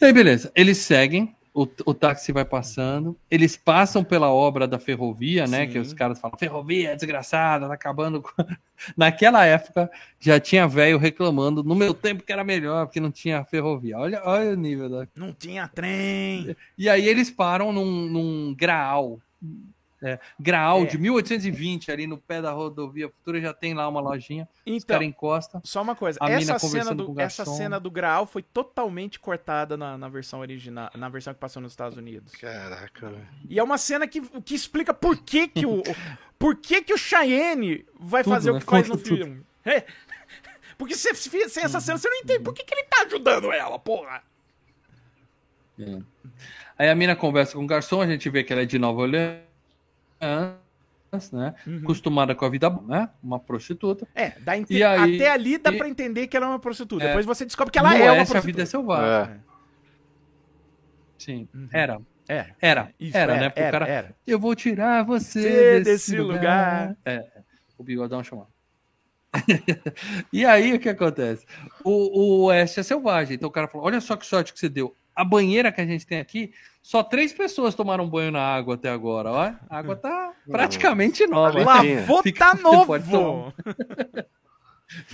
E 0.00 0.04
aí, 0.04 0.12
beleza. 0.12 0.52
Eles 0.54 0.78
seguem, 0.78 1.34
o, 1.54 1.68
o 1.86 1.94
táxi 1.94 2.32
vai 2.32 2.44
passando, 2.44 3.16
eles 3.30 3.56
passam 3.56 4.02
pela 4.02 4.30
obra 4.30 4.66
da 4.66 4.78
ferrovia, 4.78 5.46
né? 5.46 5.66
Sim. 5.66 5.72
Que 5.72 5.78
os 5.78 5.92
caras 5.92 6.20
falam, 6.20 6.36
ferrovia 6.36 6.90
é 6.90 6.96
desgraçada, 6.96 7.68
tá 7.68 7.74
acabando 7.74 8.20
com... 8.20 8.30
Naquela 8.96 9.44
época, 9.46 9.88
já 10.18 10.40
tinha 10.40 10.66
velho 10.66 10.98
reclamando, 10.98 11.62
no 11.62 11.76
meu 11.76 11.94
tempo 11.94 12.24
que 12.24 12.32
era 12.32 12.42
melhor, 12.42 12.86
porque 12.86 12.98
não 12.98 13.12
tinha 13.12 13.44
ferrovia. 13.44 13.96
Olha, 13.96 14.20
olha 14.24 14.50
o 14.50 14.56
nível 14.56 14.90
da... 14.90 15.08
Não 15.14 15.32
tinha 15.32 15.68
trem. 15.68 16.56
E 16.76 16.88
aí 16.88 17.08
eles 17.08 17.30
param 17.30 17.72
num, 17.72 18.08
num 18.08 18.54
graal. 18.54 19.20
É, 20.06 20.18
graal 20.38 20.82
É. 20.82 20.86
de 20.86 20.98
1820, 20.98 21.90
ali 21.90 22.06
no 22.06 22.18
pé 22.18 22.42
da 22.42 22.50
rodovia 22.52 23.08
futura, 23.08 23.40
já 23.40 23.54
tem 23.54 23.72
lá 23.72 23.88
uma 23.88 24.00
lojinha. 24.00 24.46
os 24.52 24.60
Então, 24.66 24.94
caras 24.96 25.08
encostam. 25.08 25.62
Só 25.64 25.80
uma 25.80 25.94
coisa, 25.96 26.18
essa 26.20 26.58
cena, 26.58 26.58
conversando 26.60 27.06
com 27.06 27.14
do, 27.14 27.20
essa 27.20 27.44
cena 27.46 27.80
do 27.80 27.90
Graal 27.90 28.26
foi 28.26 28.42
totalmente 28.42 29.18
cortada 29.18 29.76
na, 29.78 29.96
na 29.96 30.08
versão 30.08 30.40
original, 30.40 30.90
na 30.94 31.08
versão 31.08 31.32
que 31.32 31.40
passou 31.40 31.62
nos 31.62 31.72
Estados 31.72 31.96
Unidos. 31.96 32.32
Caraca, 32.34 33.08
velho. 33.08 33.26
E 33.48 33.58
é 33.58 33.62
uma 33.62 33.78
cena 33.78 34.06
que, 34.06 34.20
que 34.42 34.54
explica 34.54 34.92
por 34.92 35.16
que 35.16 35.48
que 35.48 35.64
o, 35.64 35.82
por 36.38 36.56
que 36.56 36.82
que 36.82 36.92
o 36.92 36.98
Cheyenne 36.98 37.86
vai 37.98 38.22
Tudo, 38.22 38.34
fazer 38.34 38.52
né? 38.52 38.58
o 38.58 38.60
que 38.60 38.66
faz 38.66 38.86
no 38.88 38.96
tudo. 38.98 39.16
filme. 39.16 39.42
É. 39.64 39.84
Porque 40.76 40.94
se, 40.96 41.14
se, 41.14 41.48
sem 41.48 41.62
essa 41.64 41.80
cena 41.80 41.96
você 41.96 42.08
não 42.10 42.16
entende 42.18 42.40
por 42.40 42.52
que, 42.52 42.64
que 42.64 42.74
ele 42.74 42.82
tá 42.84 43.02
ajudando 43.06 43.50
ela, 43.52 43.78
porra. 43.78 44.22
Aí 46.78 46.88
a 46.88 46.94
mina 46.94 47.14
conversa 47.16 47.54
com 47.56 47.64
o 47.64 47.66
garçom, 47.66 48.00
a 48.00 48.06
gente 48.06 48.28
vê 48.28 48.42
que 48.44 48.52
ela 48.52 48.62
é 48.62 48.66
de 48.66 48.78
Nova 48.78 49.02
Orleans, 49.02 49.38
né? 51.32 51.54
Uhum. 51.66 51.78
Acostumada 51.84 52.34
com 52.34 52.44
a 52.44 52.48
vida, 52.48 52.68
né? 52.88 53.08
Uma 53.22 53.38
prostituta. 53.38 54.06
É, 54.14 54.30
dá 54.40 54.56
ente- 54.58 54.82
aí- 54.82 55.16
até 55.16 55.30
ali 55.30 55.58
dá 55.58 55.72
e- 55.72 55.78
pra 55.78 55.88
entender 55.88 56.26
que 56.26 56.36
ela 56.36 56.46
é 56.46 56.48
uma 56.48 56.58
prostituta. 56.58 57.04
É. 57.04 57.08
Depois 57.08 57.24
você 57.26 57.44
descobre 57.44 57.70
que 57.72 57.78
ela 57.78 57.90
no 57.90 57.96
é 57.96 58.10
uma 58.10 58.18
Oeste, 58.18 58.36
a 58.36 58.40
vida 58.40 58.62
é 58.62 58.66
prostituta. 58.66 58.66
selvagem. 58.66 59.34
É. 59.34 59.54
Sim, 61.18 61.48
Uhum. 61.54 61.68
era. 61.72 62.00
É. 62.28 62.46
Era, 62.60 62.90
Isso, 62.98 63.16
era, 63.16 63.32
era, 63.34 63.40
né? 63.42 63.48
Porque 63.50 63.60
era, 63.60 63.68
o 63.68 63.80
cara, 63.80 63.90
era. 63.92 64.16
eu 64.26 64.38
vou 64.38 64.54
tirar 64.54 65.04
você 65.04 65.42
Você 65.42 65.50
desse, 65.80 65.84
desse 65.84 66.16
lugar. 66.18 66.88
lugar. 66.88 66.96
É, 67.04 67.26
o 67.78 67.84
bigodão 67.84 68.24
chamou. 68.24 68.48
e 70.32 70.44
aí 70.44 70.72
o 70.74 70.78
que 70.80 70.88
acontece? 70.88 71.44
O, 71.84 71.90
o 71.90 72.44
Oeste 72.46 72.80
é 72.80 72.82
selvagem. 72.82 73.34
Então 73.34 73.48
o 73.48 73.52
cara 73.52 73.68
falou: 73.68 73.86
olha 73.86 74.00
só 74.00 74.16
que 74.16 74.24
sorte 74.26 74.52
que 74.52 74.58
você 74.58 74.68
deu. 74.68 74.94
A 75.14 75.24
banheira 75.24 75.70
que 75.70 75.80
a 75.80 75.86
gente 75.86 76.06
tem 76.06 76.18
aqui, 76.18 76.52
só 76.82 77.02
três 77.02 77.32
pessoas 77.32 77.74
tomaram 77.74 78.08
banho 78.08 78.30
na 78.32 78.40
água 78.42 78.74
até 78.74 78.88
agora. 78.90 79.30
Ó. 79.30 79.38
A 79.40 79.58
água 79.70 79.94
tá 79.96 80.32
praticamente 80.50 81.26
nova. 81.26 81.62
Lavou, 81.62 81.94
Lavou 81.94 82.22
Fica- 82.22 82.54
tá 82.54 82.54
novo. 82.60 83.52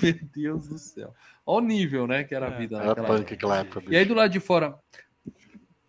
Meu 0.02 0.14
Deus 0.34 0.68
do 0.68 0.78
céu. 0.78 1.14
Olha 1.46 1.64
o 1.64 1.66
nível, 1.68 2.06
né, 2.06 2.24
que 2.24 2.34
era 2.34 2.48
a 2.48 2.50
É, 2.54 2.58
vida 2.58 2.76
Era 2.76 2.86
naquela 2.86 3.06
punk 3.08 3.32
época, 3.32 3.82
E 3.90 3.96
aí 3.96 4.04
do 4.04 4.14
lado 4.14 4.30
de 4.30 4.40
fora 4.40 4.74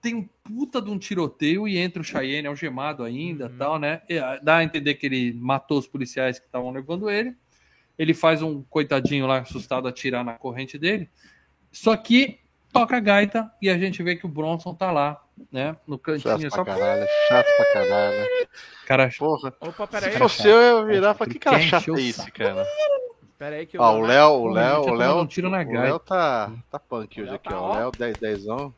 tem 0.02 0.16
um 0.16 0.28
puta 0.44 0.82
de 0.82 0.90
um 0.90 0.98
tiroteio 0.98 1.68
e 1.68 1.78
entra 1.78 2.02
o 2.02 2.06
Cheyenne 2.06 2.48
algemado 2.48 3.04
ainda, 3.04 3.48
Uhum. 3.48 3.58
tal, 3.58 3.80
né? 3.80 4.02
E, 4.10 4.18
ah, 4.18 4.40
dá 4.42 4.58
a 4.58 4.64
entender 4.64 4.96
que 4.96 5.06
ele 5.06 5.34
matou 5.34 5.78
os 5.78 5.88
policiais 5.88 6.40
que 6.40 6.46
estavam 6.46 6.72
levando 6.72 7.10
ele. 7.10 7.36
Ele 8.00 8.14
faz 8.14 8.42
um 8.42 8.64
coitadinho 8.64 9.28
lá 9.28 9.40
assustado 9.40 9.88
atirar 9.88 10.24
na 10.24 10.34
corrente 10.34 10.78
dele. 10.78 11.08
Só 11.72 11.96
que 11.96 12.40
toca 12.72 12.98
a 12.98 13.00
gaita 13.00 13.52
e 13.62 13.70
a 13.70 13.78
gente 13.78 14.02
vê 14.04 14.16
que 14.16 14.26
o 14.26 14.30
Bronson 14.30 14.74
tá 14.74 14.92
lá, 14.92 15.22
né? 15.52 15.76
No 15.88 15.98
cantinho, 16.00 16.40
Chato 16.40 16.50
só 16.56 16.64
pra 16.64 16.76
caralho, 16.76 17.08
chato 17.28 17.48
pra 17.58 17.74
caralho. 17.74 18.28
cara 18.86 19.10
Porra. 19.18 19.54
Opa, 19.60 19.86
Se 19.86 19.92
peraí. 19.92 20.18
fosse 20.18 20.48
eu, 20.48 20.58
eu 20.58 20.80
ia 20.80 20.86
virar 20.86 21.12
e 21.12 21.18
falar, 21.18 21.28
Ele 21.30 21.34
que 21.34 21.40
cara 21.40 21.60
chato 21.62 21.92
o 21.94 21.98
é 21.98 22.02
esse, 22.02 22.32
cara? 22.32 22.66
Peraí 23.38 23.66
que 23.66 23.78
Ó, 23.78 23.96
o 23.98 24.02
Léo, 24.02 24.30
o 24.34 24.48
Léo, 24.50 24.82
o 24.82 24.94
Léo, 24.94 25.18
um 25.18 25.26
tiro 25.26 25.50
na 25.50 25.62
o 25.62 25.66
gaita. 25.66 25.82
Léo 25.82 26.00
tá, 26.00 26.52
tá 26.70 26.78
punk 26.80 27.20
O 27.20 27.24
hoje 27.24 27.34
aqui, 27.36 27.50
tá, 27.50 27.60
ó. 27.60 27.72
O 27.72 27.76
Léo 27.76 27.92
10, 27.92 28.18
10 28.18 28.48
Obrigado, 28.48 28.74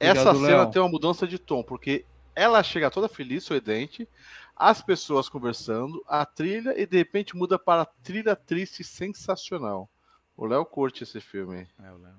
Essa 0.00 0.34
cena 0.34 0.46
Léo. 0.62 0.70
tem 0.70 0.80
uma 0.82 0.88
mudança 0.88 1.26
de 1.26 1.38
tom, 1.38 1.62
porque 1.62 2.04
ela 2.34 2.62
chega 2.62 2.90
toda 2.90 3.08
feliz, 3.08 3.44
sorridente, 3.44 4.08
as 4.54 4.80
pessoas 4.80 5.28
conversando, 5.28 6.02
a 6.08 6.24
trilha, 6.24 6.74
e 6.80 6.86
de 6.86 6.96
repente 6.96 7.36
muda 7.36 7.58
para 7.58 7.84
trilha 8.02 8.34
triste 8.34 8.82
sensacional. 8.82 9.88
O 10.34 10.46
Léo 10.46 10.64
curte 10.64 11.02
esse 11.02 11.20
filme. 11.20 11.66
É, 11.82 11.90
o 11.92 11.98
Léo. 11.98 12.14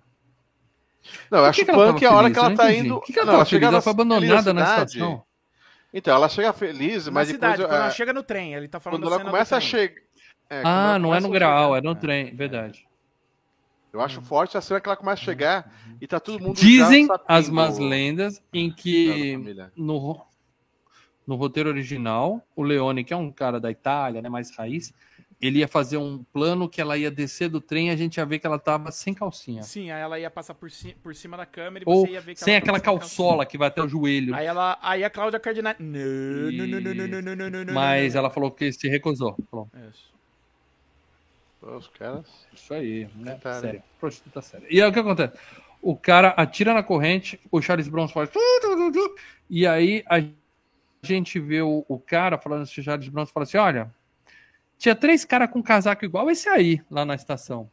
Não, 1.32 1.40
eu 1.40 1.46
acho 1.46 1.64
que 1.66 1.70
ela 1.72 1.86
punk 1.88 2.02
tava 2.02 2.14
a 2.14 2.18
hora 2.18 2.32
que 2.32 2.40
ela 2.40 2.56
tá 2.56 2.74
indo. 2.74 3.02
Que, 3.02 3.14
que 3.14 3.20
ela 3.20 3.26
Não, 3.26 3.34
tava 3.34 3.46
feliz? 3.46 3.50
chega 3.50 3.68
Ela 3.68 3.82
foi 3.82 3.92
abandonada 3.92 4.54
na 4.54 4.66
cidade. 4.66 4.92
estação. 4.92 5.24
Então, 5.94 6.16
ela 6.16 6.30
chega 6.30 6.54
feliz, 6.54 7.06
Na 7.06 7.12
mas 7.12 7.28
cidade, 7.30 7.58
depois. 7.58 7.68
quando 7.70 7.80
ela 7.82 7.88
é, 7.88 7.92
chega 7.96 8.14
no 8.14 8.24
trem, 8.24 8.54
ele 8.54 8.68
tá 8.68 8.80
falando 8.80 9.02
quando 9.02 9.14
ela 9.14 9.24
começa 9.24 9.58
a 9.58 9.60
chegar. 9.60 9.96
Ah, 10.50 10.98
não 11.00 11.14
é 11.14 11.20
no 11.20 11.30
Graal, 11.30 11.76
é 11.76 11.82
no 11.82 11.92
É. 11.92 11.96
trem, 11.96 12.36
verdade. 12.36 12.86
Eu 13.92 14.02
acho 14.02 14.22
forte 14.22 14.58
a 14.58 14.62
cena 14.62 14.80
que 14.80 14.88
ela 14.88 14.96
começa 14.98 15.22
a 15.22 15.26
chegar 15.26 15.74
e 16.00 16.06
tá 16.06 16.20
todo 16.20 16.40
mundo. 16.40 16.56
Dizem 16.58 17.08
já 17.08 17.20
as 17.28 17.50
más 17.50 17.80
lendas 17.80 18.42
em 18.54 18.70
que 18.72 19.38
no, 19.76 20.22
no 21.26 21.36
roteiro 21.36 21.70
original, 21.70 22.46
o 22.56 22.64
Leone, 22.64 23.04
que 23.04 23.14
é 23.14 23.18
um 23.18 23.32
cara 23.32 23.60
da 23.60 23.72
Itália, 23.72 24.22
né, 24.22 24.30
mais 24.30 24.56
raiz, 24.56 24.94
ele 25.40 25.60
ia 25.60 25.68
fazer 25.68 25.98
um 25.98 26.24
plano 26.34 26.68
que 26.68 26.82
ela 26.82 26.98
ia 26.98 27.12
descer 27.12 27.48
do 27.48 27.62
trem 27.62 27.88
e 27.88 27.92
a 27.92 27.96
gente 27.96 28.18
ia 28.18 28.26
ver 28.26 28.40
que 28.40 28.48
ela 28.48 28.58
tava 28.58 28.92
sem 28.92 29.14
calcinha. 29.14 29.62
Sim, 29.62 29.92
aí 29.92 30.02
ela 30.02 30.20
ia 30.20 30.32
passar 30.32 30.56
por, 30.56 30.70
ci 30.72 30.96
por 31.04 31.14
cima 31.14 31.38
da 31.38 31.46
câmera 31.46 31.86
e 31.86 31.90
Ou 31.90 32.06
você 32.06 32.14
ia 32.14 32.22
ver 32.22 32.34
que 32.34 32.40
sem 32.40 32.56
ela 32.56 32.64
aquela 32.64 32.80
calçola 32.80 33.30
calcinha. 33.30 33.46
que 33.46 33.58
vai 33.58 33.68
até 33.68 33.82
o 33.82 33.88
joelho. 33.88 34.34
Aí 34.34 34.48
ela, 34.48 34.80
aí 34.82 35.04
a 35.04 35.10
Cláudia 35.10 35.40
Cardinale, 35.40 35.78
não, 35.80 36.50
e... 36.50 36.58
não, 36.58 36.68
não, 36.68 36.94
não, 36.94 37.08
não, 37.08 37.36
não, 37.36 37.50
não, 37.50 37.66
não, 37.66 37.74
Mas 37.74 38.16
ela 38.16 38.30
falou 38.30 38.50
que 38.50 38.72
se 38.72 38.90
recusou. 38.90 39.36
Falou. 39.52 39.70
Isso. 39.90 40.18
Os 41.62 41.88
caras, 41.88 42.26
isso 42.54 42.74
aí, 42.74 43.10
né? 43.16 43.36
Tá, 43.36 43.60
sério. 43.60 43.80
Né? 43.80 43.86
Prostituta 44.00 44.42
séria. 44.42 44.68
E 44.70 44.82
aí 44.82 44.90
o 44.90 44.94
que 44.94 45.00
acontece? 45.00 45.38
O 45.82 45.96
cara 45.96 46.30
atira 46.30 46.74
na 46.74 46.82
corrente, 46.82 47.40
o 47.52 47.62
Charles 47.62 47.88
Bronson 47.88 48.14
faz 48.14 48.30
e 49.50 49.66
aí 49.66 50.04
a 50.10 50.24
gente 51.02 51.40
vê 51.40 51.62
o, 51.62 51.86
o 51.88 52.00
cara 52.00 52.38
falando, 52.38 52.64
o 52.64 52.68
Charles 52.68 53.08
Bronson 53.08 53.32
fala 53.32 53.44
assim, 53.44 53.58
olha, 53.58 53.94
tinha 54.78 54.96
três 54.96 55.26
caras 55.26 55.50
com 55.50 55.62
casaco 55.62 56.06
igual 56.06 56.30
esse 56.30 56.48
aí, 56.50 56.82
lá 56.90 57.06
na 57.06 57.16
estação. 57.16 57.70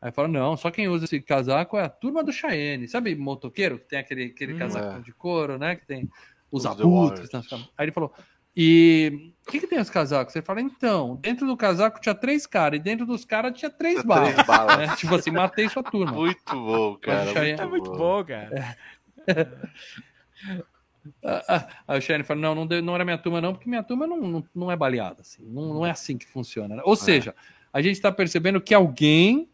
Aí 0.00 0.12
fala, 0.12 0.28
não, 0.28 0.56
só 0.56 0.70
quem 0.70 0.86
usa 0.88 1.06
esse 1.06 1.20
casaco 1.20 1.78
é 1.78 1.82
a 1.84 1.88
turma 1.88 2.22
do 2.22 2.30
Cheyenne. 2.32 2.86
Sabe 2.88 3.14
motoqueiro? 3.14 3.78
Que 3.78 3.88
tem 3.88 3.98
aquele, 3.98 4.24
aquele 4.26 4.52
Hum. 4.54 4.58
casaco 4.58 4.98
É. 4.98 5.00
de 5.00 5.12
couro, 5.12 5.58
né? 5.58 5.76
Que 5.76 5.86
tem 5.86 6.10
os 6.50 6.64
Os 6.64 6.66
abutres. 6.66 7.30
Nas 7.32 7.46
cam- 7.48 7.66
Aí 7.78 7.86
ele 7.86 7.92
falou, 7.92 8.12
e 8.56 9.32
o 9.46 9.50
que, 9.50 9.60
que 9.60 9.66
tem 9.66 9.80
os 9.80 9.88
casacos? 9.88 10.36
Ele 10.36 10.44
fala, 10.44 10.60
então, 10.60 11.16
dentro 11.16 11.46
do 11.46 11.56
casaco 11.56 12.00
tinha 12.00 12.14
três 12.14 12.46
caras, 12.46 12.78
e 12.78 12.82
dentro 12.82 13.06
dos 13.06 13.24
caras 13.24 13.58
tinha 13.58 13.70
três 13.70 13.94
Três 13.94 14.06
balas. 14.06 14.34
balas. 14.46 14.76
né? 14.78 14.94
Tipo 14.96 15.14
assim, 15.14 15.30
matei 15.30 15.68
sua 15.70 15.82
turma. 15.82 16.12
Muito 16.12 16.42
bom, 16.52 16.96
cara. 16.96 17.32
Cheyenne- 17.32 17.60
É 17.62 17.66
muito 17.66 17.90
bom, 17.90 18.22
cara. 18.24 18.76
Ah, 19.26 19.26
ah, 21.22 21.68
Aí 21.88 21.98
o 21.98 22.02
Cheyenne 22.02 22.24
fala, 22.24 22.40
não, 22.40 22.54
não, 22.54 22.66
deu- 22.66 22.82
não 22.82 22.94
era 22.94 23.04
minha 23.04 23.18
turma 23.18 23.40
não, 23.40 23.52
porque 23.52 23.68
minha 23.68 23.82
turma 23.82 24.06
não, 24.06 24.20
não, 24.20 24.44
não 24.54 24.70
é 24.70 24.76
baleada, 24.76 25.20
assim. 25.22 25.44
Não, 25.44 25.74
não 25.74 25.86
é 25.86 25.90
assim 25.90 26.16
que 26.18 26.26
funciona. 26.26 26.76
né? 26.76 26.82
Ou 26.84 26.96
seja, 26.96 27.34
a 27.72 27.80
gente 27.82 28.00
tá 28.00 28.10
percebendo 28.12 28.60
que 28.60 28.74
alguém 28.74 29.48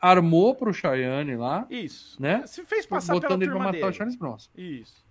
armou 0.00 0.54
pro 0.54 0.72
Cheyenne 0.74 1.36
lá, 1.36 1.66
Isso. 1.70 2.20
né? 2.20 2.46
Se 2.46 2.64
fez 2.64 2.86
passar 2.86 3.14
Botando 3.14 3.42
ele 3.42 3.50
pra 3.50 3.58
matar 3.58 3.72
dele. 3.72 3.84
o 3.86 3.92
Charles 3.92 4.16
Bronson. 4.16 4.50
Isso. 4.56 5.04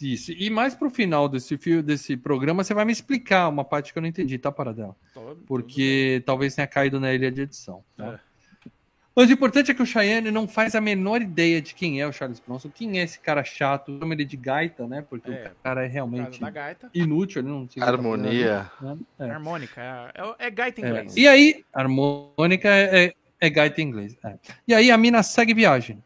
Isso. 0.00 0.30
E 0.32 0.48
mais 0.48 0.74
pro 0.76 0.88
final 0.90 1.28
desse, 1.28 1.56
fio, 1.58 1.82
desse 1.82 2.16
programa, 2.16 2.62
você 2.62 2.72
vai 2.72 2.84
me 2.84 2.92
explicar 2.92 3.48
uma 3.48 3.64
parte 3.64 3.92
que 3.92 3.98
eu 3.98 4.00
não 4.00 4.08
entendi, 4.08 4.38
tá, 4.38 4.52
Paradela? 4.52 4.94
Tô- 5.12 5.36
Porque 5.46 6.22
talvez 6.24 6.54
tenha 6.54 6.68
caído 6.68 7.00
na 7.00 7.12
ilha 7.12 7.32
de 7.32 7.40
edição. 7.42 7.82
tá? 7.96 8.12
É. 8.14 8.27
Mas 9.18 9.28
o 9.30 9.32
importante 9.32 9.70
é 9.70 9.74
que 9.74 9.82
o 9.82 9.86
Cheyenne 9.86 10.30
não 10.30 10.46
faz 10.46 10.76
a 10.76 10.80
menor 10.80 11.20
ideia 11.20 11.60
de 11.60 11.74
quem 11.74 12.00
é 12.00 12.06
o 12.06 12.12
Charles 12.12 12.38
Bronson, 12.38 12.70
quem 12.72 13.00
é 13.00 13.02
esse 13.02 13.18
cara 13.18 13.42
chato, 13.42 13.98
chama 13.98 14.14
ele 14.14 14.24
de 14.24 14.36
gaita, 14.36 14.86
né? 14.86 15.04
Porque 15.10 15.28
É, 15.30 15.50
o 15.58 15.62
cara 15.62 15.84
é 15.84 15.88
realmente 15.88 16.40
inútil, 16.94 17.42
ele 17.42 17.48
não 17.48 17.66
tinha 17.66 17.84
Harmonia. 17.84 18.70
né? 18.80 18.96
É. 19.18 19.30
Harmônica. 19.30 19.80
É, 19.80 20.12
é, 20.14 20.46
é 20.46 20.50
gaita 20.50 20.80
em 20.80 20.84
É. 20.84 20.88
inglês. 20.88 21.16
E 21.16 21.26
aí, 21.26 21.64
harmônica 21.74 22.68
é, 22.68 23.06
é, 23.06 23.12
é 23.40 23.50
gaita 23.50 23.80
em 23.82 23.86
inglês. 23.88 24.16
é. 24.24 24.36
E 24.68 24.72
aí 24.72 24.90
a 24.90 24.96
mina 24.96 25.22
segue 25.24 25.52
viagem. 25.52 26.00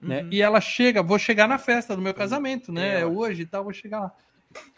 Né? 0.00 0.22
Uhum. 0.22 0.28
E 0.30 0.42
ela 0.42 0.60
chega, 0.60 1.02
vou 1.02 1.18
chegar 1.18 1.48
na 1.48 1.56
festa 1.58 1.96
do 1.96 2.02
meu 2.02 2.12
casamento, 2.12 2.70
né? 2.70 3.00
É, 3.00 3.06
Hoje 3.06 3.42
e 3.42 3.46
tal, 3.46 3.64
vou 3.64 3.72
chegar 3.72 4.00
lá. 4.00 4.12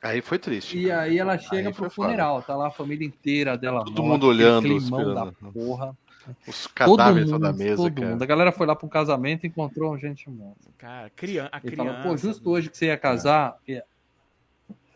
Aí 0.01 0.21
foi 0.21 0.39
triste. 0.39 0.79
E 0.79 0.91
aí 0.91 1.19
ela 1.19 1.37
chega 1.39 1.69
Aí 1.69 1.75
pro 1.75 1.85
foi 1.85 1.91
foda. 1.91 2.09
funeral, 2.09 2.41
tá 2.43 2.57
lá 2.57 2.69
a 2.69 2.71
família 2.71 3.07
inteira 3.07 3.59
dela. 3.59 3.85
Todo 3.85 4.03
morta, 4.03 4.03
mundo 4.13 4.27
olhando, 4.29 4.63
climão 4.63 5.15
da 5.15 5.25
esperando. 5.27 5.53
porra. 5.53 5.97
Os 6.47 6.63
Todo 6.65 6.75
cadáveres 6.75 7.31
mundo, 7.31 7.43
da 7.43 7.53
mesa, 7.53 7.77
todo 7.77 7.95
cara. 7.95 8.09
mundo. 8.11 8.23
A 8.23 8.27
galera 8.27 8.53
foi 8.53 8.67
lá 8.67 8.77
pro 8.77 8.89
casamento 8.89 9.45
e 9.45 9.49
encontrou 9.49 9.97
gente 9.99 10.29
morta. 10.29 10.69
Cara, 10.79 11.11
crian 11.11 11.49
a 11.51 11.59
Ele 11.59 11.75
criança. 11.77 11.93
fala, 11.93 12.03
pô, 12.03 12.17
justo 12.17 12.51
hoje 12.51 12.69
que 12.69 12.77
você 12.77 12.87
ia 12.87 12.97
casar. 12.97 13.57
E, 13.67 13.83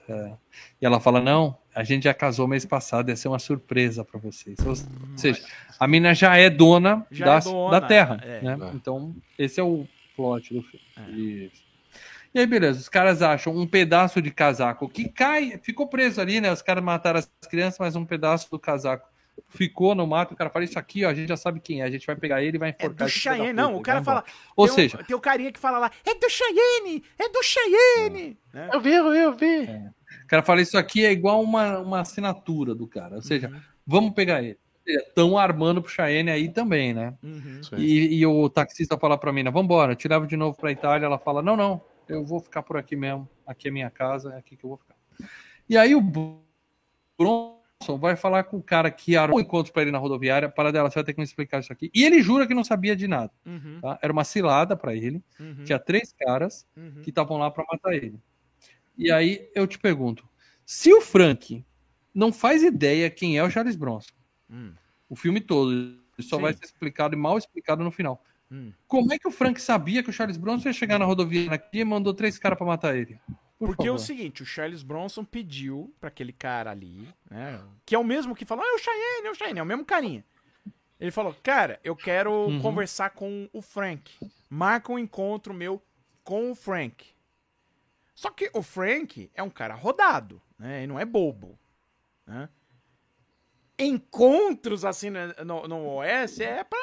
é. 0.09 0.33
E 0.81 0.85
ela 0.87 1.01
fala, 1.01 1.21
não, 1.21 1.57
a 1.75 1.83
gente 1.83 2.05
já 2.05 2.13
casou 2.15 2.47
mês 2.47 2.65
passado, 2.67 3.09
ia 3.09 3.17
ser 3.17 3.29
uma 3.29 3.39
surpresa 3.39 4.05
pra 4.05 4.21
vocês. 4.21 4.57
Ou 4.67 4.75
seja, 5.17 5.43
a 5.81 5.87
mina 5.89 6.15
já 6.15 6.37
é 6.37 6.51
dona, 6.51 7.07
Já 7.11 7.25
da, 7.27 7.37
é 7.37 7.41
dona, 7.41 7.81
da 7.81 7.87
terra. 7.87 8.21
é. 8.23 8.41
né? 8.43 8.59
É. 8.61 8.75
Então, 8.77 9.15
esse 9.39 9.59
é 9.59 9.63
o 9.63 9.87
plot 10.15 10.53
do 10.53 10.63
filme. 10.63 10.85
É. 10.97 11.11
Isso. 11.11 11.65
E 12.35 12.41
aí, 12.41 12.47
beleza, 12.47 12.81
os 12.81 12.89
caras 12.89 13.23
acham 13.23 13.57
um 13.57 13.67
pedaço 13.67 14.21
de 14.21 14.31
casaco 14.31 14.89
que 14.89 15.09
cai, 15.09 15.57
ficou 15.63 15.87
preso 15.87 16.21
ali, 16.21 16.41
né? 16.41 16.53
Os 16.53 16.61
caras 16.63 16.83
mataram 16.83 17.21
as 17.21 17.31
crianças, 17.49 17.79
mas 17.79 17.95
um 17.95 18.05
pedaço 18.05 18.51
do 18.51 18.59
casaco 18.59 19.09
ficou 19.49 19.95
no 19.95 20.07
mato. 20.07 20.35
O 20.35 20.37
cara 20.37 20.51
fala: 20.51 20.65
Isso 20.65 20.79
aqui, 20.79 21.05
ó, 21.05 21.09
a 21.11 21.15
gente 21.15 21.29
já 21.29 21.37
sabe 21.37 21.61
quem 21.61 21.81
é, 21.83 21.85
a 21.85 21.91
gente 21.91 22.07
vai 22.07 22.17
pegar 22.17 22.43
ele 22.43 22.57
e 22.57 22.61
vai 22.61 22.71
É 22.71 22.73
enforcar 22.73 23.07
do 23.07 23.11
filho 23.11 23.25
da 23.25 23.37
Cheyenne. 23.37 23.51
puta, 23.51 23.63
Não, 23.63 23.77
o 23.77 23.83
cara 23.83 24.03
fala. 24.03 24.25
Ou 24.57 24.67
tem 24.67 24.73
um- 24.73 24.77
seja, 24.77 25.05
tem 25.05 25.17
o 25.17 25.21
carinha 25.21 25.53
que 25.53 25.59
fala 25.61 25.79
lá, 25.79 25.91
é 26.05 26.15
do 26.15 26.29
Cheyenne! 26.31 27.03
É 27.19 27.29
do 27.29 27.43
Cheyenne! 27.43 28.39
Né? 28.53 28.71
Eu 28.73 28.81
vi, 28.81 28.93
eu 28.95 29.11
vi, 29.11 29.19
eu 29.19 29.33
vi. 29.35 29.63
o 30.25 30.27
cara 30.27 30.43
fala: 30.43 30.61
Isso 30.63 30.77
aqui 30.79 31.05
é 31.05 31.13
igual 31.13 31.43
uma, 31.43 31.79
uma 31.79 32.01
assinatura 32.01 32.75
do 32.75 32.87
cara. 32.87 33.17
Ou 33.17 33.23
seja, 33.23 33.49
Uhum. 33.49 33.61
vamos 33.87 34.13
pegar 34.15 34.43
ele. 34.43 34.59
Estão 34.87 35.39
armando 35.39 35.81
pro 35.81 35.91
Cheyenne 35.91 36.31
aí 36.31 36.49
também, 36.51 36.93
né? 36.93 37.15
Uhum. 37.23 37.61
E, 37.79 38.19
e 38.19 38.27
o 38.27 38.51
taxista 38.51 38.99
fala 38.99 39.17
pra 39.17 39.33
mina, 39.33 39.51
vambora, 39.51 39.97
te 39.97 40.07
levo 40.07 40.27
de 40.27 40.37
novo 40.37 40.59
pra 40.59 40.71
Itália. 40.71 41.07
Ela 41.07 41.19
fala, 41.19 41.41
não, 41.41 41.57
não, 41.57 41.81
eu 42.07 42.23
vou 42.23 42.39
ficar 42.39 42.63
por 42.63 42.77
aqui 42.77 42.95
mesmo. 42.95 43.27
Aqui 43.47 43.69
é 43.69 43.71
minha 43.71 43.89
casa, 43.91 44.35
é 44.35 44.39
aqui 44.39 44.57
que 44.59 44.65
eu 44.65 44.69
vou 44.69 44.77
ficar. 44.79 44.95
E 45.67 45.79
aí 45.79 45.95
o 45.95 46.03
Bronson 47.19 47.54
vai 47.99 48.17
falar 48.17 48.45
com 48.45 48.57
o 48.57 48.63
cara 48.63 48.91
que 48.91 49.17
armou 49.17 49.39
o 49.39 49.41
encontro 49.43 49.73
pra 49.73 49.83
ele 49.83 49.91
na 49.91 49.99
rodoviária. 49.99 50.49
Para 50.49 50.73
dela, 50.73 50.91
você 50.91 50.95
vai 50.97 51.05
ter 51.05 51.13
que 51.13 51.21
me 51.21 51.25
explicar 51.25 51.61
isso 51.61 51.73
aqui. 51.73 51.91
E 51.95 52.05
ele 52.05 52.23
jura 52.23 52.47
que 52.47 52.55
não 52.55 52.65
sabia 52.65 52.97
de 52.97 53.07
nada. 53.07 53.31
Uhum. 53.45 53.79
tá? 53.81 53.99
Era 54.03 54.13
uma 54.13 54.25
cilada 54.25 54.77
pra 54.77 54.95
ele. 54.95 55.23
Uhum. 55.39 55.65
Tinha 55.65 55.79
três 55.79 56.13
caras 56.13 56.67
Uhum. 56.77 57.03
que 57.03 57.11
estavam 57.11 57.37
lá 57.37 57.51
pra 57.51 57.65
matar 57.71 57.95
ele. 57.95 58.19
E 58.97 59.11
aí 59.11 59.51
eu 59.55 59.67
te 59.67 59.79
pergunto, 59.79 60.27
se 60.65 60.93
o 60.93 61.01
Frank 61.01 61.65
não 62.15 62.33
faz 62.33 62.63
ideia 62.63 63.11
quem 63.11 63.37
é 63.37 63.43
o 63.45 63.51
Charles 63.51 63.77
Bronson, 63.77 64.13
Hum. 64.49 64.73
o 65.09 65.17
filme 65.17 65.41
todo, 65.41 65.99
só 66.21 66.37
Sim. 66.37 66.43
vai 66.43 66.53
ser 66.53 66.65
explicado 66.65 67.15
e 67.15 67.19
mal 67.19 67.37
explicado 67.37 67.83
no 67.83 67.91
final. 67.91 68.23
Hum. 68.51 68.73
Como 68.87 69.13
é 69.13 69.19
que 69.19 69.27
o 69.27 69.33
Frank 69.33 69.61
sabia 69.61 70.03
que 70.03 70.11
o 70.11 70.13
Charles 70.13 70.37
Bronson 70.37 70.69
ia 70.69 70.73
chegar 70.73 70.99
na 70.99 71.05
rodovia 71.05 71.51
aqui 71.53 71.79
e 71.81 71.85
mandou 71.85 72.15
três 72.15 72.39
caras 72.39 72.57
pra 72.57 72.67
matar 72.67 72.97
ele? 72.97 73.19
Por 73.59 73.69
Porque 73.69 73.87
é 73.87 73.91
o 73.91 73.95
favor. 73.95 74.07
seguinte, 74.07 74.43
o 74.43 74.47
Charles 74.47 74.83
Bronson 74.83 75.25
pediu 75.25 75.95
pra 76.01 76.09
aquele 76.09 76.33
cara 76.33 76.71
ali, 76.71 77.09
né? 77.31 77.63
Que 77.87 77.95
é 77.95 77.99
o 77.99 78.05
mesmo 78.05 78.35
que 78.35 78.45
falou, 78.45 78.65
ah, 78.65 78.69
é 78.69 78.75
o 78.75 78.79
Cheyenne, 78.79 79.27
é 79.27 79.31
o 79.31 79.35
Cheyenne, 79.35 79.61
é 79.61 79.63
o 79.63 79.67
mesmo 79.67 79.85
carinha. 79.85 80.25
Ele 80.99 81.11
falou, 81.11 81.35
cara, 81.43 81.79
eu 81.85 81.95
quero 81.95 82.33
Uhum. 82.33 82.61
conversar 82.61 83.11
com 83.11 83.49
o 83.53 83.63
Frank. 83.63 84.13
Marca 84.51 84.93
um 84.93 84.99
encontro 84.99 85.53
meu 85.55 85.83
com 86.23 86.51
o 86.51 86.55
Frank. 86.55 87.07
Só 88.15 88.31
que 88.31 88.51
o 88.55 88.63
Frank 88.63 89.31
é 89.35 89.43
um 89.43 89.51
cara 89.51 89.75
rodado, 89.75 90.41
né? 90.59 90.79
Ele 90.79 90.87
não 90.89 90.99
é 91.01 91.05
bobo, 91.05 91.59
né? 92.27 92.49
Encontros 93.79 94.85
assim 94.85 95.11
no, 95.11 95.45
no, 95.45 95.69
no 95.69 95.87
OS 95.99 96.39
é 96.41 96.63
pra 96.63 96.79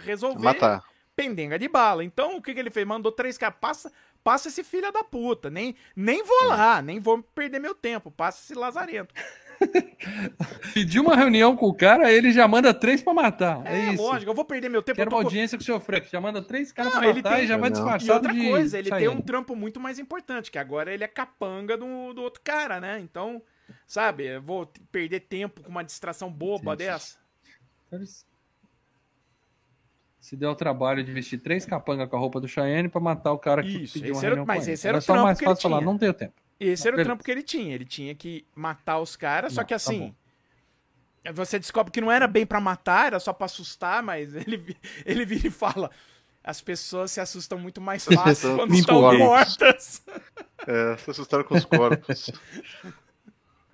resolver 0.00 0.42
Matar. 0.42 0.82
pendenga 1.14 1.56
de 1.56 1.68
bala. 1.68 2.02
Então, 2.02 2.36
o 2.36 2.42
que, 2.42 2.52
que 2.52 2.58
ele 2.58 2.70
fez? 2.70 2.84
Mandou 2.86 3.12
três 3.12 3.38
caras. 3.38 3.56
Passa, 3.60 3.92
passa 4.24 4.48
esse 4.48 4.62
filho 4.64 4.90
da 4.92 5.02
puta. 5.04 5.50
Nem, 5.50 5.74
nem 5.94 6.22
vou 6.24 6.44
lá, 6.48 6.80
nem 6.82 7.00
vou 7.00 7.22
perder 7.22 7.58
meu 7.58 7.74
tempo. 7.74 8.10
Passa 8.10 8.42
esse 8.44 8.54
lazarento. 8.58 9.14
Pediu 10.74 11.02
uma 11.04 11.14
reunião 11.14 11.56
com 11.56 11.66
o 11.66 11.74
cara, 11.74 12.10
ele 12.12 12.32
já 12.32 12.48
manda 12.48 12.74
três 12.74 13.00
pra 13.02 13.14
matar. 13.14 13.64
É, 13.66 13.88
É, 13.88 13.92
isso. 13.92 14.02
lógico, 14.02 14.30
eu 14.30 14.34
vou 14.34 14.44
perder 14.44 14.68
meu 14.68 14.82
tempo. 14.82 14.96
Quero 14.96 15.10
tô 15.10 15.16
uma 15.16 15.22
audiência 15.22 15.56
com 15.56 15.62
o 15.62 15.64
seu 15.64 15.78
Frank. 15.80 16.10
Já 16.10 16.20
manda 16.20 16.42
três 16.42 16.72
caras 16.72 16.92
pra 16.92 17.06
ele 17.06 17.22
matar 17.22 17.36
tem- 17.36 17.44
e 17.44 17.46
já 17.46 17.56
vai 17.56 17.70
disfarçado 17.70 18.10
E 18.10 18.12
outra 18.12 18.32
de 18.32 18.48
coisa, 18.48 18.78
ele 18.78 18.90
tem 18.90 19.08
um 19.08 19.20
trampo 19.20 19.54
muito 19.54 19.78
mais 19.78 19.98
importante, 19.98 20.50
que 20.50 20.58
agora 20.58 20.92
ele 20.92 21.04
é 21.04 21.08
capanga 21.08 21.76
do, 21.76 22.12
do 22.12 22.22
outro 22.22 22.40
cara, 22.42 22.80
né? 22.80 22.98
Então, 23.00 23.40
sabe, 23.86 24.26
eu 24.26 24.42
vou 24.42 24.66
perder 24.90 25.20
tempo 25.20 25.62
com 25.62 25.70
uma 25.70 25.84
distração 25.84 26.30
boba 26.30 26.72
Sim, 26.72 26.78
sim. 26.78 26.90
dessa. 26.90 27.18
Se 30.22 30.36
deu 30.36 30.50
o 30.52 30.54
trabalho 30.54 31.02
de 31.02 31.12
vestir 31.12 31.36
três 31.40 31.66
capangas 31.66 32.08
com 32.08 32.14
a 32.14 32.18
roupa 32.18 32.38
do 32.40 32.46
Cheyenne 32.46 32.88
pra 32.88 33.00
matar 33.00 33.32
o 33.32 33.38
cara 33.38 33.60
que 33.60 33.82
Isso, 33.82 33.94
pediu 33.94 34.14
uma 34.14 34.24
era- 34.24 34.44
mas 34.44 34.68
esse 34.68 34.86
era 34.86 34.98
o 34.98 35.00
só 35.02 35.14
trampo 35.14 35.24
mais 35.26 35.36
que 35.38 35.44
ele 35.44 35.50
fácil 35.50 35.62
falar, 35.62 35.78
tinha. 35.78 35.90
não 35.90 35.98
tenho 35.98 36.14
tempo. 36.14 36.34
Esse 36.60 36.86
era 36.86 36.96
o 36.96 37.02
trampo 37.02 37.24
que 37.24 37.30
ele 37.32 37.42
tinha. 37.42 37.74
Ele 37.74 37.84
tinha 37.84 38.14
que 38.14 38.46
matar 38.54 39.00
os 39.00 39.16
caras, 39.16 39.52
só 39.52 39.64
que 39.64 39.70
tá 39.70 39.74
assim. 39.74 40.14
você 41.34 41.58
descobre 41.58 41.90
que 41.90 42.00
não 42.00 42.10
era 42.10 42.28
bem 42.28 42.46
pra 42.46 42.60
matar, 42.60 43.08
era 43.08 43.18
só 43.18 43.32
pra 43.32 43.46
assustar, 43.46 44.00
mas 44.00 44.32
ele, 44.36 44.76
ele 45.04 45.24
vira 45.26 45.48
e 45.48 45.50
fala. 45.50 45.90
As 46.44 46.60
pessoas 46.60 47.10
se 47.10 47.20
assustam 47.20 47.58
muito 47.58 47.80
mais 47.80 48.04
fácil 48.04 48.54
quando 48.56 48.74
estão 48.74 49.18
mortas. 49.18 50.02
É, 50.64 50.96
se 50.98 51.10
assustaram 51.10 51.42
com 51.42 51.56
os 51.56 51.64
corpos. 51.64 52.30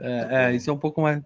É, 0.01 0.47
é, 0.47 0.55
isso 0.55 0.71
é 0.71 0.73
um 0.73 0.79
pouco 0.79 1.03
mais, 1.03 1.23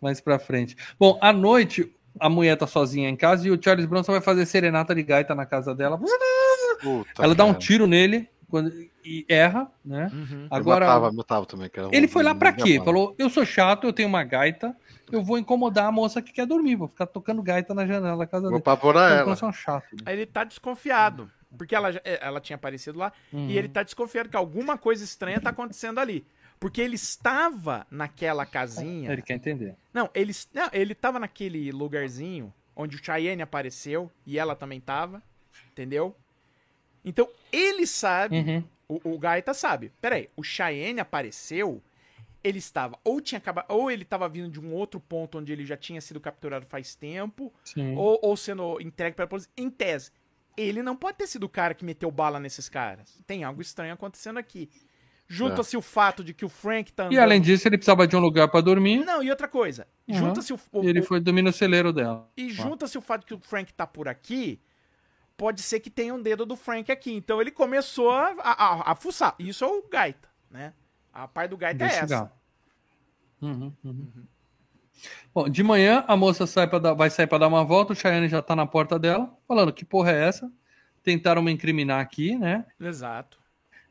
mais 0.00 0.20
pra 0.20 0.38
frente. 0.38 0.76
Bom, 0.96 1.18
à 1.20 1.32
noite, 1.32 1.92
a 2.20 2.28
mulher 2.28 2.56
tá 2.56 2.66
sozinha 2.66 3.08
em 3.08 3.16
casa 3.16 3.46
e 3.46 3.50
o 3.50 3.62
Charles 3.62 3.86
Bronson 3.86 4.12
vai 4.12 4.20
fazer 4.20 4.46
serenata 4.46 4.94
de 4.94 5.02
gaita 5.02 5.34
na 5.34 5.46
casa 5.46 5.74
dela. 5.74 5.98
Puta, 6.80 7.22
Ela 7.22 7.34
dá 7.34 7.44
um 7.44 7.48
cara. 7.48 7.58
tiro 7.58 7.86
nele 7.86 8.28
quando, 8.48 8.70
e 9.04 9.24
erra, 9.28 9.70
né? 9.84 10.10
Uhum. 10.12 10.46
Agora, 10.50 10.84
Eu 10.84 10.88
matava, 10.88 11.12
matava 11.12 11.46
também. 11.46 11.68
cara. 11.68 11.88
ele 11.92 12.06
foi 12.08 12.22
lá 12.22 12.34
pra 12.34 12.50
Não 12.52 12.58
quê? 12.58 12.80
Falou: 12.84 13.14
Eu 13.18 13.28
sou 13.30 13.44
chato, 13.44 13.86
eu 13.86 13.92
tenho 13.92 14.08
uma 14.08 14.22
gaita, 14.24 14.76
eu 15.10 15.22
vou 15.22 15.38
incomodar 15.38 15.86
a 15.86 15.92
moça 15.92 16.20
que 16.22 16.32
quer 16.32 16.46
dormir, 16.46 16.76
vou 16.76 16.88
ficar 16.88 17.06
tocando 17.06 17.42
gaita 17.42 17.74
na 17.74 17.86
janela 17.86 18.16
da 18.18 18.26
casa 18.26 18.42
Vou 18.42 18.50
dele. 18.52 18.60
apavorar 18.60 19.08
Charles 19.10 19.42
ela. 19.42 19.48
É 19.48 19.50
um 19.50 19.52
chato. 19.52 19.86
né? 19.94 19.98
Aí 20.06 20.16
ele 20.16 20.26
tá 20.26 20.44
desconfiado. 20.44 21.30
Porque 21.56 21.74
ela, 21.74 21.88
é, 22.04 22.18
ela 22.20 22.38
tinha 22.40 22.56
aparecido 22.56 22.98
lá 22.98 23.12
Uhum. 23.32 23.48
e 23.48 23.56
ele 23.56 23.68
tá 23.68 23.82
desconfiado 23.82 24.28
que 24.28 24.36
alguma 24.36 24.76
coisa 24.76 25.02
estranha 25.04 25.40
tá 25.40 25.50
acontecendo 25.50 25.98
ali. 25.98 26.26
Porque 26.58 26.80
ele 26.80 26.94
estava 26.94 27.86
naquela 27.90 28.46
casinha. 28.46 29.12
Ele 29.12 29.22
quer 29.22 29.34
entender. 29.34 29.74
Não, 29.92 30.08
ele, 30.14 30.32
não, 30.54 30.68
ele 30.72 30.94
tava 30.94 31.18
naquele 31.18 31.70
lugarzinho 31.70 32.52
onde 32.74 32.96
o 32.96 33.04
Cheyenne 33.04 33.42
apareceu 33.42 34.10
e 34.26 34.38
ela 34.38 34.56
também 34.56 34.80
tava. 34.80 35.22
Entendeu? 35.72 36.16
Então 37.04 37.28
ele 37.52 37.86
sabe, 37.86 38.36
Uhum. 38.38 38.64
o, 38.88 39.14
o 39.14 39.18
Gaeta 39.18 39.54
sabe. 39.54 39.92
Peraí, 40.00 40.28
o 40.36 40.42
Cheyenne 40.42 41.00
apareceu, 41.00 41.82
ele 42.42 42.58
estava, 42.58 42.98
ou 43.04 43.20
tinha 43.20 43.38
acabado, 43.38 43.66
ou 43.68 43.90
ele 43.90 44.04
tava 44.04 44.28
vindo 44.28 44.48
de 44.50 44.60
um 44.60 44.72
outro 44.72 44.98
ponto 44.98 45.38
onde 45.38 45.52
ele 45.52 45.64
já 45.64 45.76
tinha 45.76 46.00
sido 46.00 46.20
capturado 46.20 46.66
faz 46.66 46.94
tempo, 46.94 47.52
Sim. 47.64 47.94
ou, 47.96 48.18
ou 48.22 48.36
sendo 48.36 48.80
entregue 48.80 49.14
para 49.14 49.26
polícia. 49.26 49.50
Em 49.56 49.68
tese, 49.70 50.10
ele 50.56 50.82
não 50.82 50.96
pode 50.96 51.18
ter 51.18 51.26
sido 51.26 51.44
o 51.44 51.48
cara 51.48 51.74
que 51.74 51.84
meteu 51.84 52.10
bala 52.10 52.40
nesses 52.40 52.68
caras. 52.68 53.18
Tem 53.26 53.44
algo 53.44 53.60
estranho 53.60 53.92
acontecendo 53.94 54.38
aqui. 54.38 54.70
Junta-se 55.28 55.76
o 55.76 55.82
fato 55.82 56.22
de 56.22 56.32
que 56.32 56.44
o 56.44 56.48
Frank 56.48 56.92
tá 56.92 57.04
andando... 57.04 57.14
E 57.14 57.18
além 57.18 57.40
disso, 57.40 57.66
ele 57.66 57.76
precisava 57.76 58.06
de 58.06 58.14
um 58.16 58.20
lugar 58.20 58.48
pra 58.48 58.60
dormir. 58.60 59.04
Não, 59.04 59.22
e 59.22 59.28
outra 59.30 59.48
coisa. 59.48 59.86
Uhum. 60.06 60.14
Junta-se 60.14 60.52
o, 60.52 60.60
o- 60.72 60.84
ele 60.84 61.02
foi 61.02 61.18
dormir 61.20 61.42
no 61.42 61.52
celeiro 61.52 61.92
dela. 61.92 62.28
e 62.36 62.48
junta-se 62.50 62.96
o 62.96 63.00
fato 63.00 63.26
que 63.26 63.34
o 63.34 63.40
Frank 63.40 63.72
tá 63.74 63.86
por 63.86 64.06
aqui, 64.08 64.60
pode 65.36 65.62
ser 65.62 65.80
que 65.80 65.90
tenha 65.90 66.14
um 66.14 66.22
dedo 66.22 66.46
do 66.46 66.54
Frank 66.56 66.90
aqui. 66.92 67.12
Então 67.12 67.40
ele 67.40 67.50
começou 67.50 68.10
a, 68.10 68.34
a, 68.38 68.92
a- 68.92 68.94
fuçar. 68.94 69.34
Isso 69.38 69.64
é 69.64 69.66
o 69.66 69.82
Gaita, 69.88 70.28
né? 70.50 70.72
A 71.12 71.26
parte 71.26 71.50
do 71.50 71.56
Gaita 71.56 71.82
é 71.84 71.86
Investigar. 71.88 72.22
essa. 72.24 72.32
Uhum, 73.42 73.72
uhum. 73.84 74.08
Bom, 75.34 75.48
de 75.48 75.62
manhã 75.62 76.04
a 76.08 76.16
moça 76.16 76.46
sai 76.46 76.66
pra 76.68 76.78
dar- 76.78 76.94
vai 76.94 77.10
sair 77.10 77.26
para 77.26 77.38
dar 77.38 77.48
uma 77.48 77.64
volta, 77.64 77.92
o 77.92 77.96
Cheyenne 77.96 78.28
já 78.28 78.40
tá 78.40 78.56
na 78.56 78.64
porta 78.66 78.98
dela, 78.98 79.36
falando 79.46 79.72
que 79.72 79.84
porra 79.84 80.12
é 80.12 80.28
essa? 80.28 80.50
Tentaram 81.02 81.42
me 81.42 81.52
incriminar 81.52 82.00
aqui, 82.00 82.36
né? 82.36 82.64
Exato. 82.80 83.38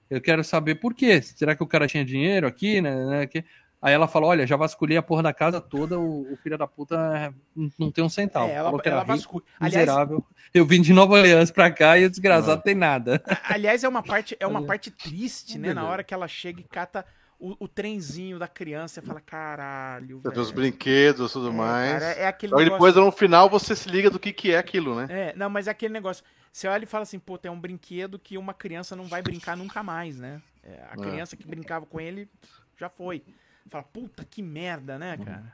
Eu 0.10 0.22
quero 0.22 0.44
saber 0.44 0.76
por 0.76 0.94
quê. 0.94 1.22
Será 1.22 1.56
que 1.56 1.64
o 1.64 1.68
cara 1.68 1.88
tinha 1.88 2.06
dinheiro 2.06 2.46
aqui, 2.48 2.82
né? 2.82 3.06
né, 3.06 3.28
que- 3.28 3.44
Aí 3.82 3.94
ela 3.94 4.08
fala: 4.08 4.26
Olha, 4.26 4.48
já 4.48 4.56
vasculhei 4.56 4.98
a 4.98 5.02
porra 5.04 5.22
da 5.22 5.34
casa 5.34 5.62
toda, 5.62 6.00
o, 6.00 6.34
o 6.34 6.38
filho 6.38 6.58
da 6.58 6.66
puta 6.66 6.96
é, 6.96 7.32
não 7.78 7.92
tem 7.92 8.04
um 8.04 8.10
centavo. 8.10 8.48
É, 8.50 8.54
ela, 8.54 8.70
falou 8.70 8.80
que 8.82 8.90
ela 8.90 9.02
rico, 9.02 9.14
vasculha. 9.16 9.46
Aliás, 9.60 9.88
miserável. 9.88 10.26
Eu 10.54 10.66
vim 10.66 10.82
de 10.82 10.92
Nova 10.92 11.14
Orleans 11.14 11.52
pra 11.52 11.70
cá 11.70 11.96
e 11.98 12.06
o 12.06 12.10
desgraçado 12.10 12.64
tem 12.64 12.74
nada. 12.74 13.22
aliás, 13.44 13.84
é 13.84 13.88
uma 13.88 14.02
parte, 14.04 14.36
é 14.40 14.48
uma 14.48 14.60
Olha. 14.60 14.68
parte 14.68 14.90
triste, 14.90 15.60
né? 15.60 15.72
Na 15.74 15.86
hora 15.86 16.04
que 16.04 16.14
ela 16.16 16.28
chega 16.28 16.60
e 16.62 16.64
cata 16.64 17.06
o, 17.40 17.56
o 17.66 17.68
trenzinho 17.68 18.38
da 18.40 18.48
criança 18.48 19.02
fala: 19.02 19.20
caralho. 19.22 20.20
Você 20.22 20.40
os 20.40 20.50
velho." 20.50 20.56
brinquedos 20.56 21.32
e 21.32 21.34
tudo 21.34 21.50
É, 21.50 21.52
mais. 21.52 21.92
cara, 21.94 22.06
é 22.14 22.28
aquele 22.28 22.54
Aí 22.56 22.64
negócio- 22.66 22.94
depois, 22.94 23.06
no 23.06 23.12
final, 23.12 23.50
você 23.50 23.76
se 23.76 23.90
liga 23.90 24.10
do 24.10 24.20
que, 24.20 24.32
que 24.34 24.52
é 24.52 24.58
aquilo, 24.58 24.96
né? 24.96 25.08
É, 25.10 25.34
não, 25.36 25.50
mas 25.50 25.68
é 25.68 25.72
aquele 25.72 25.94
negócio. 25.94 26.24
Você 26.52 26.68
olha 26.68 26.84
e 26.84 26.88
fala 26.88 27.04
assim, 27.04 27.20
pô, 27.20 27.38
tem 27.38 27.52
um 27.52 27.60
brinquedo 27.60 28.18
que 28.18 28.38
uma 28.38 28.54
criança 28.54 28.96
não 28.96 29.06
vai 29.06 29.22
brincar 29.22 29.58
nunca 29.58 29.84
mais, 29.84 30.18
né? 30.18 30.42
É, 30.64 30.84
a 30.90 30.94
É. 30.94 30.98
criança 30.98 31.36
que 31.36 31.46
brincava 31.46 31.86
com 31.86 32.00
ele 32.00 32.30
já 32.78 32.90
foi. 32.90 33.22
Fala, 33.70 33.84
puta 33.84 34.24
que 34.24 34.42
merda, 34.42 34.98
né, 34.98 35.18
cara? 35.18 35.54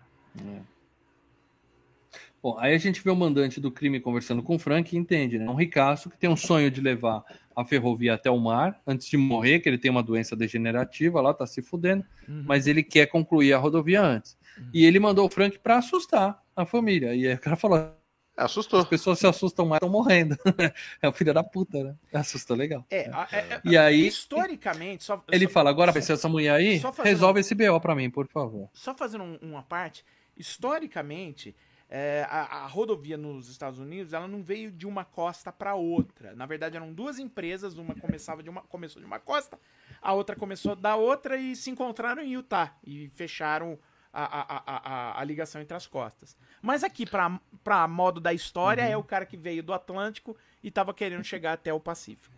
Bom, 2.41 2.57
aí 2.57 2.73
a 2.73 2.77
gente 2.77 3.01
vê 3.03 3.09
o 3.11 3.15
mandante 3.15 3.59
do 3.61 3.69
crime 3.71 3.99
conversando 3.99 4.41
com 4.41 4.55
o 4.55 4.59
Frank 4.59 4.95
e 4.95 4.97
entende, 4.99 5.37
né? 5.37 5.47
Um 5.47 5.53
ricaço 5.53 6.09
que 6.09 6.17
tem 6.17 6.29
um 6.29 6.35
sonho 6.35 6.71
de 6.71 6.81
levar 6.81 7.23
a 7.55 7.63
ferrovia 7.63 8.15
até 8.15 8.31
o 8.31 8.39
mar 8.39 8.81
antes 8.87 9.07
de 9.07 9.15
morrer, 9.15 9.59
que 9.59 9.69
ele 9.69 9.77
tem 9.77 9.91
uma 9.91 10.01
doença 10.01 10.35
degenerativa 10.35 11.21
lá, 11.21 11.33
tá 11.33 11.45
se 11.45 11.61
fudendo, 11.61 12.03
Uhum. 12.27 12.43
mas 12.47 12.65
ele 12.65 12.81
quer 12.81 13.05
concluir 13.07 13.53
a 13.53 13.57
rodovia 13.59 14.01
antes. 14.01 14.35
E 14.73 14.85
ele 14.85 14.99
mandou 14.99 15.27
o 15.27 15.29
Frank 15.29 15.59
pra 15.59 15.77
assustar 15.77 16.41
a 16.55 16.65
família. 16.65 17.13
E 17.13 17.27
aí 17.27 17.33
o 17.35 17.39
cara 17.39 17.55
falou: 17.55 17.93
Assustou. 18.35 18.79
as 18.79 18.87
pessoas 18.87 19.19
se 19.19 19.27
assustam 19.27 19.65
mais, 19.67 19.77
estão 19.77 19.89
morrendo. 19.89 20.35
é 21.01 21.07
o 21.07 21.13
filho 21.13 21.33
da 21.33 21.43
puta, 21.43 21.83
né? 21.83 21.95
Assustou 22.13 22.57
legal. 22.57 22.83
É, 22.89 23.07
a- 23.13 23.27
é- 23.31 23.37
é- 23.37 23.61
E 23.63 23.77
aí 23.77 24.07
historicamente, 24.07 25.03
só, 25.03 25.23
ele 25.31 25.45
só- 25.45 25.51
fala: 25.53 25.69
agora 25.69 25.91
vai 25.91 26.01
ser 26.01 26.13
essa 26.13 26.27
mulher 26.27 26.53
aí, 26.55 26.81
resolve 27.03 27.39
esse 27.41 27.53
BO 27.53 27.79
pra 27.79 27.93
mim, 27.95 28.09
por 28.09 28.27
favor. 28.27 28.67
só 28.73 28.95
fazendo 28.95 29.23
um- 29.25 29.37
uma 29.41 29.61
parte, 29.61 30.03
historicamente, 30.35 31.55
é, 31.93 32.25
a, 32.29 32.63
a 32.63 32.67
rodovia 32.67 33.17
nos 33.17 33.49
Estados 33.49 33.77
Unidos, 33.77 34.13
ela 34.13 34.25
não 34.25 34.41
veio 34.41 34.71
de 34.71 34.87
uma 34.87 35.03
costa 35.03 35.51
para 35.51 35.75
outra. 35.75 36.33
Na 36.33 36.45
verdade, 36.45 36.77
eram 36.77 36.93
duas 36.93 37.19
empresas, 37.19 37.77
uma 37.77 37.93
começava 37.93 38.41
de 38.41 38.49
uma 38.49 38.61
começou 38.61 39.01
de 39.01 39.05
uma 39.05 39.19
costa, 39.19 39.59
a 40.01 40.13
outra 40.13 40.33
começou 40.37 40.73
da 40.73 40.95
outra 40.95 41.35
e 41.35 41.53
se 41.53 41.69
encontraram 41.69 42.21
em 42.23 42.31
Utah 42.33 42.73
e 42.81 43.09
fecharam 43.09 43.77
a, 44.13 44.23
a, 44.23 44.63
a, 44.65 45.19
a, 45.19 45.23
ligação 45.25 45.61
entre 45.61 45.75
as 45.75 45.85
costas. 45.85 46.37
Mas 46.61 46.81
aqui, 46.83 47.05
pra, 47.05 47.39
pra 47.63 47.85
modo 47.89 48.19
da 48.21 48.33
história, 48.33 48.83
Uhum. 48.85 48.91
é 48.91 48.97
o 48.97 49.03
cara 49.03 49.25
que 49.25 49.35
veio 49.37 49.61
do 49.61 49.73
Atlântico 49.73 50.35
e 50.63 50.71
tava 50.71 50.93
querendo 50.93 51.23
chegar 51.25 51.53
até 51.53 51.73
o 51.73 51.79
Pacífico. 51.79 52.35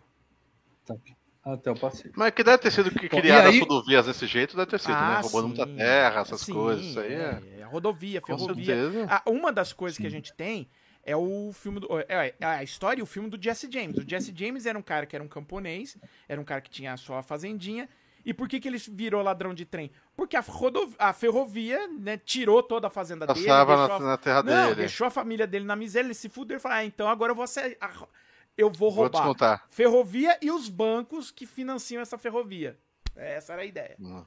Tá 0.84 0.94
aqui. 0.94 1.14
Até 1.44 1.70
o 1.70 1.78
passeio. 1.78 2.10
Mas 2.16 2.32
que 2.32 2.42
deve 2.42 2.56
ter 2.56 2.70
sido 2.70 2.90
que 2.90 3.06
criaram 3.06 3.50
aí- 3.50 3.56
as 3.56 3.60
rodovias 3.60 4.06
desse 4.06 4.26
jeito, 4.26 4.56
deve 4.56 4.70
ter 4.70 4.80
sido, 4.80 4.94
né? 4.94 5.20
Roubando 5.20 5.48
muita 5.48 5.64
Ah, 5.64 5.66
sim. 5.66 5.76
terra, 5.76 6.20
essas 6.22 6.40
Sim, 6.40 6.54
coisas, 6.54 6.86
isso 6.86 6.98
aí 7.00 7.12
é. 7.12 7.16
é, 7.18 7.53
a 7.64 7.68
rodovia, 7.68 8.20
Com 8.20 8.36
ferrovia. 8.38 8.76
Ah, 9.08 9.22
uma 9.26 9.52
das 9.52 9.72
coisas 9.72 9.98
que 9.98 10.06
a 10.06 10.10
gente 10.10 10.32
tem 10.32 10.68
é 11.02 11.16
o 11.16 11.50
filme 11.52 11.80
do. 11.80 11.88
É, 12.08 12.34
é 12.40 12.44
a 12.46 12.62
história 12.62 13.00
e 13.00 13.02
o 13.02 13.06
filme 13.06 13.28
do 13.28 13.42
Jesse 13.42 13.70
James. 13.70 13.98
O 13.98 14.08
Jesse 14.08 14.32
James 14.34 14.66
era 14.66 14.78
um 14.78 14.82
cara 14.82 15.06
que 15.06 15.14
era 15.14 15.22
um 15.24 15.28
camponês, 15.28 15.96
era 16.28 16.40
um 16.40 16.44
cara 16.44 16.60
que 16.60 16.70
tinha 16.70 16.92
a 16.92 16.96
sua 16.96 17.22
fazendinha. 17.22 17.88
E 18.26 18.32
por 18.32 18.48
que, 18.48 18.58
que 18.58 18.66
ele 18.66 18.78
virou 18.78 19.20
ladrão 19.22 19.52
de 19.52 19.66
trem? 19.66 19.90
Porque 20.16 20.34
a, 20.34 20.40
rodov- 20.40 20.94
a 20.98 21.12
ferrovia 21.12 21.86
né, 21.88 22.16
tirou 22.16 22.62
toda 22.62 22.86
a 22.86 22.90
fazenda 22.90 23.26
dele. 23.26 23.40
Passava 23.46 23.76
na, 23.88 23.94
a- 23.96 23.98
na 23.98 24.16
terra 24.16 24.42
Não, 24.42 24.64
dele. 24.68 24.76
deixou 24.76 25.06
a 25.06 25.10
família 25.10 25.46
dele 25.46 25.66
na 25.66 25.76
miséria, 25.76 26.06
ele 26.06 26.14
se 26.14 26.30
fudeu 26.30 26.56
e 26.56 26.60
falou: 26.60 26.78
ah, 26.78 26.84
então 26.86 27.06
agora 27.06 27.32
eu 27.32 27.36
vou 27.36 27.46
ser. 27.46 27.76
a- 27.80 27.90
Eu 28.56 28.70
vou 28.70 28.90
Vou 28.90 29.02
roubar 29.02 29.18
descontar. 29.18 29.66
ferrovia 29.68 30.38
e 30.40 30.50
os 30.50 30.70
bancos 30.70 31.30
que 31.30 31.44
financiam 31.44 32.00
essa 32.00 32.16
ferrovia. 32.16 32.78
Essa 33.14 33.52
era 33.52 33.62
a 33.62 33.66
ideia. 33.66 33.94
Hum. 34.00 34.24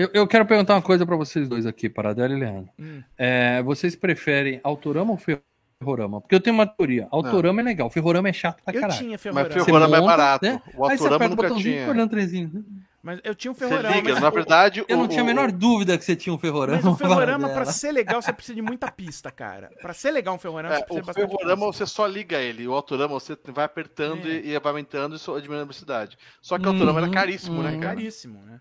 Eu, 0.00 0.08
eu 0.14 0.26
quero 0.28 0.46
perguntar 0.46 0.74
uma 0.76 0.82
coisa 0.82 1.04
pra 1.04 1.16
vocês 1.16 1.48
dois 1.48 1.66
aqui, 1.66 1.88
Paradela 1.88 2.32
e 2.32 2.38
Leandro. 2.38 2.70
Hum. 2.78 3.02
É, 3.18 3.60
vocês 3.64 3.96
preferem 3.96 4.60
Autorama 4.62 5.10
ou 5.10 5.18
Ferrorama? 5.18 6.20
Porque 6.20 6.36
eu 6.36 6.40
tenho 6.40 6.54
uma 6.54 6.66
teoria. 6.68 7.08
Autorama 7.10 7.60
é 7.60 7.64
legal, 7.64 7.90
Ferrorama 7.90 8.28
é 8.28 8.32
chato 8.32 8.62
pra 8.62 8.72
Eu 8.72 8.80
caralho. 8.80 8.96
tinha 9.00 9.10
Mas 9.12 9.20
ferrorama. 9.22 9.50
Você 9.52 9.64
Ferrorama 9.64 9.96
é 9.96 10.00
monta, 10.00 10.16
barato. 10.16 10.46
né? 10.46 10.62
O 10.76 10.86
Aí 10.86 10.96
você 10.96 11.02
Autorama 11.02 11.16
aperta 11.16 11.26
o 11.26 11.28
nunca 11.30 11.42
botãozinho 11.48 11.74
e 11.74 11.78
tinha. 11.78 11.90
olhando 11.90 12.06
o 12.06 12.10
trenzinho. 12.10 12.64
Mas 13.02 13.20
eu 13.24 13.34
tinha 13.34 13.50
um 13.50 13.54
Você 13.54 13.66
ferrorama. 13.68 13.96
liga, 13.96 14.12
mas 14.12 14.22
na 14.22 14.28
o- 14.28 14.32
verdade. 14.32 14.84
Eu 14.88 14.96
não 14.96 15.04
o- 15.04 15.08
tinha 15.08 15.22
a 15.22 15.24
menor 15.24 15.50
dúvida 15.50 15.96
que 15.98 16.04
você 16.04 16.14
tinha 16.14 16.32
um 16.34 16.38
Ferrorama. 16.38 16.76
Mas 16.82 16.84
o 16.92 16.94
ferrorama, 16.98 17.48
pra 17.48 17.64
ser 17.64 17.90
legal, 17.92 18.20
você 18.22 18.32
precisa 18.32 18.54
de 18.54 18.62
muita 18.62 18.90
pista, 18.92 19.30
cara. 19.32 19.70
Pra 19.82 19.92
ser 19.94 20.10
legal 20.12 20.34
um 20.34 20.38
ferrorama, 20.38 20.74
É, 20.74 20.78
você 20.78 20.84
precisa 20.84 21.10
o 21.10 21.14
ferrorama 21.14 21.66
pista. 21.66 21.84
você 21.86 21.86
só 21.92 22.06
liga 22.06 22.36
ele, 22.38 22.66
o 22.68 22.72
autorama 22.74 23.14
você 23.14 23.36
vai 23.48 23.64
apertando 23.64 24.26
É. 24.28 24.30
e, 24.30 24.50
e 24.50 24.58
vai 24.60 24.70
aumentando 24.72 25.16
e 25.16 25.18
só 25.18 25.34
diminuindo 25.38 25.62
a 25.62 25.64
velocidade. 25.64 26.16
Só 26.42 26.56
que 26.58 26.66
o 26.66 26.68
autorama 26.70 26.98
era 27.00 27.06
Uhum, 27.08 27.12
caríssimo, 27.14 27.62
né, 27.62 27.70
uhum. 27.72 27.80
cara? 27.80 27.94
Caríssimo, 27.96 28.42
né? 28.44 28.60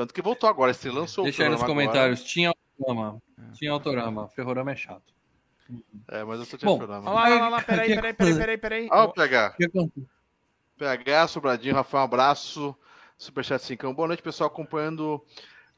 Tanto 0.00 0.14
que 0.14 0.22
voltou 0.22 0.48
agora, 0.48 0.72
você 0.72 0.90
lançou 0.90 1.24
Deixa 1.24 1.42
aí 1.42 1.50
nos 1.50 1.62
comentários. 1.62 2.24
Tinha 2.24 2.54
Autorama. 2.78 3.22
Tinha 3.52 3.70
Autorama. 3.70 4.28
Ferrorama 4.28 4.72
é 4.72 4.76
chato. 4.76 5.12
agora. 5.68 5.84
É, 6.08 6.24
mas 6.24 6.38
eu 6.38 6.46
só 6.46 6.56
tinha 6.56 6.70
Bom, 6.70 6.78
Ferrorama. 6.78 7.10
Olha 7.10 7.20
lá, 7.20 7.36
olha 7.36 7.48
lá, 7.50 7.62
peraí, 7.62 7.94
peraí, 7.94 8.14
peraí, 8.14 8.34
peraí, 8.34 8.56
peraí. 8.56 8.88
Ó, 8.90 9.04
o 9.04 9.12
PH. 9.12 9.56
PH, 10.78 11.28
Sobradinho, 11.28 11.74
Rafael, 11.74 12.00
um 12.00 12.04
abraço. 12.04 12.74
Superchat 13.18 13.62
5. 13.62 13.92
Boa 13.92 14.08
noite, 14.08 14.22
pessoal, 14.22 14.48
acompanhando 14.48 15.22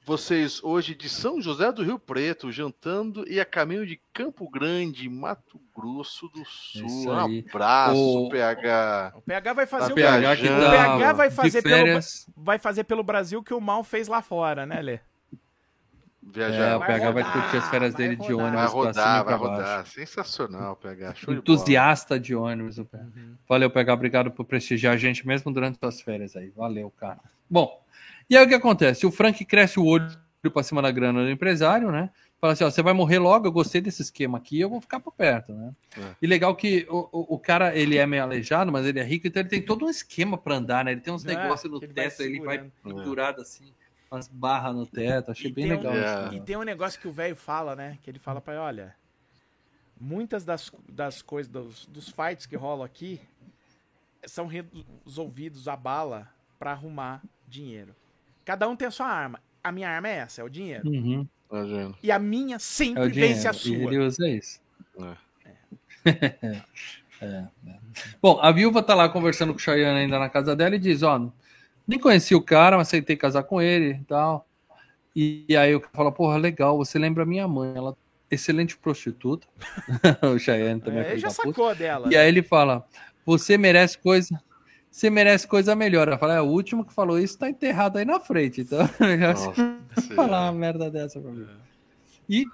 vocês 0.04 0.62
hoje 0.64 0.94
de 0.94 1.08
São 1.08 1.40
José 1.40 1.70
do 1.70 1.82
Rio 1.84 1.98
Preto, 1.98 2.50
jantando 2.50 3.24
e 3.28 3.38
a 3.38 3.44
caminho 3.44 3.86
de 3.86 4.00
Campo 4.12 4.48
Grande, 4.50 5.08
Mato 5.08 5.60
Grosso 5.76 6.28
do 6.28 6.44
Sul. 6.44 7.12
Um 7.12 7.12
abraço, 7.48 8.24
O- 8.26 8.28
PH. 8.28 9.12
O 9.16 9.20
PH 9.22 9.52
vai 9.52 9.66
fazer 9.66 9.86
Tá 9.88 9.92
o 9.92 9.94
PH 9.94 10.36
que 10.36 10.42
viajando. 10.42 10.60
O 10.60 10.64
tá 10.64 10.70
PH 10.70 11.12
vai 11.12 11.28
de 11.28 11.34
fazer 11.36 11.62
pelo- 11.62 12.00
vai 12.36 12.58
fazer 12.58 12.84
pelo 12.84 13.02
Brasil 13.04 13.42
que 13.42 13.54
o 13.54 13.60
mal 13.60 13.84
fez 13.84 14.08
lá 14.08 14.20
fora, 14.22 14.66
né, 14.66 14.82
Lê? 14.82 15.00
Viajar. 16.24 16.70
É, 16.70 16.76
o 16.76 16.78
Vai 16.78 16.88
PH 16.88 17.10
vai 17.10 17.24
curtir 17.32 17.56
as 17.56 17.68
férias 17.68 17.92
vai 17.94 18.02
dele 18.02 18.16
de 18.16 18.32
rodar. 18.32 18.46
ônibus 18.46 18.62
Vai 18.72 18.84
rodar, 18.86 19.24
vai 19.24 19.34
rodar. 19.34 19.78
baixo. 19.78 19.92
Sensacional, 19.92 20.76
PH. 20.76 21.14
Show 21.14 21.34
de. 21.34 21.40
Entusiasta 21.40 22.18
de 22.18 22.34
ônibus. 22.34 22.78
o 22.78 22.84
PH. 22.84 23.04
Uhum. 23.04 23.34
Valeu, 23.48 23.68
PH. 23.70 23.92
Obrigado 23.92 24.30
por 24.30 24.44
prestigiar 24.44 24.94
a 24.94 24.96
gente 24.96 25.26
mesmo 25.26 25.52
durante 25.52 25.78
suas 25.78 26.00
férias 26.00 26.36
aí. 26.36 26.48
Valeu, 26.50 26.90
cara. 26.92 27.18
Bom, 27.50 27.81
e 28.32 28.36
aí 28.36 28.44
o 28.44 28.48
que 28.48 28.54
acontece? 28.54 29.06
O 29.06 29.10
Frank 29.12 29.44
cresce 29.44 29.78
o 29.78 29.84
olho 29.84 30.06
pra 30.52 30.62
cima 30.62 30.82
da 30.82 30.90
grana 30.90 31.22
do 31.22 31.30
empresário, 31.30 31.90
né? 31.92 32.10
Fala 32.40 32.52
assim, 32.54 32.64
ó, 32.64 32.70
você 32.70 32.82
vai 32.82 32.92
morrer 32.92 33.18
logo, 33.20 33.46
eu 33.46 33.52
gostei 33.52 33.80
desse 33.80 34.02
esquema 34.02 34.36
aqui, 34.38 34.59
eu 34.59 34.68
vou 34.68 34.80
ficar 34.80 34.98
por 34.98 35.12
perto, 35.12 35.52
né? 35.52 35.72
É. 35.96 36.16
E 36.20 36.26
legal 36.26 36.56
que 36.56 36.84
o, 36.90 37.09
o, 37.12 37.34
o 37.34 37.38
cara, 37.38 37.76
ele 37.76 37.96
é 37.96 38.04
meio 38.04 38.22
aleijado, 38.24 38.72
mas 38.72 38.84
ele 38.84 38.98
é 38.98 39.04
rico, 39.04 39.28
então 39.28 39.40
ele 39.40 39.48
tem 39.48 39.62
todo 39.62 39.84
um 39.84 39.88
esquema 39.88 40.36
pra 40.36 40.56
andar, 40.56 40.84
né? 40.84 40.90
Ele 40.92 41.00
tem 41.00 41.12
uns 41.14 41.24
É, 41.24 41.28
negócios 41.36 41.70
no 41.70 41.78
ele 41.78 41.86
vai 41.92 41.94
teto, 42.09 42.22
ele 42.22 42.40
vai 42.40 42.70
pendurado 42.82 43.40
assim, 43.40 43.72
umas 44.10 44.26
barras 44.26 44.74
no 44.74 44.84
teto, 44.84 45.30
achei 45.30 45.50
E 45.50 45.52
bem 45.52 45.68
tem 45.68 45.72
um- 45.74 45.76
legal. 45.76 45.92
É. 45.94 46.04
isso, 46.26 46.34
E 46.34 46.38
né? 46.40 46.44
tem 46.44 46.56
um 46.56 46.62
negócio 46.64 47.00
que 47.00 47.06
o 47.06 47.12
velho 47.12 47.36
fala, 47.36 47.76
né? 47.76 47.98
Que 48.02 48.10
ele 48.10 48.18
fala 48.18 48.40
pra 48.40 48.54
ele, 48.54 48.62
olha, 48.62 48.96
muitas 50.00 50.44
das, 50.44 50.72
das 50.88 51.22
coisas, 51.22 51.52
dos, 51.52 51.86
dos 51.86 52.09
fights 52.09 52.46
que 52.46 52.56
rolam 52.56 52.84
aqui 52.84 53.20
são 54.26 54.48
resolvidos 54.48 55.68
a 55.68 55.76
bala 55.76 56.28
pra 56.59 56.72
arrumar 56.72 57.22
dinheiro. 57.46 57.94
Cada 58.44 58.69
um 58.69 58.77
tem 58.77 58.89
a 58.89 58.90
sua 58.90 59.06
arma. 59.06 59.40
A 59.62 59.70
minha 59.70 59.89
arma 59.89 60.09
é 60.09 60.16
essa, 60.16 60.40
é 60.40 60.44
o 60.44 60.48
dinheiro. 60.48 60.89
Uhum. 60.89 61.27
E 62.02 62.10
a 62.10 62.19
minha 62.19 62.56
é 62.56 62.59
sempre 62.59 63.10
dinheiro. 63.10 63.35
vence 63.35 63.47
a 63.48 63.51
E 63.51 63.55
sua. 63.55 63.74
ele 63.77 63.98
usa 63.98 64.28
isso. 64.28 64.60
É. 66.05 66.62
É, 67.20 67.27
é. 67.69 67.77
Bom, 68.20 68.40
a 68.43 68.51
viúva 68.51 68.82
tá 68.82 68.94
lá 68.97 69.09
conversando 69.09 69.52
com 69.52 69.59
o 69.59 69.62
Cheyenne 69.62 70.01
ainda 70.01 70.19
na 70.19 70.28
casa 70.28 70.56
dela 70.56 70.74
e 70.74 70.78
diz, 70.78 71.05
ó, 71.05 71.31
nem 71.86 71.98
conheci 71.98 72.35
o 72.35 72.43
cara, 72.43 72.77
mas 72.77 72.89
aceitei 72.89 73.16
casar 73.16 73.44
com 73.44 73.62
ele 73.62 73.93
e 74.01 74.05
tal. 74.05 74.44
E, 75.14 75.44
e 75.48 75.56
aí 75.56 75.73
o 75.74 75.81
cara 75.81 75.93
fala, 75.94 76.10
porra, 76.10 76.36
legal, 76.36 76.77
você 76.77 76.98
lembra 76.98 77.23
a 77.23 77.27
minha 77.27 77.47
mãe, 77.47 77.73
ela 77.77 77.97
é 78.31 78.35
excelente 78.35 78.77
prostituta. 78.77 79.47
o 80.35 80.39
Cheyenne 80.39 80.81
também 80.81 81.01
é 81.02 81.12
É, 81.14 81.19
já 81.19 81.28
da 81.28 81.35
puta. 81.35 81.48
sacou 81.48 81.74
dela. 81.77 82.09
E 82.12 82.16
aí 82.16 82.27
ele 82.27 82.43
fala, 82.43 82.85
você 83.24 83.56
merece 83.56 83.97
coisa... 83.98 84.43
Você 84.93 85.09
merece 85.09 85.48
coisa 85.48 85.74
melhor. 85.74 86.06
Ela 86.06 86.19
fala, 86.19 86.35
é, 86.35 86.40
o 86.43 86.44
último 86.44 86.85
que 86.85 86.93
falou 86.93 87.19
isso 87.19 87.39
tá 87.39 87.48
enterrado 87.48 87.97
aí 87.97 88.05
na 88.05 88.20
frente. 88.20 88.60
Então, 88.60 88.78
é 89.01 89.06
melhor 89.06 89.35
você 89.35 89.47
Nossa, 89.48 89.78
falar 90.14 90.43
uma 90.51 90.52
merda 90.52 90.90
dessa 90.90 91.19
pra 91.19 91.31
mim. 91.32 91.47
E 92.28 92.44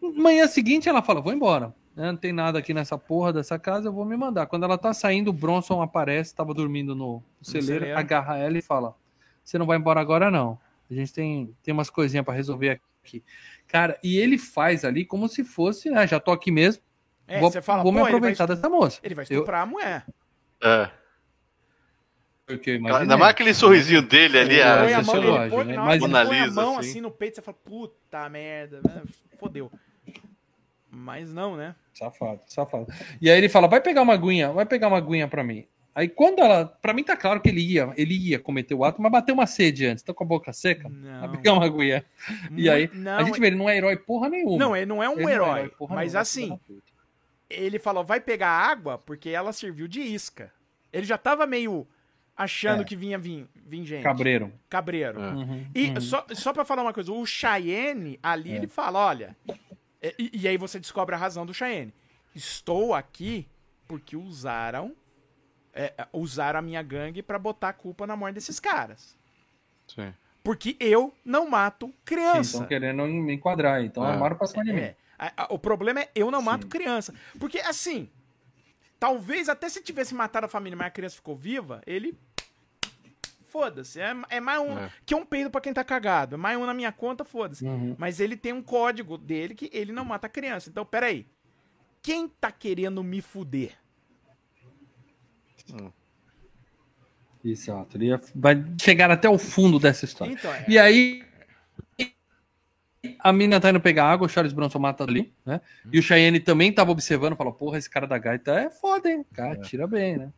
manhã 0.00 0.46
seguinte 0.46 0.88
ela 0.88 1.02
fala: 1.02 1.20
vou 1.20 1.32
embora. 1.32 1.74
né, 1.96 2.12
Não 2.12 2.16
tem 2.16 2.32
nada 2.32 2.58
aqui 2.60 2.72
nessa 2.72 2.96
porra 2.96 3.32
dessa 3.32 3.58
casa, 3.58 3.88
eu 3.88 3.92
vou 3.92 4.04
me 4.04 4.16
mandar. 4.16 4.46
Quando 4.46 4.62
ela 4.64 4.78
tá 4.78 4.94
saindo, 4.94 5.28
o 5.30 5.32
Bronson 5.32 5.82
aparece, 5.82 6.34
tava 6.34 6.54
dormindo 6.54 6.94
no 6.94 7.22
celeiro, 7.42 7.96
agarra 7.96 8.38
ela 8.38 8.56
e 8.56 8.62
fala: 8.62 8.94
Você 9.42 9.58
não 9.58 9.66
vai 9.66 9.76
embora 9.76 10.00
agora, 10.00 10.30
não. 10.30 10.56
A 10.90 10.94
gente 10.94 11.12
tem, 11.12 11.52
tem 11.62 11.72
umas 11.74 11.90
coisinhas 11.90 12.24
pra 12.24 12.34
resolver 12.34 12.80
aqui. 13.02 13.24
Cara, 13.66 13.98
e 14.04 14.18
ele 14.18 14.38
faz 14.38 14.84
ali 14.84 15.04
como 15.04 15.28
se 15.28 15.42
fosse, 15.42 15.90
né? 15.90 16.06
Já 16.06 16.20
tô 16.20 16.30
aqui 16.30 16.50
mesmo, 16.52 16.80
É, 17.26 17.40
vou, 17.40 17.50
você 17.50 17.60
fala, 17.60 17.82
vou 17.82 17.90
me 17.90 17.98
ele 17.98 18.02
vai, 18.04 18.12
aproveitar 18.12 18.46
dessa 18.46 18.68
moça. 18.68 19.00
ele 19.02 19.14
vai 19.14 19.24
Eu- 19.28 19.38
estuprar 19.38 19.62
a 19.62 19.66
mulher. 19.66 20.06
É. 20.62 20.90
Porque 22.46 22.72
Ainda 22.72 23.16
mais 23.16 23.30
aquele 23.30 23.54
sorrisinho 23.54 24.02
dele 24.02 24.38
ali. 24.38 24.58
É, 24.58 24.62
a- 24.62 24.98
a 24.98 25.02
mão, 25.02 25.16
ele 25.16 25.26
lógico, 25.26 25.56
põe, 25.56 25.64
né? 25.64 25.76
Mas- 25.76 26.02
ele 26.02 26.12
põe 26.12 26.40
a 26.40 26.50
mão 26.50 26.78
assim. 26.78 26.90
assim 26.90 27.00
no 27.00 27.10
peito, 27.10 27.36
você 27.36 27.42
fala, 27.42 27.56
puta 27.64 28.28
merda, 28.28 28.80
né? 28.86 29.02
fodeu. 29.38 29.70
Mas 30.90 31.32
não, 31.32 31.56
né? 31.56 31.74
Safado, 31.92 32.40
safado. 32.46 32.86
E 33.20 33.28
aí 33.30 33.36
ele 33.38 33.48
fala: 33.48 33.66
vai 33.66 33.80
pegar 33.80 34.02
uma 34.02 34.14
aguinha, 34.14 34.52
vai 34.52 34.64
pegar 34.66 34.88
uma 34.88 34.98
aguinha 34.98 35.26
pra 35.26 35.42
mim. 35.42 35.66
Aí 35.94 36.08
quando 36.08 36.40
ela. 36.40 36.66
Pra 36.66 36.92
mim 36.92 37.02
tá 37.02 37.16
claro 37.16 37.40
que 37.40 37.48
ele 37.48 37.60
ia, 37.60 37.92
ele 37.96 38.14
ia 38.16 38.38
cometer 38.38 38.74
o 38.74 38.84
ato, 38.84 39.00
mas 39.02 39.10
bateu 39.10 39.34
uma 39.34 39.46
sede 39.46 39.86
antes, 39.86 40.04
tá 40.04 40.12
com 40.14 40.22
a 40.22 40.26
boca 40.26 40.52
seca. 40.52 40.88
Não. 40.88 41.20
Vai 41.20 41.30
pegar 41.30 41.52
uma 41.54 41.64
aguinha. 41.64 42.04
E 42.56 42.68
aí, 42.68 42.88
Não, 42.92 43.16
a 43.18 43.24
gente 43.24 43.40
vê, 43.40 43.48
ele 43.48 43.56
não 43.56 43.68
é 43.68 43.76
herói 43.76 43.96
porra 43.96 44.28
nenhuma. 44.28 44.58
Não, 44.58 44.76
ele 44.76 44.86
não 44.86 45.02
é 45.02 45.08
um 45.08 45.12
Ele 45.14 45.22
não 45.22 45.28
é 45.28 45.32
herói. 45.34 45.58
herói 45.60 45.72
mas 45.90 46.12
nenhuma, 46.12 46.20
assim, 46.20 46.58
ele 47.50 47.78
falou, 47.78 48.04
vai 48.04 48.20
pegar 48.20 48.48
água 48.50 48.98
porque 48.98 49.30
ela 49.30 49.52
serviu 49.52 49.88
de 49.88 50.00
isca. 50.00 50.52
Ele 50.92 51.06
já 51.06 51.18
tava 51.18 51.44
meio 51.46 51.86
achando 52.36 52.82
É. 52.82 52.84
que 52.84 52.96
vinha 52.96 53.18
vir, 53.18 53.48
vir 53.54 53.84
gente. 53.84 54.02
Cabreiro. 54.02 54.52
Cabreiro. 54.68 55.20
É. 55.20 55.30
Uhum, 55.32 55.66
E 55.74 55.88
uhum. 55.90 56.00
só, 56.00 56.26
só 56.34 56.52
pra 56.52 56.64
falar 56.64 56.82
uma 56.82 56.92
coisa, 56.92 57.12
o 57.12 57.24
Cheyenne 57.26 58.18
ali, 58.22 58.52
É. 58.52 58.56
ele 58.56 58.66
fala, 58.66 58.98
olha... 59.06 59.36
E, 60.18 60.30
e 60.42 60.48
aí 60.48 60.58
você 60.58 60.78
descobre 60.78 61.14
a 61.14 61.18
razão 61.18 61.46
do 61.46 61.54
Cheyenne. 61.54 61.94
Estou 62.34 62.92
aqui 62.92 63.48
porque 63.88 64.16
usaram... 64.16 64.94
é, 65.72 65.92
usaram 66.12 66.58
a 66.58 66.62
minha 66.62 66.82
gangue 66.82 67.22
pra 67.22 67.38
botar 67.38 67.70
a 67.70 67.72
culpa 67.72 68.06
na 68.06 68.14
morte 68.14 68.34
desses 68.34 68.60
caras. 68.60 69.16
Sim. 69.86 70.12
Porque 70.42 70.76
eu 70.78 71.14
não 71.24 71.48
mato 71.48 71.90
criança. 72.04 72.40
Estão 72.58 72.66
querendo 72.66 73.02
me 73.06 73.32
enquadrar, 73.34 73.82
então 73.82 74.04
É. 74.06 74.10
armaram 74.12 74.36
pra 74.36 74.46
cima 74.46 74.62
de 74.64 74.72
mim. 74.74 74.80
É. 74.80 74.94
O 75.48 75.58
problema 75.58 76.00
é 76.00 76.10
eu 76.14 76.30
não 76.30 76.42
mato 76.42 76.64
Sim. 76.64 76.68
criança. 76.68 77.14
Porque, 77.38 77.58
assim, 77.60 78.10
talvez 78.98 79.48
até 79.48 79.68
se 79.68 79.82
tivesse 79.82 80.14
matado 80.14 80.46
a 80.46 80.48
família, 80.48 80.76
mas 80.76 80.86
a 80.88 80.90
criança 80.90 81.16
ficou 81.16 81.36
viva, 81.36 81.82
ele. 81.86 82.18
Foda-se. 83.48 84.00
É, 84.00 84.12
é 84.30 84.40
mais 84.40 84.60
um. 84.60 84.76
É. 84.78 84.90
Que 85.06 85.14
é 85.14 85.16
um 85.16 85.24
peido 85.24 85.48
pra 85.48 85.60
quem 85.60 85.72
tá 85.72 85.84
cagado. 85.84 86.34
É 86.34 86.38
mais 86.38 86.58
um 86.58 86.66
na 86.66 86.74
minha 86.74 86.90
conta, 86.90 87.24
foda-se. 87.24 87.64
Uhum. 87.64 87.94
Mas 87.96 88.18
ele 88.18 88.36
tem 88.36 88.52
um 88.52 88.60
código 88.62 89.16
dele 89.16 89.54
que 89.54 89.70
ele 89.72 89.92
não 89.92 90.04
mata 90.04 90.26
a 90.26 90.30
criança. 90.30 90.68
Então, 90.68 90.84
peraí. 90.84 91.24
Quem 92.02 92.28
tá 92.28 92.50
querendo 92.50 93.02
me 93.04 93.22
fuder? 93.22 93.72
Exato. 97.44 97.96
Ele 97.96 98.06
ia- 98.06 98.20
vai 98.34 98.56
chegar 98.80 99.10
até 99.10 99.28
o 99.28 99.38
fundo 99.38 99.78
dessa 99.78 100.04
história. 100.04 100.32
Então, 100.32 100.52
é. 100.52 100.64
E 100.68 100.78
aí. 100.78 101.24
A 103.18 103.32
mina 103.32 103.60
tá 103.60 103.70
indo 103.70 103.80
pegar 103.80 104.06
água, 104.06 104.26
o 104.26 104.28
Charles 104.28 104.52
Bronson 104.52 104.78
mata 104.78 105.04
ali, 105.04 105.32
né? 105.44 105.60
E 105.92 105.98
o 105.98 106.02
Cheyenne 106.02 106.40
também 106.40 106.72
tava 106.72 106.90
observando, 106.90 107.36
falou: 107.36 107.52
Porra, 107.52 107.78
esse 107.78 107.88
cara 107.88 108.06
da 108.06 108.18
gaita 108.18 108.52
é 108.52 108.70
foda, 108.70 109.10
hein? 109.10 109.24
O 109.30 109.34
cara 109.34 109.56
tira 109.56 109.86
bem, 109.86 110.16
né? 110.16 110.32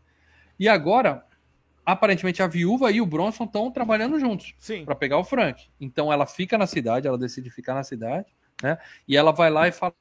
E 0.58 0.68
agora, 0.68 1.24
aparentemente, 1.84 2.42
a 2.42 2.46
viúva 2.46 2.90
e 2.90 3.00
o 3.00 3.06
Bronson 3.06 3.44
estão 3.44 3.70
trabalhando 3.70 4.18
juntos 4.18 4.54
para 4.84 4.94
pegar 4.94 5.18
o 5.18 5.24
Frank. 5.24 5.68
Então 5.80 6.12
ela 6.12 6.26
fica 6.26 6.56
na 6.56 6.66
cidade, 6.66 7.06
ela 7.06 7.18
decide 7.18 7.50
ficar 7.50 7.74
na 7.74 7.84
cidade, 7.84 8.26
né? 8.62 8.78
E 9.06 9.16
ela 9.16 9.32
vai 9.32 9.50
lá 9.50 9.68
e 9.68 9.72
fala, 9.72 9.94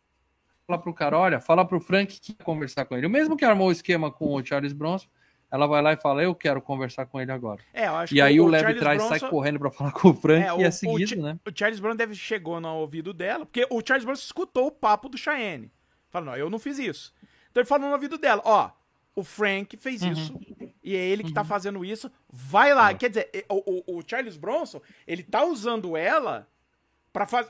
fala 0.66 0.80
pro 0.80 0.94
cara: 0.94 1.18
olha, 1.18 1.40
fala 1.40 1.66
pro 1.66 1.80
Frank 1.80 2.20
que 2.20 2.34
conversar 2.44 2.86
com 2.86 2.96
ele. 2.96 3.08
O 3.08 3.10
mesmo 3.10 3.38
que 3.38 3.46
armou 3.46 3.68
o 3.68 3.72
esquema 3.72 4.12
com 4.12 4.34
o 4.34 4.46
Charles 4.46 4.74
Bronson, 4.74 5.08
ela 5.56 5.68
vai 5.68 5.82
lá 5.82 5.94
e 5.94 5.98
fala: 5.98 6.22
eu 6.22 6.36
quero 6.36 6.62
conversar 6.62 7.06
com 7.06 7.20
ele 7.20 7.32
agora. 7.32 7.62
É, 7.74 7.88
eu 7.88 7.96
acho 7.96 8.14
E 8.14 8.18
que 8.18 8.22
aí 8.22 8.40
o, 8.40 8.46
Levi 8.46 8.62
Charles 8.64 8.80
Traz 8.82 8.98
Bronson- 8.98 9.20
sai 9.20 9.30
correndo 9.30 9.60
para 9.60 9.72
falar 9.72 9.92
com 9.94 10.10
o 10.10 10.14
Frank 10.14 10.44
É, 10.46 10.48
e 10.50 10.52
o- 10.52 10.62
é 10.62 10.72
seguido, 10.72 11.20
o 11.20 11.24
né? 11.24 11.40
O 11.46 11.52
Charles 11.58 11.80
Brown 11.80 11.96
deve 11.96 12.14
chegou 12.16 12.60
no 12.60 12.74
ouvido 12.76 13.14
dela, 13.14 13.46
porque 13.46 13.66
o 13.70 13.82
Charles 13.86 14.04
Brown 14.06 14.14
escutou 14.16 14.68
o 14.68 14.72
papo 14.72 15.10
do 15.10 15.18
Cheyenne. 15.18 15.72
Fala, 16.10 16.26
não, 16.28 16.36
eu 16.38 16.50
não 16.50 16.60
fiz 16.60 16.78
isso. 16.80 17.14
Então 17.52 17.62
ele 17.62 17.68
falou 17.68 17.88
no 17.88 17.94
ouvido 17.94 18.18
dela, 18.18 18.42
ó, 18.46 18.70
o 19.16 19.24
Frank 19.24 19.76
fez 19.78 20.02
Uhum. 20.02 20.12
isso, 20.12 20.40
e 20.84 20.96
é 20.96 21.00
ele 21.00 21.24
que 21.24 21.32
tá 21.34 21.44
fazendo 21.44 21.84
isso, 21.86 22.12
vai 22.30 22.74
lá. 22.74 22.94
Quer 22.94 23.10
dizer, 23.10 23.30
e- 23.34 23.46
o, 23.50 23.82
o- 23.88 23.98
o 24.00 24.04
Charles 24.06 24.36
Bronson, 24.38 24.82
ele 25.08 25.24
tá 25.24 25.44
usando 25.46 25.96
ela 25.96 26.48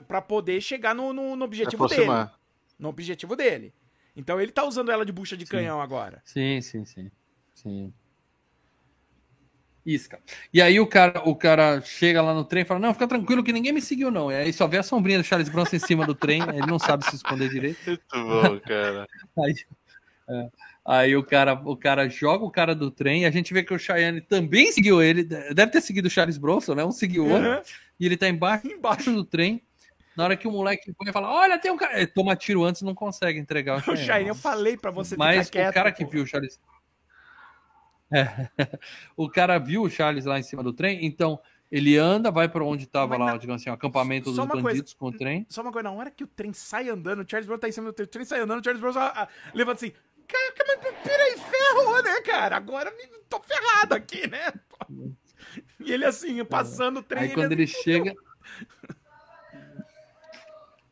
pra 0.08 0.22
poder 0.22 0.62
chegar 0.62 0.94
no, 0.94 1.12
no, 1.12 1.36
no 1.36 1.44
objetivo 1.46 1.88
dele. 1.88 2.30
No 2.78 2.90
objetivo 2.90 3.36
dele. 3.36 3.74
Então 4.16 4.40
ele 4.40 4.52
tá 4.52 4.64
usando 4.64 4.92
ela 4.92 5.06
de 5.06 5.12
bucha 5.12 5.36
de 5.36 5.46
canhão 5.46 5.82
agora. 5.82 6.22
Sim, 6.24 6.62
sim, 6.62 6.86
sim. 6.86 7.12
Sim. 7.56 7.92
Isca. 9.86 10.20
E 10.52 10.62
aí 10.62 10.80
o 10.80 10.88
cara, 10.88 11.22
o 11.26 11.36
cara 11.36 11.80
chega 11.82 12.20
lá 12.22 12.34
no 12.34 12.44
trem 12.44 12.64
e 12.64 12.66
fala: 12.66 12.80
Não, 12.80 12.94
fica 12.94 13.08
tranquilo 13.08 13.44
que 13.44 13.54
ninguém 13.54 13.72
me 13.72 13.82
seguiu, 13.82 14.10
não. 14.10 14.32
E 14.32 14.36
aí 14.36 14.52
só 14.54 14.68
vê 14.68 14.78
a 14.78 14.84
sombrinha 14.84 15.20
do 15.20 15.24
Charles 15.24 15.48
Bronson 15.48 15.76
em 15.76 15.80
cima 15.80 16.08
do 16.08 16.16
trem, 16.16 16.42
ele 16.50 16.66
não 16.66 16.80
sabe 16.80 17.06
se 17.06 17.16
esconder 17.16 17.50
direito. 17.50 17.78
Muito 17.86 18.04
bom, 18.12 18.60
cara. 18.62 19.08
Aí, 19.38 19.54
é. 20.28 20.50
Aí 20.88 21.16
o 21.16 21.24
cara, 21.24 21.54
o 21.54 21.78
cara 21.78 22.08
joga 22.10 22.44
o 22.46 22.50
cara 22.52 22.74
do 22.76 22.90
trem 22.90 23.24
e 23.24 23.26
a 23.26 23.32
gente 23.32 23.54
vê 23.54 23.64
que 23.64 23.74
o 23.74 23.80
Cheyenne 23.80 24.22
também 24.22 24.72
seguiu 24.72 25.02
ele. 25.04 25.24
Deve 25.24 25.72
ter 25.72 25.82
seguido 25.82 26.08
o 26.08 26.12
Charles 26.12 26.38
Bronson, 26.38 26.74
né? 26.76 26.84
Um 26.84 26.92
seguiu 26.92 27.26
o 27.26 27.30
outro. 27.30 27.50
Uhum. 27.50 27.62
E 28.00 28.06
ele 28.06 28.18
tá 28.18 28.28
embaixo, 28.28 28.68
embaixo 28.68 29.12
do 29.12 29.24
trem. 29.24 29.62
Na 30.18 30.24
hora 30.24 30.38
que 30.38 30.48
o 30.48 30.52
moleque 30.52 30.94
põe 30.94 31.10
e 31.10 31.14
fala: 31.14 31.32
Olha, 31.32 31.60
tem 31.60 31.72
um 31.72 31.78
cara. 31.78 31.98
Ele 31.98 32.08
toma 32.08 32.36
tiro 32.36 32.64
antes 32.64 32.82
e 32.82 32.86
não 32.86 32.96
consegue 32.96 33.38
entregar 33.40 33.76
o 33.76 33.78
O 33.92 33.96
Cheyenne. 33.96 34.06
Cheyenne, 34.06 34.30
eu 34.30 34.36
falei 34.36 34.78
pra 34.78 34.90
você 34.90 35.16
Mas 35.16 35.48
ficar 35.48 35.60
quieto. 35.60 35.72
o 35.72 35.74
cara 35.74 35.92
que 35.92 36.06
pô. 36.06 36.12
viu 36.12 36.24
o 36.24 36.28
Charles. 36.28 36.60
É. 38.16 38.50
O 39.18 39.30
cara 39.30 39.58
viu 39.58 39.84
o 39.84 39.90
Charles 39.90 40.26
lá 40.26 40.40
em 40.40 40.44
cima 40.44 40.64
do 40.64 40.74
trem, 40.74 41.06
então 41.06 41.40
ele 41.72 41.98
anda, 41.98 42.32
vai 42.32 42.48
para 42.48 42.64
onde 42.64 42.84
estava 42.84 43.18
lá, 43.18 43.26
na- 43.34 43.38
digamos 43.38 43.62
assim, 43.62 43.70
o 43.70 43.74
acampamento 43.74 44.30
Só 44.30 44.32
dos 44.32 44.40
uma 44.46 44.52
coisa. 44.52 44.68
bandidos 44.70 44.94
com 44.94 45.08
o 45.08 45.12
trem. 45.12 45.46
Só 45.50 45.62
uma 45.62 45.72
coisa, 45.72 45.90
na 45.90 45.96
hora 45.96 46.12
que 46.12 46.24
o 46.24 46.28
trem 46.28 46.54
sai 46.54 46.90
andando, 46.90 47.22
o 47.24 47.30
Charles 47.30 47.48
Brown 47.48 47.60
tá 47.60 47.68
em 47.68 47.72
cima 47.72 47.88
do 47.88 47.94
trem, 47.94 48.06
o 48.06 48.10
trem 48.10 48.26
sai 48.26 48.40
andando, 48.40 48.62
o 48.62 48.64
Charles 48.64 48.82
Brown 48.82 48.94
só, 48.94 49.02
ah, 49.02 49.28
levanta 49.54 49.86
assim. 49.86 49.94
Caraca, 50.28 50.66
mas 50.68 50.96
peraí, 51.04 51.38
ferrou, 51.38 52.04
né, 52.04 52.22
cara? 52.22 52.56
Agora 52.58 52.92
me, 52.92 53.08
tô 53.30 53.40
ferrado 53.42 53.94
aqui, 53.94 54.28
né? 54.28 54.52
E 55.80 55.92
ele 55.92 56.06
assim, 56.06 56.44
passando 56.46 57.00
o 57.00 57.04
trem. 57.04 57.24
Aí 57.24 57.34
quando 57.34 57.52
ele 57.52 57.68
chega. 57.68 58.14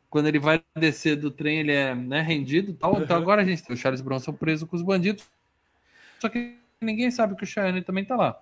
Quando 0.10 0.28
ele 0.28 0.38
vai 0.38 0.64
descer 0.78 1.16
do 1.16 1.32
trem, 1.32 1.62
ele 1.62 1.72
é 1.72 1.96
né, 1.96 2.22
rendido 2.22 2.70
e 2.70 2.74
tal. 2.76 3.02
Então 3.02 3.18
agora 3.18 3.42
a 3.42 3.46
gente 3.46 3.64
tem 3.64 3.74
o 3.74 3.78
Charles 3.78 4.02
Bronson 4.02 4.32
preso 4.32 4.68
com 4.68 4.76
os 4.76 4.84
bandidos. 4.84 5.28
Só 6.20 6.30
que 6.30 6.58
ninguém 6.84 7.10
sabe 7.12 7.36
que 7.36 7.44
o 7.44 7.48
Cheyenne 7.48 7.82
também 7.82 8.06
tá 8.06 8.16
lá. 8.16 8.36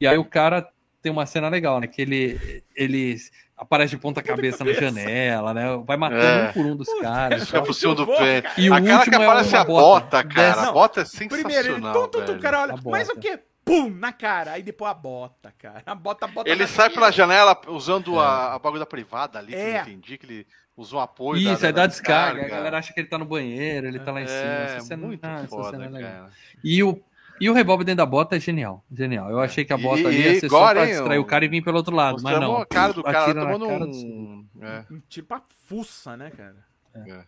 E 0.00 0.06
aí 0.06 0.16
o 0.16 0.24
cara 0.24 0.66
tem 1.02 1.12
uma 1.12 1.26
cena 1.26 1.48
legal, 1.48 1.80
né? 1.80 1.86
Que 1.86 2.02
ele, 2.02 2.62
ele 2.74 3.16
aparece 3.56 3.90
de 3.90 3.98
ponta 4.00 4.22
cabeça 4.22 4.64
na 4.64 4.72
cabeça. 4.72 4.80
janela, 4.94 5.52
né? 5.54 5.64
Vai 5.84 5.96
matando 5.96 6.22
É. 6.22 6.48
um 6.48 6.52
por 6.52 6.66
um 6.66 6.76
dos 6.76 6.88
caras. 7.00 7.46
Fica 7.46 7.62
por 7.62 7.74
cima 7.74 7.94
do 7.94 8.06
pé. 8.06 8.42
cara. 8.42 8.54
E 8.60 8.70
o 8.70 8.74
Aquela 8.74 8.88
que 9.04 9.08
último 9.10 9.22
é 9.22 9.26
aparece 9.26 9.54
uma 9.54 9.60
a 9.60 9.64
bota, 9.64 10.16
bota. 10.22 10.24
cara. 10.34 10.62
Não, 10.62 10.68
A 10.68 10.72
bota 10.72 11.00
é 11.00 11.04
Primeiro, 11.04 11.36
ele 11.50 11.52
sensacional, 11.54 11.92
tum, 11.94 12.00
tum, 12.08 12.20
tum, 12.20 12.26
velho. 12.26 12.38
o 12.38 12.40
cara 12.42 12.62
olha, 12.62 12.74
mas 12.84 13.08
o 13.08 13.16
quê? 13.16 13.38
Pum, 13.64 13.90
na 13.90 14.12
cara. 14.12 14.52
Aí 14.52 14.62
depois 14.62 14.90
a 14.90 14.94
bota, 14.94 15.52
cara. 15.58 15.82
A 15.84 15.94
bota, 15.94 16.24
a 16.24 16.28
bota 16.28 16.48
Ele 16.50 16.62
na 16.62 16.66
sai 16.68 16.88
tira. 16.88 17.00
pela 17.00 17.12
janela 17.12 17.60
usando 17.68 18.18
a, 18.18 18.54
a 18.54 18.58
bagulho 18.58 18.80
da 18.80 18.86
privada 18.86 19.38
ali, 19.38 19.52
que 19.52 19.58
É. 19.58 19.76
eu 19.78 19.82
entendi 19.82 20.16
que 20.18 20.24
ele 20.26 20.46
usou 20.76 21.00
um 21.00 21.02
apoio 21.02 21.38
Isso, 21.52 21.66
aí 21.66 21.72
dá 21.72 21.86
descarga. 21.86 22.46
A 22.46 22.48
galera 22.48 22.78
acha 22.78 22.92
que 22.94 23.00
ele 23.00 23.08
tá 23.08 23.18
no 23.18 23.24
banheiro, 23.26 23.86
ele 23.86 23.98
tá 23.98 24.10
lá 24.12 24.22
em 24.22 24.26
cima. 24.26 24.38
É, 24.38 24.64
Essa 24.76 24.86
cena- 24.86 25.06
muito 25.06 25.22
ah, 25.24 25.34
essa 25.40 25.48
foda, 25.48 25.70
cena 25.72 25.84
é 25.84 25.88
legal. 25.88 26.10
cara. 26.12 26.30
E 26.64 26.82
o, 26.82 27.02
e 27.40 27.48
o 27.50 27.52
revólver 27.52 27.84
dentro 27.84 27.98
da 27.98 28.06
bota 28.06 28.36
é 28.36 28.40
genial. 28.40 28.84
Genial. 28.90 29.30
Eu 29.30 29.38
achei 29.40 29.64
que 29.64 29.72
a 29.72 29.78
E- 29.78 29.82
bota 29.82 30.08
ali 30.08 30.16
e 30.18 30.32
ia 30.34 30.40
ser 30.40 30.48
só 30.48 30.70
pra 30.72 30.84
hein, 30.86 30.92
distrair 30.92 31.18
o- 31.18 31.24
cara 31.24 31.44
e 31.44 31.48
vir 31.48 31.62
pelo 31.62 31.76
outro 31.78 31.94
lado. 31.94 32.22
Mas 32.22 32.40
não. 32.40 32.56
a 32.58 32.66
cara 32.66 32.92
do 32.92 33.02
cara 33.02 33.34
tomando 33.34 33.66
cara 33.66 33.86
do- 33.86 33.90
um... 33.96 34.46
É, 34.60 34.84
Um 34.90 35.00
tiro 35.08 35.26
pra 35.26 35.42
fuça, 35.66 36.16
né, 36.16 36.30
cara? 36.30 36.56
é. 36.94 37.24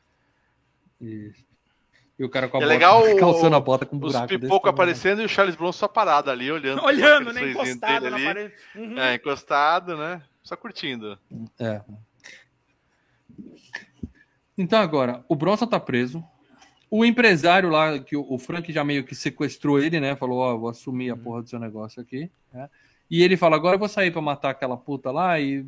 Isso. 1.01 1.45
E 2.19 2.25
o 2.25 2.29
cara 2.29 2.49
com 2.49 2.59
a 2.59 2.61
É 2.61 2.63
bota, 2.65 2.75
legal 2.75 3.01
o- 3.11 3.17
calçando 3.19 3.57
a 3.57 3.61
bota 3.61 3.87
com 3.87 3.97
um 3.97 3.99
Os 4.05 4.13
buraco. 4.13 4.27
desse 4.29 4.41
pipocos 4.41 4.61
tamanho. 4.71 4.75
aparecendo 4.75 5.23
e 5.23 5.25
o 5.25 5.29
Charles 5.29 5.57
Bronson 5.57 5.79
só 5.79 5.89
parado 5.89 6.31
ali, 6.31 6.51
olhando. 6.53 6.83
Olhando, 6.85 7.33
né? 7.33 7.51
Encostado 7.51 8.11
na 8.11 8.17
ali. 8.17 8.25
parede. 8.27 8.55
Uhum. 8.77 8.99
É, 8.99 9.15
encostado, 9.15 9.97
né? 9.97 10.21
Só 10.43 10.57
curtindo. 10.57 11.19
É. 11.59 11.81
Então 14.59 14.79
agora, 14.81 15.25
o 15.29 15.35
Bronson 15.35 15.67
tá 15.67 15.81
preso. 15.81 16.23
O 16.91 17.05
empresário 17.05 17.71
lá, 17.71 17.99
que 18.01 18.17
o 18.17 18.37
Frank 18.39 18.73
já 18.73 18.83
meio 18.83 19.05
que 19.05 19.15
sequestrou 19.15 19.79
ele, 19.79 20.01
né? 20.01 20.17
Falou, 20.17 20.39
ó, 20.39 20.57
vou 20.57 20.69
assumir 20.69 21.11
a 21.11 21.17
porra 21.17 21.43
do 21.43 21.49
seu 21.49 21.59
negócio 21.59 22.03
aqui. 22.03 22.29
né? 22.53 22.69
E 23.09 23.23
ele 23.23 23.37
fala, 23.37 23.57
agora 23.57 23.77
eu 23.77 23.79
vou 23.79 23.89
sair 23.89 24.11
pra 24.11 24.21
matar 24.21 24.51
aquela 24.51 24.77
puta 24.77 25.11
lá 25.11 25.39
e 25.39 25.65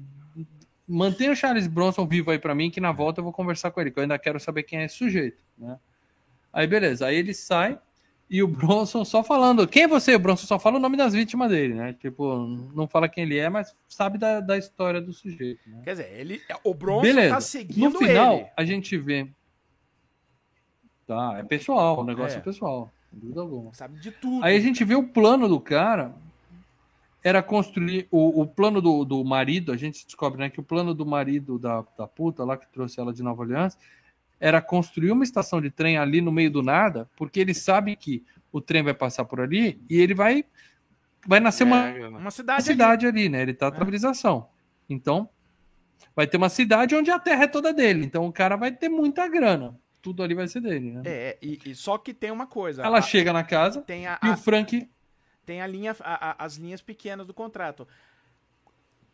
mantenha 0.87 1.33
o 1.33 1.37
Charles 1.37 1.67
Bronson 1.67 2.07
vivo 2.07 2.31
aí 2.31 2.39
pra 2.39 2.55
mim, 2.55 2.71
que 2.71 2.81
na 2.81 2.93
volta 2.93 3.21
eu 3.21 3.25
vou 3.25 3.33
conversar 3.33 3.71
com 3.71 3.81
ele, 3.81 3.91
que 3.91 3.99
eu 3.99 4.03
ainda 4.03 4.19
quero 4.19 4.39
saber 4.41 4.65
quem 4.65 4.81
é 4.81 4.85
esse 4.85 4.97
sujeito, 4.97 5.43
né? 5.57 5.79
Aí 6.53 6.67
beleza, 6.67 7.07
aí 7.07 7.17
ele 7.17 7.33
sai 7.33 7.79
e 8.33 8.43
o 8.43 8.49
Bronson 8.49 9.05
só 9.05 9.23
falando, 9.23 9.69
quem 9.69 9.83
é 9.83 9.89
você? 9.89 10.15
O 10.15 10.19
Bronson 10.19 10.47
só 10.47 10.59
fala 10.59 10.79
o 10.79 10.81
nome 10.81 10.97
das 10.97 11.13
vítimas 11.13 11.51
dele, 11.51 11.75
né? 11.75 11.93
Tipo, 11.93 12.39
não 12.75 12.89
fala 12.89 13.09
quem 13.09 13.25
ele 13.25 13.39
é, 13.39 13.49
mas 13.51 13.77
sabe 13.87 14.17
da, 14.17 14.41
da 14.41 14.57
história 14.57 15.01
do 15.03 15.13
sujeito, 15.13 15.61
né? 15.67 15.83
Quer 15.85 15.91
dizer, 15.91 16.13
ele, 16.19 16.41
o 16.65 16.73
Bronson 16.73 17.03
Beleza. 17.03 17.35
tá 17.35 17.41
seguindo 17.43 17.91
no 17.91 17.99
final, 17.99 18.37
ele. 18.37 18.47
a 18.57 18.65
gente 18.65 18.97
vê. 18.97 19.29
Tá, 21.07 21.37
é 21.39 21.43
pessoal, 21.43 21.99
o 22.01 22.05
negócio 22.05 22.37
é, 22.37 22.39
É. 22.39 22.43
pessoal, 22.43 22.91
sem 23.11 23.19
dúvida 23.19 23.41
alguma. 23.41 23.75
Sabe 23.75 23.99
de 23.99 24.11
tudo. 24.11 24.45
Aí 24.45 24.57
a 24.57 24.61
gente 24.61 24.85
vê 24.85 24.95
o 24.95 25.09
plano 25.09 25.49
do 25.49 25.61
cara 25.61 26.15
era 27.25 27.43
construir. 27.43 28.07
O, 28.11 28.43
o 28.43 28.47
plano 28.47 28.81
do, 28.81 29.05
do 29.05 29.25
marido, 29.25 29.73
a 29.73 29.77
gente 29.77 30.05
descobre 30.05 30.39
né, 30.41 30.51
que 30.51 30.61
o 30.61 30.63
plano 30.63 30.95
do 30.95 31.07
marido 31.07 31.59
da, 31.59 31.85
da 31.97 32.07
puta 32.07 32.45
lá 32.45 32.57
que 32.57 32.67
trouxe 32.73 33.01
ela 33.01 33.13
de 33.13 33.23
Nova 33.23 33.43
Orleans 33.43 33.77
era 34.41 34.61
construir 34.61 35.13
uma 35.13 35.23
estação 35.23 35.61
de 35.61 35.71
trem 35.71 35.97
ali 35.97 36.21
no 36.21 36.33
meio 36.33 36.51
do 36.51 36.63
nada, 36.65 37.09
porque 37.17 37.39
ele 37.39 37.55
sabe 37.55 37.95
que 37.95 38.25
o 38.51 38.61
trem 38.61 38.83
vai 38.83 38.93
passar 38.93 39.25
por 39.25 39.41
ali 39.41 39.81
e 39.89 40.01
ele 40.01 40.15
vai. 40.15 40.45
Vai 41.25 41.39
nascer 41.39 41.63
uma, 41.63 41.87
É, 41.87 42.09
Uma 42.09 42.19
uma 42.19 42.31
cidade, 42.33 42.65
cidade 42.65 43.07
ali, 43.07 43.29
né? 43.29 43.43
Ele 43.43 43.55
tá 43.55 43.67
a 43.67 43.69
estabilização. 43.69 44.49
Então, 44.91 45.29
vai 46.17 46.27
ter 46.27 46.37
uma 46.37 46.49
cidade 46.49 46.97
onde 46.97 47.13
a 47.13 47.21
terra 47.21 47.45
é 47.45 47.47
toda 47.47 47.73
dele. 47.73 48.05
Então, 48.05 48.27
o 48.27 48.33
cara 48.33 48.57
vai 48.57 48.73
ter 48.73 48.89
muita 48.89 49.29
grana. 49.29 49.79
Tudo 50.03 50.23
ali 50.23 50.35
vai 50.35 50.49
ser 50.49 50.61
dele, 50.61 50.91
né? 50.91 51.03
É, 51.05 51.39
e, 51.41 51.59
e 51.65 51.75
só 51.75 51.97
que 51.97 52.13
tem 52.13 52.31
uma 52.31 52.47
coisa. 52.47 52.83
Ela 52.83 52.99
a- 52.99 53.03
chega 53.03 53.33
na 53.33 53.45
casa 53.45 53.81
Tem 53.83 54.07
a, 54.07 54.19
e 54.23 54.29
a- 54.29 54.33
o 54.33 54.37
Frank. 54.37 54.89
tem 55.47 55.63
a 55.63 55.67
linha, 55.67 55.97
a- 56.01 56.31
a- 56.31 56.45
as 56.45 56.57
linhas 56.57 56.83
pequenas 56.83 57.25
do 57.27 57.33
contrato. 57.33 57.87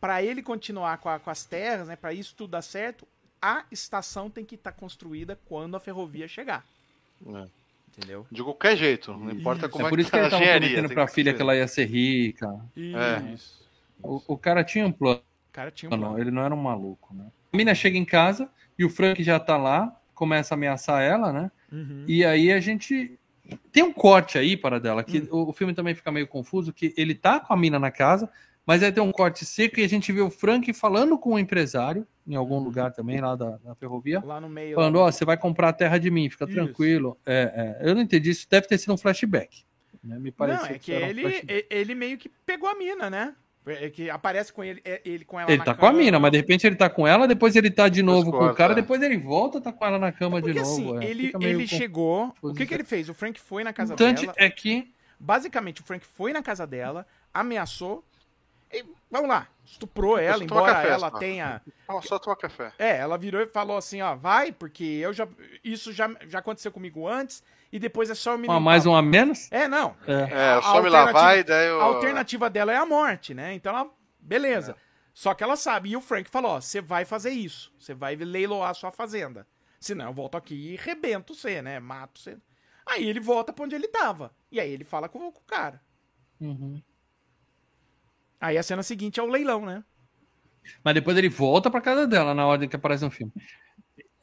Para 0.01 0.23
ele 0.23 0.43
continuar 0.43 0.99
com, 0.99 1.09
a- 1.09 1.19
com 1.19 1.29
as 1.31 1.45
terras, 1.45 1.89
né, 1.89 1.97
para 1.97 2.13
isso 2.13 2.35
tudo 2.35 2.51
dar 2.53 2.63
certo, 2.63 3.07
a 3.43 3.65
estação 3.71 4.31
tem 4.31 4.45
que 4.45 4.55
estar 4.55 4.73
construída 4.73 5.39
quando 5.47 5.77
a 5.77 5.81
ferrovia 5.81 6.27
chegar. 6.29 6.65
É. 7.27 7.47
Entendeu? 7.89 8.27
De 8.31 8.43
qualquer 8.45 8.77
jeito, 8.77 9.13
não 9.13 9.31
importa 9.33 9.67
Isso. 9.67 9.71
como 9.73 9.85
É 9.85 9.87
é, 9.89 9.91
por 9.91 9.97
que 9.97 10.03
isso 10.03 10.11
que 10.11 10.17
tá 10.17 10.19
ele 10.19 10.27
a 10.27 10.31
tava 10.31 10.43
engenharia. 10.43 10.69
prometendo 10.69 10.95
pra 10.95 11.07
que 11.07 11.13
filha 11.15 11.35
que 11.35 11.43
ela 11.43 11.57
ia 11.57 11.67
ser 11.67 11.85
rica. 11.87 12.47
É. 12.77 13.33
Isso. 13.35 13.67
O, 14.01 14.23
o 14.35 14.39
cara 14.39 14.63
tinha 14.63 14.87
um 14.87 14.93
plano, 14.93 15.19
O 15.21 15.53
cara 15.53 15.71
tinha 15.73 15.89
um 15.91 15.97
não, 15.97 15.99
plano. 16.11 16.19
ele 16.21 16.31
não 16.31 16.43
era 16.43 16.55
um 16.55 16.63
maluco, 16.63 17.13
né? 17.13 17.27
A 17.53 17.57
mina 17.57 17.75
chega 17.75 17.99
em 17.99 18.05
casa 18.05 18.49
e 18.79 18.85
o 18.85 18.91
Frank 18.91 19.21
já 19.25 19.41
tá 19.41 19.57
lá, 19.57 19.98
começa 20.19 20.55
a 20.55 20.57
ameaçar 20.57 21.01
ela, 21.03 21.33
né? 21.33 21.51
Uhum. 21.73 22.05
E 22.09 22.25
aí 22.25 22.51
a 22.53 22.61
gente. 22.61 23.19
Tem 23.73 23.83
um 23.83 23.93
corte 23.93 24.37
aí, 24.37 24.57
para 24.59 24.79
dela, 24.79 25.03
que 25.03 25.21
Hum. 25.21 25.29
o, 25.31 25.49
o 25.49 25.53
filme 25.55 25.73
também 25.73 25.95
fica 25.95 26.13
meio 26.13 26.27
confuso, 26.27 26.71
que 26.73 26.93
ele 26.99 27.15
tá 27.15 27.41
com 27.41 27.55
a 27.55 27.57
mina 27.57 27.79
na 27.79 27.91
casa, 27.91 28.29
mas 28.67 28.83
aí 28.83 28.93
tem 28.93 29.03
um 29.03 29.11
corte 29.13 29.47
seco 29.47 29.81
e 29.81 29.85
a 29.85 29.89
gente 29.89 30.13
vê 30.13 30.21
o 30.21 30.29
Frank 30.29 30.71
falando 30.75 31.17
com 31.19 31.33
o 31.33 31.39
empresário, 31.39 32.07
em 32.27 32.35
algum 32.35 32.59
lugar 32.59 32.93
também, 32.93 33.19
lá 33.23 33.35
da, 33.35 33.57
da 33.57 33.75
ferrovia, 33.75 34.21
Lá 34.23 34.39
no 34.39 34.51
meio. 34.51 34.75
falando, 34.75 34.97
ó, 34.97 35.11
você 35.11 35.25
vai 35.25 35.39
comprar 35.39 35.71
a 35.71 35.73
terra 35.73 35.97
de 35.97 36.11
mim, 36.11 36.29
fica 36.29 36.45
Isso. 36.45 36.53
tranquilo. 36.53 37.17
É, 37.25 37.79
é, 37.81 37.89
eu 37.91 37.95
não 37.95 38.03
entendi, 38.03 38.29
isso 38.29 38.47
deve 38.51 38.67
ter 38.67 38.77
sido 38.77 38.93
um 38.93 38.99
flashback. 38.99 39.65
Né? 40.05 40.19
Me 40.19 40.31
parece 40.31 40.65
não, 40.69 40.71
é 40.75 40.79
que 40.79 40.93
ele, 40.93 41.27
e- 41.49 41.67
ele 41.71 41.95
meio 41.95 42.19
que 42.19 42.29
pegou 42.45 42.69
a 42.69 42.75
mina, 42.77 43.09
né? 43.09 43.35
É 43.75 43.91
que 43.91 44.09
aparece 44.11 44.53
com 44.53 44.63
ele, 44.65 44.81
é- 44.85 45.01
ele 45.05 45.25
com 45.25 45.39
ela 45.39 45.51
Ele 45.51 45.59
na 45.59 45.65
tá 45.65 45.75
com 45.75 45.87
a 45.87 45.91
cama. 45.91 45.99
mina, 46.03 46.19
mas 46.19 46.31
de 46.33 46.37
repente 46.39 46.67
ele 46.67 46.77
tá 46.77 46.89
com 46.91 47.07
ela, 47.07 47.27
depois 47.29 47.55
ele 47.57 47.71
tá 47.71 47.89
de 47.89 48.03
novo 48.03 48.31
com 48.31 48.45
o 48.47 48.55
cara, 48.55 48.73
é. 48.73 48.77
depois 48.77 49.03
ele 49.03 49.17
volta, 49.17 49.61
tá 49.61 49.73
com 49.73 49.85
ela 49.85 49.99
na 49.99 50.11
cama 50.13 50.41
Porque 50.41 50.53
de 50.55 50.61
novo. 50.61 50.73
assim, 50.95 51.05
é. 51.07 51.11
ele, 51.11 51.33
ele 51.41 51.67
com- 51.69 51.77
chegou. 51.77 52.35
O 52.43 52.55
que, 52.55 52.65
que 52.67 52.75
ele 52.75 52.85
fez? 52.85 53.09
O 53.09 53.15
Frank 53.15 53.39
foi 53.41 53.63
na 53.65 53.73
casa 53.73 53.95
importante 53.95 54.23
dela. 54.23 54.35
é 54.37 54.49
que 54.51 54.93
Basicamente, 55.21 55.81
o 55.81 55.85
Frank 55.85 56.07
foi 56.07 56.33
na 56.33 56.41
casa 56.43 56.65
dela, 56.65 57.05
ameaçou 57.35 58.05
e, 58.73 58.85
vamos 59.11 59.29
lá, 59.29 59.49
estuprou 59.65 60.17
ela, 60.19 60.45
embora 60.45 60.75
café, 60.75 60.89
ela 60.91 61.11
só. 61.11 61.19
tenha. 61.19 61.63
Ó, 61.89 62.01
só 62.03 62.19
tomar 62.19 62.37
café. 62.37 62.73
É, 62.79 62.99
ela 62.99 63.17
virou 63.19 63.41
e 63.41 63.47
falou 63.47 63.77
assim: 63.79 64.01
ó, 64.03 64.15
vai, 64.15 64.53
porque 64.53 64.85
eu 64.85 65.13
já. 65.13 65.27
Isso 65.65 65.93
já, 65.93 66.09
já 66.29 66.39
aconteceu 66.39 66.71
comigo 66.71 67.09
antes, 67.09 67.43
e 67.73 67.79
depois 67.79 68.09
é 68.11 68.15
só 68.15 68.33
eu 68.33 68.39
me 68.39 68.47
uma 68.49 68.55
limpar. 68.55 68.65
mais, 68.65 68.87
uma 68.87 69.03
menos. 69.03 69.51
É, 69.53 69.69
não. 69.69 69.95
É. 70.07 70.13
É, 70.57 70.63
só 70.63 70.73
me 70.73 70.87
alternativa- 70.87 70.91
lavar 71.13 71.39
e 71.39 71.43
daí 71.45 71.69
eu... 71.69 71.81
A 71.81 71.85
alternativa 71.85 72.49
dela 72.51 72.73
é 72.73 72.77
a 72.77 72.87
morte, 72.87 73.35
né? 73.35 73.55
Então 73.55 73.77
ela. 73.77 73.91
Beleza. 74.21 74.77
Só 75.15 75.35
que 75.35 75.43
ela 75.43 75.57
sabe. 75.57 75.91
E 75.91 75.97
o 75.97 76.01
Frank 76.01 76.31
falou: 76.31 76.53
ó, 76.53 76.61
você 76.61 76.81
vai 76.81 77.05
fazer 77.05 77.31
isso. 77.31 77.73
Você 77.79 77.93
vai 77.95 78.15
leiloar 78.17 78.71
a 78.71 78.75
sua 78.75 78.91
fazenda. 78.91 79.47
Senão 79.81 80.07
eu 80.07 80.13
volto 80.13 80.37
aqui 80.37 80.55
e 80.55 80.77
rebento 80.77 81.35
você, 81.35 81.61
né? 81.63 81.79
Mato 81.81 82.21
você. 82.21 82.37
Aí 82.87 83.07
ele 83.09 83.21
volta 83.21 83.53
pra 83.53 83.65
onde 83.65 83.75
ele 83.75 83.89
tava. 83.89 84.33
E 84.51 84.59
aí 84.61 84.71
ele 84.71 84.85
fala 84.85 85.09
com, 85.09 85.19
com 85.31 85.41
o 85.41 85.45
cara. 85.47 85.81
Uhum. 86.41 86.81
Aí 88.41 88.57
a 88.57 88.63
cena 88.63 88.83
seguinte 88.83 89.19
é 89.19 89.23
o 89.23 89.27
leilão, 89.27 89.67
né? 89.67 89.85
Mas 90.85 90.95
depois 90.95 91.17
ele 91.17 91.29
volta 91.29 91.71
pra 91.71 91.81
casa 91.81 92.07
dela 92.07 92.35
na 92.35 92.47
ordem 92.47 92.69
que 92.69 92.77
aparece 92.77 93.05
no 93.05 93.11
filme. 93.11 93.33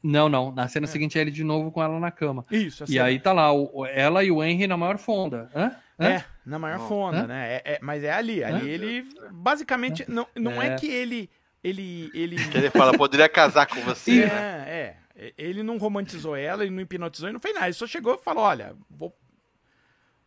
Não, 0.07 0.29
não. 0.29 0.51
Na 0.51 0.67
cena 0.67 0.85
seguinte 0.87 1.17
é 1.17 1.21
ele 1.21 1.31
de 1.31 1.43
novo 1.43 1.71
com 1.71 1.81
ela 1.81 1.99
na 1.99 2.11
cama. 2.11 2.45
Isso, 2.51 2.83
E 2.83 2.87
cena- 2.87 3.05
aí 3.05 3.19
tá 3.19 3.33
lá, 3.33 3.51
o- 3.51 3.85
ela 3.85 4.23
e 4.23 4.31
o 4.31 4.43
Henry 4.43 4.67
na 4.67 4.77
maior 4.77 4.97
fonda. 4.97 5.49
Hã? 5.55 5.71
Hã? 5.99 6.07
É, 6.09 6.25
na 6.45 6.59
maior 6.59 6.79
Não. 6.79 6.87
fonda, 6.87 7.19
Hã? 7.23 7.27
né? 7.27 7.55
É- 7.55 7.61
é- 7.75 7.79
mas 7.81 8.03
é 8.03 8.13
ali. 8.13 8.43
Ali 8.43 8.61
Hã? 8.69 8.69
ele. 8.69 9.09
Basicamente, 9.31 10.05
não, 10.09 10.27
não 10.35 10.61
é. 10.61 10.67
É. 10.73 10.75
que 10.75 10.87
ele. 10.87 11.29
Ele. 11.63 12.11
ele 12.13 12.35
Que 12.49 12.57
ele 12.57 12.69
fala, 12.69 12.95
poderia 12.95 13.27
casar 13.27 13.65
com 13.65 13.79
você, 13.81 14.23
é, 14.23 14.27
né? 14.27 14.65
é. 14.67 15.33
Ele 15.37 15.63
não 15.63 15.77
romantizou 15.77 16.35
ela, 16.35 16.63
ele 16.63 16.75
não 16.75 16.81
hipnotizou, 16.81 17.27
ele 17.29 17.33
não 17.33 17.39
fez 17.39 17.55
nada. 17.55 17.67
Ele 17.67 17.73
só 17.73 17.87
chegou 17.87 18.15
e 18.15 18.17
falou: 18.17 18.43
olha, 18.43 18.75
vou. 18.89 19.17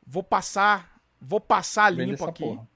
Vou 0.07 0.23
passar. 0.23 0.99
Vou 1.21 1.41
passar 1.41 1.91
limpo 1.91 2.25
aqui. 2.25 2.43
porra. 2.43 2.67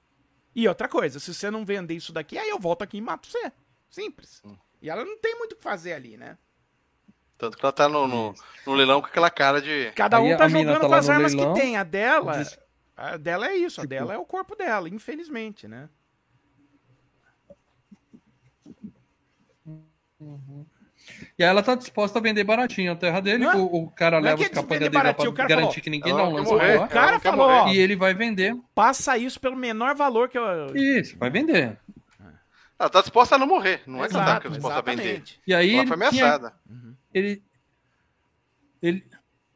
E 0.55 0.69
outra 0.69 0.87
coisa, 0.89 1.19
se 1.19 1.33
você 1.33 1.51
não 1.51 1.65
vender 1.65 1.95
isso 1.95 2.13
daqui, 2.13 2.37
aí 2.37 2.49
eu 2.51 2.59
volto 2.59 2.83
aqui 2.83 2.99
e 2.99 3.01
mato 3.01 3.27
você. 3.27 3.51
Simples. 3.89 4.43
Hum. 4.45 4.55
E 4.83 4.91
ela 4.91 5.05
não 5.05 5.17
tem 5.19 5.37
muito 5.39 5.53
o 5.53 5.57
que 5.57 5.63
fazer 5.63 5.95
ali, 5.95 6.17
né? 6.17 6.37
Tanto 7.43 7.59
que 7.59 7.65
ela 7.65 7.73
tá 7.73 7.89
no, 7.89 8.07
no, 8.07 8.33
no 8.65 8.73
leilão 8.73 9.01
com 9.01 9.09
aquela 9.09 9.29
cara 9.29 9.61
de... 9.61 9.91
Cada 9.97 10.19
Aí 10.19 10.33
um 10.33 10.37
tá 10.37 10.47
jogando 10.49 10.81
tá 10.81 10.87
com 10.87 10.95
as 10.95 11.11
armas 11.11 11.35
leilão, 11.35 11.55
que 11.55 11.61
tem. 11.61 11.77
A 11.77 11.83
dela. 11.83 12.41
A 12.97 13.17
dela 13.17 13.49
é 13.49 13.57
isso, 13.57 13.81
a 13.81 13.83
Tipo- 13.83 13.91
dela 13.97 14.15
é 14.15 14.17
o 14.17 14.25
corpo 14.25 14.55
dela, 14.55 14.89
infelizmente, 14.89 15.67
né? 15.67 15.89
E 21.37 21.43
aí 21.43 21.51
ela 21.51 21.65
tá 21.65 21.75
disposta 21.75 22.21
a 22.21 22.23
vender 22.23 22.45
baratinho 22.45 22.93
a 22.93 22.95
terra 22.95 23.19
dele. 23.19 23.45
Não, 23.45 23.65
O, 23.65 23.87
o 23.87 23.91
cara 23.91 24.21
não 24.21 24.29
é 24.29 24.31
leva 24.31 24.45
que 24.45 24.49
os 24.49 24.55
capangas 24.55 24.79
dele 24.79 24.95
lá 24.95 25.03
baratinho, 25.03 25.31
o 25.31 25.33
pra 25.33 25.45
cara 25.45 25.49
garantir 25.49 25.73
falou, 25.73 25.83
que 25.83 25.91
ninguém 25.91 26.15
dá 26.15 26.23
um 26.23 26.27
não 26.27 26.37
lance 26.37 26.53
morrer. 26.53 26.77
O 26.81 26.87
cara 26.89 27.19
falou, 27.19 27.49
ó, 27.49 27.69
E 27.71 27.77
ele 27.77 27.97
vai 27.97 28.15
vender. 28.15 28.57
passa 28.73 29.19
isso 29.19 29.41
pelo 29.41 29.57
menor 29.57 29.97
valor 29.97 30.29
que 30.29 30.39
eu. 30.39 30.77
Isso, 30.77 31.19
vai 31.19 31.29
vender. 31.29 31.77
Ela 32.79 32.89
tá 32.89 33.01
disposta 33.01 33.35
a 33.35 33.39
não 33.39 33.49
morrer, 33.49 33.83
não 33.85 34.05
é 34.05 34.09
que 34.09 34.15
ela 34.15 34.39
tá 34.39 34.49
disposta 34.49 34.79
a 34.79 34.83
vender. 34.83 35.25
E 35.45 35.53
aí 35.53 35.75
Ela 35.75 35.87
foi 35.89 35.97
tinha, 35.97 36.09
ameaçada. 36.09 36.55
Ele, 37.15 37.43
ele 38.83 39.05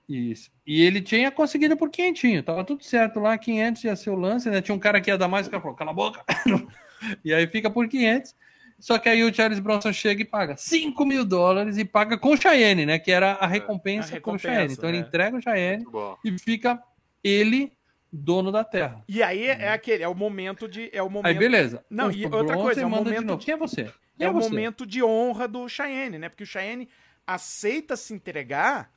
isso. 0.08 0.50
E 0.66 0.82
ele 0.82 1.00
tinha 1.00 1.30
conseguido 1.30 1.76
por 1.76 1.90
quinhentinho. 1.90 2.42
Tava 2.42 2.64
tudo 2.64 2.84
certo 2.84 3.18
lá, 3.18 3.36
500 3.36 3.84
ia 3.84 3.96
ser 3.96 4.10
o 4.10 4.14
lance, 4.14 4.48
né? 4.48 4.62
Tinha 4.62 4.74
um 4.74 4.78
cara 4.78 5.00
que 5.00 5.10
ia 5.10 5.18
dar 5.18 5.28
mais, 5.28 5.46
o 5.46 5.50
cara 5.50 5.62
falou, 5.62 5.76
cala 5.76 5.90
a 5.90 5.94
boca. 5.94 6.24
e 7.24 7.34
aí 7.34 7.46
fica 7.46 7.68
por 7.68 7.88
500. 7.88 8.34
Só 8.78 8.98
que 8.98 9.08
aí 9.08 9.24
o 9.24 9.34
Charles 9.34 9.58
Bronson 9.58 9.92
chega 9.92 10.22
e 10.22 10.24
paga 10.24 10.56
5 10.56 11.04
mil 11.04 11.24
dólares 11.24 11.78
e 11.78 11.84
paga 11.84 12.18
com 12.18 12.32
o 12.32 12.36
Cheyenne, 12.36 12.84
né? 12.86 12.98
Que 12.98 13.10
era 13.10 13.32
a 13.32 13.46
recompensa, 13.46 14.16
a 14.16 14.20
com 14.20 14.32
o 14.32 14.34
recompensa, 14.34 14.54
Cheyenne. 14.54 14.74
Então 14.74 14.88
ele 14.88 15.00
né? 15.00 15.06
entrega 15.06 15.36
o 15.36 15.40
Cheyenne 15.42 15.84
e 16.24 16.38
fica 16.38 16.80
ele 17.24 17.72
dono 18.12 18.52
da 18.52 18.62
terra. 18.62 19.02
E 19.08 19.22
aí 19.22 19.46
é 19.46 19.70
aquele, 19.70 20.02
é 20.02 20.08
o 20.08 20.14
momento 20.14 20.68
de. 20.68 20.90
É 20.92 21.02
o 21.02 21.08
momento, 21.08 21.26
Aí 21.26 21.34
beleza. 21.34 21.84
Não, 21.90 22.08
O 22.08 22.12
e 22.12 22.24
outra 22.24 22.42
Bronson 22.42 22.62
coisa, 22.62 22.82
é 22.82 22.86
um 22.86 22.90
de 22.90 22.96
momento- 22.96 23.24
novo. 23.24 23.42
Quem 23.42 23.54
é 23.54 23.56
você? 23.56 23.84
Quem 24.18 24.26
é 24.26 24.30
o 24.30 24.34
você? 24.34 24.48
momento 24.50 24.86
de 24.86 25.02
honra 25.02 25.48
do 25.48 25.66
Cheyenne, 25.68 26.18
né? 26.18 26.28
Porque 26.28 26.44
o 26.44 26.46
Cheyenne 26.46 26.88
aceita 27.26 27.96
se 27.96 28.14
entregar 28.14 28.92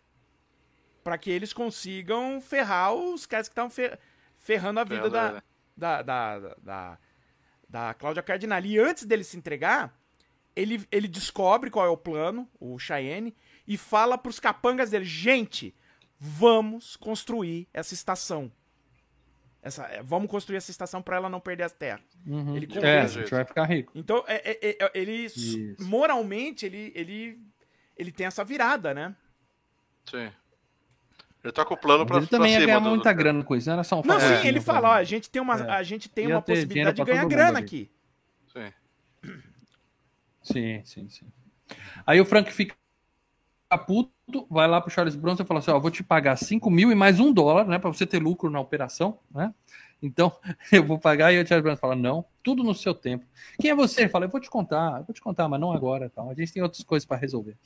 pra 1.04 1.18
que 1.18 1.30
eles 1.32 1.54
consigam 1.54 2.40
ferrar 2.42 2.94
os 2.94 3.26
caras 3.26 3.48
que 3.48 3.54
estão 3.54 3.70
ferrando 4.38 4.80
a 4.80 4.84
vida 4.84 5.10
da, 5.10 5.44
da, 5.76 6.02
da, 6.02 6.40
da, 6.40 6.56
da, 6.62 6.98
da 7.68 7.94
Cláudia 7.94 8.22
Cardinale. 8.22 8.70
E 8.74 8.80
antes 8.80 9.06
dele 9.06 9.24
se 9.24 9.38
entregar, 9.38 9.98
ele, 10.56 10.86
ele 10.92 11.08
descobre 11.08 11.70
qual 11.70 11.86
é 11.86 11.90
o 11.90 11.98
plano, 11.98 12.48
o 12.60 12.78
Cheyenne, 12.78 13.36
e 13.68 13.78
fala 13.78 14.18
pros 14.18 14.40
capangas 14.40 14.90
dele: 14.90 15.06
gente, 15.06 15.74
vamos 16.20 16.96
construir 16.96 17.68
essa 17.74 17.94
estação. 17.94 18.52
Essa, 19.62 19.86
é, 19.88 20.02
vamos 20.02 20.30
construir 20.32 20.58
essa 20.58 20.72
estação 20.72 21.02
pra 21.02 21.18
ela 21.18 21.30
não 21.30 21.40
perder 21.40 21.64
as 21.64 21.74
terras. 21.74 22.02
Uhum. 22.26 22.56
Ele 22.56 22.68
É, 22.80 23.02
a 23.02 23.08
gente 23.08 23.30
vai 23.30 23.44
ficar 23.44 23.66
rico. 23.66 23.92
Então, 23.94 24.24
é, 24.26 24.52
é- 24.52 24.78
é- 24.80 24.92
ele 24.94 25.26
Isso. 25.26 25.76
moralmente 25.82 26.66
ele, 26.66 26.94
ele 26.96 27.42
ele 28.00 28.12
tem 28.12 28.26
essa 28.26 28.44
virada, 28.44 28.94
né? 28.94 29.14
Sim. 30.10 30.32
Ele 31.44 31.54
tá 31.54 31.64
com 31.64 31.74
o 31.74 31.78
plano 31.78 32.06
pra, 32.06 32.18
ele 32.18 32.28
pra 32.28 32.38
também 32.38 32.52
ia 32.54 32.60
cima 32.60 32.68
ganhar 32.68 32.80
muita 32.80 33.14
do- 33.14 33.18
grana 33.18 33.44
com 33.44 33.56
isso, 33.56 33.68
não 33.68 33.74
era 33.76 33.84
só 33.84 34.00
um 34.00 34.04
Não, 34.06 34.20
sim, 34.20 34.48
ele 34.48 34.60
pra 34.62 34.74
fala, 34.74 34.90
ó, 34.90 34.94
a 34.94 35.04
gente 35.04 35.30
tem 35.30 35.42
uma 35.42 35.56
É. 35.58 35.70
a 35.72 35.84
gente 35.84 36.10
tem 36.10 36.28
Ia 36.28 36.36
uma 36.36 36.42
possibilidade 36.42 36.96
de 36.98 37.04
pra 37.04 37.14
ganhar 37.14 37.26
grana 37.28 37.58
ali. 37.60 37.66
aqui. 37.66 37.92
Sim. 38.52 38.74
Sim, 40.42 40.82
sim, 40.86 41.10
sim. 41.10 41.26
Aí 42.06 42.20
o 42.20 42.26
Frank 42.26 42.52
fica 42.52 42.76
puto, 43.86 44.12
vai 44.50 44.68
lá 44.68 44.82
pro 44.82 44.90
Charles 44.90 45.16
Bronson 45.16 45.44
e 45.44 45.46
fala 45.46 45.60
assim: 45.60 45.72
ó, 45.72 45.80
vou 45.80 45.92
te 45.92 46.04
pagar 46.04 46.36
5 46.38 46.70
mil 46.72 46.92
e 46.92 46.96
mais 46.96 47.20
um 47.20 47.32
dólar, 47.32 47.66
né? 47.68 47.78
Pra 47.78 47.92
você 47.92 48.06
ter 48.06 48.20
lucro 48.22 48.50
na 48.50 48.60
operação, 48.60 49.20
né? 49.32 49.54
Então, 50.02 50.32
eu 50.72 50.84
vou 50.84 50.98
pagar. 50.98 51.32
E 51.34 51.42
o 51.42 51.48
Charles 51.48 51.64
Bronson 51.64 51.80
fala: 51.80 51.96
não, 51.96 52.26
tudo 52.44 52.64
no 52.64 52.74
seu 52.74 52.94
tempo. 52.94 53.26
Quem 53.60 53.72
é 53.72 53.76
você? 53.76 54.02
Ele 54.02 54.10
fala: 54.10 54.26
eu 54.26 54.30
vou 54.30 54.40
te 54.40 54.50
contar, 54.50 55.00
eu 55.00 55.06
vou 55.06 55.14
te 55.14 55.22
contar, 55.22 55.48
mas 55.48 55.60
não 55.60 55.72
agora. 55.72 56.10
Tal. 56.10 56.30
A 56.30 56.34
gente 56.34 56.54
tem 56.54 56.64
outras 56.64 56.84
coisas 56.84 57.06
para 57.06 57.18
resolver. 57.18 57.58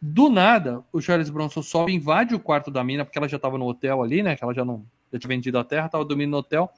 Do 0.00 0.28
nada, 0.28 0.84
o 0.92 1.00
Charles 1.00 1.30
Bronson 1.30 1.62
sobe, 1.62 1.92
invade 1.92 2.34
o 2.34 2.40
quarto 2.40 2.70
da 2.70 2.84
mina, 2.84 3.04
porque 3.04 3.18
ela 3.18 3.28
já 3.28 3.38
tava 3.38 3.58
no 3.58 3.66
hotel 3.66 4.02
ali, 4.02 4.22
né? 4.22 4.36
Que 4.36 4.44
ela 4.44 4.54
já 4.54 4.64
não 4.64 4.84
já 5.12 5.18
tinha 5.18 5.28
vendido 5.28 5.58
a 5.58 5.64
terra, 5.64 5.88
tava 5.88 6.04
dormindo 6.04 6.30
no 6.30 6.36
hotel. 6.38 6.70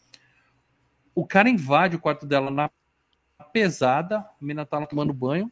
O 1.15 1.27
cara 1.27 1.49
invade 1.49 1.97
o 1.97 2.01
quarto 2.01 2.25
dela 2.25 2.51
na 2.51 2.71
pesada, 3.53 4.19
a 4.19 4.31
mina 4.41 4.65
tá 4.65 4.87
tomando 4.87 5.13
banho. 5.13 5.51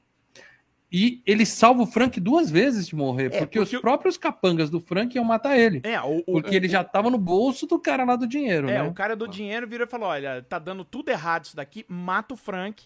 E 0.91 1.23
ele 1.27 1.45
salva 1.45 1.83
o 1.83 1.87
Frank 1.87 2.19
duas 2.19 2.51
vezes 2.51 2.87
de 2.87 2.97
morrer, 2.97 3.27
É, 3.27 3.29
porque, 3.31 3.41
porque 3.45 3.59
os 3.61 3.73
o- 3.75 3.81
próprios 3.81 4.17
capangas 4.17 4.71
do 4.71 4.81
Frank 4.81 5.15
iam 5.15 5.25
matar 5.25 5.59
ele. 5.59 5.83
É, 5.85 6.01
o, 6.01 6.19
o- 6.21 6.25
Porque 6.41 6.55
ele 6.57 6.69
já 6.69 6.83
tava 6.83 7.11
no 7.11 7.19
bolso 7.19 7.67
do 7.67 7.79
cara 7.79 8.05
lá 8.05 8.17
do 8.17 8.27
dinheiro, 8.27 8.71
é, 8.71 8.75
né? 8.75 8.83
o 8.83 8.95
cara 8.95 9.15
do 9.15 9.29
dinheiro 9.29 9.67
virou 9.69 9.87
e 9.87 9.91
falou: 9.91 10.09
"Olha, 10.09 10.43
tá 10.43 10.59
dando 10.59 10.85
tudo 10.85 11.11
errado 11.11 11.45
isso 11.45 11.57
daqui, 11.57 11.85
mata 11.89 12.33
o 12.33 12.37
Frank, 12.39 12.85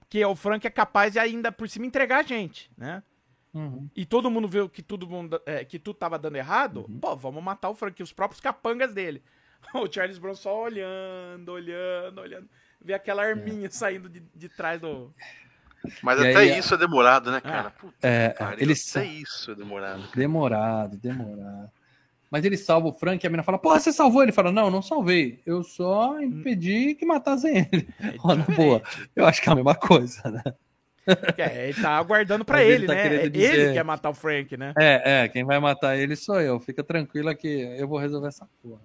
porque 0.00 0.24
o 0.24 0.36
Frank 0.36 0.64
é 0.66 0.70
capaz 0.70 1.12
de 1.14 1.18
ainda 1.18 1.50
por 1.50 1.68
cima 1.68 1.84
entregar 1.86 2.18
a 2.18 2.22
gente, 2.22 2.70
né? 2.78 3.02
Uhum. 3.52 3.88
E 3.94 4.06
todo 4.06 4.30
mundo 4.30 4.46
viu 4.48 4.68
que 4.68 4.80
tudo 4.80 5.06
mundo, 5.08 5.38
é, 5.44 5.64
que 5.64 5.78
tudo 5.78 5.96
tava 5.96 6.18
dando 6.18 6.36
errado. 6.36 6.86
Uhum. 6.88 6.98
Pô, 7.00 7.14
vamos 7.16 7.42
matar 7.42 7.68
o 7.70 7.74
Frank, 7.74 8.00
os 8.02 8.12
próprios 8.12 8.40
capangas 8.40 8.94
dele. 8.94 9.22
O 9.74 9.90
Charles 9.92 10.18
Bronson 10.18 10.42
só 10.42 10.62
olhando, 10.62 11.50
olhando, 11.52 12.20
olhando, 12.20 12.48
vê 12.80 12.94
aquela 12.94 13.22
arminha 13.22 13.70
saindo 13.70 14.08
de, 14.08 14.20
de 14.34 14.48
trás 14.48 14.80
do 14.80 15.14
Mas 16.02 16.20
E 16.20 16.28
até 16.28 16.38
aí, 16.38 16.58
isso 16.58 16.74
é 16.74 16.76
demorado, 16.76 17.30
né, 17.30 17.40
cara? 17.40 17.70
Puta, 17.70 17.94
É, 18.06 18.30
cara, 18.30 18.56
eles 18.60 18.94
até 18.96 19.06
isso 19.06 19.50
é 19.50 19.54
demorado. 19.54 20.02
Demorado, 20.14 20.96
demorado. 20.96 21.70
Mas 22.30 22.44
ele 22.44 22.56
salva 22.56 22.88
o 22.88 22.92
Frank 22.94 23.22
e 23.22 23.26
a 23.26 23.30
mina 23.30 23.42
fala, 23.42 23.58
porra, 23.58 23.78
você 23.78 23.92
salvou? 23.92 24.22
Ele 24.22 24.32
fala, 24.32 24.50
não, 24.50 24.70
não 24.70 24.80
salvei. 24.80 25.42
Eu 25.44 25.62
só 25.62 26.18
impedi 26.20 26.94
que 26.94 27.04
matassem 27.04 27.68
ele. 27.70 27.88
É 28.00 28.14
Ó, 28.24 28.34
na 28.34 28.44
boa. 28.44 28.82
Eu 29.14 29.26
acho 29.26 29.42
que 29.42 29.48
é 29.48 29.52
a 29.52 29.54
mesma 29.54 29.74
coisa, 29.74 30.22
né? 30.30 30.42
É, 31.36 31.68
ele 31.68 31.80
tá 31.82 31.90
aguardando 31.98 32.44
pra 32.46 32.62
ele, 32.62 32.84
ele 32.84 32.86
tá 32.86 32.94
né? 32.94 33.14
Ele 33.14 33.30
dizer- 33.30 33.74
quer 33.74 33.84
matar 33.84 34.08
o 34.10 34.14
Frank, 34.14 34.56
né? 34.56 34.72
É, 34.78 35.24
é, 35.24 35.28
quem 35.28 35.44
vai 35.44 35.58
matar 35.58 35.96
ele 35.98 36.16
sou 36.16 36.40
eu. 36.40 36.58
Fica 36.60 36.82
tranquila 36.82 37.34
que 37.34 37.48
eu 37.48 37.86
vou 37.88 37.98
resolver 37.98 38.28
essa 38.28 38.48
porra. 38.62 38.80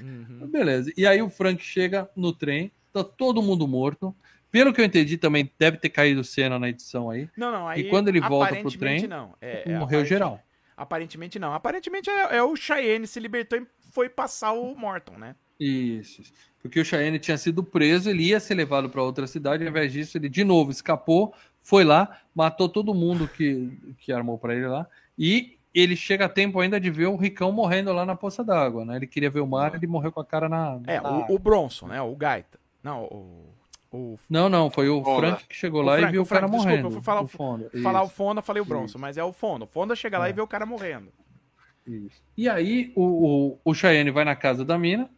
Uhum. 0.00 0.48
Beleza. 0.50 0.92
E 0.96 1.06
aí 1.06 1.20
o 1.22 1.28
Frank 1.30 1.62
chega 1.62 2.08
no 2.16 2.32
trem, 2.32 2.72
tá 2.92 3.04
todo 3.04 3.42
mundo 3.42 3.68
morto. 3.68 4.14
Pelo 4.50 4.72
que 4.72 4.80
eu 4.80 4.84
entendi, 4.84 5.18
também 5.18 5.50
deve 5.58 5.76
ter 5.76 5.90
caído 5.90 6.24
cena 6.24 6.58
na 6.58 6.68
edição 6.68 7.10
aí. 7.10 7.28
Não, 7.36 7.52
não, 7.52 7.68
aí. 7.68 7.82
E 7.82 7.90
quando 7.90 8.08
ele 8.08 8.20
volta 8.20 8.56
pro 8.56 8.70
trem, 8.70 9.06
não. 9.06 9.34
É, 9.40 9.70
é, 9.70 9.78
Morreu 9.78 10.04
geral. 10.04 10.40
Aparentemente 10.76 11.38
não. 11.38 11.52
Aparentemente 11.52 12.08
é, 12.08 12.36
é 12.36 12.42
o 12.42 12.56
Cheyenne 12.56 13.06
se 13.06 13.20
libertou 13.20 13.58
e 13.58 13.66
foi 13.92 14.08
passar 14.08 14.52
o 14.52 14.74
Morton, 14.74 15.18
né? 15.18 15.34
Isso. 15.58 16.22
Porque 16.62 16.80
o 16.80 16.84
Cheyenne 16.84 17.18
tinha 17.18 17.36
sido 17.36 17.62
preso, 17.62 18.08
ele 18.08 18.24
ia 18.24 18.40
ser 18.40 18.54
levado 18.54 18.88
para 18.88 19.02
outra 19.02 19.26
cidade, 19.26 19.64
ao 19.64 19.70
invés 19.70 19.92
disso, 19.92 20.16
ele 20.16 20.28
de 20.28 20.44
novo 20.44 20.70
escapou, 20.70 21.34
foi 21.62 21.84
lá, 21.84 22.20
matou 22.34 22.68
todo 22.68 22.94
mundo 22.94 23.28
que, 23.28 23.94
que 23.98 24.12
armou 24.12 24.38
para 24.38 24.54
ele 24.54 24.66
lá, 24.66 24.86
e 25.18 25.58
ele 25.74 25.96
chega 25.96 26.24
a 26.24 26.28
tempo 26.28 26.58
ainda 26.60 26.80
de 26.80 26.90
ver 26.90 27.06
o 27.06 27.16
Ricão 27.16 27.52
morrendo 27.52 27.92
lá 27.92 28.04
na 28.06 28.16
poça 28.16 28.42
d'água, 28.42 28.84
né? 28.84 28.96
Ele 28.96 29.06
queria 29.06 29.30
ver 29.30 29.40
o 29.40 29.46
mar, 29.46 29.74
ele 29.74 29.86
morreu 29.86 30.10
com 30.10 30.20
a 30.20 30.24
cara 30.24 30.48
na. 30.48 30.80
É, 30.86 31.00
na 31.00 31.10
o, 31.10 31.34
o 31.34 31.38
Bronson, 31.38 31.88
né? 31.88 32.00
O 32.00 32.14
Gaita. 32.16 32.58
Não, 32.82 33.04
o. 33.04 33.57
o 33.90 34.18
Não, 34.28 34.48
não, 34.48 34.70
foi 34.70 34.88
o 34.88 35.02
Fonda. 35.02 35.28
Frank 35.28 35.46
que 35.46 35.54
chegou 35.56 35.80
O 35.82 35.84
lá 35.84 35.96
Frank, 35.96 36.08
e 36.08 36.12
viu 36.12 36.20
o 36.22 36.24
o 36.24 36.28
cara 36.28 36.40
Frank, 36.48 36.52
desculpa, 36.52 36.70
morrendo. 36.70 36.88
eu 36.88 36.92
fui 36.92 37.02
falar 37.02 37.20
o- 37.22 37.26
Fonda. 37.28 37.70
falar 37.82 38.02
o 38.02 38.08
Fonda, 38.08 38.42
falei 38.42 38.60
o 38.62 38.64
Bronson, 38.64 38.98
mas 38.98 39.16
é 39.16 39.24
o 39.24 39.32
Fonda. 39.32 39.64
O 39.64 39.68
Fonda 39.68 39.96
chega 39.96 40.18
lá 40.18 40.26
É. 40.26 40.30
e 40.30 40.32
vê 40.32 40.40
o 40.40 40.46
cara 40.46 40.66
morrendo. 40.66 41.12
isso. 41.86 42.22
E 42.36 42.48
aí 42.48 42.92
o, 42.94 43.54
o, 43.54 43.58
o 43.64 43.74
Cheyenne 43.74 44.10
vai 44.10 44.24
na 44.24 44.36
casa 44.36 44.64
da 44.64 44.78
mina, 44.78 45.08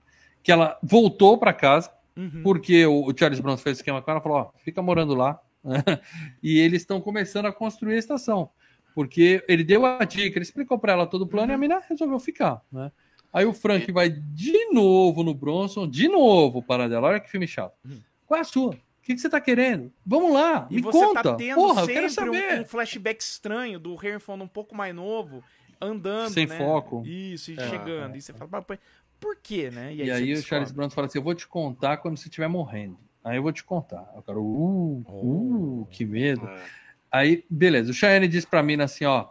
que 0.42 0.52
ela 0.52 0.78
voltou 0.82 1.36
para 1.38 1.52
casa, 1.52 1.90
Uhum. 2.16 2.42
porque 2.42 2.84
o, 2.86 3.06
o 3.09 3.16
Charles 3.16 3.40
Bronson 3.40 3.62
fez 3.62 3.78
esquema 3.78 4.02
com 4.02 4.10
ela, 4.10 4.20
falou, 4.20 4.38
ó, 4.38 4.51
fica 4.64 4.80
morando 4.82 5.14
lá. 5.14 5.40
e 6.42 6.59
eles 6.59 6.82
estão 6.82 7.01
começando 7.01 7.47
a 7.47 7.52
construir 7.52 7.94
a 7.94 7.98
estação. 7.98 8.51
Porque 8.94 9.42
ele 9.48 9.62
deu 9.64 9.86
a 9.86 10.05
dica, 10.05 10.36
ele 10.36 10.42
explicou 10.44 10.78
para 10.78 10.92
ela 10.92 11.06
todo 11.06 11.22
o 11.22 11.26
plano 11.26 11.52
e 11.52 11.55
a 11.55 11.59
mina 11.59 11.80
resolveu 11.88 12.18
ficar, 12.18 12.60
né? 12.70 12.90
Aí 13.32 13.44
o 13.47 13.52
Frank 13.52 13.90
vai 13.92 14.10
de 14.10 14.72
novo 14.72 15.22
no 15.22 15.32
Bronson, 15.32 15.88
de 15.88 16.09
novo 16.09 16.60
para 16.62 16.88
dela. 16.88 17.09
Olha 17.09 17.20
que 17.20 17.30
filme 17.30 17.47
chato. 17.47 17.74
Uhum. 17.84 18.01
Qual 18.31 18.39
é 18.39 18.43
a 18.43 18.44
sua? 18.44 18.70
O 18.70 18.78
que, 19.02 19.12
que 19.15 19.19
você 19.20 19.28
tá 19.28 19.40
querendo? 19.40 19.93
Vamos 20.07 20.32
lá, 20.32 20.69
E 20.70 20.77
me 20.77 20.82
você 20.82 20.97
conta. 21.05 21.20
tá 21.20 21.35
tendo 21.35 21.57
Porra, 21.57 21.81
eu 21.82 21.86
quero 21.89 22.09
sempre 22.11 22.32
saber. 22.39 22.59
um, 22.59 22.62
um 22.62 22.65
flashback 22.65 23.20
estranho 23.20 23.81
do 23.81 23.94
Henry 23.94 24.20
Fonda 24.20 24.44
um 24.44 24.48
pouco 24.48 24.73
mais 24.73 24.94
novo, 24.94 25.43
andando, 25.81 26.31
Sem 26.31 26.47
né? 26.47 26.57
foco. 26.57 27.02
Isso, 27.05 27.51
e 27.51 27.59
É, 27.59 27.69
chegando. 27.69 28.15
é. 28.15 28.19
E 28.19 28.23
você 28.23 28.32
fala, 28.32 28.65
"Mas, 28.69 28.78
por 29.19 29.35
quê, 29.43 29.69
né? 29.73 29.93
E 29.93 30.05
você 30.05 30.11
aí 30.12 30.32
o. 30.35 30.43
Charles 30.43 30.70
Bronson 30.70 30.94
fala 30.94 31.09
assim: 31.09 31.19
Eu 31.19 31.24
vou 31.24 31.35
te 31.35 31.48
contar 31.48 31.97
quando 31.97 32.16
você 32.19 32.28
estiver 32.28 32.47
morrendo. 32.47 32.97
Aí 33.24 33.36
eu 33.36 33.43
vou 33.43 33.51
te 33.52 33.65
contar. 33.65 34.09
Eu 34.15 34.23
quero, 34.23 34.40
uh, 34.40 35.05
uh, 35.09 35.89
que 35.90 36.05
medo. 36.05 36.47
É. 36.47 36.62
Aí, 37.11 37.44
beleza. 37.51 37.90
O 37.90 37.94
Cheyenne 37.94 38.28
diz 38.28 38.44
pra 38.44 38.62
mim 38.62 38.81
assim: 38.81 39.07
Ó, 39.07 39.27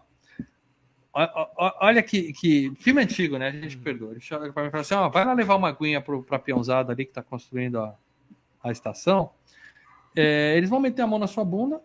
olha 1.80 2.03
que, 2.03 2.34
que 2.34 2.73
filme 2.80 3.01
antigo, 3.01 3.38
né? 3.38 3.47
A 3.47 3.51
gente 3.51 3.77
perdoa. 3.77 4.11
Ele 4.11 4.19
chega 4.19 4.51
pra 4.51 4.63
mim 4.63 4.67
e 4.69 4.71
fala 4.71 4.81
assim: 4.81 4.93
Ó, 4.95 5.07
vai 5.09 5.23
lá 5.26 5.31
levar 5.34 5.55
uma 5.55 5.69
aguinha 5.69 6.01
pro, 6.01 6.21
pra 6.21 6.38
peãozada 6.38 6.91
ali 6.91 7.05
que 7.05 7.13
tá 7.13 7.23
construindo 7.23 7.80
a, 7.80 7.95
a 8.64 8.72
estação. 8.72 9.31
É, 10.15 10.56
eles 10.57 10.69
vão 10.69 10.80
meter 10.80 11.02
a 11.02 11.07
mão 11.07 11.19
na 11.19 11.27
sua 11.27 11.45
bunda, 11.45 11.81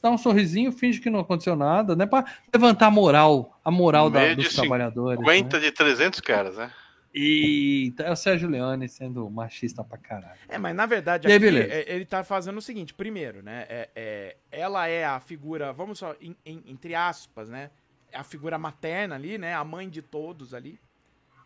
dá 0.00 0.10
um 0.10 0.18
sorrisinho, 0.18 0.72
finge 0.72 1.00
que 1.00 1.10
não 1.10 1.20
aconteceu 1.20 1.54
nada, 1.56 1.94
né? 1.94 2.06
Pra 2.06 2.24
levantar 2.52 2.86
a 2.86 2.90
moral, 2.90 3.58
a 3.64 3.70
moral 3.70 4.08
da- 4.10 4.20
dos 4.36 4.54
trabalhadores. 4.60 5.18
né? 5.20 5.24
Aguenta 5.24 5.60
de 5.60 5.70
300 5.72 6.20
caras, 6.20 6.56
né? 6.56 6.70
E 7.14 7.92
é 7.98 8.10
o 8.10 8.16
Sérgio 8.16 8.48
Leone 8.48 8.88
sendo 8.88 9.28
machista 9.28 9.84
pra 9.84 9.98
caralho. 9.98 10.38
É, 10.48 10.56
mas 10.56 10.74
na 10.74 10.86
verdade 10.86 11.26
aqui, 11.26 11.44
é, 11.70 11.94
ele 11.94 12.06
tá 12.06 12.24
fazendo 12.24 12.56
o 12.56 12.62
seguinte, 12.62 12.94
primeiro, 12.94 13.42
né? 13.42 13.66
é- 13.68 13.88
é, 13.94 14.36
ela 14.50 14.86
é 14.88 15.04
a 15.04 15.20
figura, 15.20 15.74
vamos 15.74 15.98
só, 15.98 16.14
em- 16.22 16.34
em- 16.46 16.62
entre 16.68 16.94
aspas, 16.94 17.50
né? 17.50 17.70
É 18.10 18.16
a 18.18 18.24
figura 18.24 18.56
materna 18.56 19.14
ali, 19.14 19.36
né? 19.36 19.52
A 19.54 19.62
mãe 19.62 19.90
de 19.90 20.00
todos 20.00 20.54
ali. 20.54 20.78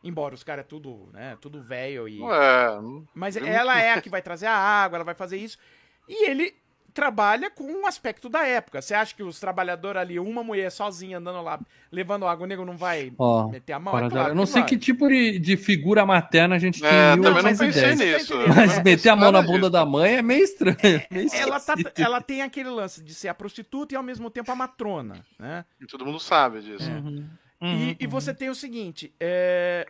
Embora 0.07 0.35
os 0.35 0.45
caras 0.45 0.65
é 0.65 0.69
tudo, 0.69 1.09
né? 1.13 1.37
Tudo 1.41 1.61
velho 1.63 2.09
e. 2.09 2.21
Ué, 2.21 2.69
Mas 3.15 3.37
ela 3.37 3.81
é 3.81 3.93
a 3.93 4.01
que 4.01 4.09
vai 4.09 4.23
trazer 4.23 4.47
a 4.47 4.55
água, 4.57 4.97
ela 4.99 5.05
vai 5.05 5.15
fazer 5.15 5.37
isso. 5.37 5.59
E 6.09 6.29
ele 6.31 6.55
trabalha 6.95 7.51
com 7.51 7.65
um 7.65 7.87
aspecto 7.87 8.27
da 8.27 8.47
época. 8.47 8.81
Você 8.81 8.95
acha 8.95 9.15
que 9.15 9.23
os 9.23 9.39
trabalhadores 9.39 10.01
ali, 10.01 10.19
uma 10.19 10.43
mulher 10.43 10.71
sozinha 10.71 11.19
andando 11.19 11.43
lá, 11.43 11.61
levando 11.93 12.27
água, 12.27 12.45
o 12.45 12.49
nego 12.49 12.65
não 12.65 12.75
vai 12.75 13.13
Ó, 13.19 13.49
meter 13.51 13.75
a 13.75 13.79
mão? 13.79 13.99
É 13.99 14.09
claro 14.09 14.31
eu 14.31 14.35
não 14.35 14.47
sei 14.47 14.63
vai. 14.63 14.69
que 14.71 14.79
tipo 14.79 15.07
de, 15.07 15.39
de 15.39 15.59
figura 15.59 16.07
materna 16.07 16.55
a 16.55 16.59
gente 16.59 16.81
tem 16.81 16.89
É, 16.89 17.13
em 17.13 17.21
também 17.21 17.43
não 17.43 17.51
1810. 17.51 17.99
pensei 17.99 18.13
nisso. 18.15 18.35
Mas 18.49 18.79
É, 18.79 18.83
meter 18.83 19.11
a 19.11 19.17
mão 19.17 19.31
na 19.31 19.43
bunda 19.43 19.59
disso. 19.59 19.71
da 19.71 19.85
mãe 19.85 20.15
é 20.17 20.23
meio 20.23 20.43
estranho. 20.43 20.77
meio 21.11 21.29
Ela, 21.35 21.61
tá- 21.61 21.75
ela 21.99 22.21
tem 22.23 22.41
aquele 22.41 22.71
lance 22.71 23.05
de 23.05 23.13
ser 23.13 23.29
a 23.29 23.35
prostituta 23.35 23.93
e 23.95 23.97
ao 23.99 24.03
mesmo 24.03 24.31
tempo 24.31 24.51
a 24.51 24.57
matrona, 24.57 25.23
né? 25.39 25.67
E 25.79 25.85
todo 25.87 26.07
mundo 26.07 26.19
sabe 26.19 26.63
disso. 26.63 26.91
Uhum. 26.91 27.29
E, 27.61 27.67
Uhum, 27.67 27.97
e 28.01 28.07
você 28.07 28.33
tem 28.35 28.49
o 28.51 28.55
seguinte, 28.55 29.15
é... 29.19 29.87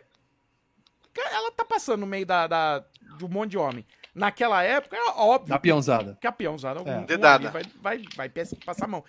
ela 1.21 1.51
tá 1.51 1.63
passando 1.65 2.01
no 2.01 2.07
meio 2.07 2.25
da, 2.25 2.47
da- 2.47 2.83
de 3.17 3.25
um 3.25 3.29
monte 3.29 3.51
de 3.51 3.57
homem. 3.57 3.85
Naquela 4.13 4.63
época, 4.63 4.95
é 4.97 5.09
óbvio 5.15 5.49
Da 5.49 5.59
peãozada. 5.59 6.17
que 6.19 6.25
a 6.27 6.31
peãozada 6.31 6.79
É. 6.79 6.97
um- 6.97 7.51
vai, 7.51 7.63
vai, 7.81 8.03
vai 8.15 8.29
passar 8.65 8.85
a 8.85 8.87
mão. 8.87 9.03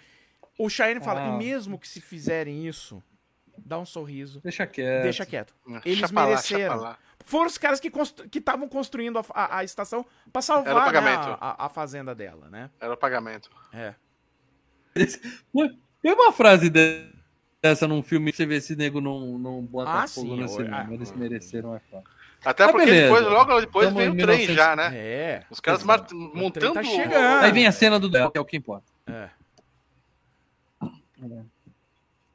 O 0.58 0.68
Cheyenne 0.68 1.00
fala, 1.00 1.22
Ah. 1.22 1.28
e 1.28 1.38
mesmo 1.38 1.78
que 1.78 1.88
se 1.88 2.00
fizerem 2.00 2.66
isso, 2.66 3.02
dá 3.56 3.78
um 3.78 3.86
sorriso, 3.86 4.40
Deixa 4.42 4.66
quieto. 4.66 5.02
deixa 5.02 5.24
quieto. 5.24 5.54
Eles 5.84 6.00
Chapa 6.00 6.20
lá, 6.22 6.26
mereceram. 6.26 6.74
chapa 6.74 6.80
lá. 6.90 6.98
Foram 7.24 7.46
os 7.46 7.58
caras 7.58 7.78
que 7.80 7.90
constru- 7.90 8.28
que 8.28 8.38
estavam 8.38 8.68
construindo 8.68 9.18
a, 9.18 9.24
a- 9.34 9.58
a 9.58 9.64
estação 9.64 10.04
pra 10.32 10.40
salvar 10.42 10.68
Era 10.68 10.76
o 10.76 10.80
né, 10.80 10.86
pagamento. 10.86 11.38
a, 11.40 11.50
a- 11.62 11.66
a 11.66 11.68
fazenda 11.68 12.14
dela, 12.14 12.48
né? 12.50 12.70
Era 12.80 12.94
o 12.94 12.96
pagamento. 12.96 13.50
É. 13.72 13.94
Tem 16.02 16.12
uma 16.12 16.32
frase 16.32 16.70
de- 16.70 17.10
dessa 17.62 17.88
num 17.88 18.02
filme, 18.02 18.32
você 18.32 18.46
vê 18.46 18.56
esse 18.56 18.76
nego 18.76 19.00
não, 19.00 19.38
não 19.38 19.62
bota 19.62 19.90
Ah, 19.90 20.08
fogo 20.08 20.28
sim, 20.34 20.40
no 20.40 20.48
cinema. 20.48 20.86
ah, 20.88 20.94
Eles 20.94 21.12
mereceram 21.12 21.74
é 21.74 21.80
foda. 21.90 22.04
Até 22.44 22.64
Ah, 22.64 22.68
porque 22.70 22.86
depois, 22.90 23.22
logo 23.24 23.60
depois 23.60 23.86
Tamo 23.88 23.98
veio 23.98 24.10
em 24.10 24.14
o 24.14 24.16
trem 24.16 24.38
1900. 24.46 24.54
já, 24.56 24.76
né? 24.76 24.90
É. 24.96 25.44
Os 25.50 25.58
caras 25.60 25.82
Exato. 25.82 26.04
trem 26.08 26.30
montando. 26.34 26.72
tá 26.74 26.84
chegando. 26.84 27.44
Aí 27.44 27.50
vem 27.52 27.66
a 27.66 27.72
cena 27.72 27.98
do 27.98 28.08
duelo, 28.08 28.30
que 28.30 28.38
é 28.38 28.40
o 28.40 28.44
que 28.44 28.56
importa. 28.56 28.86
É. 29.08 29.28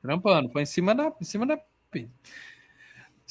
Trampando, 0.01 0.49
foi 0.49 0.63
em 0.63 0.65
cima 0.65 0.93
da. 0.93 1.11
Em 1.21 1.23
cima 1.23 1.45
da... 1.45 1.57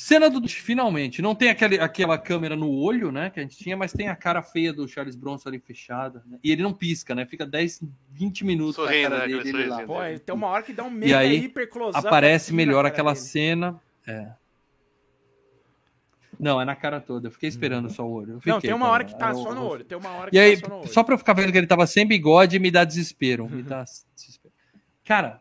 Cena 0.05 0.29
do. 0.29 0.49
Finalmente, 0.49 1.23
não 1.23 1.33
tem 1.33 1.49
aquele, 1.49 1.79
aquela 1.79 2.19
câmera 2.19 2.57
no 2.57 2.69
olho, 2.69 3.13
né? 3.13 3.31
Que 3.31 3.39
a 3.39 3.43
gente 3.45 3.57
tinha, 3.57 3.77
mas 3.77 3.93
tem 3.93 4.09
a 4.09 4.17
cara 4.17 4.43
feia 4.43 4.73
do 4.73 4.89
Charles 4.89 5.15
Bronson 5.15 5.49
ali 5.49 5.61
fechada. 5.61 6.25
né, 6.27 6.39
E 6.43 6.51
ele 6.51 6.61
não 6.61 6.73
pisca, 6.73 7.15
né? 7.15 7.25
Fica 7.25 7.47
10, 7.47 7.85
20 8.11 8.45
minutos 8.45 8.75
Sorrindo, 8.75 9.11
cara 9.11 9.29
né, 9.29 9.37
dele, 9.37 9.49
ele 9.49 9.67
lá. 9.67 9.83
Pô, 9.87 10.03
ele 10.03 10.19
tem 10.19 10.35
uma 10.35 10.49
hora 10.49 10.65
que 10.65 10.73
dá 10.73 10.83
um 10.83 10.91
mega 10.91 11.19
aí, 11.19 11.45
hiper 11.45 11.69
close-up 11.71 12.05
Aparece 12.05 12.53
melhor 12.53 12.85
aquela 12.85 13.13
dele. 13.13 13.25
cena. 13.25 13.81
É. 14.05 14.33
Não, 16.39 16.61
é 16.61 16.65
na 16.65 16.75
cara 16.75 17.01
toda. 17.01 17.29
Eu 17.29 17.31
fiquei 17.31 17.49
esperando 17.49 17.89
só 17.89 18.05
o 18.05 18.11
olho. 18.13 18.31
Eu 18.31 18.35
Uhum. 18.35 18.41
Não, 18.45 18.55
fiquei, 18.57 18.61
tem 18.71 18.75
uma 18.75 18.87
cara. 18.87 18.93
hora 18.95 19.05
que 19.05 19.17
tá 19.17 19.33
só 19.35 19.55
no 19.55 19.65
olho. 19.69 19.85
Tem 19.85 19.97
uma 19.97 20.11
hora 20.11 20.31
que 20.31 20.37
E 20.37 20.41
aí, 20.41 20.57
tá 20.61 20.67
só 20.67 20.75
no 20.75 20.81
olho. 20.81 20.89
só 20.93 21.05
pra 21.05 21.15
eu 21.15 21.19
ficar 21.19 21.33
vendo 21.35 21.53
que 21.53 21.59
ele 21.59 21.67
tava 21.69 21.87
sem 21.87 22.05
bigode, 22.05 22.59
me 22.59 22.71
dá 22.73 22.83
desespero. 22.85 23.49
Me 23.49 23.63
dá 23.63 23.85
desespero. 24.17 24.53
Cara, 25.05 25.41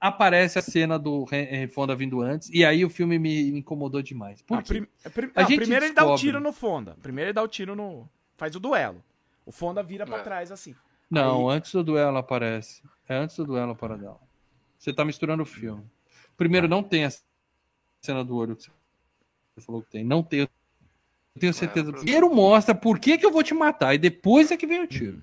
aparece 0.00 0.58
a 0.58 0.62
cena 0.62 0.98
do 0.98 1.26
Henry 1.30 1.68
Fonda 1.68 1.94
vindo 1.94 2.20
antes, 2.22 2.48
e 2.50 2.64
aí 2.64 2.84
o 2.84 2.90
filme 2.90 3.18
me 3.18 3.50
incomodou 3.50 4.00
demais. 4.00 4.40
Por 4.42 4.58
A 4.58 4.62
prim- 4.62 4.86
a 5.04 5.10
prim- 5.10 5.30
A 5.34 5.42
não, 5.42 5.48
gente 5.48 5.58
primeiro 5.60 5.84
ele 5.84 5.94
dá 5.94 6.02
o 6.02 6.06
descobre. 6.06 6.20
tiro 6.22 6.40
no 6.40 6.52
Fonda. 6.52 6.96
Primeiro 7.02 7.28
ele 7.28 7.34
dá 7.34 7.42
o 7.42 7.48
tiro 7.48 7.76
no. 7.76 8.08
Faz 8.36 8.56
o 8.56 8.60
duelo. 8.60 9.04
O 9.44 9.52
Fonda 9.52 9.82
vira 9.82 10.06
pra 10.06 10.18
É. 10.18 10.22
trás 10.22 10.50
assim. 10.50 10.74
Não, 11.10 11.48
antes 11.50 11.72
do 11.72 11.82
duelo 11.84 12.16
aparece. 12.16 12.82
É 13.08 13.14
antes 13.16 13.36
do 13.36 13.44
duelo 13.44 13.74
para 13.76 13.96
dela. 13.98 14.20
Você 14.78 14.92
tá 14.92 15.04
misturando 15.04 15.42
o 15.42 15.46
filme. 15.46 15.84
Primeiro, 16.36 16.66
não 16.68 16.82
tem 16.82 17.04
a 17.04 17.10
cena 18.00 18.24
do 18.24 18.36
olho 18.36 18.56
que 18.56 18.62
você 18.62 19.60
falou 19.60 19.82
que 19.82 19.90
tem. 19.90 20.04
Não 20.04 20.22
tem. 20.22 20.40
Eu 20.40 20.48
tenho 21.38 21.52
certeza. 21.52 21.92
Primeiro 21.92 22.32
mostra 22.34 22.74
por 22.74 22.98
que, 22.98 23.18
que 23.18 23.26
eu 23.26 23.30
vou 23.32 23.42
te 23.42 23.52
matar, 23.52 23.94
e 23.94 23.98
depois 23.98 24.50
é 24.50 24.56
que 24.56 24.66
vem 24.66 24.80
o 24.82 24.86
tiro. 24.86 25.22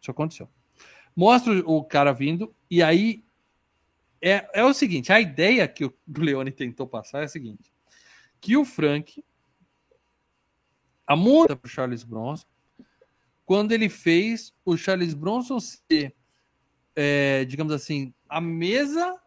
Isso 0.00 0.10
aconteceu. 0.10 0.48
Mostra 1.14 1.52
o 1.52 1.78
o 1.78 1.84
cara 1.84 2.12
vindo, 2.12 2.54
e 2.70 2.82
aí. 2.82 3.22
É, 4.22 4.60
é 4.60 4.64
o 4.64 4.72
seguinte: 4.74 5.12
a 5.12 5.20
ideia 5.20 5.66
que 5.66 5.84
o 5.84 5.94
Leone 6.16 6.50
tentou 6.50 6.86
passar 6.86 7.20
é 7.22 7.24
a 7.24 7.28
seguinte: 7.28 7.72
que 8.40 8.56
o 8.56 8.64
Frank. 8.64 9.24
A 11.06 11.16
multa 11.16 11.56
pro 11.56 11.68
Charles 11.68 12.04
Bronson 12.04 12.46
quando 13.44 13.72
ele 13.72 13.88
fez 13.88 14.54
o 14.64 14.76
Charles 14.76 15.12
Bronson 15.12 15.58
ser, 15.58 16.14
é, 16.94 17.44
digamos 17.46 17.72
assim, 17.72 18.14
a 18.28 18.40
mesa 18.40 19.20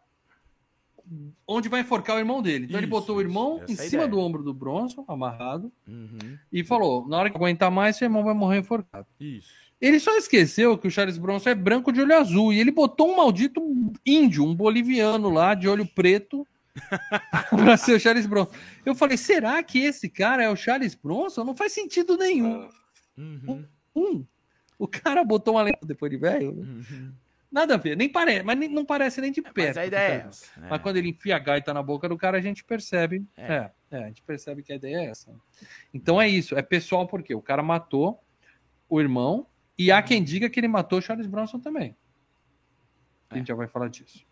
onde 1.46 1.68
vai 1.68 1.80
enforcar 1.82 2.16
o 2.16 2.18
irmão 2.18 2.40
dele. 2.40 2.64
Então 2.64 2.78
ele 2.78 2.86
Isso, 2.86 2.90
botou 2.90 3.16
o 3.16 3.20
irmão 3.20 3.56
isso, 3.62 3.72
em 3.72 3.76
é 3.76 3.86
a 3.86 3.90
cima 3.90 4.02
ideia. 4.04 4.08
do 4.08 4.18
ombro 4.18 4.42
do 4.42 4.54
Bronson, 4.54 5.04
amarrado, 5.06 5.70
Uhum. 5.86 6.38
e 6.50 6.64
falou: 6.64 7.06
na 7.06 7.18
hora 7.18 7.28
que 7.28 7.36
aguentar 7.36 7.70
mais, 7.70 7.96
seu 7.96 8.06
irmão 8.06 8.24
vai 8.24 8.32
morrer 8.32 8.60
enforcado. 8.60 9.06
Isso. 9.20 9.52
Ele 9.80 9.98
só 10.00 10.16
esqueceu 10.16 10.78
que 10.78 10.86
o 10.86 10.90
Charles 10.90 11.18
Bronson 11.18 11.50
é 11.50 11.54
branco 11.54 11.92
de 11.92 12.00
olho 12.00 12.16
azul 12.16 12.52
e 12.52 12.58
ele 12.60 12.70
botou 12.70 13.10
um 13.12 13.16
maldito 13.16 13.60
índio, 14.06 14.44
um 14.44 14.54
boliviano 14.54 15.28
lá 15.30 15.54
de 15.54 15.68
olho 15.68 15.86
preto 15.86 16.46
pra 17.50 17.76
ser 17.76 17.94
o 17.94 18.00
Charles 18.00 18.26
Bronson. 18.26 18.52
Eu 18.84 18.94
falei, 18.94 19.16
será 19.16 19.62
que 19.62 19.78
esse 19.80 20.08
cara 20.08 20.42
é 20.42 20.48
o 20.50 20.56
Charles 20.56 20.94
Bronson? 20.94 21.44
Não 21.44 21.54
faz 21.56 21.72
sentido 21.72 22.16
nenhum. 22.16 22.68
Uhum. 23.16 23.64
Um, 23.94 24.24
o 24.78 24.88
cara 24.88 25.22
botou 25.22 25.54
uma 25.54 25.62
lenta 25.62 25.84
depois 25.86 26.10
de 26.10 26.16
velho. 26.16 26.50
Uhum. 26.52 27.12
Nada 27.50 27.74
a 27.74 27.76
ver, 27.76 27.96
nem 27.96 28.08
parece, 28.08 28.42
mas 28.42 28.58
nem- 28.58 28.68
não 28.68 28.84
parece 28.84 29.20
nem 29.20 29.30
de 29.30 29.40
Mas 29.40 29.52
perto. 29.52 29.78
a 29.78 29.86
ideia 29.86 30.08
é 30.24 30.26
essa. 30.28 30.46
né? 30.60 30.66
Mas 30.70 30.82
quando 30.82 30.96
ele 30.96 31.10
enfia 31.10 31.36
a 31.36 31.38
gaita 31.38 31.72
na 31.72 31.82
boca 31.82 32.08
do 32.08 32.16
cara, 32.16 32.38
a 32.38 32.40
gente 32.40 32.64
percebe. 32.64 33.24
É. 33.36 33.52
É, 33.54 33.70
é, 33.92 34.04
a 34.04 34.06
gente 34.08 34.22
percebe 34.22 34.62
que 34.62 34.72
a 34.72 34.76
ideia 34.76 34.96
é 34.96 35.04
essa. 35.06 35.32
Então 35.92 36.20
é 36.20 36.28
isso, 36.28 36.56
é 36.56 36.62
pessoal 36.62 37.06
porque 37.06 37.32
o 37.32 37.40
cara 37.40 37.62
matou 37.62 38.20
o 38.88 39.00
irmão 39.00 39.46
e 39.78 39.90
há 39.90 40.02
quem 40.02 40.22
diga 40.22 40.48
que 40.48 40.60
ele 40.60 40.68
matou 40.68 40.98
o 40.98 41.02
Charles 41.02 41.26
Bronson 41.26 41.58
também. 41.58 41.96
A 43.30 43.36
gente 43.36 43.48
já 43.48 43.54
vai 43.54 43.66
falar 43.66 43.88
disso. 43.88 44.24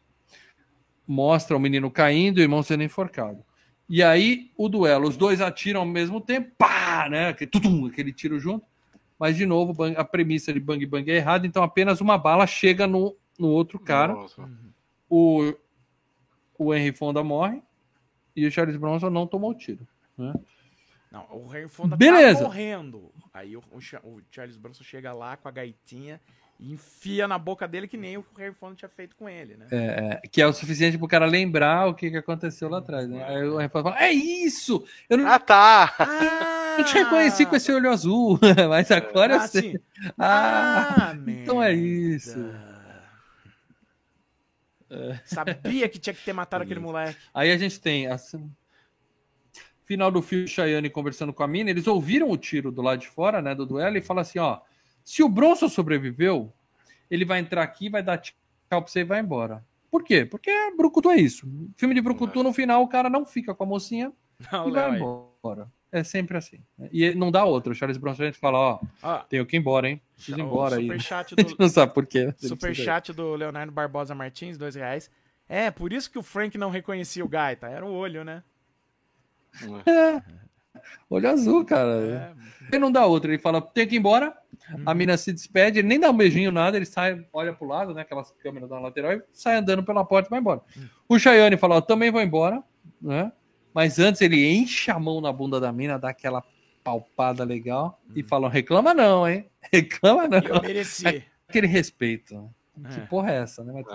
Mostra 1.06 1.56
o 1.56 1.60
menino 1.60 1.90
caindo 1.90 2.38
e 2.38 2.42
o 2.42 2.44
irmão 2.44 2.62
sendo 2.62 2.82
enforcado. 2.82 3.44
E 3.88 4.02
aí 4.02 4.50
o 4.56 4.68
duelo, 4.68 5.08
os 5.08 5.16
dois 5.16 5.40
atiram 5.40 5.80
ao 5.80 5.86
mesmo 5.86 6.20
tempo, 6.20 6.52
pá, 6.56 7.08
né? 7.10 7.28
Aquele, 7.28 7.50
tutum, 7.50 7.86
aquele 7.86 8.12
tiro 8.12 8.38
junto. 8.38 8.64
Mas 9.18 9.36
de 9.36 9.44
novo, 9.44 9.74
a 9.96 10.04
premissa 10.04 10.52
de 10.52 10.60
bang 10.60 10.84
bang 10.86 11.10
é 11.10 11.16
errada, 11.16 11.46
então 11.46 11.62
apenas 11.62 12.00
uma 12.00 12.16
bala 12.18 12.46
chega 12.46 12.86
no, 12.86 13.16
no 13.38 13.48
outro 13.48 13.78
cara 13.78 14.14
Nossa. 14.14 14.48
o, 15.08 15.54
o 16.58 16.74
Henry 16.74 16.92
Fonda 16.92 17.22
morre 17.22 17.62
e 18.34 18.46
o 18.46 18.50
Charles 18.50 18.76
Bronson 18.76 19.10
não 19.10 19.26
tomou 19.26 19.50
o 19.50 19.54
tiro. 19.54 19.86
né? 20.16 20.34
Não, 21.12 21.26
o 21.30 21.54
Henry 21.54 21.68
Fonda 21.68 21.94
Beleza. 21.94 22.38
tá 22.38 22.44
morrendo. 22.46 23.12
Aí 23.34 23.54
o, 23.54 23.62
o 23.70 23.80
Cha- 23.82 24.00
o 24.02 24.20
Charles 24.30 24.56
Bronson 24.56 24.82
chega 24.82 25.12
lá 25.12 25.36
com 25.36 25.46
a 25.46 25.50
gaitinha 25.50 26.18
e 26.58 26.72
enfia 26.72 27.28
na 27.28 27.38
boca 27.38 27.68
dele 27.68 27.86
que 27.86 27.98
nem 27.98 28.16
o 28.16 28.24
Henry 28.38 28.54
Fonda 28.54 28.76
tinha 28.76 28.88
feito 28.88 29.14
com 29.14 29.28
ele, 29.28 29.54
né? 29.56 29.66
É, 29.70 30.22
que 30.26 30.40
é 30.40 30.46
o 30.46 30.52
suficiente 30.54 30.96
pro 30.96 31.06
cara 31.06 31.26
lembrar 31.26 31.86
o 31.86 31.94
que, 31.94 32.10
que 32.10 32.16
aconteceu 32.16 32.68
lá 32.70 32.78
atrás. 32.78 33.06
Né? 33.08 33.22
Aí 33.24 33.44
o 33.44 33.60
Henry 33.60 33.68
Fonda 33.68 33.90
fala: 33.90 34.02
É 34.02 34.10
isso! 34.10 34.82
Eu 35.10 35.18
não, 35.18 35.26
Ah, 35.26 35.38
tá! 35.38 35.94
Ah, 36.74 36.76
não 36.78 36.84
te 36.86 36.94
reconheci 36.94 37.44
com 37.44 37.54
esse 37.54 37.70
olho 37.70 37.90
azul, 37.90 38.38
mas 38.70 38.90
agora 38.90 39.34
eu 39.34 39.40
ah, 39.40 39.46
sei. 39.46 39.72
sim. 39.72 39.78
Ah, 40.18 41.10
Ah, 41.10 41.14
então 41.28 41.62
é 41.62 41.74
isso. 41.74 42.38
Sabia 45.24 45.88
que 45.88 45.98
tinha 45.98 46.14
que 46.14 46.24
ter 46.24 46.32
matado 46.32 46.64
aquele 46.64 46.80
moleque. 46.80 47.18
Aí 47.34 47.50
a 47.50 47.56
gente 47.58 47.80
tem 47.80 48.06
assim, 48.06 48.50
final 49.92 50.10
do 50.10 50.22
filme, 50.22 50.48
Cheyenne 50.48 50.88
conversando 50.88 51.32
com 51.34 51.42
a 51.42 51.46
mina, 51.46 51.68
eles 51.68 51.86
ouviram 51.86 52.30
o 52.30 52.36
tiro 52.38 52.72
do 52.72 52.80
lado 52.80 53.00
de 53.00 53.08
fora, 53.08 53.42
né, 53.42 53.54
do 53.54 53.66
duelo, 53.66 53.96
e 53.98 54.00
fala 54.00 54.22
assim, 54.22 54.38
ó, 54.38 54.58
se 55.04 55.22
o 55.22 55.28
Bronson 55.28 55.68
sobreviveu, 55.68 56.50
ele 57.10 57.26
vai 57.26 57.40
entrar 57.40 57.62
aqui, 57.62 57.90
vai 57.90 58.02
dar 58.02 58.16
tchau 58.16 58.34
pra 58.70 58.80
você 58.80 59.00
e 59.00 59.04
vai 59.04 59.20
embora. 59.20 59.62
Por 59.90 60.02
quê? 60.02 60.24
Porque 60.24 60.50
Brucutu 60.78 61.10
é 61.10 61.16
isso. 61.16 61.46
Filme 61.76 61.94
de 61.94 62.00
Brucutu, 62.00 62.42
no 62.42 62.54
final, 62.54 62.82
o 62.82 62.88
cara 62.88 63.10
não 63.10 63.26
fica 63.26 63.54
com 63.54 63.64
a 63.64 63.66
mocinha 63.66 64.10
Não, 64.50 64.66
e 64.66 64.72
vai 64.72 64.90
aí. 64.92 64.96
embora. 64.96 65.70
É 65.90 66.02
sempre 66.02 66.38
assim. 66.38 66.58
E 66.90 67.14
não 67.14 67.30
dá 67.30 67.44
outra. 67.44 67.70
O 67.70 67.74
Charles 67.74 67.98
Bronson 67.98 68.22
a 68.22 68.26
gente 68.26 68.38
fala, 68.38 68.58
ó, 68.58 68.80
Ó, 69.02 69.18
tenho 69.18 69.44
que 69.44 69.54
ir 69.54 69.60
embora, 69.60 69.90
hein? 69.90 70.00
Preciso 70.14 70.38
ir 70.38 70.42
embora 70.42 70.76
aí. 70.76 70.84
superchat 70.84 71.34
A 71.36 71.42
gente 71.42 71.54
do, 71.54 71.60
não 71.62 71.68
sabe 71.68 71.92
por 71.92 72.06
quê. 72.06 72.32
superchat 72.38 73.12
do 73.12 73.34
Leonardo 73.34 73.70
Barbosa 73.70 74.14
Martins, 74.14 74.56
dois 74.56 74.74
reais. 74.74 75.10
É, 75.46 75.70
por 75.70 75.92
isso 75.92 76.10
que 76.10 76.18
o 76.18 76.22
Frank 76.22 76.56
não 76.56 76.70
reconhecia 76.70 77.22
o 77.22 77.28
Gaita. 77.28 77.66
Era 77.68 77.84
o 77.84 77.92
olho, 77.92 78.24
né? 78.24 78.42
Olho 81.08 81.28
azul, 81.30 81.64
cara. 81.64 82.34
É. 82.40 82.66
Ele 82.68 82.78
não 82.78 82.90
dá 82.90 83.04
outra, 83.06 83.30
ele 83.30 83.38
fala, 83.42 83.60
tem 83.60 83.86
que 83.86 83.94
ir 83.96 83.98
embora. 83.98 84.34
Uhum. 84.70 84.82
A 84.86 84.94
mina 84.94 85.16
se 85.16 85.32
despede, 85.32 85.80
ele 85.80 85.88
nem 85.88 86.00
dá 86.00 86.10
um 86.10 86.16
beijinho, 86.16 86.50
nada, 86.50 86.76
ele 86.76 86.86
sai, 86.86 87.26
olha 87.32 87.52
pro 87.52 87.66
lado, 87.66 87.92
né? 87.92 88.02
Aquelas 88.02 88.30
câmeras 88.42 88.68
da 88.70 88.78
lateral 88.78 89.12
e 89.12 89.22
sai 89.32 89.56
andando 89.56 89.82
pela 89.82 90.04
porta 90.04 90.28
e 90.28 90.30
vai 90.30 90.38
embora. 90.40 90.60
Uhum. 90.76 90.88
O 91.08 91.18
Chayane 91.18 91.56
fala, 91.56 91.76
ó, 91.76 91.80
também 91.80 92.10
vou 92.10 92.22
embora, 92.22 92.62
né? 93.00 93.30
Mas 93.74 93.98
antes 93.98 94.20
ele 94.22 94.46
enche 94.46 94.90
a 94.90 94.98
mão 94.98 95.20
na 95.20 95.32
bunda 95.32 95.58
da 95.60 95.72
mina, 95.72 95.98
dá 95.98 96.10
aquela 96.10 96.42
palpada 96.84 97.44
legal 97.44 98.00
e 98.14 98.22
fala, 98.22 98.48
reclama 98.48 98.94
não, 98.94 99.28
hein? 99.28 99.48
Reclama 99.72 100.26
não. 100.28 100.38
Uhum. 100.38 100.46
Eu 100.56 100.62
mereci. 100.62 101.24
Aquele 101.48 101.66
respeito. 101.66 102.50
Que 102.90 103.00
É. 103.00 103.04
porra 103.06 103.30
é 103.32 103.36
essa, 103.42 103.62
né? 103.62 103.72
Mas- 103.74 103.86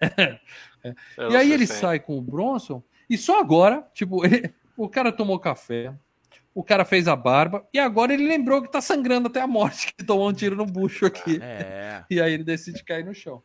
É. 0.00 0.40
E 1.30 1.36
aí 1.36 1.52
ele 1.52 1.66
sai 1.66 1.98
com 2.00 2.18
o 2.18 2.20
Bronson 2.22 2.82
e 3.08 3.16
só 3.18 3.40
agora, 3.40 3.86
tipo, 3.94 4.24
ele- 4.26 4.52
o 4.76 4.88
cara 4.88 5.10
tomou 5.12 5.38
café, 5.38 5.94
o 6.54 6.62
cara 6.62 6.84
fez 6.84 7.06
a 7.08 7.14
barba 7.16 7.66
e 7.72 7.78
agora 7.78 8.12
ele 8.14 8.26
lembrou 8.26 8.62
que 8.62 8.68
tá 8.70 8.80
sangrando 8.80 9.28
até 9.28 9.40
a 9.40 9.46
morte, 9.46 9.92
que 9.96 10.04
tomou 10.04 10.28
um 10.28 10.32
tiro 10.32 10.56
no 10.56 10.66
bucho 10.66 11.06
aqui. 11.06 11.38
É. 11.42 12.04
E 12.10 12.20
aí 12.20 12.32
ele 12.34 12.44
decide 12.44 12.84
cair 12.84 13.04
no 13.04 13.14
chão. 13.14 13.42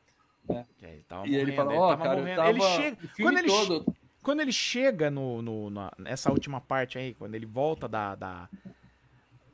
Ele 0.81 1.03
tava 1.07 1.27
E 1.27 1.35
ele 1.35 1.51
morrendo, 1.51 1.55
fala, 1.55 1.73
ó, 1.79 1.89
tava 1.91 2.03
cara, 2.03 2.17
morrendo. 2.17 2.41
Ele 2.49 2.61
chega, 2.61 2.97
quando 3.21 3.37
ele 3.37 3.47
todo. 3.47 3.95
quando 4.21 4.39
ele 4.41 4.51
chega 4.51 5.09
no, 5.09 5.41
no- 5.41 5.69
na- 5.69 5.91
nessa 5.97 6.29
última 6.31 6.59
parte 6.59 6.97
aí, 6.97 7.13
quando 7.13 7.35
ele 7.35 7.45
volta 7.45 7.87
da. 7.87 8.15
da- 8.15 8.49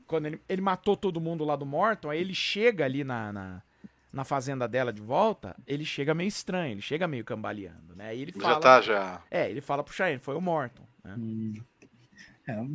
quando 0.08 0.26
ele, 0.28 0.42
ele 0.48 0.62
matou 0.62 0.96
todo 0.98 1.20
mundo 1.22 1.44
lá 1.46 1.56
do 1.56 1.66
Morton, 1.66 2.10
aí 2.10 2.20
ele 2.20 2.34
chega 2.34 2.86
ali 2.86 3.04
na, 3.04 3.32
na, 3.34 3.62
na 4.12 4.24
fazenda 4.24 4.68
dela 4.68 4.92
de 4.92 5.02
volta, 5.02 5.56
ele 5.68 5.84
chega 5.86 6.14
meio 6.14 6.28
estranho, 6.28 6.74
ele 6.74 6.82
chega 6.82 7.08
meio 7.08 7.24
cambaleando, 7.24 7.96
né? 7.96 8.10
Aí 8.10 8.22
ele 8.22 8.32
fala. 8.32 8.54
Já 8.56 8.60
tá, 8.60 8.82
já. 8.82 9.22
É, 9.30 9.50
ele 9.50 9.62
fala 9.62 9.84
pro 9.84 9.94
Cheyenne, 9.94 10.20
foi 10.20 10.36
o 10.36 10.42
Morton. 10.42 10.84
Né? 11.04 11.62
É, 12.48 12.66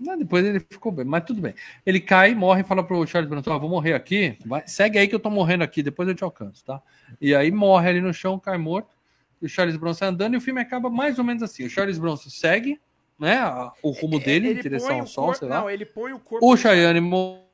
mas 0.00 0.18
depois 0.18 0.44
ele 0.44 0.60
ficou 0.60 0.90
bem, 0.90 1.04
mas 1.04 1.24
tudo 1.24 1.40
bem. 1.40 1.54
Ele 1.84 2.00
cai, 2.00 2.34
morre 2.34 2.62
e 2.62 2.64
fala 2.64 2.82
pro 2.82 3.06
Charles 3.06 3.28
Bronson, 3.28 3.50
ó, 3.52 3.58
vou 3.58 3.70
morrer 3.70 3.92
aqui, 3.94 4.36
vai, 4.44 4.66
segue 4.66 4.98
aí 4.98 5.06
que 5.08 5.14
eu 5.14 5.20
tô 5.20 5.30
morrendo 5.30 5.62
aqui, 5.62 5.82
depois 5.82 6.08
eu 6.08 6.14
te 6.14 6.24
alcanço, 6.24 6.64
tá? 6.64 6.82
E 7.20 7.34
aí 7.34 7.50
morre 7.50 7.88
ali 7.90 8.00
no 8.00 8.12
chão, 8.12 8.38
cai 8.38 8.58
morto, 8.58 8.96
e 9.40 9.46
o 9.46 9.48
Charles 9.48 9.76
Bronson 9.76 10.06
andando, 10.06 10.34
e 10.34 10.36
o 10.38 10.40
filme 10.40 10.60
acaba 10.60 10.90
mais 10.90 11.18
ou 11.18 11.24
menos 11.24 11.42
assim, 11.42 11.64
o 11.64 11.70
Charles 11.70 11.98
Bronson 11.98 12.30
segue, 12.30 12.80
né, 13.18 13.38
o 13.82 13.90
rumo 13.90 14.18
dele, 14.18 14.48
em 14.48 14.50
Ele 14.52 14.62
direção 14.62 14.88
põe 14.88 15.00
ao 15.00 15.06
sol, 15.06 15.24
corpo- 15.26 15.38
sei 15.38 15.48
lá. 15.48 15.60
Não, 15.60 15.70
ele 15.70 15.86
põe 15.86 16.12
o 16.12 16.18
corpo. 16.18 16.46
O 16.46 16.56
Cheyenne 16.56 17.00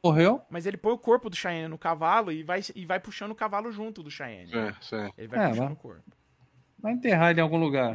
morreu, 0.03 0.43
Mas 0.51 0.67
ele 0.67 0.77
põe 0.77 0.93
o 0.93 0.99
corpo 0.99 1.31
do 1.31 1.37
Cheyenne 1.37 1.69
no 1.69 1.79
cavalo 1.79 2.33
e 2.33 2.43
vai, 2.43 2.61
e 2.75 2.85
vai 2.85 2.99
puxando 2.99 3.31
o 3.31 3.35
cavalo 3.35 3.71
junto 3.71 4.03
do 4.03 4.11
Cheyenne. 4.11 4.53
É, 4.53 4.75
sim. 4.81 5.11
Ele 5.17 5.29
vai 5.29 5.39
É, 5.45 5.49
puxando 5.51 5.65
vai- 5.65 5.73
o 5.73 5.77
corpo. 5.77 6.03
vai 6.81 6.93
enterrar 6.93 7.31
ele 7.31 7.41
em 7.41 7.43
algum 7.43 7.59
lugar. 7.59 7.95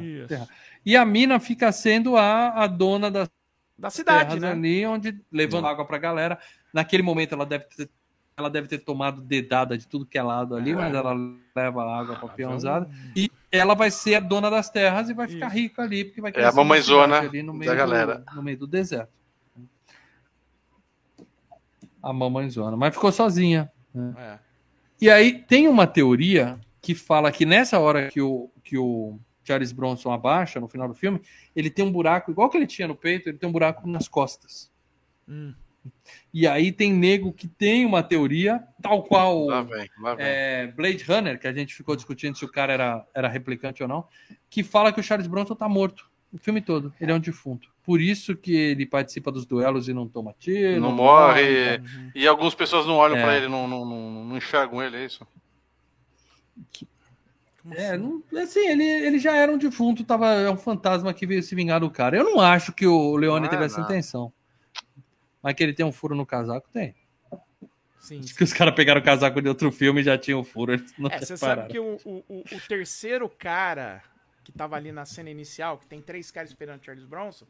E 0.85 0.95
a 0.95 1.05
mina 1.05 1.39
fica 1.39 1.71
sendo 1.71 2.15
a, 2.15 2.63
a 2.63 2.67
dona 2.67 3.11
das 3.11 3.29
Da 3.77 3.89
cidade, 3.89 4.29
terras 4.35 4.41
né? 4.41 4.51
ali, 4.51 4.85
onde 4.85 5.19
levando 5.31 5.67
água 5.67 5.85
pra 5.85 5.97
galera. 5.97 6.39
Naquele 6.73 7.03
momento 7.03 7.33
ela 7.33 7.45
deve 7.45 7.65
ter, 7.65 7.89
ela 8.37 8.49
deve 8.49 8.67
ter 8.67 8.77
tomado 8.79 9.21
dedada 9.21 9.77
de 9.77 9.85
tudo 9.87 10.05
que 10.05 10.17
é 10.17 10.23
lado 10.23 10.55
ali, 10.55 10.71
É. 10.71 10.75
mas 10.75 10.93
ela 10.95 11.13
leva 11.55 11.83
água 11.83 12.15
pra 12.15 12.29
Ah, 12.29 12.33
peãozada. 12.33 12.85
vamos- 12.85 13.11
E 13.17 13.29
ela 13.51 13.73
vai 13.75 13.91
ser 13.91 14.15
a 14.15 14.19
dona 14.21 14.49
das 14.49 14.69
terras 14.69 15.09
e 15.09 15.13
vai 15.13 15.27
ficar 15.27 15.47
Isso. 15.47 15.55
rica 15.55 15.81
ali, 15.81 16.05
porque 16.05 16.21
vai 16.21 16.31
É 16.35 16.45
a 16.45 16.51
mamãezona 16.53 17.19
ali 17.19 17.43
no 17.43 17.51
da 17.53 17.59
meio 17.59 17.71
do- 17.71 17.77
galera. 17.77 18.23
no 18.33 18.41
meio 18.43 18.57
do 18.57 18.67
deserto. 18.67 19.11
A 22.07 22.13
mamãezona. 22.13 22.77
Mas 22.77 22.93
ficou 22.93 23.11
sozinha. 23.11 23.71
É. 24.17 24.39
E 25.01 25.09
aí 25.09 25.39
tem 25.43 25.67
uma 25.67 25.85
teoria 25.85 26.59
que 26.81 26.95
fala 26.95 27.31
que 27.31 27.45
nessa 27.45 27.79
hora 27.79 28.09
que 28.09 28.21
o, 28.21 28.49
que 28.63 28.77
o 28.77 29.19
Charles 29.43 29.71
Bronson 29.71 30.11
abaixa, 30.11 30.59
no 30.59 30.67
final 30.67 30.87
do 30.87 30.93
filme, 30.93 31.21
ele 31.55 31.69
tem 31.69 31.83
um 31.83 31.91
buraco, 31.91 32.31
igual 32.31 32.49
que 32.49 32.57
ele 32.57 32.67
tinha 32.67 32.87
no 32.87 32.95
peito, 32.95 33.29
ele 33.29 33.37
tem 33.37 33.49
um 33.49 33.51
buraco 33.51 33.87
nas 33.87 34.07
costas. 34.07 34.71
Hum. 35.27 35.53
E 36.33 36.47
aí 36.47 36.71
tem 36.71 36.93
nego 36.93 37.31
que 37.31 37.47
tem 37.47 37.85
uma 37.85 38.03
teoria, 38.03 38.63
tal 38.81 39.03
qual 39.03 39.45
Lá 39.45 39.61
vem, 39.61 39.89
lá 39.99 40.15
vem. 40.15 40.25
é, 40.25 40.67
Blade 40.67 41.03
Runner, 41.03 41.39
que 41.39 41.47
a 41.47 41.53
gente 41.53 41.73
ficou 41.73 41.95
discutindo 41.95 42.37
se 42.37 42.45
o 42.45 42.51
cara 42.51 42.73
era, 42.73 43.05
era 43.13 43.27
replicante 43.27 43.81
ou 43.81 43.89
não, 43.89 44.05
que 44.49 44.63
fala 44.63 44.91
que 44.91 44.99
o 44.99 45.03
Charles 45.03 45.27
Bronson 45.27 45.55
tá 45.55 45.67
morto. 45.67 46.09
O 46.31 46.37
filme 46.37 46.61
todo. 46.61 46.93
Ele 46.99 47.11
é 47.11 47.15
um 47.15 47.19
defunto. 47.19 47.69
Por 47.87 48.01
isso 48.01 48.35
que 48.35 48.53
ele 48.53 48.85
participa 48.85 49.31
dos 49.31 49.45
duelos 49.45 49.87
e 49.87 49.93
não 49.93 50.09
toma 50.09 50.35
tiro. 50.37 50.81
Não 50.81 50.91
morre. 50.91 51.77
Uhum. 51.77 52.11
E 52.13 52.27
algumas 52.27 52.53
pessoas 52.53 52.85
não 52.85 52.95
olham 52.95 53.15
É. 53.15 53.23
pra 53.23 53.37
ele, 53.37 53.47
não, 53.47 53.65
não, 53.65 53.85
não, 53.85 54.25
não 54.25 54.35
enxergam 54.37 54.83
ele, 54.83 54.97
é 54.97 55.05
isso? 55.05 55.25
Como 57.61 57.73
É, 57.73 57.91
assim? 57.93 57.97
não, 58.31 58.41
assim, 58.41 58.59
ele, 58.67 58.83
ele 58.83 59.19
já 59.19 59.35
era 59.37 59.49
um 59.49 59.57
defunto, 59.57 60.03
tava, 60.03 60.27
é 60.33 60.49
um 60.49 60.57
fantasma 60.57 61.13
que 61.13 61.25
veio 61.25 61.41
se 61.41 61.55
vingar 61.55 61.79
do 61.79 61.89
cara. 61.89 62.17
Eu 62.17 62.25
não 62.25 62.41
acho 62.41 62.73
que 62.73 62.85
o 62.85 63.15
Leone 63.15 63.39
Não 63.39 63.47
é, 63.47 63.49
teve 63.49 63.63
essa 63.63 63.77
não. 63.79 63.85
intenção. 63.85 64.33
Mas 65.41 65.53
que 65.53 65.63
ele 65.63 65.73
tem 65.73 65.85
um 65.85 65.91
furo 65.93 66.13
no 66.13 66.25
casaco, 66.25 66.67
tem. 66.73 66.93
Sim, 68.01 68.19
Diz 68.19 68.33
que 68.33 68.43
os 68.43 68.51
caras 68.51 68.75
pegaram 68.75 68.99
o 68.99 69.03
casaco 69.03 69.41
de 69.41 69.47
outro 69.47 69.71
filme 69.71 70.01
e 70.01 70.03
já 70.03 70.17
tinham 70.17 70.41
um 70.41 70.43
furo. 70.43 70.73
Eles 70.73 70.93
não 70.97 71.09
É, 71.09 71.19
você 71.19 71.37
sabe 71.37 71.69
que 71.71 71.79
o, 71.79 71.97
o, 72.03 72.23
o- 72.27 72.43
o 72.53 72.59
terceiro 72.67 73.29
cara 73.29 74.01
que 74.43 74.51
tava 74.51 74.75
ali 74.75 74.91
na 74.93 75.05
cena 75.05 75.29
inicial, 75.29 75.77
que 75.77 75.87
tem 75.87 76.01
três 76.01 76.31
caras 76.31 76.49
esperando 76.49 76.81
o 76.81 76.85
Charles 76.85 77.05
Bronson, 77.05 77.45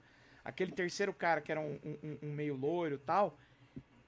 aquele 0.48 0.72
terceiro 0.72 1.14
cara 1.14 1.41
que 1.41 1.52
era 1.52 1.60
um, 1.61 1.78
um- 1.84 2.18
um 2.24 2.32
meio 2.32 2.56
loiro 2.56 2.95
e 2.95 2.99
tal, 2.99 3.38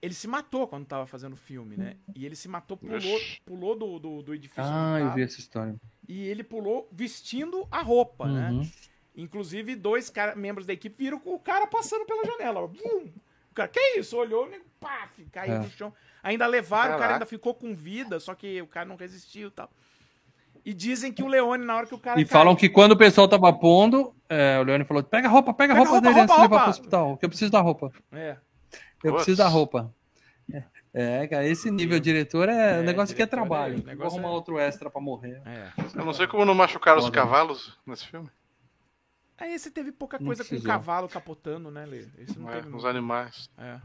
ele 0.01 0.13
se 0.13 0.27
matou 0.27 0.67
quando 0.67 0.85
tava 0.85 1.05
fazendo 1.05 1.33
o 1.33 1.37
filme, 1.37 1.75
né? 1.75 1.97
E 2.15 2.25
ele 2.25 2.35
se 2.35 2.47
matou, 2.47 2.77
pulou, 2.77 3.19
pulou 3.45 3.75
do, 3.77 3.99
do, 3.99 4.21
do 4.23 4.33
edifício. 4.33 4.63
Ah, 4.63 4.97
eu 4.99 5.13
vi 5.13 5.21
essa 5.23 5.39
história. 5.39 5.75
E 6.07 6.25
ele 6.27 6.43
pulou 6.43 6.87
vestindo 6.91 7.67
a 7.69 7.81
roupa, 7.81 8.27
né? 8.27 8.49
Uhum. 8.51 8.71
Inclusive, 9.15 9.75
dois 9.75 10.09
cara, 10.09 10.35
membros 10.35 10.65
da 10.65 10.71
equipe 10.73 11.03
viram 11.03 11.21
o 11.25 11.37
cara 11.39 11.67
passando 11.67 12.05
pela 12.05 12.23
janela. 12.25 12.65
Bum! 12.67 13.09
O 13.51 13.53
cara, 13.53 13.67
que 13.67 13.79
isso? 13.99 14.15
Olhou, 14.15 14.47
né? 14.49 14.61
paf, 14.79 15.25
caiu 15.25 15.55
É. 15.55 15.59
no 15.59 15.69
chão. 15.69 15.93
Ainda 16.23 16.47
levaram, 16.47 16.91
o 16.91 16.91
cara 16.91 16.99
Caraca. 16.99 17.13
ainda 17.15 17.25
ficou 17.25 17.53
com 17.53 17.75
vida, 17.75 18.17
só 18.21 18.33
que 18.33 18.61
o 18.61 18.67
cara 18.67 18.87
não 18.87 18.95
resistiu 18.95 19.49
e 19.49 19.51
tal. 19.51 19.69
E 20.69 20.73
dizem 20.75 21.11
que 21.11 21.23
o 21.23 21.27
Leone, 21.27 21.65
na 21.65 21.75
hora 21.75 21.87
que 21.87 21.95
o 21.95 21.97
cara. 21.97 22.21
E 22.21 22.25
falam 22.25 22.55
que 22.55 22.69
quando 22.69 22.91
o 22.91 22.95
pessoal 22.97 23.27
tava 23.27 23.51
pondo, 23.51 24.13
é, 24.29 24.59
o 24.59 24.63
Leone 24.63 24.83
falou: 24.85 25.01
pega 25.01 25.27
a 25.27 25.31
roupa, 25.31 25.51
pega 25.51 25.73
a 25.73 25.75
Pega 25.75 25.89
roupa, 25.89 25.91
roupa, 25.93 26.07
dele 26.09 26.21
antes 26.21 26.35
de 26.35 26.39
roupa, 26.39 26.41
levar 26.43 26.47
pro 26.49 26.57
roupa. 26.57 26.69
hospital, 26.69 27.17
que 27.17 27.25
eu 27.25 27.29
preciso 27.29 27.51
da 27.51 27.59
roupa. 27.59 27.91
É. 28.11 28.37
Eu 29.03 29.15
preciso 29.15 29.37
da 29.37 29.47
roupa. 29.47 29.91
É, 30.93 31.27
cara, 31.27 31.47
esse 31.47 31.71
nível 31.71 31.99
diretor 31.99 32.49
é, 32.49 32.77
É, 32.77 32.79
o 32.81 32.83
negócio 32.83 33.15
que 33.15 33.21
é 33.21 33.23
é- 33.23 33.27
trabalho. 33.27 33.75
o 33.75 33.77
Vou 33.77 33.85
negócio 33.87 34.19
arrumar 34.19 34.29
é- 34.31 34.35
outro 34.35 34.59
extra 34.59 34.89
pra 34.91 35.01
morrer. 35.01 35.41
É. 35.45 35.71
Eu 35.95 36.05
não 36.05 36.13
sei 36.13 36.27
como 36.27 36.45
não 36.45 36.53
machucaram 36.53 36.99
os 36.99 37.05
Foda. 37.05 37.15
cavalos 37.19 37.75
nesse 37.85 38.05
filme. 38.05 38.29
Aí 39.39 39.53
esse 39.53 39.71
teve 39.71 39.91
pouca 39.91 40.19
coisa 40.19 40.43
com 40.45 40.55
o 40.55 40.61
cavalo 40.61 41.07
capotando, 41.07 41.71
né, 41.71 41.83
Lê? 41.85 42.05
Esse 42.19 42.37
não 42.37 42.51
É, 42.51 42.61
teve. 42.61 42.75
os 42.75 42.85
animais. 42.85 43.49
É. 43.57 43.77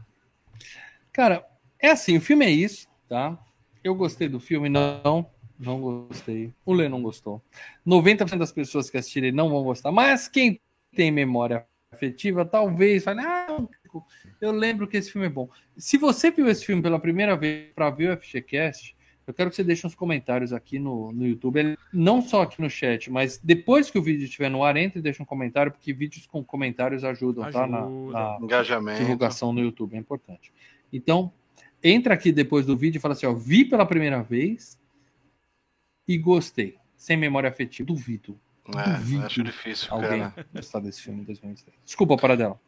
Cara, 1.11 1.43
é 1.79 1.89
assim, 1.89 2.17
o 2.17 2.21
filme 2.21 2.45
é 2.45 2.49
isso, 2.51 2.87
tá? 3.09 3.35
Eu 3.83 3.95
gostei 3.95 4.27
do 4.27 4.39
filme, 4.39 4.67
não, 4.67 5.29
não 5.59 5.79
gostei. 5.79 6.51
O 6.65 6.73
Lê 6.73 6.87
não 6.89 7.01
gostou. 7.01 7.41
90% 7.85 8.37
das 8.37 8.51
pessoas 8.51 8.89
que 8.89 8.97
assistirem 8.97 9.31
não 9.31 9.49
vão 9.49 9.63
gostar, 9.63 9.91
mas 9.91 10.27
quem 10.27 10.59
tem 10.95 11.11
memória 11.11 11.65
afetiva, 11.91 12.43
talvez 12.45 13.03
fale, 13.03 13.21
ah, 13.21 13.47
eu 14.41 14.51
lembro 14.51 14.87
que 14.87 14.97
esse 14.97 15.11
filme 15.11 15.27
é 15.27 15.29
bom. 15.29 15.49
Se 15.77 15.97
você 15.97 16.29
viu 16.31 16.47
esse 16.49 16.65
filme 16.65 16.81
pela 16.81 16.99
primeira 16.99 17.35
vez 17.37 17.71
para 17.73 17.89
ver 17.89 18.11
o 18.11 18.17
FGCast, 18.21 18.95
eu 19.27 19.33
quero 19.33 19.49
que 19.49 19.55
você 19.55 19.63
deixe 19.63 19.87
uns 19.87 19.95
comentários 19.95 20.53
aqui 20.53 20.77
no, 20.77 21.11
no 21.11 21.25
YouTube, 21.25 21.77
não 21.91 22.21
só 22.21 22.43
aqui 22.43 22.61
no 22.61 22.69
chat, 22.69 23.09
mas 23.09 23.39
depois 23.43 23.89
que 23.89 23.97
o 23.97 24.01
vídeo 24.01 24.25
estiver 24.25 24.49
no 24.49 24.63
ar, 24.63 24.77
entre 24.77 24.99
e 24.99 25.01
deixa 25.01 25.23
um 25.23 25.25
comentário, 25.25 25.71
porque 25.71 25.91
vídeos 25.93 26.27
com 26.27 26.43
comentários 26.43 27.03
ajudam, 27.03 27.49
tá? 27.51 27.65
Na, 27.65 27.79
Ajuda. 27.85 28.11
na- 28.11 28.37
Engajamento. 28.41 28.99
divulgação 28.99 29.51
no 29.51 29.61
YouTube, 29.61 29.95
é 29.95 29.97
importante. 29.97 30.53
Então, 30.93 31.31
entra 31.83 32.13
aqui 32.13 32.31
depois 32.31 32.65
do 32.67 32.77
vídeo 32.77 32.99
e 32.99 33.01
fala 33.01 33.13
assim, 33.15 33.25
ó, 33.25 33.33
vi 33.33 33.65
pela 33.65 33.85
primeira 33.85 34.21
vez 34.21 34.77
e 36.07 36.17
gostei. 36.17 36.77
Sem 36.95 37.17
memória 37.17 37.49
afetiva, 37.49 37.85
duvido 37.87 38.39
É, 38.75 38.97
Duvido 38.97 39.25
acho 39.25 39.43
difícil, 39.43 39.87
alguém 39.91 40.21
cara. 40.21 40.45
gostar 40.53 40.79
desse 40.79 41.01
filme 41.01 41.21
em 41.21 41.23
2023. 41.25 41.77
Desculpa 41.85 42.17
para 42.17 42.35
dela. 42.35 42.59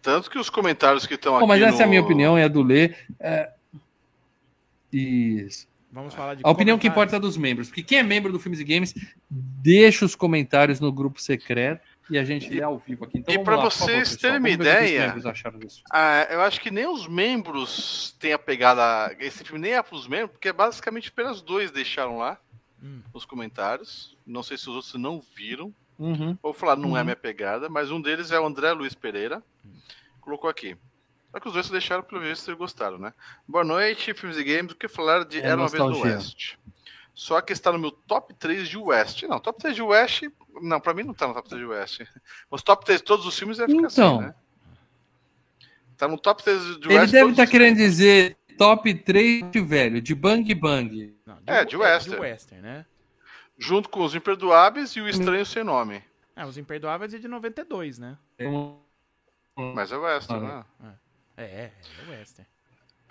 Tanto 0.00 0.30
que 0.30 0.38
os 0.38 0.48
comentários 0.50 1.06
que 1.06 1.14
estão 1.14 1.36
aqui. 1.36 1.46
mas 1.46 1.60
essa 1.62 1.78
é 1.78 1.82
a 1.82 1.86
no- 1.86 1.90
minha 1.90 2.02
opinião, 2.02 2.36
é 2.38 2.44
a 2.44 2.48
do 2.48 2.62
Lê. 2.62 2.94
É... 3.20 3.50
Isso. 4.92 5.66
Vamos 5.90 6.12
falar 6.14 6.34
de. 6.34 6.42
A 6.44 6.50
opinião 6.50 6.78
que 6.78 6.88
importa 6.88 7.16
é 7.16 7.20
dos 7.20 7.36
membros. 7.36 7.68
Porque 7.68 7.82
quem 7.82 7.98
é 7.98 8.02
membro 8.02 8.32
do 8.32 8.38
Filmes 8.38 8.60
e 8.60 8.64
Games, 8.64 8.94
deixa 9.30 10.04
os 10.04 10.14
comentários 10.16 10.80
no 10.80 10.92
grupo 10.92 11.20
secreto 11.20 11.86
e 12.10 12.18
a 12.18 12.24
gente 12.24 12.50
lê 12.50 12.62
ao 12.62 12.78
vivo 12.78 13.04
aqui. 13.04 13.18
Então, 13.18 13.34
e 13.34 13.38
favor, 13.44 13.70
vocês 13.70 14.10
pessoal. 14.10 14.20
terem 14.20 14.38
uma 14.38 14.48
os 14.48 14.54
ideia. 14.54 15.14
Ah, 15.92 16.26
eu 16.30 16.40
acho 16.42 16.60
que 16.60 16.70
nem 16.70 16.86
os 16.86 17.06
membros 17.06 18.14
têm 18.18 18.32
a 18.32 18.38
pegada. 18.38 19.14
Esse 19.20 19.44
filme 19.44 19.60
nem 19.60 19.72
é 19.74 19.82
pros 19.82 20.06
membros, 20.06 20.32
porque 20.32 20.52
basicamente 20.52 21.08
apenas 21.08 21.40
dois 21.40 21.70
deixaram 21.70 22.18
lá 22.18 22.38
Hum. 22.82 23.00
nos 23.14 23.24
comentários. 23.24 24.16
Não 24.26 24.42
sei 24.42 24.58
se 24.58 24.68
os 24.68 24.76
outros 24.76 24.94
não 24.94 25.22
viram. 25.34 25.72
Uhum. 25.98 26.36
Vou 26.42 26.52
falar, 26.52 26.76
não 26.76 26.96
é 26.96 27.00
Uhum. 27.00 27.04
minha 27.04 27.16
pegada, 27.16 27.68
mas 27.68 27.90
um 27.90 28.00
deles 28.00 28.30
é 28.30 28.38
o 28.38 28.44
André 28.46 28.72
Luiz 28.72 28.94
Pereira. 28.94 29.42
Colocou 30.20 30.50
aqui. 30.50 30.76
Só 31.30 31.40
que 31.40 31.46
os 31.48 31.52
dois 31.54 31.66
se 31.66 31.72
deixaram 31.72 32.02
pelo 32.02 32.20
visto 32.20 32.50
e 32.50 32.54
gostaram, 32.54 32.98
né? 32.98 33.12
Boa 33.48 33.64
noite, 33.64 34.12
filmes 34.14 34.36
e 34.38 34.44
games. 34.44 34.72
O 34.72 34.76
que 34.76 34.86
falar 34.88 35.24
de 35.24 35.38
É 35.40 35.46
Era 35.46 35.56
uma 35.56 35.68
vez 35.68 35.82
no 35.82 35.88
nostalgia. 35.90 36.16
West? 36.16 36.54
Só 37.14 37.40
que 37.40 37.52
está 37.52 37.72
no 37.72 37.78
meu 37.78 37.90
top 37.90 38.34
3 38.34 38.68
de 38.68 38.76
West. 38.76 39.22
Não, 39.24 39.38
top 39.40 39.58
3 39.60 39.74
de 39.74 39.82
West. 39.82 40.24
Não, 40.62 40.80
pra 40.80 40.94
mim 40.94 41.02
não 41.02 41.14
tá 41.14 41.26
no 41.28 41.34
top 41.34 41.48
3 41.48 41.60
de 41.62 41.66
West. 41.66 42.00
Os 42.50 42.62
top 42.62 42.84
3 42.84 43.00
de 43.00 43.04
todos 43.04 43.26
os 43.26 43.38
filmes 43.38 43.58
é 43.58 43.66
ficar 43.66 43.78
Então. 43.88 44.16
assim, 44.18 44.26
né? 44.26 44.34
Tá 45.96 46.08
no 46.08 46.18
top 46.18 46.42
3 46.42 46.60
de 46.80 46.88
West. 46.88 46.90
Ele 46.90 47.06
deve 47.12 47.30
estar 47.30 47.44
os 47.44 47.50
querendo 47.50 47.76
dizer 47.76 48.36
top 48.58 48.92
3 48.94 49.50
de 49.50 49.60
velho, 49.60 50.00
de 50.00 50.14
Bang 50.14 50.54
Bang. 50.54 51.16
Não, 51.26 51.38
É, 51.46 51.64
de 51.64 51.76
western. 51.76 52.16
De 52.16 52.22
western, 52.22 52.62
né? 52.62 52.86
Junto 53.56 53.88
com 53.88 54.02
os 54.04 54.14
Imperdoáveis 54.14 54.90
e 54.96 55.00
o 55.00 55.08
Estranho 55.08 55.46
Sem 55.46 55.62
Nome. 55.64 56.02
É, 56.36 56.44
os 56.44 56.58
Imperdoáveis 56.58 57.14
é 57.14 57.18
de 57.18 57.28
92, 57.28 57.98
né? 57.98 58.18
Mas 59.56 59.92
é 59.92 59.96
Western, 59.96 60.46
Ah, 60.46 60.64
né? 60.80 60.94
É, 61.36 61.42
é, 61.42 61.72
é 62.06 62.10
western. 62.10 62.48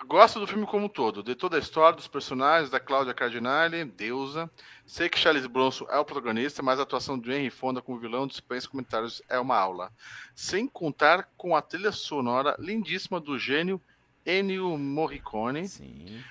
Gosto 0.06 0.38
do 0.38 0.46
filme 0.46 0.66
como 0.66 0.86
um 0.86 0.88
todo, 0.88 1.22
de 1.22 1.34
toda 1.34 1.56
a 1.56 1.60
história, 1.60 1.96
dos 1.96 2.06
personagens, 2.06 2.70
da 2.70 2.78
Cláudia 2.78 3.14
Cardinale, 3.14 3.84
deusa. 3.84 4.50
Sei 4.86 5.08
que 5.08 5.18
Charles 5.18 5.46
Bronson 5.46 5.86
é 5.88 5.98
o 5.98 6.04
protagonista, 6.04 6.62
mas 6.62 6.78
a 6.78 6.82
atuação 6.82 7.18
de 7.18 7.32
Henry 7.32 7.50
Fonda 7.50 7.80
como 7.80 7.98
vilão 7.98 8.26
dispensa 8.26 8.68
comentários 8.68 9.22
é 9.28 9.38
uma 9.38 9.56
aula. 9.56 9.92
Sem 10.34 10.66
contar 10.68 11.28
com 11.36 11.56
a 11.56 11.62
trilha 11.62 11.90
sonora 11.90 12.54
lindíssima 12.58 13.18
do 13.18 13.38
gênio 13.38 13.80
Ennio 14.26 14.76
Morricone. 14.76 15.66
Sim. 15.68 16.22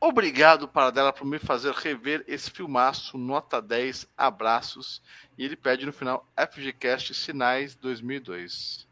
Obrigado, 0.00 0.68
Paradela, 0.68 1.12
por 1.12 1.24
me 1.24 1.38
fazer 1.38 1.72
rever 1.72 2.24
esse 2.28 2.50
filmaço, 2.50 3.16
nota 3.16 3.60
10, 3.60 4.06
abraços. 4.16 5.02
E 5.36 5.44
ele 5.44 5.56
pede 5.56 5.86
no 5.86 5.92
final 5.92 6.28
FGCast 6.36 7.14
Sinais 7.14 7.74
2002. 7.74 8.86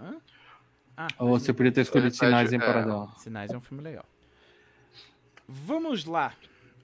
Hã? 0.00 0.16
Ah, 0.96 1.08
Ou 1.18 1.38
você 1.38 1.52
podia 1.52 1.72
ter 1.72 1.80
escolhido 1.82 2.08
Ele 2.08 2.14
sinais 2.16 2.52
em 2.52 2.56
é. 2.56 2.60
Paradão. 2.60 3.12
Sinais 3.18 3.50
é 3.50 3.56
um 3.56 3.60
filme 3.60 3.82
legal. 3.82 4.04
Vamos 5.48 6.04
lá. 6.04 6.32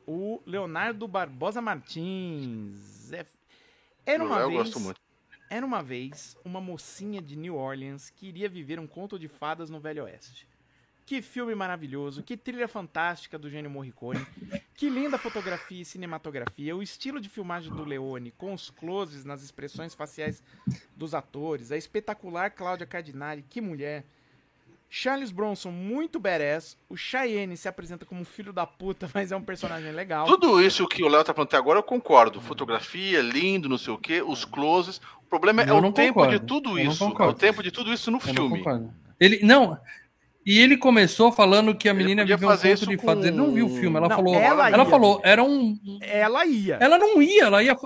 O 0.06 0.40
Leonardo 0.44 1.06
Barbosa 1.06 1.60
Martins. 1.60 3.12
É- 3.12 3.26
Era 4.04 4.24
uma 4.24 4.40
eu 4.40 4.48
vez. 4.48 4.62
gosto 4.62 4.80
muito. 4.80 5.00
Era 5.48 5.64
uma 5.66 5.82
vez 5.82 6.36
uma 6.44 6.60
mocinha 6.60 7.20
de 7.20 7.36
New 7.36 7.56
Orleans 7.56 8.10
que 8.10 8.26
iria 8.26 8.48
viver 8.48 8.78
um 8.78 8.86
conto 8.86 9.18
de 9.18 9.28
fadas 9.28 9.68
no 9.70 9.80
Velho 9.80 10.04
Oeste. 10.04 10.46
Que 11.10 11.20
filme 11.20 11.56
maravilhoso, 11.56 12.22
que 12.22 12.36
trilha 12.36 12.68
fantástica 12.68 13.36
do 13.36 13.50
gênio 13.50 13.68
Morricone, 13.68 14.24
que 14.76 14.88
linda 14.88 15.18
fotografia 15.18 15.82
e 15.82 15.84
cinematografia, 15.84 16.76
o 16.76 16.84
estilo 16.84 17.20
de 17.20 17.28
filmagem 17.28 17.74
do 17.74 17.82
Leone, 17.84 18.30
com 18.38 18.54
os 18.54 18.70
closes 18.70 19.24
nas 19.24 19.42
expressões 19.42 19.92
faciais 19.92 20.40
dos 20.96 21.12
atores, 21.12 21.72
a 21.72 21.76
espetacular 21.76 22.52
Cláudia 22.52 22.86
Cardinale, 22.86 23.44
que 23.50 23.60
mulher. 23.60 24.04
Charles 24.88 25.32
Bronson, 25.32 25.72
muito 25.72 26.20
badass. 26.20 26.78
O 26.88 26.96
Cheyenne 26.96 27.56
se 27.56 27.66
apresenta 27.66 28.06
como 28.06 28.20
um 28.20 28.24
filho 28.24 28.52
da 28.52 28.64
puta, 28.64 29.10
mas 29.12 29.32
é 29.32 29.36
um 29.36 29.42
personagem 29.42 29.90
legal. 29.90 30.26
Tudo 30.26 30.62
isso 30.62 30.86
que 30.86 31.02
o 31.02 31.08
Léo 31.08 31.24
tá 31.24 31.34
falando 31.34 31.48
até 31.48 31.56
agora, 31.56 31.80
eu 31.80 31.82
concordo. 31.82 32.40
Fotografia, 32.40 33.20
lindo, 33.20 33.68
não 33.68 33.78
sei 33.78 33.92
o 33.92 33.98
quê, 33.98 34.22
os 34.22 34.44
closes. 34.44 35.00
O 35.24 35.28
problema 35.28 35.62
é 35.62 35.70
Eu 35.70 35.78
o 35.78 35.80
não 35.80 35.90
tempo 35.90 36.20
concordo. 36.20 36.38
de 36.38 36.46
tudo 36.46 36.78
Eu 36.78 36.84
não 36.84 36.92
isso. 36.92 37.04
É 37.04 37.24
o 37.26 37.34
tempo 37.34 37.64
de 37.64 37.72
tudo 37.72 37.92
isso 37.92 38.12
no 38.12 38.18
Eu 38.18 38.26
não 38.26 38.34
filme. 38.34 38.58
concordo. 38.58 38.94
Ele, 39.18 39.40
não, 39.42 39.78
e 40.52 40.58
ele 40.60 40.76
começou 40.76 41.30
falando 41.32 41.74
que 41.74 41.88
a 41.88 41.94
menina 41.94 42.24
viveu 42.24 42.48
um 42.48 42.50
fazer 42.52 42.78
conto 42.78 42.88
de 42.90 42.96
com- 42.96 43.06
fadas. 43.06 43.24
Ele 43.26 43.36
não 43.36 43.52
viu 43.52 43.66
o 43.66 43.68
filme, 43.70 43.96
ela 43.96 44.08
Não, 44.08 44.16
falou. 44.16 44.34
ela 44.34 44.68
Ela, 44.70 44.84
ia. 44.84 44.90
falou, 44.90 45.20
era 45.24 45.42
um. 45.42 45.78
Ela 46.02 46.44
ia. 46.46 46.76
Ela 46.80 46.98
não 46.98 47.20
ia, 47.22 47.44
ela 47.44 47.62
ia. 47.62 47.76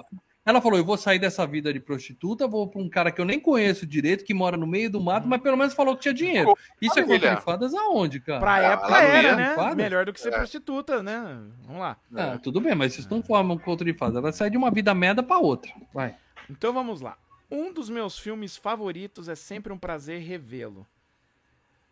Ela 0.47 0.61
falou: 0.61 0.79
eu 0.79 0.85
vou 0.85 0.99
sair 0.99 1.19
dessa 1.19 1.47
vida 1.47 1.73
de 1.73 1.81
prostituta, 1.81 2.47
vou 2.47 2.69
pra 2.69 2.79
um 2.81 2.89
cara 2.89 3.11
que 3.11 3.19
eu 3.21 3.25
nem 3.25 3.41
conheço 3.41 3.87
direito, 3.87 4.25
que 4.25 4.35
mora 4.35 4.57
no 4.59 4.67
meio 4.67 4.91
do 4.91 5.01
mato, 5.01 5.27
mas 5.27 5.41
pelo 5.41 5.57
menos 5.57 5.73
falou 5.73 5.97
que 5.97 6.03
tinha 6.03 6.13
dinheiro. 6.13 6.53
Isso 6.83 6.99
é 6.99 7.03
conto 7.03 7.19
de 7.19 7.41
fadas 7.41 7.73
aonde, 7.75 8.21
cara? 8.21 8.41
Pra 8.41 8.55
Ah, 8.57 8.63
época 8.63 8.89
ela 8.89 9.01
não 9.01 9.09
era, 9.09 9.37
né? 9.71 9.75
Melhor 9.75 10.05
do 10.05 10.13
que 10.13 10.21
ser 10.21 10.29
É. 10.29 10.33
prostituta, 10.37 11.03
né? 11.03 11.39
Vamos 11.67 11.81
lá. 11.81 11.97
Ah, 12.15 12.39
tudo 12.43 12.61
bem, 12.61 12.75
mas 12.75 12.99
isso 12.99 13.09
não 13.11 13.23
forma 13.23 13.55
um 13.55 13.59
conto 13.59 13.85
de 13.85 13.95
fadas. 13.95 14.17
Ela 14.17 14.33
sai 14.33 14.51
de 14.51 14.59
uma 14.59 14.71
vida 14.71 14.93
merda 14.95 15.23
pra 15.23 15.39
outra. 15.39 15.73
Vai. 15.95 16.15
Então 16.51 16.75
vamos 16.75 17.01
lá. 17.01 17.17
Um 17.51 17.73
dos 17.73 17.89
meus 17.89 18.19
filmes 18.19 18.55
favoritos 18.55 19.31
é 19.31 19.35
sempre 19.35 19.73
um 19.73 19.79
prazer 19.79 20.21
revê-lo. 20.21 20.87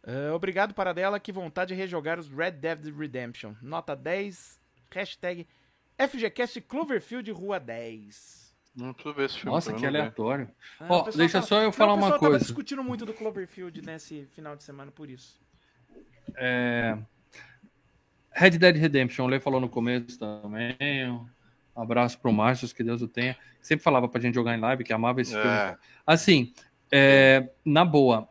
Ah, 0.05 0.35
obrigado, 0.35 0.75
Paradela. 0.75 1.19
Que 1.21 1.31
vontade 1.33 1.75
de 1.75 1.81
rejogar 1.81 2.19
os 2.19 2.29
Red 2.29 2.53
Dead 2.53 2.87
Redemption. 2.97 3.55
Nota 3.63 3.95
10. 3.95 4.61
Hashtag 4.91 5.47
FGCast 5.99 6.61
Cloverfield 6.63 7.31
Rua 7.31 7.59
10. 7.61 8.43
Não 8.75 8.93
preciso 8.95 9.15
ver 9.15 9.27
esse 9.27 9.35
filme. 9.39 9.55
Nossa, 9.55 9.73
que 9.73 9.81
não 9.83 9.89
aleatório. 9.89 10.49
Ah, 10.81 11.03
deixa 11.15 11.35
tava- 11.35 11.47
só 11.47 11.59
eu 11.59 11.65
Não, 11.65 11.73
falar 11.73 11.93
o 11.93 11.97
uma 11.97 12.07
tava 12.09 12.19
coisa. 12.19 12.39
discutindo 12.39 12.83
muito 12.83 13.05
do 13.05 13.13
Cloverfield 13.13 13.83
nesse 13.83 14.25
final 14.35 14.57
de 14.57 14.65
semana 14.65 14.91
por 14.91 15.09
isso. 15.11 15.39
É... 16.37 16.97
Red 18.35 18.53
Dead 18.53 18.77
Redemption, 18.77 19.27
o 19.27 19.29
Lê 19.29 19.39
falou 19.39 19.61
no 19.61 19.69
começo 19.69 20.19
também. 20.19 20.77
Um 21.77 21.83
abraço 21.83 22.19
pro 22.19 22.33
Márcio, 22.33 22.75
que 22.75 22.83
Deus 22.83 23.03
o 23.03 23.09
tenha. 23.09 23.37
Sempre 23.61 23.85
falava 23.85 24.09
pra 24.09 24.21
gente 24.21 24.35
jogar 24.35 24.57
em 24.57 24.61
live, 24.61 24.85
que 24.85 24.93
amava 24.93 25.21
esse 25.21 25.33
filme. 25.33 25.47
É, 25.47 25.77
Assim, 26.07 26.53
é, 26.91 27.51
na 27.65 27.85
boa, 27.85 28.27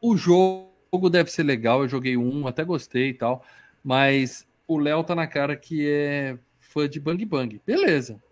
o 0.00 0.16
jogo 0.16 1.10
deve 1.10 1.30
ser 1.30 1.42
legal. 1.42 1.82
Eu 1.82 1.88
joguei 1.88 2.16
um, 2.16 2.46
até 2.46 2.64
gostei 2.64 3.10
e 3.10 3.14
tal. 3.14 3.44
Mas 3.82 4.46
o 4.66 4.78
Léo 4.78 5.04
tá 5.04 5.14
na 5.14 5.26
cara 5.26 5.56
que 5.56 5.88
é 5.88 6.38
fã 6.58 6.88
de 6.88 7.00
Bang 7.00 7.24
Bang. 7.24 7.60
Beleza. 7.66 8.22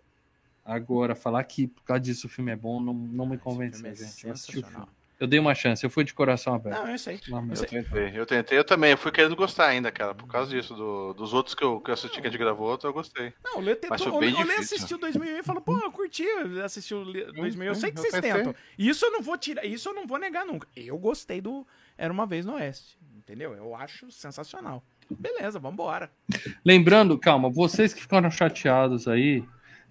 Agora, 0.63 1.15
falar 1.15 1.43
que 1.45 1.67
por 1.67 1.83
causa 1.83 2.01
disso 2.01 2.27
o 2.27 2.29
filme 2.29 2.51
é 2.51 2.55
bom 2.55 2.81
não, 2.81 2.93
não 2.93 3.25
me 3.25 3.37
filme 3.37 3.89
é 3.89 3.95
gente. 3.95 4.25
Eu 4.25 4.33
assisti 4.33 4.57
o 4.57 4.61
sensacional. 4.61 4.71
filme. 4.71 4.96
Eu 5.19 5.25
dei 5.25 5.39
uma 5.39 5.55
chance, 5.55 5.83
eu 5.83 5.89
fui 5.89 6.03
de 6.03 6.13
coração 6.13 6.53
aberto. 6.53 6.77
Não, 6.77 6.87
é 6.87 6.95
isso 6.95 7.09
aí. 7.09 7.19
Não, 7.27 7.39
eu 7.49 7.65
tentei, 7.65 8.11
eu 8.19 8.25
tentei, 8.25 8.57
eu 8.59 8.63
também. 8.63 8.91
Eu 8.91 8.97
fui 8.97 9.11
querendo 9.11 9.35
gostar 9.35 9.65
ainda, 9.65 9.91
cara. 9.91 10.13
Por 10.13 10.27
causa 10.27 10.51
disso. 10.51 10.75
do- 10.75 11.13
dos 11.15 11.33
outros 11.33 11.55
que 11.55 11.63
eu, 11.63 11.79
que 11.81 11.89
eu 11.89 11.93
assisti 11.95 12.21
que 12.21 12.27
a 12.27 12.29
gente 12.29 12.39
gravou, 12.39 12.69
outro 12.69 12.87
eu 12.87 12.93
gostei. 12.93 13.33
Não, 13.43 13.57
o 13.57 13.61
Lê 13.61 13.73
tentou, 13.75 13.89
Mas 13.89 14.03
foi 14.03 14.11
o 14.11 14.19
Lê- 14.19 14.27
o 14.27 14.37
Lê 14.37 14.43
difícil. 14.43 14.75
assistiu 14.77 14.97
2001 14.99 15.39
e 15.39 15.43
falou, 15.43 15.61
pô, 15.61 15.75
eu 15.79 15.91
curti 15.91 16.23
assistir 16.63 16.93
o 16.93 17.03
Lê- 17.03 17.25
2001. 17.31 17.71
Eu 17.71 17.75
sei 17.75 17.91
que 17.91 17.97
eu 17.97 18.01
vocês 18.03 18.13
tentei. 18.13 18.31
tentam. 18.31 18.53
Isso 18.77 19.05
eu 19.05 19.11
não 19.11 19.21
vou 19.23 19.37
tirar, 19.37 19.65
isso 19.65 19.89
eu 19.89 19.93
não 19.95 20.05
vou 20.05 20.19
negar 20.19 20.45
nunca. 20.45 20.67
Eu 20.75 20.97
gostei 20.99 21.41
do 21.41 21.65
Era 21.97 22.13
Uma 22.13 22.27
Vez 22.27 22.45
no 22.45 22.53
Oeste, 22.53 22.97
entendeu? 23.17 23.53
Eu 23.55 23.73
acho 23.75 24.11
sensacional. 24.11 24.83
Beleza, 25.09 25.57
vambora. 25.57 26.11
Lembrando, 26.63 27.17
calma, 27.17 27.49
vocês 27.49 27.93
que 27.93 28.01
ficaram 28.01 28.29
chateados 28.29 29.07
aí, 29.07 29.43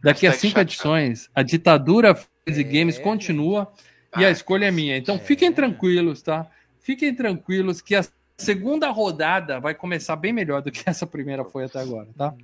daqui 0.03 0.27
a 0.27 0.32
cinco 0.32 0.51
chateado. 0.59 0.69
edições, 0.69 1.31
a 1.35 1.43
ditadura 1.43 2.15
Filmes 2.15 2.59
e 2.59 2.61
É, 2.61 2.62
Games 2.62 2.98
continua 2.98 3.73
e 4.18 4.24
a 4.24 4.30
escolha 4.30 4.66
é 4.66 4.70
minha. 4.70 4.97
Então 4.97 5.16
é. 5.16 5.18
fiquem 5.18 5.52
tranquilos, 5.52 6.22
tá? 6.22 6.47
Fiquem 6.80 7.14
tranquilos 7.14 7.80
que 7.80 7.94
a 7.94 8.05
segunda 8.36 8.90
rodada 8.90 9.59
vai 9.60 9.74
começar 9.74 10.14
bem 10.16 10.32
melhor 10.32 10.62
do 10.62 10.70
que 10.70 10.88
essa 10.88 11.06
primeira 11.06 11.44
foi 11.44 11.64
até 11.64 11.80
agora, 11.80 12.09
tá? 12.16 12.34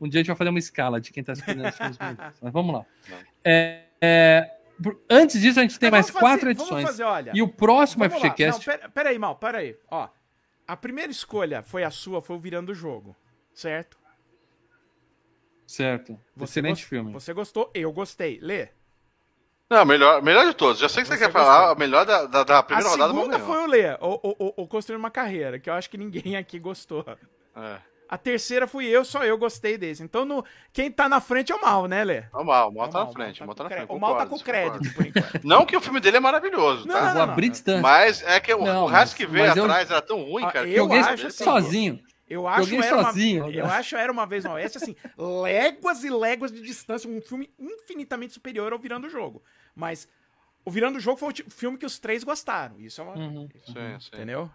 Um 0.00 0.08
dia 0.08 0.20
a 0.20 0.22
gente 0.22 0.28
vai 0.28 0.36
fazer 0.36 0.50
uma 0.50 0.58
escala 0.58 1.00
de 1.00 1.12
quem 1.12 1.22
tá 1.22 1.32
escolhendo 1.34 1.68
os 1.68 1.76
filmes 1.76 1.98
melhores. 1.98 2.36
Mas 2.40 2.52
vamos 2.52 2.74
lá. 2.74 2.86
É, 3.44 3.82
é, 4.00 4.50
antes 5.10 5.40
disso, 5.40 5.58
a 5.58 5.62
gente 5.62 5.78
tem 5.78 5.90
mais 5.90 6.08
fazer- 6.08 6.18
quatro 6.20 6.46
vamos 6.46 6.60
edições. 6.62 6.84
fazer, 6.86 7.02
olha, 7.04 7.32
E 7.34 7.42
o 7.42 7.48
próximo. 7.48 8.04
FGCast. 8.04 8.66
Não, 8.66 8.74
pera, 8.76 8.88
pera 8.88 9.08
aí, 9.10 9.18
Mal, 9.18 9.36
pera 9.36 9.58
aí. 9.58 9.76
Ó, 9.90 10.08
a 10.66 10.76
primeira 10.76 11.10
escolha 11.12 11.62
foi 11.62 11.84
a 11.84 11.90
sua, 11.90 12.22
foi 12.22 12.36
o 12.36 12.38
Virando 12.40 12.72
o 12.72 12.74
Jogo, 12.74 13.14
certo? 13.52 13.98
Certo. 15.66 16.18
Você 16.36 16.44
Excelente 16.60 16.76
gost- 16.78 16.88
filme. 16.88 17.12
Você 17.12 17.32
gostou, 17.32 17.70
eu 17.74 17.92
gostei. 17.92 18.38
Lê. 18.40 18.68
Não, 19.70 19.84
melhor, 19.84 20.20
melhor 20.20 20.46
de 20.46 20.54
todos. 20.54 20.80
Já 20.80 20.88
sei 20.88 21.02
que 21.04 21.08
você, 21.08 21.16
Você 21.16 21.24
quer 21.26 21.32
falar, 21.32 21.58
gostou. 21.58 21.72
a 21.72 21.78
melhor 21.78 22.04
da, 22.04 22.26
da, 22.26 22.42
da 22.44 22.58
A 22.58 22.62
primeira 22.62 22.90
rodada 22.90 23.12
segunda 23.14 23.38
vamos 23.38 23.54
foi 23.54 23.64
o 23.64 23.66
Lê, 23.70 23.92
o, 24.00 24.20
o, 24.22 24.36
o, 24.46 24.62
o 24.64 24.66
Construir 24.66 24.96
uma 24.96 25.10
Carreira, 25.10 25.60
que 25.60 25.70
eu 25.70 25.74
acho 25.74 25.88
que 25.88 25.96
ninguém 25.96 26.36
aqui 26.36 26.58
gostou. 26.58 27.04
É. 27.56 27.76
A 28.08 28.18
terceira 28.18 28.66
fui 28.66 28.86
eu, 28.86 29.04
só 29.04 29.22
eu 29.24 29.38
gostei 29.38 29.78
desse. 29.78 30.02
Então, 30.02 30.24
no, 30.24 30.44
quem 30.72 30.90
tá 30.90 31.08
na 31.08 31.20
frente 31.20 31.52
é 31.52 31.54
o 31.54 31.60
Mal, 31.62 31.86
né, 31.86 32.02
Lê? 32.02 32.24
Não, 32.32 32.42
mal, 32.42 32.68
o 32.68 32.74
mal 32.74 32.86
É 32.86 32.88
o 32.88 32.90
tá 32.92 32.98
Mal, 32.98 33.06
na 33.06 33.12
frente. 33.12 33.42
O 33.42 33.46
mal 33.46 33.54
tá 33.54 33.62
com 33.62 33.68
na 33.70 33.76
frente. 33.76 33.90
O 33.92 33.98
Mal 34.00 34.16
tá 34.16 34.26
com 34.26 34.38
crédito, 34.40 34.92
por 34.94 35.06
enquanto. 35.06 35.40
Não 35.46 35.64
que 35.64 35.76
o 35.76 35.80
filme 35.80 36.00
dele 36.00 36.16
é 36.16 36.20
maravilhoso, 36.20 36.88
Não, 36.88 36.94
tá? 36.96 37.14
não, 37.14 37.22
abrir 37.22 37.50
distante. 37.50 37.80
Mas 37.80 38.20
é 38.24 38.40
que 38.40 38.52
o- 38.52 38.64
Não, 38.64 38.84
o 38.84 38.88
resto 38.88 39.14
que 39.14 39.24
veio 39.24 39.46
mas 39.46 39.56
eu- 39.56 39.62
atrás 39.64 39.88
era 39.88 40.02
tão 40.02 40.24
ruim, 40.24 40.42
Ah, 40.44 40.50
cara. 40.50 40.66
que 40.66 40.72
eu 40.72 40.78
Joguei 40.78 40.98
acho 40.98 41.26
assim, 41.28 41.44
sozinho. 41.44 42.00
Eu 42.28 42.46
acho 42.48 42.74
era 42.74 43.02
sozinho, 43.04 43.44
uma, 43.44 43.52
né? 43.52 43.60
Eu 43.60 43.66
acho 43.66 43.96
era 43.96 44.10
uma 44.12 44.24
vez 44.26 44.44
no 44.44 44.52
Oeste, 44.52 44.78
assim, 44.78 44.94
léguas 45.16 46.02
e 46.04 46.10
léguas 46.10 46.50
de 46.52 46.60
distância, 46.62 47.08
um 47.08 47.20
filme 47.20 47.48
infinitamente 47.58 48.32
superior 48.32 48.72
ao 48.72 48.78
Virando 48.78 49.06
o 49.06 49.10
Jogo. 49.10 49.42
Mas 49.80 50.06
o 50.64 50.70
Virando 50.70 50.98
o 50.98 51.00
Jogo 51.00 51.16
foi 51.16 51.32
o 51.32 51.50
filme 51.50 51.78
que 51.78 51.86
os 51.86 51.98
três 51.98 52.22
gostaram. 52.22 52.78
Isso 52.78 53.00
é 53.00 53.04
uma. 53.04 53.16
Uhum. 53.16 53.48
Sim, 53.64 54.00
sim. 54.00 54.10
Entendeu? 54.12 54.50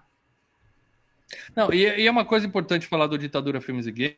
Não, 1.55 1.73
e, 1.73 1.81
e 2.01 2.05
é 2.05 2.11
uma 2.11 2.23
coisa 2.23 2.45
importante 2.45 2.85
falar 2.85 3.07
do 3.07 3.17
Ditadura 3.17 3.59
Filmes 3.59 3.87
e 3.87 3.91
Games, 3.91 4.17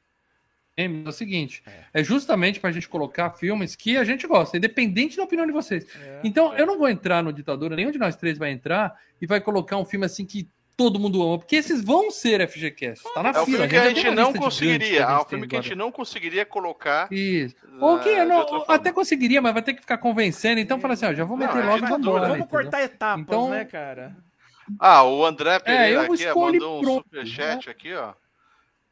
é 0.76 1.10
o 1.10 1.12
seguinte, 1.12 1.64
é, 1.94 2.04
justamente 2.04 2.60
pra 2.60 2.72
gente 2.72 2.88
colocar 2.88 3.32
filmes 3.32 3.76
que 3.76 3.98
a 3.98 4.04
gente 4.04 4.28
gosta, 4.28 4.58
independente 4.58 5.18
da 5.18 5.24
opinião 5.24 5.48
de 5.48 5.54
vocês. 5.54 5.88
É. 5.96 6.22
Então, 6.24 6.54
eu 6.56 6.68
não 6.68 6.78
vou 6.78 6.90
entrar 6.90 7.24
no 7.24 7.32
Ditadura, 7.34 7.76
nenhum 7.76 7.92
de 7.92 7.98
nós 7.98 8.16
três 8.16 8.38
vai 8.38 8.52
entrar 8.52 8.96
e 9.20 9.26
vai 9.26 9.40
colocar 9.40 9.78
um 9.78 9.86
filme 9.86 10.06
assim 10.06 10.26
que 10.26 10.48
todo 10.78 11.00
mundo 11.00 11.22
ama, 11.24 11.40
porque 11.40 11.56
esses 11.56 11.84
vão 11.84 12.12
ser 12.12 12.48
FGCast, 12.48 13.04
tá 13.16 13.24
na 13.24 13.30
É 13.30 13.42
o 13.42 13.46
fila. 13.46 13.58
filme 13.58 13.68
que 13.68 13.76
a 13.76 13.90
gente 13.90 14.12
não 14.12 14.32
conseguiria. 14.32 15.02
É 15.02 15.18
o 15.18 15.26
filme 15.26 15.48
que 15.48 15.56
a 15.58 15.62
gente 15.62 15.76
não 15.76 15.92
conseguiria 15.92 16.46
colocar. 16.46 17.12
Isso. 17.12 17.56
Ah, 17.66 17.86
Ou 17.86 18.00
que 18.00 18.24
não- 18.24 18.64
até 18.68 18.94
conseguiria, 18.94 19.42
mas 19.42 19.54
vai 19.54 19.64
ter 19.64 19.74
que 19.74 19.82
ficar 19.82 19.98
convencendo, 19.98 20.60
então 20.62 20.80
fala 20.80 20.94
assim, 20.94 21.08
ó, 21.08 21.14
já 21.14 21.26
vou 21.26 21.36
Não, 21.36 21.46
meter 21.48 21.60
é 21.62 21.66
logo 21.66 21.86
e 21.86 21.90
vambora. 21.90 22.28
né? 22.28 22.34
Vamos 22.36 22.48
cortar 22.48 22.84
etapas, 22.84 23.22
Então- 23.24 23.50
né, 23.50 23.66
cara? 23.66 24.16
Ah, 24.80 25.04
o 25.04 25.26
André 25.26 25.60
Pereira 25.60 26.06
eu 26.06 26.14
aqui 26.14 26.26
mandou 26.36 26.78
um 26.80 26.82
pronto, 26.82 27.04
superchat 27.06 27.70
aqui, 27.70 27.94
ó. 27.94 28.14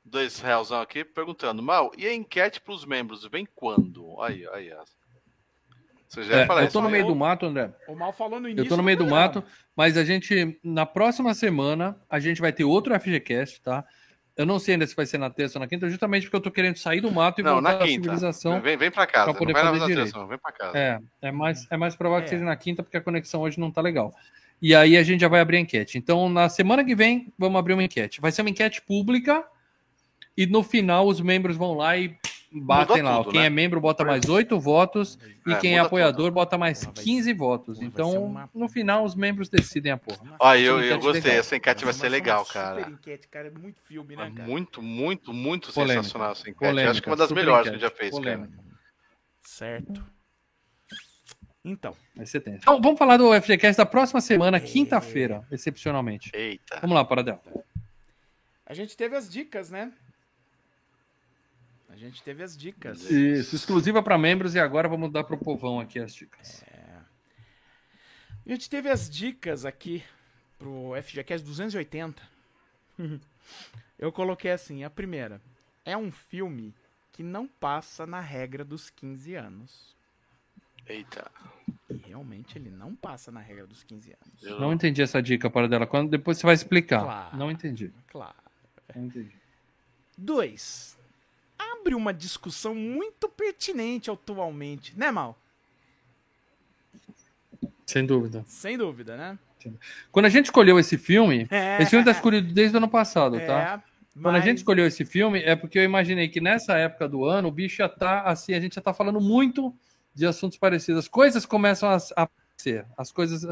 Dois 0.03 0.39
realzão 0.39 0.81
aqui, 0.81 1.03
perguntando, 1.03 1.61
Mal, 1.61 1.91
e 1.97 2.05
a 2.07 2.13
enquete 2.13 2.61
pros 2.61 2.85
membros, 2.85 3.25
vem 3.31 3.47
quando? 3.55 4.19
Aí, 4.21 4.47
aí, 4.53 4.71
ó. 4.71 4.83
Você 6.15 6.23
já 6.23 6.37
ia 6.37 6.41
É, 6.43 6.45
falar 6.45 6.61
eu 6.61 6.65
isso, 6.65 6.73
tô 6.73 6.81
no 6.81 6.87
né? 6.87 6.93
meio 6.93 7.05
do 7.07 7.15
mato, 7.15 7.45
André. 7.45 7.69
O 7.87 7.95
Mal 7.95 8.11
falou 8.13 8.39
no 8.39 8.47
início. 8.49 8.65
Eu 8.65 8.69
tô 8.69 8.77
no 8.77 8.83
meio 8.83 8.97
do 8.97 9.05
mato, 9.07 9.43
mas 9.75 9.97
a 9.97 10.03
gente, 10.05 10.59
na 10.63 10.85
próxima 10.85 11.33
semana, 11.33 11.97
a 12.09 12.19
gente 12.19 12.41
vai 12.41 12.51
ter 12.51 12.63
outro 12.63 12.93
FGCast, 12.99 13.61
tá? 13.61 13.83
Eu 14.37 14.45
não 14.45 14.59
sei 14.59 14.73
ainda 14.73 14.85
se 14.85 14.93
vai 14.95 15.05
ser 15.05 15.17
na 15.17 15.29
terça 15.29 15.57
ou 15.57 15.61
na 15.61 15.67
quinta, 15.67 15.89
justamente 15.89 16.23
porque 16.23 16.35
eu 16.35 16.41
tô 16.41 16.51
querendo 16.51 16.75
sair 16.77 16.99
do 16.99 17.09
mato 17.11 17.39
e 17.39 17.43
Não, 17.43 17.53
voltar 17.53 17.69
na 17.69 17.75
à 17.75 17.87
quinta. 17.87 18.01
civilização. 18.03 18.59
Vem, 18.59 18.75
vem 18.75 18.91
pra 18.91 19.07
casa, 19.07 19.25
pra 19.31 19.33
poder 19.33 19.53
vai 19.53 19.63
na 19.63 19.71
fazer 19.71 19.85
direito. 19.85 20.27
vem 20.27 20.37
pra 20.37 20.51
casa. 20.51 20.77
É, 20.77 20.99
é 21.21 21.31
mais, 21.31 21.65
é 21.71 21.77
mais 21.77 21.95
provável 21.95 22.23
que 22.23 22.29
É. 22.29 22.37
seja 22.37 22.43
na 22.45 22.55
quinta, 22.55 22.83
porque 22.83 22.97
a 22.97 23.01
conexão 23.01 23.41
hoje 23.41 23.57
não 23.59 23.71
tá 23.71 23.79
legal. 23.81 24.13
E 24.61 24.75
aí 24.75 24.97
a 24.97 25.03
gente 25.03 25.21
já 25.21 25.27
vai 25.29 25.39
abrir 25.39 25.57
a 25.57 25.59
enquete. 25.61 25.97
Então, 25.97 26.27
na 26.29 26.49
semana 26.49 26.83
que 26.83 26.95
vem, 26.95 27.31
vamos 27.37 27.57
abrir 27.59 27.73
uma 27.73 27.83
enquete. 27.83 28.19
Vai 28.19 28.31
ser 28.31 28.41
uma 28.41 28.49
enquete 28.49 28.81
pública 28.81 29.41
e 30.37 30.45
no 30.45 30.63
final 30.63 31.07
os 31.07 31.19
membros 31.21 31.55
vão 31.57 31.73
lá 31.73 31.97
e 31.97 32.17
batem 32.51 32.97
Muda 32.97 33.09
lá. 33.09 33.17
tudo, 33.17 33.31
quem 33.31 33.41
né? 33.41 33.47
é 33.47 33.49
membro 33.49 33.81
bota 33.81 34.05
mais 34.05 34.29
oito 34.29 34.57
votos 34.59 35.19
e 35.45 35.51
É, 35.51 35.55
quem 35.57 35.75
é 35.75 35.79
apoiador 35.79 36.31
bota 36.31 36.57
mais 36.57 36.83
Vai 36.85 36.93
ser- 36.95 37.03
15 37.03 37.33
votos. 37.33 37.77
vai 37.77 37.85
ser 37.85 37.91
Então, 37.93 38.23
uma- 38.23 38.49
no 38.53 38.69
final, 38.69 39.03
os 39.03 39.13
membros 39.13 39.49
decidem 39.49 39.91
a 39.91 39.97
porra. 39.97 40.37
Ó, 40.39 40.55
eu, 40.55 40.79
eu 40.79 40.85
enquete 40.85 41.01
gostei, 41.01 41.21
legal. 41.23 41.39
essa 41.39 41.55
enquete 41.57 41.83
vai 41.83 41.93
ser 41.93 42.07
legal, 42.09 42.45
cara. 42.45 42.79
Super 42.79 42.91
enquete, 42.93 43.27
cara. 43.27 43.47
É 43.47 43.51
muito 43.51 43.81
filme, 43.81 44.15
né, 44.15 44.27
É 44.27 44.31
cara? 44.31 44.47
muito, 44.49 44.81
muito, 44.81 45.33
muito 45.33 45.73
Polêmica. 45.73 46.03
sensacional 46.03 46.31
essa 46.31 46.41
enquete. 46.49 46.57
Polêmica, 46.59 46.91
Acho 46.91 47.01
que 47.01 47.09
é 47.09 47.11
uma 47.11 47.17
das 47.17 47.27
super 47.27 47.39
melhores 47.41 47.63
que 47.63 47.69
a 47.69 47.77
enquete. 47.77 47.83
gente 47.89 47.91
já 47.91 47.97
fez, 47.97 48.11
Polêmica. 48.11 48.55
cara. 48.55 48.65
Certo. 49.43 50.05
Então. 51.67 51.95
Então, 52.15 52.79
vamos 52.79 52.99
falar 52.99 53.17
do 53.17 53.33
FGCast 53.33 53.77
da 53.77 53.85
próxima 53.87 54.21
semana, 54.21 54.59
quinta-feira, 54.59 55.43
excepcionalmente. 55.51 56.29
Eita. 56.33 56.79
Vamos 56.79 56.95
lá, 56.95 57.03
Paradel. 57.03 57.41
a 58.67 58.73
gente 58.73 58.95
teve 58.95 59.15
as 59.15 59.27
dicas, 59.29 59.71
né? 59.71 59.91
A 61.95 61.97
gente 61.97 62.21
teve 62.21 62.43
as 62.43 62.57
dicas. 62.57 63.09
Isso, 63.09 63.55
exclusiva 63.55 64.03
para 64.03 64.17
membros 64.17 64.53
e 64.53 64.59
agora 64.59 64.89
vamos 64.89 65.09
dar 65.11 65.23
pro 65.23 65.37
povão 65.37 65.79
aqui 65.79 65.97
as 65.97 66.13
dicas. 66.13 66.61
A 68.45 68.49
gente 68.49 68.69
teve 68.69 68.89
as 68.89 69.09
dicas 69.09 69.65
aqui 69.65 70.03
pro 70.59 70.91
FGCast 71.01 71.45
280. 71.45 72.21
Eu 73.97 74.11
coloquei 74.11 74.51
assim, 74.51 74.83
a 74.83 74.89
primeira. 74.89 75.41
É 75.85 75.95
um 75.95 76.11
filme 76.11 76.75
que 77.13 77.23
não 77.23 77.47
passa 77.47 78.05
na 78.05 78.19
regra 78.19 78.65
dos 78.65 78.89
15 78.89 79.35
anos. 79.35 79.95
Eita. 80.85 81.31
E 81.89 81.95
realmente 82.07 82.57
ele 82.57 82.69
não 82.69 82.93
passa 82.93 83.31
na 83.31 83.39
regra 83.39 83.65
dos 83.65 83.83
15 83.83 84.11
anos. 84.11 84.43
Eu- 84.43 84.59
Não 84.59 84.73
entendi 84.73 85.01
essa 85.01 85.21
dica, 85.21 85.49
Paradela. 85.49 85.87
Quando 85.87 86.09
depois 86.09 86.37
você 86.37 86.45
vai 86.45 86.55
explicar. 86.55 87.01
Claro. 87.03 87.37
Não 87.37 87.49
entendi. 87.49 87.91
Claro. 88.07 88.35
Não 88.93 89.05
entendi. 89.05 89.31
Dois. 90.17 90.97
Abre 91.85 91.93
uma 91.93 92.11
discussão 92.11 92.73
muito 92.73 93.29
pertinente 93.29 94.09
atualmente, 94.09 94.97
né, 94.97 95.11
Mal? 95.11 95.39
Sem 97.85 98.03
dúvida. 98.03 98.43
Sem 98.47 98.75
dúvida, 98.75 99.15
né? 99.15 99.37
Quando 100.11 100.25
a 100.25 100.29
gente 100.29 100.45
escolheu 100.45 100.79
esse 100.79 100.97
filme, 100.97 101.47
É. 101.51 101.79
esse 101.79 101.91
filme 101.91 102.03
tá 102.03 102.09
escolhido 102.09 102.51
desde 102.51 102.75
o 102.75 102.79
ano 102.79 102.89
passado, 102.89 103.37
tá? 103.45 103.83
É, 103.85 103.95
Quando 104.19 104.29
a 104.29 104.31
mas- 104.31 104.43
gente 104.45 104.57
escolheu 104.57 104.87
esse 104.87 105.05
filme, 105.05 105.43
é 105.43 105.55
porque 105.55 105.77
eu 105.77 105.83
imaginei 105.83 106.27
que 106.27 106.41
nessa 106.41 106.75
época 106.75 107.07
do 107.07 107.23
ano 107.23 107.49
o 107.49 107.51
bicho 107.51 107.75
já 107.77 107.87
tá 107.89 108.21
assim, 108.23 108.55
a 108.55 108.59
gente 108.59 108.73
já 108.75 108.81
tá 108.81 108.91
falando 108.93 109.21
muito 109.21 109.71
de 110.15 110.25
assuntos 110.25 110.57
parecidos. 110.57 111.03
As 111.05 111.07
coisas 111.07 111.45
começam 111.45 111.87
a 111.87 111.97
a 112.17 112.23
aparecer. 112.23 112.83
As 112.97 113.11
coisas. 113.11 113.45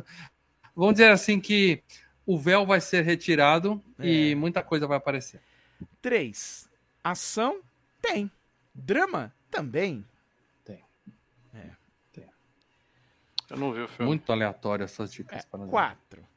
Vamos 0.76 0.94
dizer 0.94 1.12
assim 1.12 1.40
que 1.40 1.84
o 2.26 2.36
véu 2.40 2.66
vai 2.66 2.82
ser 2.82 3.04
retirado 3.04 3.80
É. 4.00 4.08
e 4.08 4.34
muita 4.36 4.64
coisa 4.64 4.88
vai 4.88 4.98
aparecer. 4.98 5.40
Três. 6.02 6.68
Ação? 7.04 7.60
Tem. 8.04 8.30
Drama? 8.76 9.34
Também. 9.50 10.06
Eu 13.50 13.58
não 13.58 13.72
vi 13.72 13.82
o 13.82 13.88
filme. 13.88 14.06
Muito 14.08 14.32
aleatório 14.32 14.84
essas 14.84 15.12
É, 15.12 15.16
dicas. 15.18 15.46
Paradela. 15.46 15.70
quatro. 15.70 16.28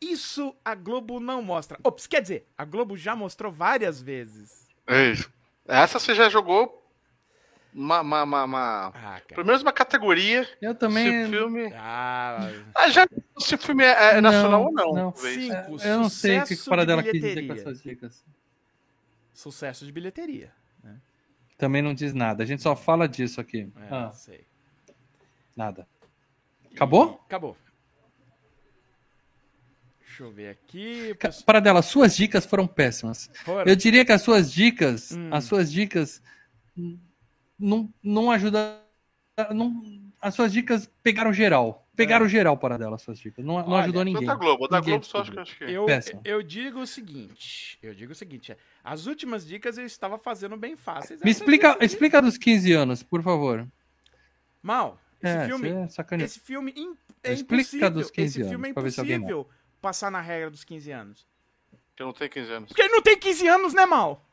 Isso 0.00 0.54
a 0.64 0.74
Globo 0.76 1.18
não 1.18 1.42
mostra. 1.42 1.76
Ops, 1.82 2.06
quer 2.06 2.20
dizer, 2.22 2.46
a 2.56 2.64
Globo 2.64 2.96
já 2.96 3.16
mostrou 3.16 3.50
várias 3.50 4.00
vezes. 4.00 4.68
É 4.86 5.10
isso. 5.10 5.28
Essa 5.66 5.98
você 5.98 6.14
já 6.14 6.28
jogou 6.28 6.86
uma, 7.74 8.00
uma, 8.00 8.22
uma, 8.22 8.44
uma- 8.44 8.86
Ah. 8.94 9.20
Pelo 9.26 9.44
menos 9.46 9.62
uma 9.62 9.72
categoria. 9.72 10.48
Eu 10.62 10.72
Se 10.74 10.78
também. 10.78 11.24
o 11.24 11.30
filme. 11.30 11.72
Ah, 11.74 12.38
Ah, 12.76 12.88
já 12.90 13.08
se 13.40 13.54
o 13.54 13.58
filme 13.58 13.82
é, 13.82 14.10
é 14.18 14.20
Não, 14.20 14.30
nacional 14.30 14.64
ou 14.66 14.72
não. 14.72 14.92
não. 14.92 15.16
Sim. 15.16 15.50
É, 15.50 15.64
Cinco, 15.64 15.82
eu 15.82 15.98
não 15.98 16.08
sei 16.08 16.38
o 16.38 16.42
que, 16.42 16.48
que 16.48 16.54
sucesso 16.56 16.68
o 16.68 16.70
Paradela 16.70 17.02
de 17.02 17.10
quis 17.10 17.20
dizer 17.22 17.46
com 17.46 17.52
essas 17.54 17.82
dicas. 17.82 18.24
sucesso 19.34 19.84
de 19.84 19.90
bilheteria. 19.90 20.52
Também 21.56 21.80
não 21.82 21.94
diz 21.94 22.12
nada. 22.12 22.42
A 22.42 22.46
gente 22.46 22.62
só 22.62 22.76
fala 22.76 23.08
disso 23.08 23.40
aqui. 23.40 23.70
É, 23.76 23.88
Ah, 23.94 24.12
sei. 24.12 24.44
nada. 25.56 25.86
Acabou? 26.74 27.20
Acabou. 27.26 27.56
Deixa 30.06 30.22
eu 30.22 30.30
ver 30.32 30.48
aqui. 30.50 31.14
Ca- 31.16 31.30
Paradela, 31.44 31.82
suas 31.82 32.16
dicas 32.16 32.44
foram 32.46 32.66
péssimas. 32.66 33.30
Eu 33.66 33.76
diria 33.76 34.04
que 34.04 34.12
as 34.12 34.22
suas 34.22 34.50
dicas, 34.52 35.12
Hum. 35.12 35.28
as 35.32 35.44
suas 35.44 35.70
dicas 35.72 36.22
não, 37.58 37.92
não 38.02 38.30
ajudam. 38.30 38.78
Não, 39.54 39.82
as 40.20 40.34
suas 40.34 40.52
dicas 40.52 40.90
pegaram 41.02 41.32
geral. 41.32 41.85
Pegaram 41.96 42.28
geral 42.28 42.56
para 42.56 42.76
dela, 42.76 42.96
as 42.96 43.02
suas 43.02 43.18
dicas. 43.18 43.44
Não, 43.44 43.54
não 43.54 43.68
Olha, 43.72 43.84
ajudou 43.84 44.04
ninguém. 44.04 44.26
da 44.26 44.34
Globo. 44.34 44.68
Da 44.68 44.78
Ninguém 44.78 44.94
Globo 44.94 45.06
só 45.06 45.18
acho 45.22 45.32
que 45.32 45.38
acho 45.38 45.56
que. 45.58 45.64
Eu, 45.64 45.86
Péssimo. 45.86 46.20
eu 46.24 46.42
digo 46.42 46.80
o 46.80 46.86
seguinte. 46.86 47.78
Eu 47.82 47.94
digo 47.94 48.12
o 48.12 48.14
seguinte. 48.14 48.52
é, 48.52 48.56
As 48.84 49.06
últimas 49.06 49.46
dicas 49.46 49.78
eu 49.78 49.84
estava 49.86 50.18
fazendo 50.18 50.56
bem 50.56 50.76
fáceis. 50.76 51.20
Me 51.22 51.30
Essas 51.30 51.40
explica, 51.40 51.72
dicas 51.72 51.92
explica 51.92 52.22
dos 52.22 52.36
15 52.36 52.72
anos, 52.72 53.02
por 53.02 53.22
favor. 53.22 53.66
Mal, 54.62 55.00
esse 55.22 55.36
é, 55.36 55.46
filme. 55.46 55.68
é. 55.70 56.24
Esse 56.24 56.40
filme 56.40 56.72
é 57.22 57.32
Explica 57.32 57.54
impossível. 57.62 57.90
dos 57.90 58.10
15 58.10 58.40
esse 58.40 58.48
filme 58.50 58.68
é 58.68 58.70
impossível 58.70 59.48
passar 59.80 60.10
na 60.10 60.20
regra 60.20 60.50
dos 60.50 60.64
15 60.64 60.90
anos. 60.90 61.26
Que 61.94 62.02
não 62.04 62.12
tem 62.12 62.28
15 62.28 62.52
anos. 62.52 62.68
Porque 62.68 62.82
ele 62.82 62.92
não 62.92 63.00
tem 63.02 63.18
15 63.18 63.48
anos, 63.48 63.72
né, 63.72 63.86
Mal? 63.86 64.25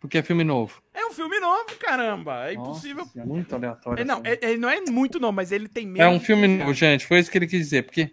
Porque 0.00 0.18
é 0.18 0.22
filme 0.22 0.44
novo. 0.44 0.80
É 0.94 1.04
um 1.06 1.10
filme 1.12 1.40
novo, 1.40 1.74
caramba. 1.80 2.50
É 2.50 2.54
Nossa, 2.54 2.70
impossível. 2.70 3.06
é 3.16 3.24
muito 3.24 3.52
aleatório. 3.54 4.00
É, 4.00 4.04
não, 4.04 4.20
essa- 4.24 4.44
é- 4.44 4.50
ele 4.50 4.58
não 4.58 4.68
é 4.70 4.80
muito 4.82 5.18
novo, 5.18 5.32
mas 5.32 5.50
ele 5.50 5.68
tem 5.68 5.84
menos. 5.86 6.00
É 6.00 6.08
um 6.08 6.20
filme 6.20 6.46
15 6.46 6.58
novo, 6.60 6.72
gente. 6.74 7.06
Foi 7.06 7.18
isso 7.18 7.30
que 7.30 7.36
ele 7.38 7.46
quis 7.48 7.58
dizer. 7.58 7.82
Porque 7.82 8.10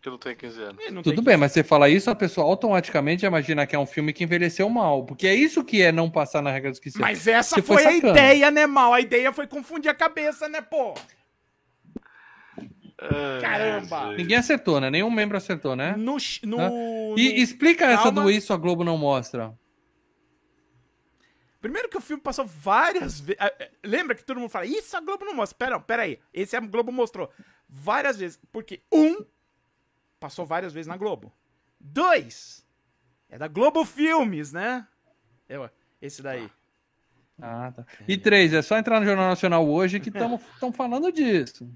Que 0.00 0.10
não 0.10 0.18
tem 0.18 0.34
15 0.36 0.60
anos. 0.62 0.80
Ele 0.80 0.90
não 0.92 1.02
tudo 1.02 1.16
tem 1.16 1.24
bem, 1.24 1.36
mas 1.36 1.52
você 1.52 1.62
fala 1.64 1.88
isso, 1.88 2.10
a 2.10 2.14
pessoa 2.14 2.46
automaticamente 2.46 3.24
imagina 3.26 3.66
que 3.66 3.74
é 3.74 3.78
um 3.78 3.86
filme 3.86 4.12
que 4.12 4.22
envelheceu 4.24 4.68
mal. 4.68 5.04
Porque 5.04 5.26
é 5.26 5.34
isso 5.34 5.64
que 5.64 5.80
é 5.82 5.90
não 5.92 6.08
passar 6.10 6.42
na 6.42 6.50
regra 6.50 6.70
dos 6.70 6.78
15 6.80 6.98
Mas 7.00 7.26
essa 7.26 7.56
Você 7.56 7.62
foi, 7.62 7.82
foi 7.82 7.86
a 7.92 7.96
ideia, 7.96 8.50
né, 8.50 8.66
Mal? 8.66 8.92
A 8.94 9.00
ideia 9.00 9.32
foi 9.32 9.46
confundir 9.48 9.88
a 9.90 9.94
cabeça, 9.94 10.48
né, 10.48 10.60
pô? 10.60 10.94
Caramba. 13.40 14.12
Ninguém 14.16 14.36
acertou, 14.36 14.80
né? 14.80 14.88
Nenhum 14.90 15.10
membro 15.10 15.36
acertou, 15.36 15.74
né? 15.74 15.94
No. 15.96 16.16
no, 16.44 16.60
Hã? 16.60 16.68
no- 16.70 17.14
E 17.18 17.40
explica 17.42 17.84
essa 17.86 18.04
Calma. 18.04 18.22
do 18.22 18.30
Isso 18.30 18.52
a 18.52 18.56
Globo 18.56 18.84
não 18.84 18.96
mostra. 18.96 19.52
Primeiro 21.62 21.88
que 21.88 21.96
o 21.96 22.00
filme 22.00 22.20
passou 22.20 22.44
várias 22.44 23.20
vezes. 23.20 23.40
Lembra 23.84 24.16
que 24.16 24.24
todo 24.24 24.40
mundo 24.40 24.50
fala, 24.50 24.66
isso 24.66 24.96
a 24.96 25.00
Globo 25.00 25.24
não 25.24 25.32
mostra. 25.32 25.56
Pera, 25.56 25.80
pera 25.80 26.02
aí. 26.02 26.18
Esse 26.34 26.56
a 26.56 26.60
Globo 26.60 26.90
mostrou 26.90 27.30
várias 27.68 28.18
vezes. 28.18 28.38
Porque, 28.50 28.82
um, 28.92 29.24
passou 30.18 30.44
várias 30.44 30.72
vezes 30.72 30.88
na 30.88 30.96
Globo. 30.96 31.32
Dois, 31.80 32.66
é 33.28 33.38
da 33.38 33.46
Globo 33.46 33.84
Filmes, 33.84 34.52
né? 34.52 34.86
Eu, 35.48 35.70
esse 36.00 36.20
daí. 36.20 36.50
Ah, 37.40 37.72
tá. 37.74 37.86
E 38.08 38.18
três, 38.18 38.52
é 38.52 38.60
só 38.60 38.76
entrar 38.76 38.98
no 39.00 39.06
Jornal 39.06 39.28
Nacional 39.28 39.66
hoje 39.68 40.00
que 40.00 40.08
estão 40.10 40.38
falando 40.74 41.10
disso. 41.12 41.70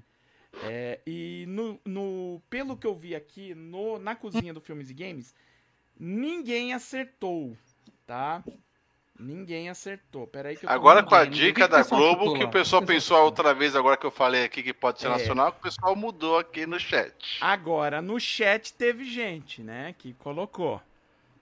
É, 0.63 0.99
e 1.05 1.45
no, 1.47 1.79
no- 1.85 2.41
pelo 2.49 2.75
que 2.77 2.87
eu 2.87 2.95
vi 2.95 3.15
aqui 3.15 3.55
no, 3.55 3.99
na 3.99 4.15
cozinha 4.15 4.53
do 4.53 4.59
Filmes 4.61 4.89
e 4.89 4.93
Games, 4.93 5.33
ninguém 5.97 6.73
acertou, 6.73 7.55
tá? 8.05 8.43
Ninguém 9.19 9.69
acertou. 9.69 10.27
Pera 10.27 10.49
aí 10.49 10.57
Agora 10.65 11.01
com 11.03 11.15
a 11.15 11.23
ninguém- 11.23 11.39
dica 11.47 11.67
da 11.67 11.81
Globo, 11.83 12.35
que 12.37 12.43
o 12.43 12.49
pessoal 12.51 12.83
pensou 12.85 13.17
a 13.17 13.23
outra 13.23 13.53
vez, 13.53 13.75
agora 13.75 13.97
que 13.97 14.05
eu 14.05 14.11
falei 14.11 14.43
aqui 14.43 14.61
que 14.61 14.73
pode 14.73 14.99
ser 14.99 15.07
É. 15.07 15.09
nacional, 15.09 15.51
que 15.51 15.59
o 15.59 15.61
pessoal 15.63 15.95
mudou 15.95 16.37
aqui 16.37 16.65
no 16.65 16.79
chat. 16.79 17.39
Agora, 17.41 18.01
no 18.01 18.19
chat 18.19 18.73
teve 18.73 19.03
gente, 19.05 19.61
né, 19.61 19.95
que 19.97 20.13
colocou. 20.13 20.79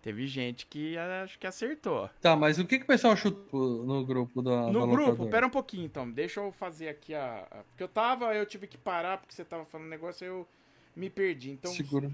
Teve 0.02 0.28
gente 0.28 0.68
que 0.68 0.96
acho 0.98 1.40
que 1.40 1.48
acertou. 1.48 2.08
Tá, 2.22 2.36
mas 2.36 2.60
o 2.60 2.66
que, 2.66 2.78
que 2.78 2.84
o 2.84 2.88
pessoal 2.88 3.18
chutou 3.18 3.84
no 3.84 4.06
grupo 4.06 4.40
da 4.40 4.68
No 4.68 4.82
da 4.82 4.86
grupo, 4.86 5.02
locadora? 5.10 5.32
pera 5.32 5.48
um 5.48 5.50
pouquinho 5.50 5.84
então. 5.86 6.10
Deixa 6.10 6.40
eu 6.40 6.52
fazer 6.52 6.90
aqui 6.90 7.16
a. 7.16 7.48
a- 7.50 7.64
Porque 7.64 7.82
eu 7.82 7.88
tava, 7.88 8.34
eu 8.36 8.46
tive 8.46 8.68
que 8.68 8.78
parar 8.78 9.18
porque 9.18 9.34
você 9.34 9.44
tava 9.44 9.66
falando 9.66 9.88
um 9.88 9.90
negócio 9.90 10.24
eu 10.24 10.48
me 10.96 11.10
perdi. 11.10 11.50
Então. 11.50 11.72
Segura. 11.72 12.12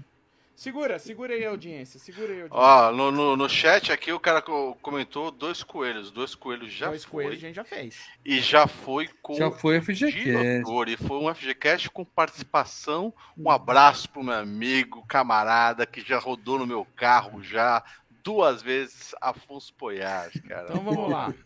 Segura, 0.54 0.98
segura 0.98 1.34
aí 1.34 1.44
a 1.44 1.50
audiência. 1.50 1.98
Segura 1.98 2.32
aí 2.32 2.40
a 2.40 2.42
audiência. 2.44 2.50
Ó, 2.58 2.92
no, 2.92 3.10
no, 3.10 3.36
no 3.36 3.48
chat 3.48 3.90
aqui 3.90 4.12
o 4.12 4.20
cara 4.20 4.40
co- 4.40 4.76
comentou 4.80 5.30
dois 5.30 5.62
coelhos. 5.62 6.10
Dois 6.10 6.34
coelhos 6.34 6.72
já 6.72 6.88
Dois 6.88 7.04
foi. 7.04 7.24
coelhos 7.24 7.42
a 7.42 7.46
gente 7.48 7.56
já 7.56 7.64
fez. 7.64 7.98
E 8.24 8.40
já 8.40 8.66
foi 8.66 9.08
com 9.20 9.34
Já 9.34 9.50
foi 9.50 9.80
FGCast. 9.80 10.22
diretor. 10.22 10.88
E 10.88 10.96
foi 10.96 11.16
um 11.18 11.34
FGCast 11.34 11.90
com 11.90 12.04
participação. 12.04 13.12
Um 13.36 13.50
abraço 13.50 14.08
pro 14.10 14.22
meu 14.22 14.34
amigo, 14.34 15.04
camarada, 15.06 15.84
que 15.86 16.00
já 16.00 16.18
rodou 16.18 16.58
no 16.58 16.66
meu 16.66 16.86
carro 16.96 17.42
já 17.42 17.82
duas 18.22 18.62
vezes, 18.62 19.14
Afonso 19.20 19.74
Poiás, 19.74 20.32
cara. 20.48 20.66
Então 20.70 20.84
vamos 20.84 21.10
lá. 21.10 21.34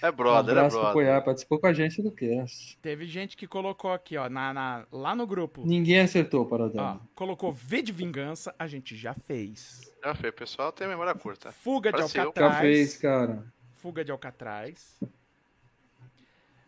É 0.00 0.12
brother, 0.12 0.54
um 0.54 0.58
é 0.58 0.60
abraço 0.60 0.76
pro 0.76 0.80
brother. 0.80 0.92
Poiar, 0.92 1.24
participou 1.24 1.58
com 1.58 1.66
a 1.66 1.72
gente 1.72 2.00
do 2.02 2.10
cast. 2.12 2.78
Teve 2.78 3.06
gente 3.06 3.36
que 3.36 3.46
colocou 3.46 3.92
aqui, 3.92 4.16
ó, 4.16 4.28
na, 4.28 4.54
na- 4.54 4.86
lá 4.92 5.14
no 5.14 5.26
grupo. 5.26 5.64
Ninguém 5.66 6.00
acertou, 6.00 6.42
Ó, 6.42 6.44
Paradão. 6.44 7.00
colocou 7.14 7.52
V 7.52 7.82
de 7.82 7.92
Vingança, 7.92 8.54
a 8.58 8.66
gente 8.66 8.96
já 8.96 9.12
fez. 9.14 9.92
Já 10.04 10.14
foi, 10.14 10.30
pessoal 10.30 10.70
tem 10.70 10.86
memória 10.86 11.14
curta. 11.14 11.50
Fuga 11.50 11.90
de 11.90 11.98
Parece. 11.98 12.18
Alcatraz. 12.20 12.54
Já 12.54 12.60
fez, 12.60 12.96
cara. 12.96 13.44
Fuga 13.76 14.04
de 14.04 14.10
Alcatraz. 14.12 15.00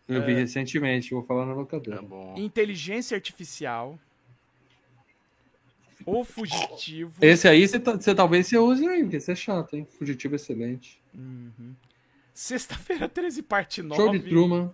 Eu 0.07 0.21
É. 0.21 0.25
vi 0.25 0.33
recentemente, 0.33 1.11
vou 1.13 1.23
falar 1.23 1.45
na 1.45 1.53
Tá 1.53 1.59
locadora. 1.59 2.01
bom. 2.01 2.35
Inteligência 2.37 3.15
Artificial. 3.15 3.97
O 6.05 6.23
Fugitivo. 6.25 7.13
Esse 7.21 7.47
aí 7.47 7.65
você, 7.67 7.79
tá- 7.79 7.93
você 7.93 8.13
talvez 8.15 8.47
você 8.47 8.57
use 8.57 8.85
aí, 8.87 9.03
porque 9.03 9.17
esse 9.17 9.31
é 9.31 9.35
chato, 9.35 9.75
hein? 9.75 9.87
Fugitivo 9.97 10.35
excelente. 10.35 10.99
Uhum. 11.13 11.75
Sexta-feira 12.33 13.09
13, 13.09 13.43
parte 13.43 13.81
9. 13.81 14.01
Show 14.01 14.11
de 14.11 14.19
Truman. 14.19 14.73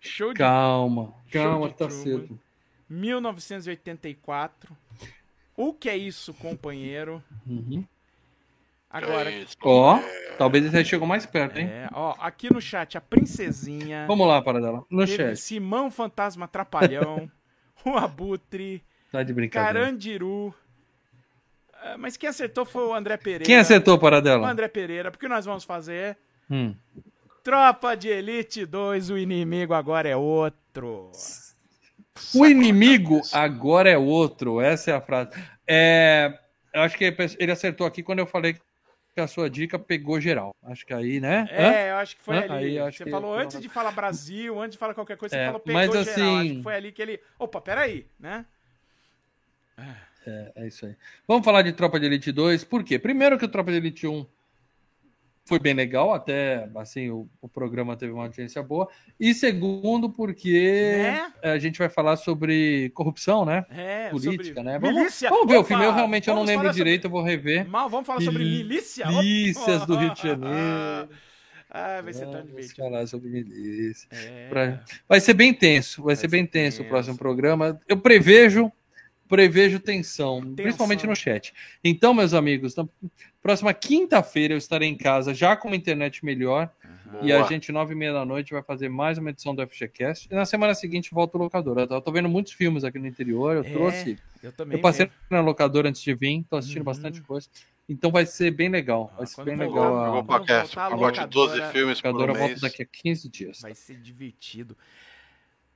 Show 0.00 0.32
de 0.32 0.38
Calma, 0.38 1.14
Show 1.26 1.42
calma, 1.42 1.68
de 1.68 1.74
tá 1.74 1.86
Truman. 1.86 2.02
cedo. 2.02 2.40
1984. 2.88 4.76
O 5.56 5.72
que 5.72 5.88
é 5.88 5.96
isso, 5.96 6.34
companheiro? 6.34 7.22
Uhum. 7.46 7.84
Agora. 8.90 9.30
Ó, 9.62 9.98
talvez 10.38 10.64
esse 10.66 10.76
aí 10.76 10.84
chegou 10.84 11.06
mais 11.06 11.26
perto, 11.26 11.58
hein? 11.58 11.66
é, 11.66 11.88
ó, 11.92 12.14
aqui 12.20 12.52
no 12.52 12.60
chat, 12.60 12.96
a 12.96 13.00
Princesinha. 13.00 14.06
Vamos 14.06 14.26
lá, 14.28 14.40
Paradela. 14.42 14.84
No 14.90 15.04
teve 15.06 15.16
chat. 15.16 15.36
Simão 15.36 15.90
Fantasma 15.90 16.46
Trapalhão. 16.46 17.30
o 17.84 17.90
Abutre. 17.96 18.84
Tá 19.10 19.22
de 19.22 19.32
brincadeira. 19.32 19.80
Carandiru. 19.80 20.54
Ah, 21.86 21.96
Mas 21.98 22.16
quem 22.16 22.28
acertou 22.28 22.64
foi 22.64 22.86
o 22.86 22.94
André 22.94 23.16
Pereira. 23.18 23.44
Quem 23.44 23.56
acertou, 23.56 23.94
O 23.94 23.98
Paradela? 23.98 24.48
André 24.48 24.68
Pereira. 24.68 25.10
Porque 25.10 25.28
nós 25.28 25.44
vamos 25.44 25.64
fazer 25.64 26.16
Hum. 26.50 26.74
Tropa 27.42 27.94
de 27.94 28.08
Elite 28.08 28.64
2, 28.64 29.10
o 29.10 29.18
inimigo 29.18 29.74
agora 29.74 30.08
é 30.08 30.16
outro. 30.16 31.10
O 32.34 32.46
inimigo 32.46 33.20
agora 33.32 33.90
é 33.90 33.98
outro. 33.98 34.60
Essa 34.62 34.92
é 34.92 34.94
a 34.94 35.00
frase. 35.00 35.30
É, 35.66 36.38
eu 36.72 36.80
acho 36.82 36.96
que 36.96 37.04
ele 37.38 37.52
acertou 37.52 37.86
aqui 37.86 38.02
quando 38.02 38.20
eu 38.20 38.26
falei 38.26 38.54
que 39.14 39.20
a 39.20 39.26
sua 39.26 39.48
dica 39.50 39.78
pegou 39.78 40.18
geral. 40.20 40.54
Acho 40.64 40.86
que 40.86 40.94
aí, 40.94 41.20
né? 41.20 41.48
Hã? 41.52 41.72
É, 41.72 41.90
eu 41.90 41.96
acho 41.96 42.16
que 42.16 42.22
foi 42.22 42.36
Hã? 42.36 42.40
ali. 42.54 42.78
Aí 42.78 42.92
você 42.92 43.04
que- 43.04 43.10
falou 43.10 43.34
antes 43.34 43.60
de 43.60 43.68
falar 43.68 43.90
Brasil, 43.92 44.58
antes 44.60 44.72
de 44.72 44.78
falar 44.78 44.94
qualquer 44.94 45.16
coisa, 45.18 45.34
você 45.34 45.40
É, 45.42 45.46
falou 45.46 45.60
pegou 45.60 45.80
mas 45.80 45.90
geral. 46.04 46.36
assim- 46.36 46.40
Acho 46.46 46.54
que 46.56 46.62
foi 46.62 46.74
ali 46.74 46.92
que 46.92 47.02
ele. 47.02 47.20
Opa, 47.38 47.60
peraí, 47.60 48.06
né? 48.18 48.46
É, 49.76 49.82
é 50.56 50.66
isso 50.66 50.86
aí. 50.86 50.94
Vamos 51.26 51.44
falar 51.44 51.62
de 51.62 51.72
Tropa 51.72 51.98
de 52.00 52.06
Elite 52.06 52.30
2. 52.32 52.64
Por 52.64 52.82
quê? 52.84 52.98
Primeiro 52.98 53.38
que 53.38 53.44
o 53.44 53.48
Tropa 53.48 53.70
de 53.70 53.76
Elite 53.78 54.06
1 54.06 54.26
foi 55.46 55.58
bem 55.58 55.74
legal, 55.74 56.14
até 56.14 56.66
assim, 56.76 57.10
o, 57.10 57.28
o 57.42 57.46
programa 57.46 57.94
teve 57.96 58.10
uma 58.12 58.22
audiência 58.22 58.62
boa. 58.62 58.88
E 59.20 59.34
segundo, 59.34 60.08
porque 60.08 60.96
Né? 61.02 61.32
a 61.42 61.58
gente 61.58 61.78
vai 61.78 61.90
falar 61.90 62.16
sobre 62.16 62.90
corrupção, 62.94 63.44
né? 63.44 63.66
É, 63.70 64.08
Política, 64.08 64.62
né? 64.62 64.78
Vamos, 64.78 64.96
milícia. 64.96 65.28
vamos 65.28 65.46
ver 65.46 65.56
o 65.56 65.60
Opa, 65.60 65.68
filme. 65.68 65.84
Eu 65.84 65.92
realmente 65.92 66.28
eu 66.28 66.34
não 66.34 66.44
lembro 66.44 66.64
sobre- 66.68 66.76
direito, 66.82 67.04
eu 67.04 67.10
vou 67.10 67.22
rever. 67.22 67.68
Mal, 67.68 67.90
vamos 67.90 68.06
falar 68.06 68.22
sobre 68.22 68.42
milícia? 68.42 69.06
Milícias 69.06 69.84
do 69.84 69.96
Rio 69.96 70.14
de 70.14 70.22
Janeiro. 70.22 71.10
Ah, 71.76 72.00
vai 72.02 72.12
ser 72.14 72.26
tão 72.26 72.42
divertido. 72.42 72.76
falar 72.76 73.06
sobre 73.06 73.28
milícia. 73.28 74.08
É. 74.12 74.46
Pra- 74.48 74.80
Vai 75.08 75.20
ser 75.20 75.34
bem 75.34 75.52
tenso, 75.52 76.04
vai, 76.04 76.14
ser 76.16 76.22
ser 76.22 76.28
bem 76.28 76.46
tenso, 76.46 76.78
tenso. 76.78 76.86
o 76.86 76.88
próximo 76.88 77.18
programa. 77.18 77.78
Eu 77.88 77.98
prevejo, 77.98 78.72
prevejo 79.28 79.80
tensão, 79.80 80.54
principalmente 80.54 81.06
no 81.06 81.16
chat. 81.16 81.52
Então, 81.82 82.12
meus 82.14 82.34
amigos, 82.34 82.74
na 82.76 82.86
próxima 83.42 83.72
quinta-feira 83.74 84.54
eu 84.54 84.58
estarei 84.58 84.88
em 84.88 84.96
casa 84.96 85.32
já 85.34 85.56
com 85.56 85.68
uma 85.68 85.76
internet 85.76 86.24
melhor 86.24 86.70
e 87.22 87.32
a 87.32 87.38
Boa. 87.38 87.48
gente, 87.48 87.70
nove 87.72 87.92
e 87.94 87.96
meia 87.96 88.12
da 88.12 88.24
noite, 88.24 88.52
vai 88.52 88.62
fazer 88.62 88.88
mais 88.88 89.18
uma 89.18 89.30
edição 89.30 89.54
do 89.54 89.62
FGCast. 89.66 90.28
E 90.30 90.34
na 90.34 90.44
semana 90.44 90.74
seguinte 90.74 91.10
volta 91.12 91.38
o 91.38 91.40
locador. 91.40 91.78
Eu 91.78 92.00
tô 92.00 92.10
vendo 92.12 92.28
muitos 92.28 92.52
filmes 92.52 92.82
aqui 92.84 92.98
no 92.98 93.06
interior, 93.06 93.54
eu 93.56 93.62
É, 93.64 93.70
trouxe. 93.70 94.18
Eu 94.42 94.52
também. 94.52 94.76
Eu 94.76 94.82
passei 94.82 95.06
mesmo. 95.06 95.18
na 95.30 95.40
locadora 95.40 95.88
antes 95.88 96.02
de 96.02 96.12
vir, 96.14 96.44
tô 96.50 96.56
assistindo 96.56 96.80
Uhum. 96.80 96.84
bastante 96.84 97.20
coisa. 97.22 97.48
Então 97.88 98.10
vai 98.10 98.26
ser 98.26 98.50
bem 98.50 98.68
legal. 98.68 99.12
Vai 99.14 99.24
Ah, 99.24 99.26
ser 99.26 99.34
quando 99.36 99.46
bem 99.46 99.56
voltar, 99.56 99.72
legal. 99.80 99.84
Pegou 99.92 100.06
A 100.06 100.08
o 100.08 100.12
Quando 100.24 100.26
pacote, 100.26 100.52
voltar 100.74 100.86
a 100.86 100.90
pacote 100.90 101.20
de 101.20 101.26
12 101.26 101.52
locadora- 101.54 101.72
filmes 101.72 102.00
por 102.00 102.06
locadora 102.08 102.32
volta 102.32 102.48
mês. 102.48 102.60
daqui 102.60 102.82
a 102.82 102.86
15 102.86 103.28
dias. 103.28 103.60
Vai 103.60 103.74
ser 103.74 103.96
divertido. 103.96 104.76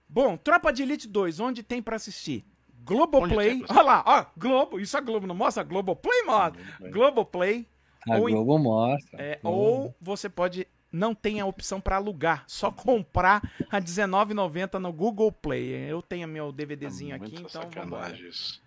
Bom, 0.08 0.36
Tropa 0.36 0.72
de 0.72 0.82
Elite 0.82 1.06
2, 1.06 1.38
onde 1.38 1.62
tem 1.62 1.82
pra 1.82 1.96
assistir? 1.96 2.44
Globoplay. 2.89 3.48
Tem 3.51 3.66
pra 3.66 3.77
Olha 3.77 3.82
lá, 3.85 4.05
ó, 4.06 4.24
Globo. 4.36 4.81
Isso 4.81 4.97
a 4.97 5.01
Globo 5.01 5.27
não 5.27 5.35
mostra? 5.35 5.62
Globoplay 5.62 6.23
mostra. 6.24 6.62
Globoplay. 6.90 7.66
A 8.09 8.16
Ou 8.16 8.28
Globo 8.28 8.59
mostra. 8.59 9.23
É, 9.23 9.39
Globo. 9.43 9.56
ou 9.59 9.94
você 10.01 10.28
pode. 10.28 10.66
Não 10.90 11.15
tem 11.15 11.39
a 11.39 11.44
opção 11.44 11.81
pra 11.82 11.97
alugar, 11.97 12.44
só 12.47 12.70
comprar 12.70 13.43
a 13.70 13.77
R$19,90 13.77 14.78
no 14.78 14.90
Google 14.90 15.31
Play. 15.31 15.69
Eu 15.90 16.01
tenho 16.01 16.27
meu 16.27 16.51
DVDzinho 16.51 17.15
aqui, 17.15 17.32
Muita 17.32 17.48
então 17.48 17.62
vambora. 17.62 18.05
sacanagem 18.05 18.28
isso. 18.28 18.62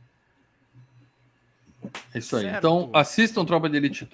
É 2.14 2.20
isso 2.20 2.36
aí. 2.36 2.44
Certo. 2.44 2.58
Então, 2.60 2.92
assistam 2.94 3.44
Tropa 3.44 3.68
de 3.68 3.78
Elite 3.78 4.08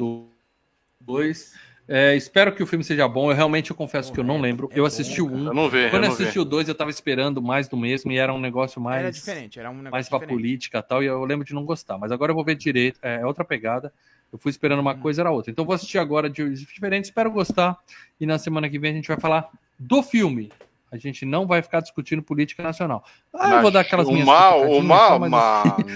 2. 1.01 1.53
É, 1.89 2.15
espero 2.17 2.53
que 2.53 2.61
o 2.61 2.67
filme 2.67 2.83
seja 2.83 3.07
bom. 3.07 3.31
Eu 3.31 3.35
realmente 3.35 3.71
eu 3.71 3.75
confesso 3.75 4.11
que 4.11 4.19
eu 4.19 4.23
não 4.23 4.41
lembro. 4.41 4.67
é 4.71 4.77
eu 4.77 4.83
bom, 4.83 4.87
assisti 4.87 5.21
o 5.21 5.27
cara. 5.27 5.37
1. 5.41 5.45
Eu 5.47 5.53
não 5.53 5.69
vi, 5.69 5.89
Quando 5.89 6.03
eu 6.03 6.09
não 6.09 6.15
vi. 6.15 6.23
assisti 6.23 6.39
o 6.39 6.43
2, 6.45 6.67
eu 6.67 6.75
tava 6.75 6.89
esperando 6.89 7.41
mais 7.41 7.67
do 7.69 7.77
mesmo 7.77 8.11
e 8.11 8.17
era 8.17 8.33
um 8.33 8.39
negócio 8.39 8.81
mais, 8.81 8.99
Era 8.99 9.11
diferente, 9.11 9.57
era 9.59 9.69
um 9.69 9.73
negócio 9.75 9.91
mais 9.91 10.09
pra 10.09 10.17
diferente. 10.19 10.35
política 10.37 10.79
e 10.79 10.83
tal. 10.83 11.01
E 11.01 11.05
eu 11.05 11.23
lembro 11.23 11.45
de 11.45 11.53
não 11.53 11.63
gostar. 11.63 11.97
Mas 11.97 12.11
agora 12.11 12.31
eu 12.31 12.35
vou 12.35 12.43
ver 12.43 12.55
direito. 12.55 12.99
É 13.01 13.25
outra 13.25 13.45
pegada. 13.45 13.93
Eu 14.33 14.37
fui 14.37 14.49
esperando 14.49 14.79
Hum. 14.79 14.81
uma 14.81 14.95
coisa, 14.95 15.21
era 15.21 15.31
outra. 15.31 15.49
Então 15.49 15.63
eu 15.63 15.67
vou 15.67 15.75
assistir 15.75 15.97
agora 15.97 16.29
de 16.29 16.49
diferente. 16.65 17.05
Espero 17.05 17.31
gostar. 17.31 17.77
E 18.19 18.25
na 18.25 18.37
semana 18.37 18.69
que 18.69 18.77
vem 18.77 18.91
a 18.91 18.95
gente 18.95 19.07
vai 19.07 19.17
falar 19.19 19.47
do 19.79 20.03
filme. 20.03 20.51
A 20.91 20.97
gente 20.97 21.25
não 21.25 21.45
vai 21.47 21.61
ficar 21.61 21.79
discutindo 21.81 22.21
política 22.21 22.63
nacional. 22.63 23.03
Ah, 23.33 23.55
eu 23.55 23.61
vou 23.61 23.71
dar 23.71 23.81
aquelas 23.81 24.07
o 24.07 24.11
minhas 24.11 24.25
mal, 24.25 24.69
o 24.71 24.81
mal, 24.83 25.19
tá, 25.19 25.19
mas- 25.19 25.31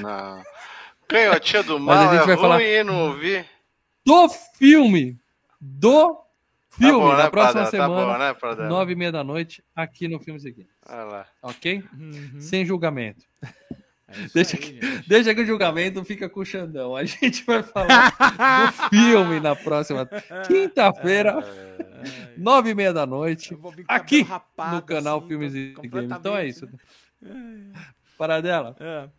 mana. 0.02 0.44
Canhotinha 1.08 1.64
do 1.64 1.78
Mas 1.80 1.98
a 2.00 2.04
mal, 2.06 2.14
gente 2.14 2.24
é 2.24 2.26
vai 2.28 2.38
falar- 2.38 2.84
não 2.86 3.08
ouvi. 3.10 3.46
Do 4.06 4.30
filme! 4.58 5.18
Do 5.62 6.20
filme! 6.72 7.00
tá 7.00 7.06
bom, 7.06 7.16
né, 7.16 7.24
na 7.24 7.30
próxima 7.30 7.62
Pradela? 7.62 7.66
Tá 7.66 7.72
semana, 7.72 8.34
bom, 8.34 8.64
né, 8.64 8.68
nove 8.68 8.94
e 8.94 8.96
meia 8.96 9.12
da 9.12 9.24
noite, 9.24 9.64
aqui 9.76 10.08
no 10.08 10.20
Filme 10.20 10.40
Seguinte. 10.40 10.70
Lá. 10.90 11.28
Ok? 11.44 11.84
Uhum. 11.94 12.42
Sem 12.42 12.66
julgamento. 12.66 13.24
É 14.08 14.28
Deixa 14.34 14.58
aí, 14.58 14.62
que-. 14.62 14.80
Deixa 15.08 15.34
que 15.34 15.42
o 15.42 15.46
julgamento 15.46 16.04
fica 16.04 16.28
com 16.28 16.42
o 16.42 16.46
Xandão. 16.46 16.96
A 16.96 17.06
gente 17.06 17.46
vai 17.46 17.64
falar 17.64 18.12
do 18.12 18.90
filme 18.90 19.40
na 19.40 19.56
próxima 19.56 20.08
quinta-feira, 20.48 21.38
Ai, 21.38 22.34
nove 22.38 22.72
e 22.72 22.76
meia 22.76 22.92
da 22.92 23.06
noite, 23.06 23.58
aqui 23.88 24.24
rapado, 24.24 24.76
no 24.78 24.82
canal 24.82 25.20
assim, 25.20 25.28
Filmes 25.28 25.54
e 25.54 25.74
Games. 25.84 26.12
Então 26.12 26.36
é 26.36 26.48
isso. 26.48 26.68
completamente, 26.68 27.92
Paradela, 28.18 28.76
né? 28.80 29.10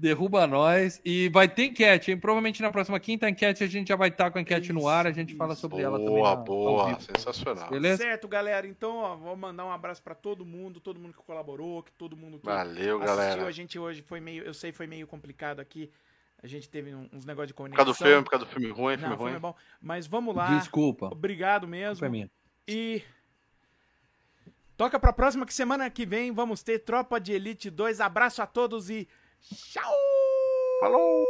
Derruba 0.00 0.46
nós. 0.46 1.00
E 1.04 1.28
vai 1.28 1.48
ter 1.48 1.66
enquete, 1.66 2.10
hein? 2.10 2.18
Provavelmente 2.18 2.62
na 2.62 2.70
próxima 2.72 2.98
quinta 2.98 3.28
enquete 3.28 3.62
a 3.62 3.66
gente 3.66 3.88
já 3.88 3.96
vai 3.96 4.08
estar 4.08 4.30
com 4.30 4.38
a 4.38 4.40
enquete 4.40 4.72
no 4.72 4.88
ar. 4.88 5.06
A 5.06 5.12
gente 5.12 5.34
fala 5.36 5.52
Isso, 5.52 5.60
sobre 5.62 5.82
ela 5.82 5.98
também. 5.98 6.14
Boa, 6.14 6.30
na- 6.30 6.36
boa. 6.36 7.00
Sensacional. 7.00 7.66
É. 7.66 7.70
Beleza? 7.70 8.02
Certo, 8.02 8.26
galera. 8.26 8.66
Então, 8.66 8.96
ó, 8.96 9.16
vou 9.16 9.36
mandar 9.36 9.66
um 9.66 9.70
abraço 9.72 10.02
pra 10.02 10.14
todo 10.14 10.44
mundo, 10.44 10.80
todo 10.80 10.98
mundo 10.98 11.12
que 11.14 11.22
colaborou, 11.22 11.82
que 11.82 11.92
todo 11.92 12.16
mundo 12.16 12.38
que 12.38 12.46
Valeu, 12.46 12.96
assistiu 12.96 12.98
galera. 13.16 13.46
a 13.46 13.50
gente 13.50 13.78
hoje. 13.78 14.02
Foi 14.02 14.20
meio, 14.20 14.42
eu 14.42 14.54
sei, 14.54 14.72
foi 14.72 14.86
meio 14.86 15.06
complicado 15.06 15.60
aqui. 15.60 15.90
A 16.42 16.46
gente 16.46 16.70
teve 16.70 16.94
uns 16.94 17.26
negócios 17.26 17.48
de 17.48 17.54
Por 17.54 17.64
conexão. 17.64 17.84
causa 17.84 17.98
do 17.98 18.02
filme, 18.04 18.24
por 18.24 18.30
causa 18.30 18.46
do 18.46 18.50
filme 18.50 18.68
ruim, 18.70 18.96
filme 18.96 19.10
Não, 19.10 19.18
foi 19.18 19.30
ruim. 19.32 19.40
bom. 19.40 19.54
Mas 19.80 20.06
vamos 20.06 20.34
lá. 20.34 20.56
Desculpa. 20.58 21.06
Obrigado 21.12 21.66
é 21.66 21.68
mesmo. 21.68 22.08
minha. 22.10 22.30
E 22.66 23.02
toca 24.76 24.98
pra 24.98 25.12
próxima 25.12 25.44
que 25.44 25.52
semana 25.52 25.90
que 25.90 26.06
vem 26.06 26.32
vamos 26.32 26.62
ter 26.62 26.78
Tropa 26.78 27.20
de 27.20 27.32
Elite 27.32 27.68
2. 27.68 28.00
Abraço 28.00 28.40
a 28.40 28.46
todos 28.46 28.88
e 28.88 29.06
tchau! 29.48 29.94
Falou! 30.80 31.24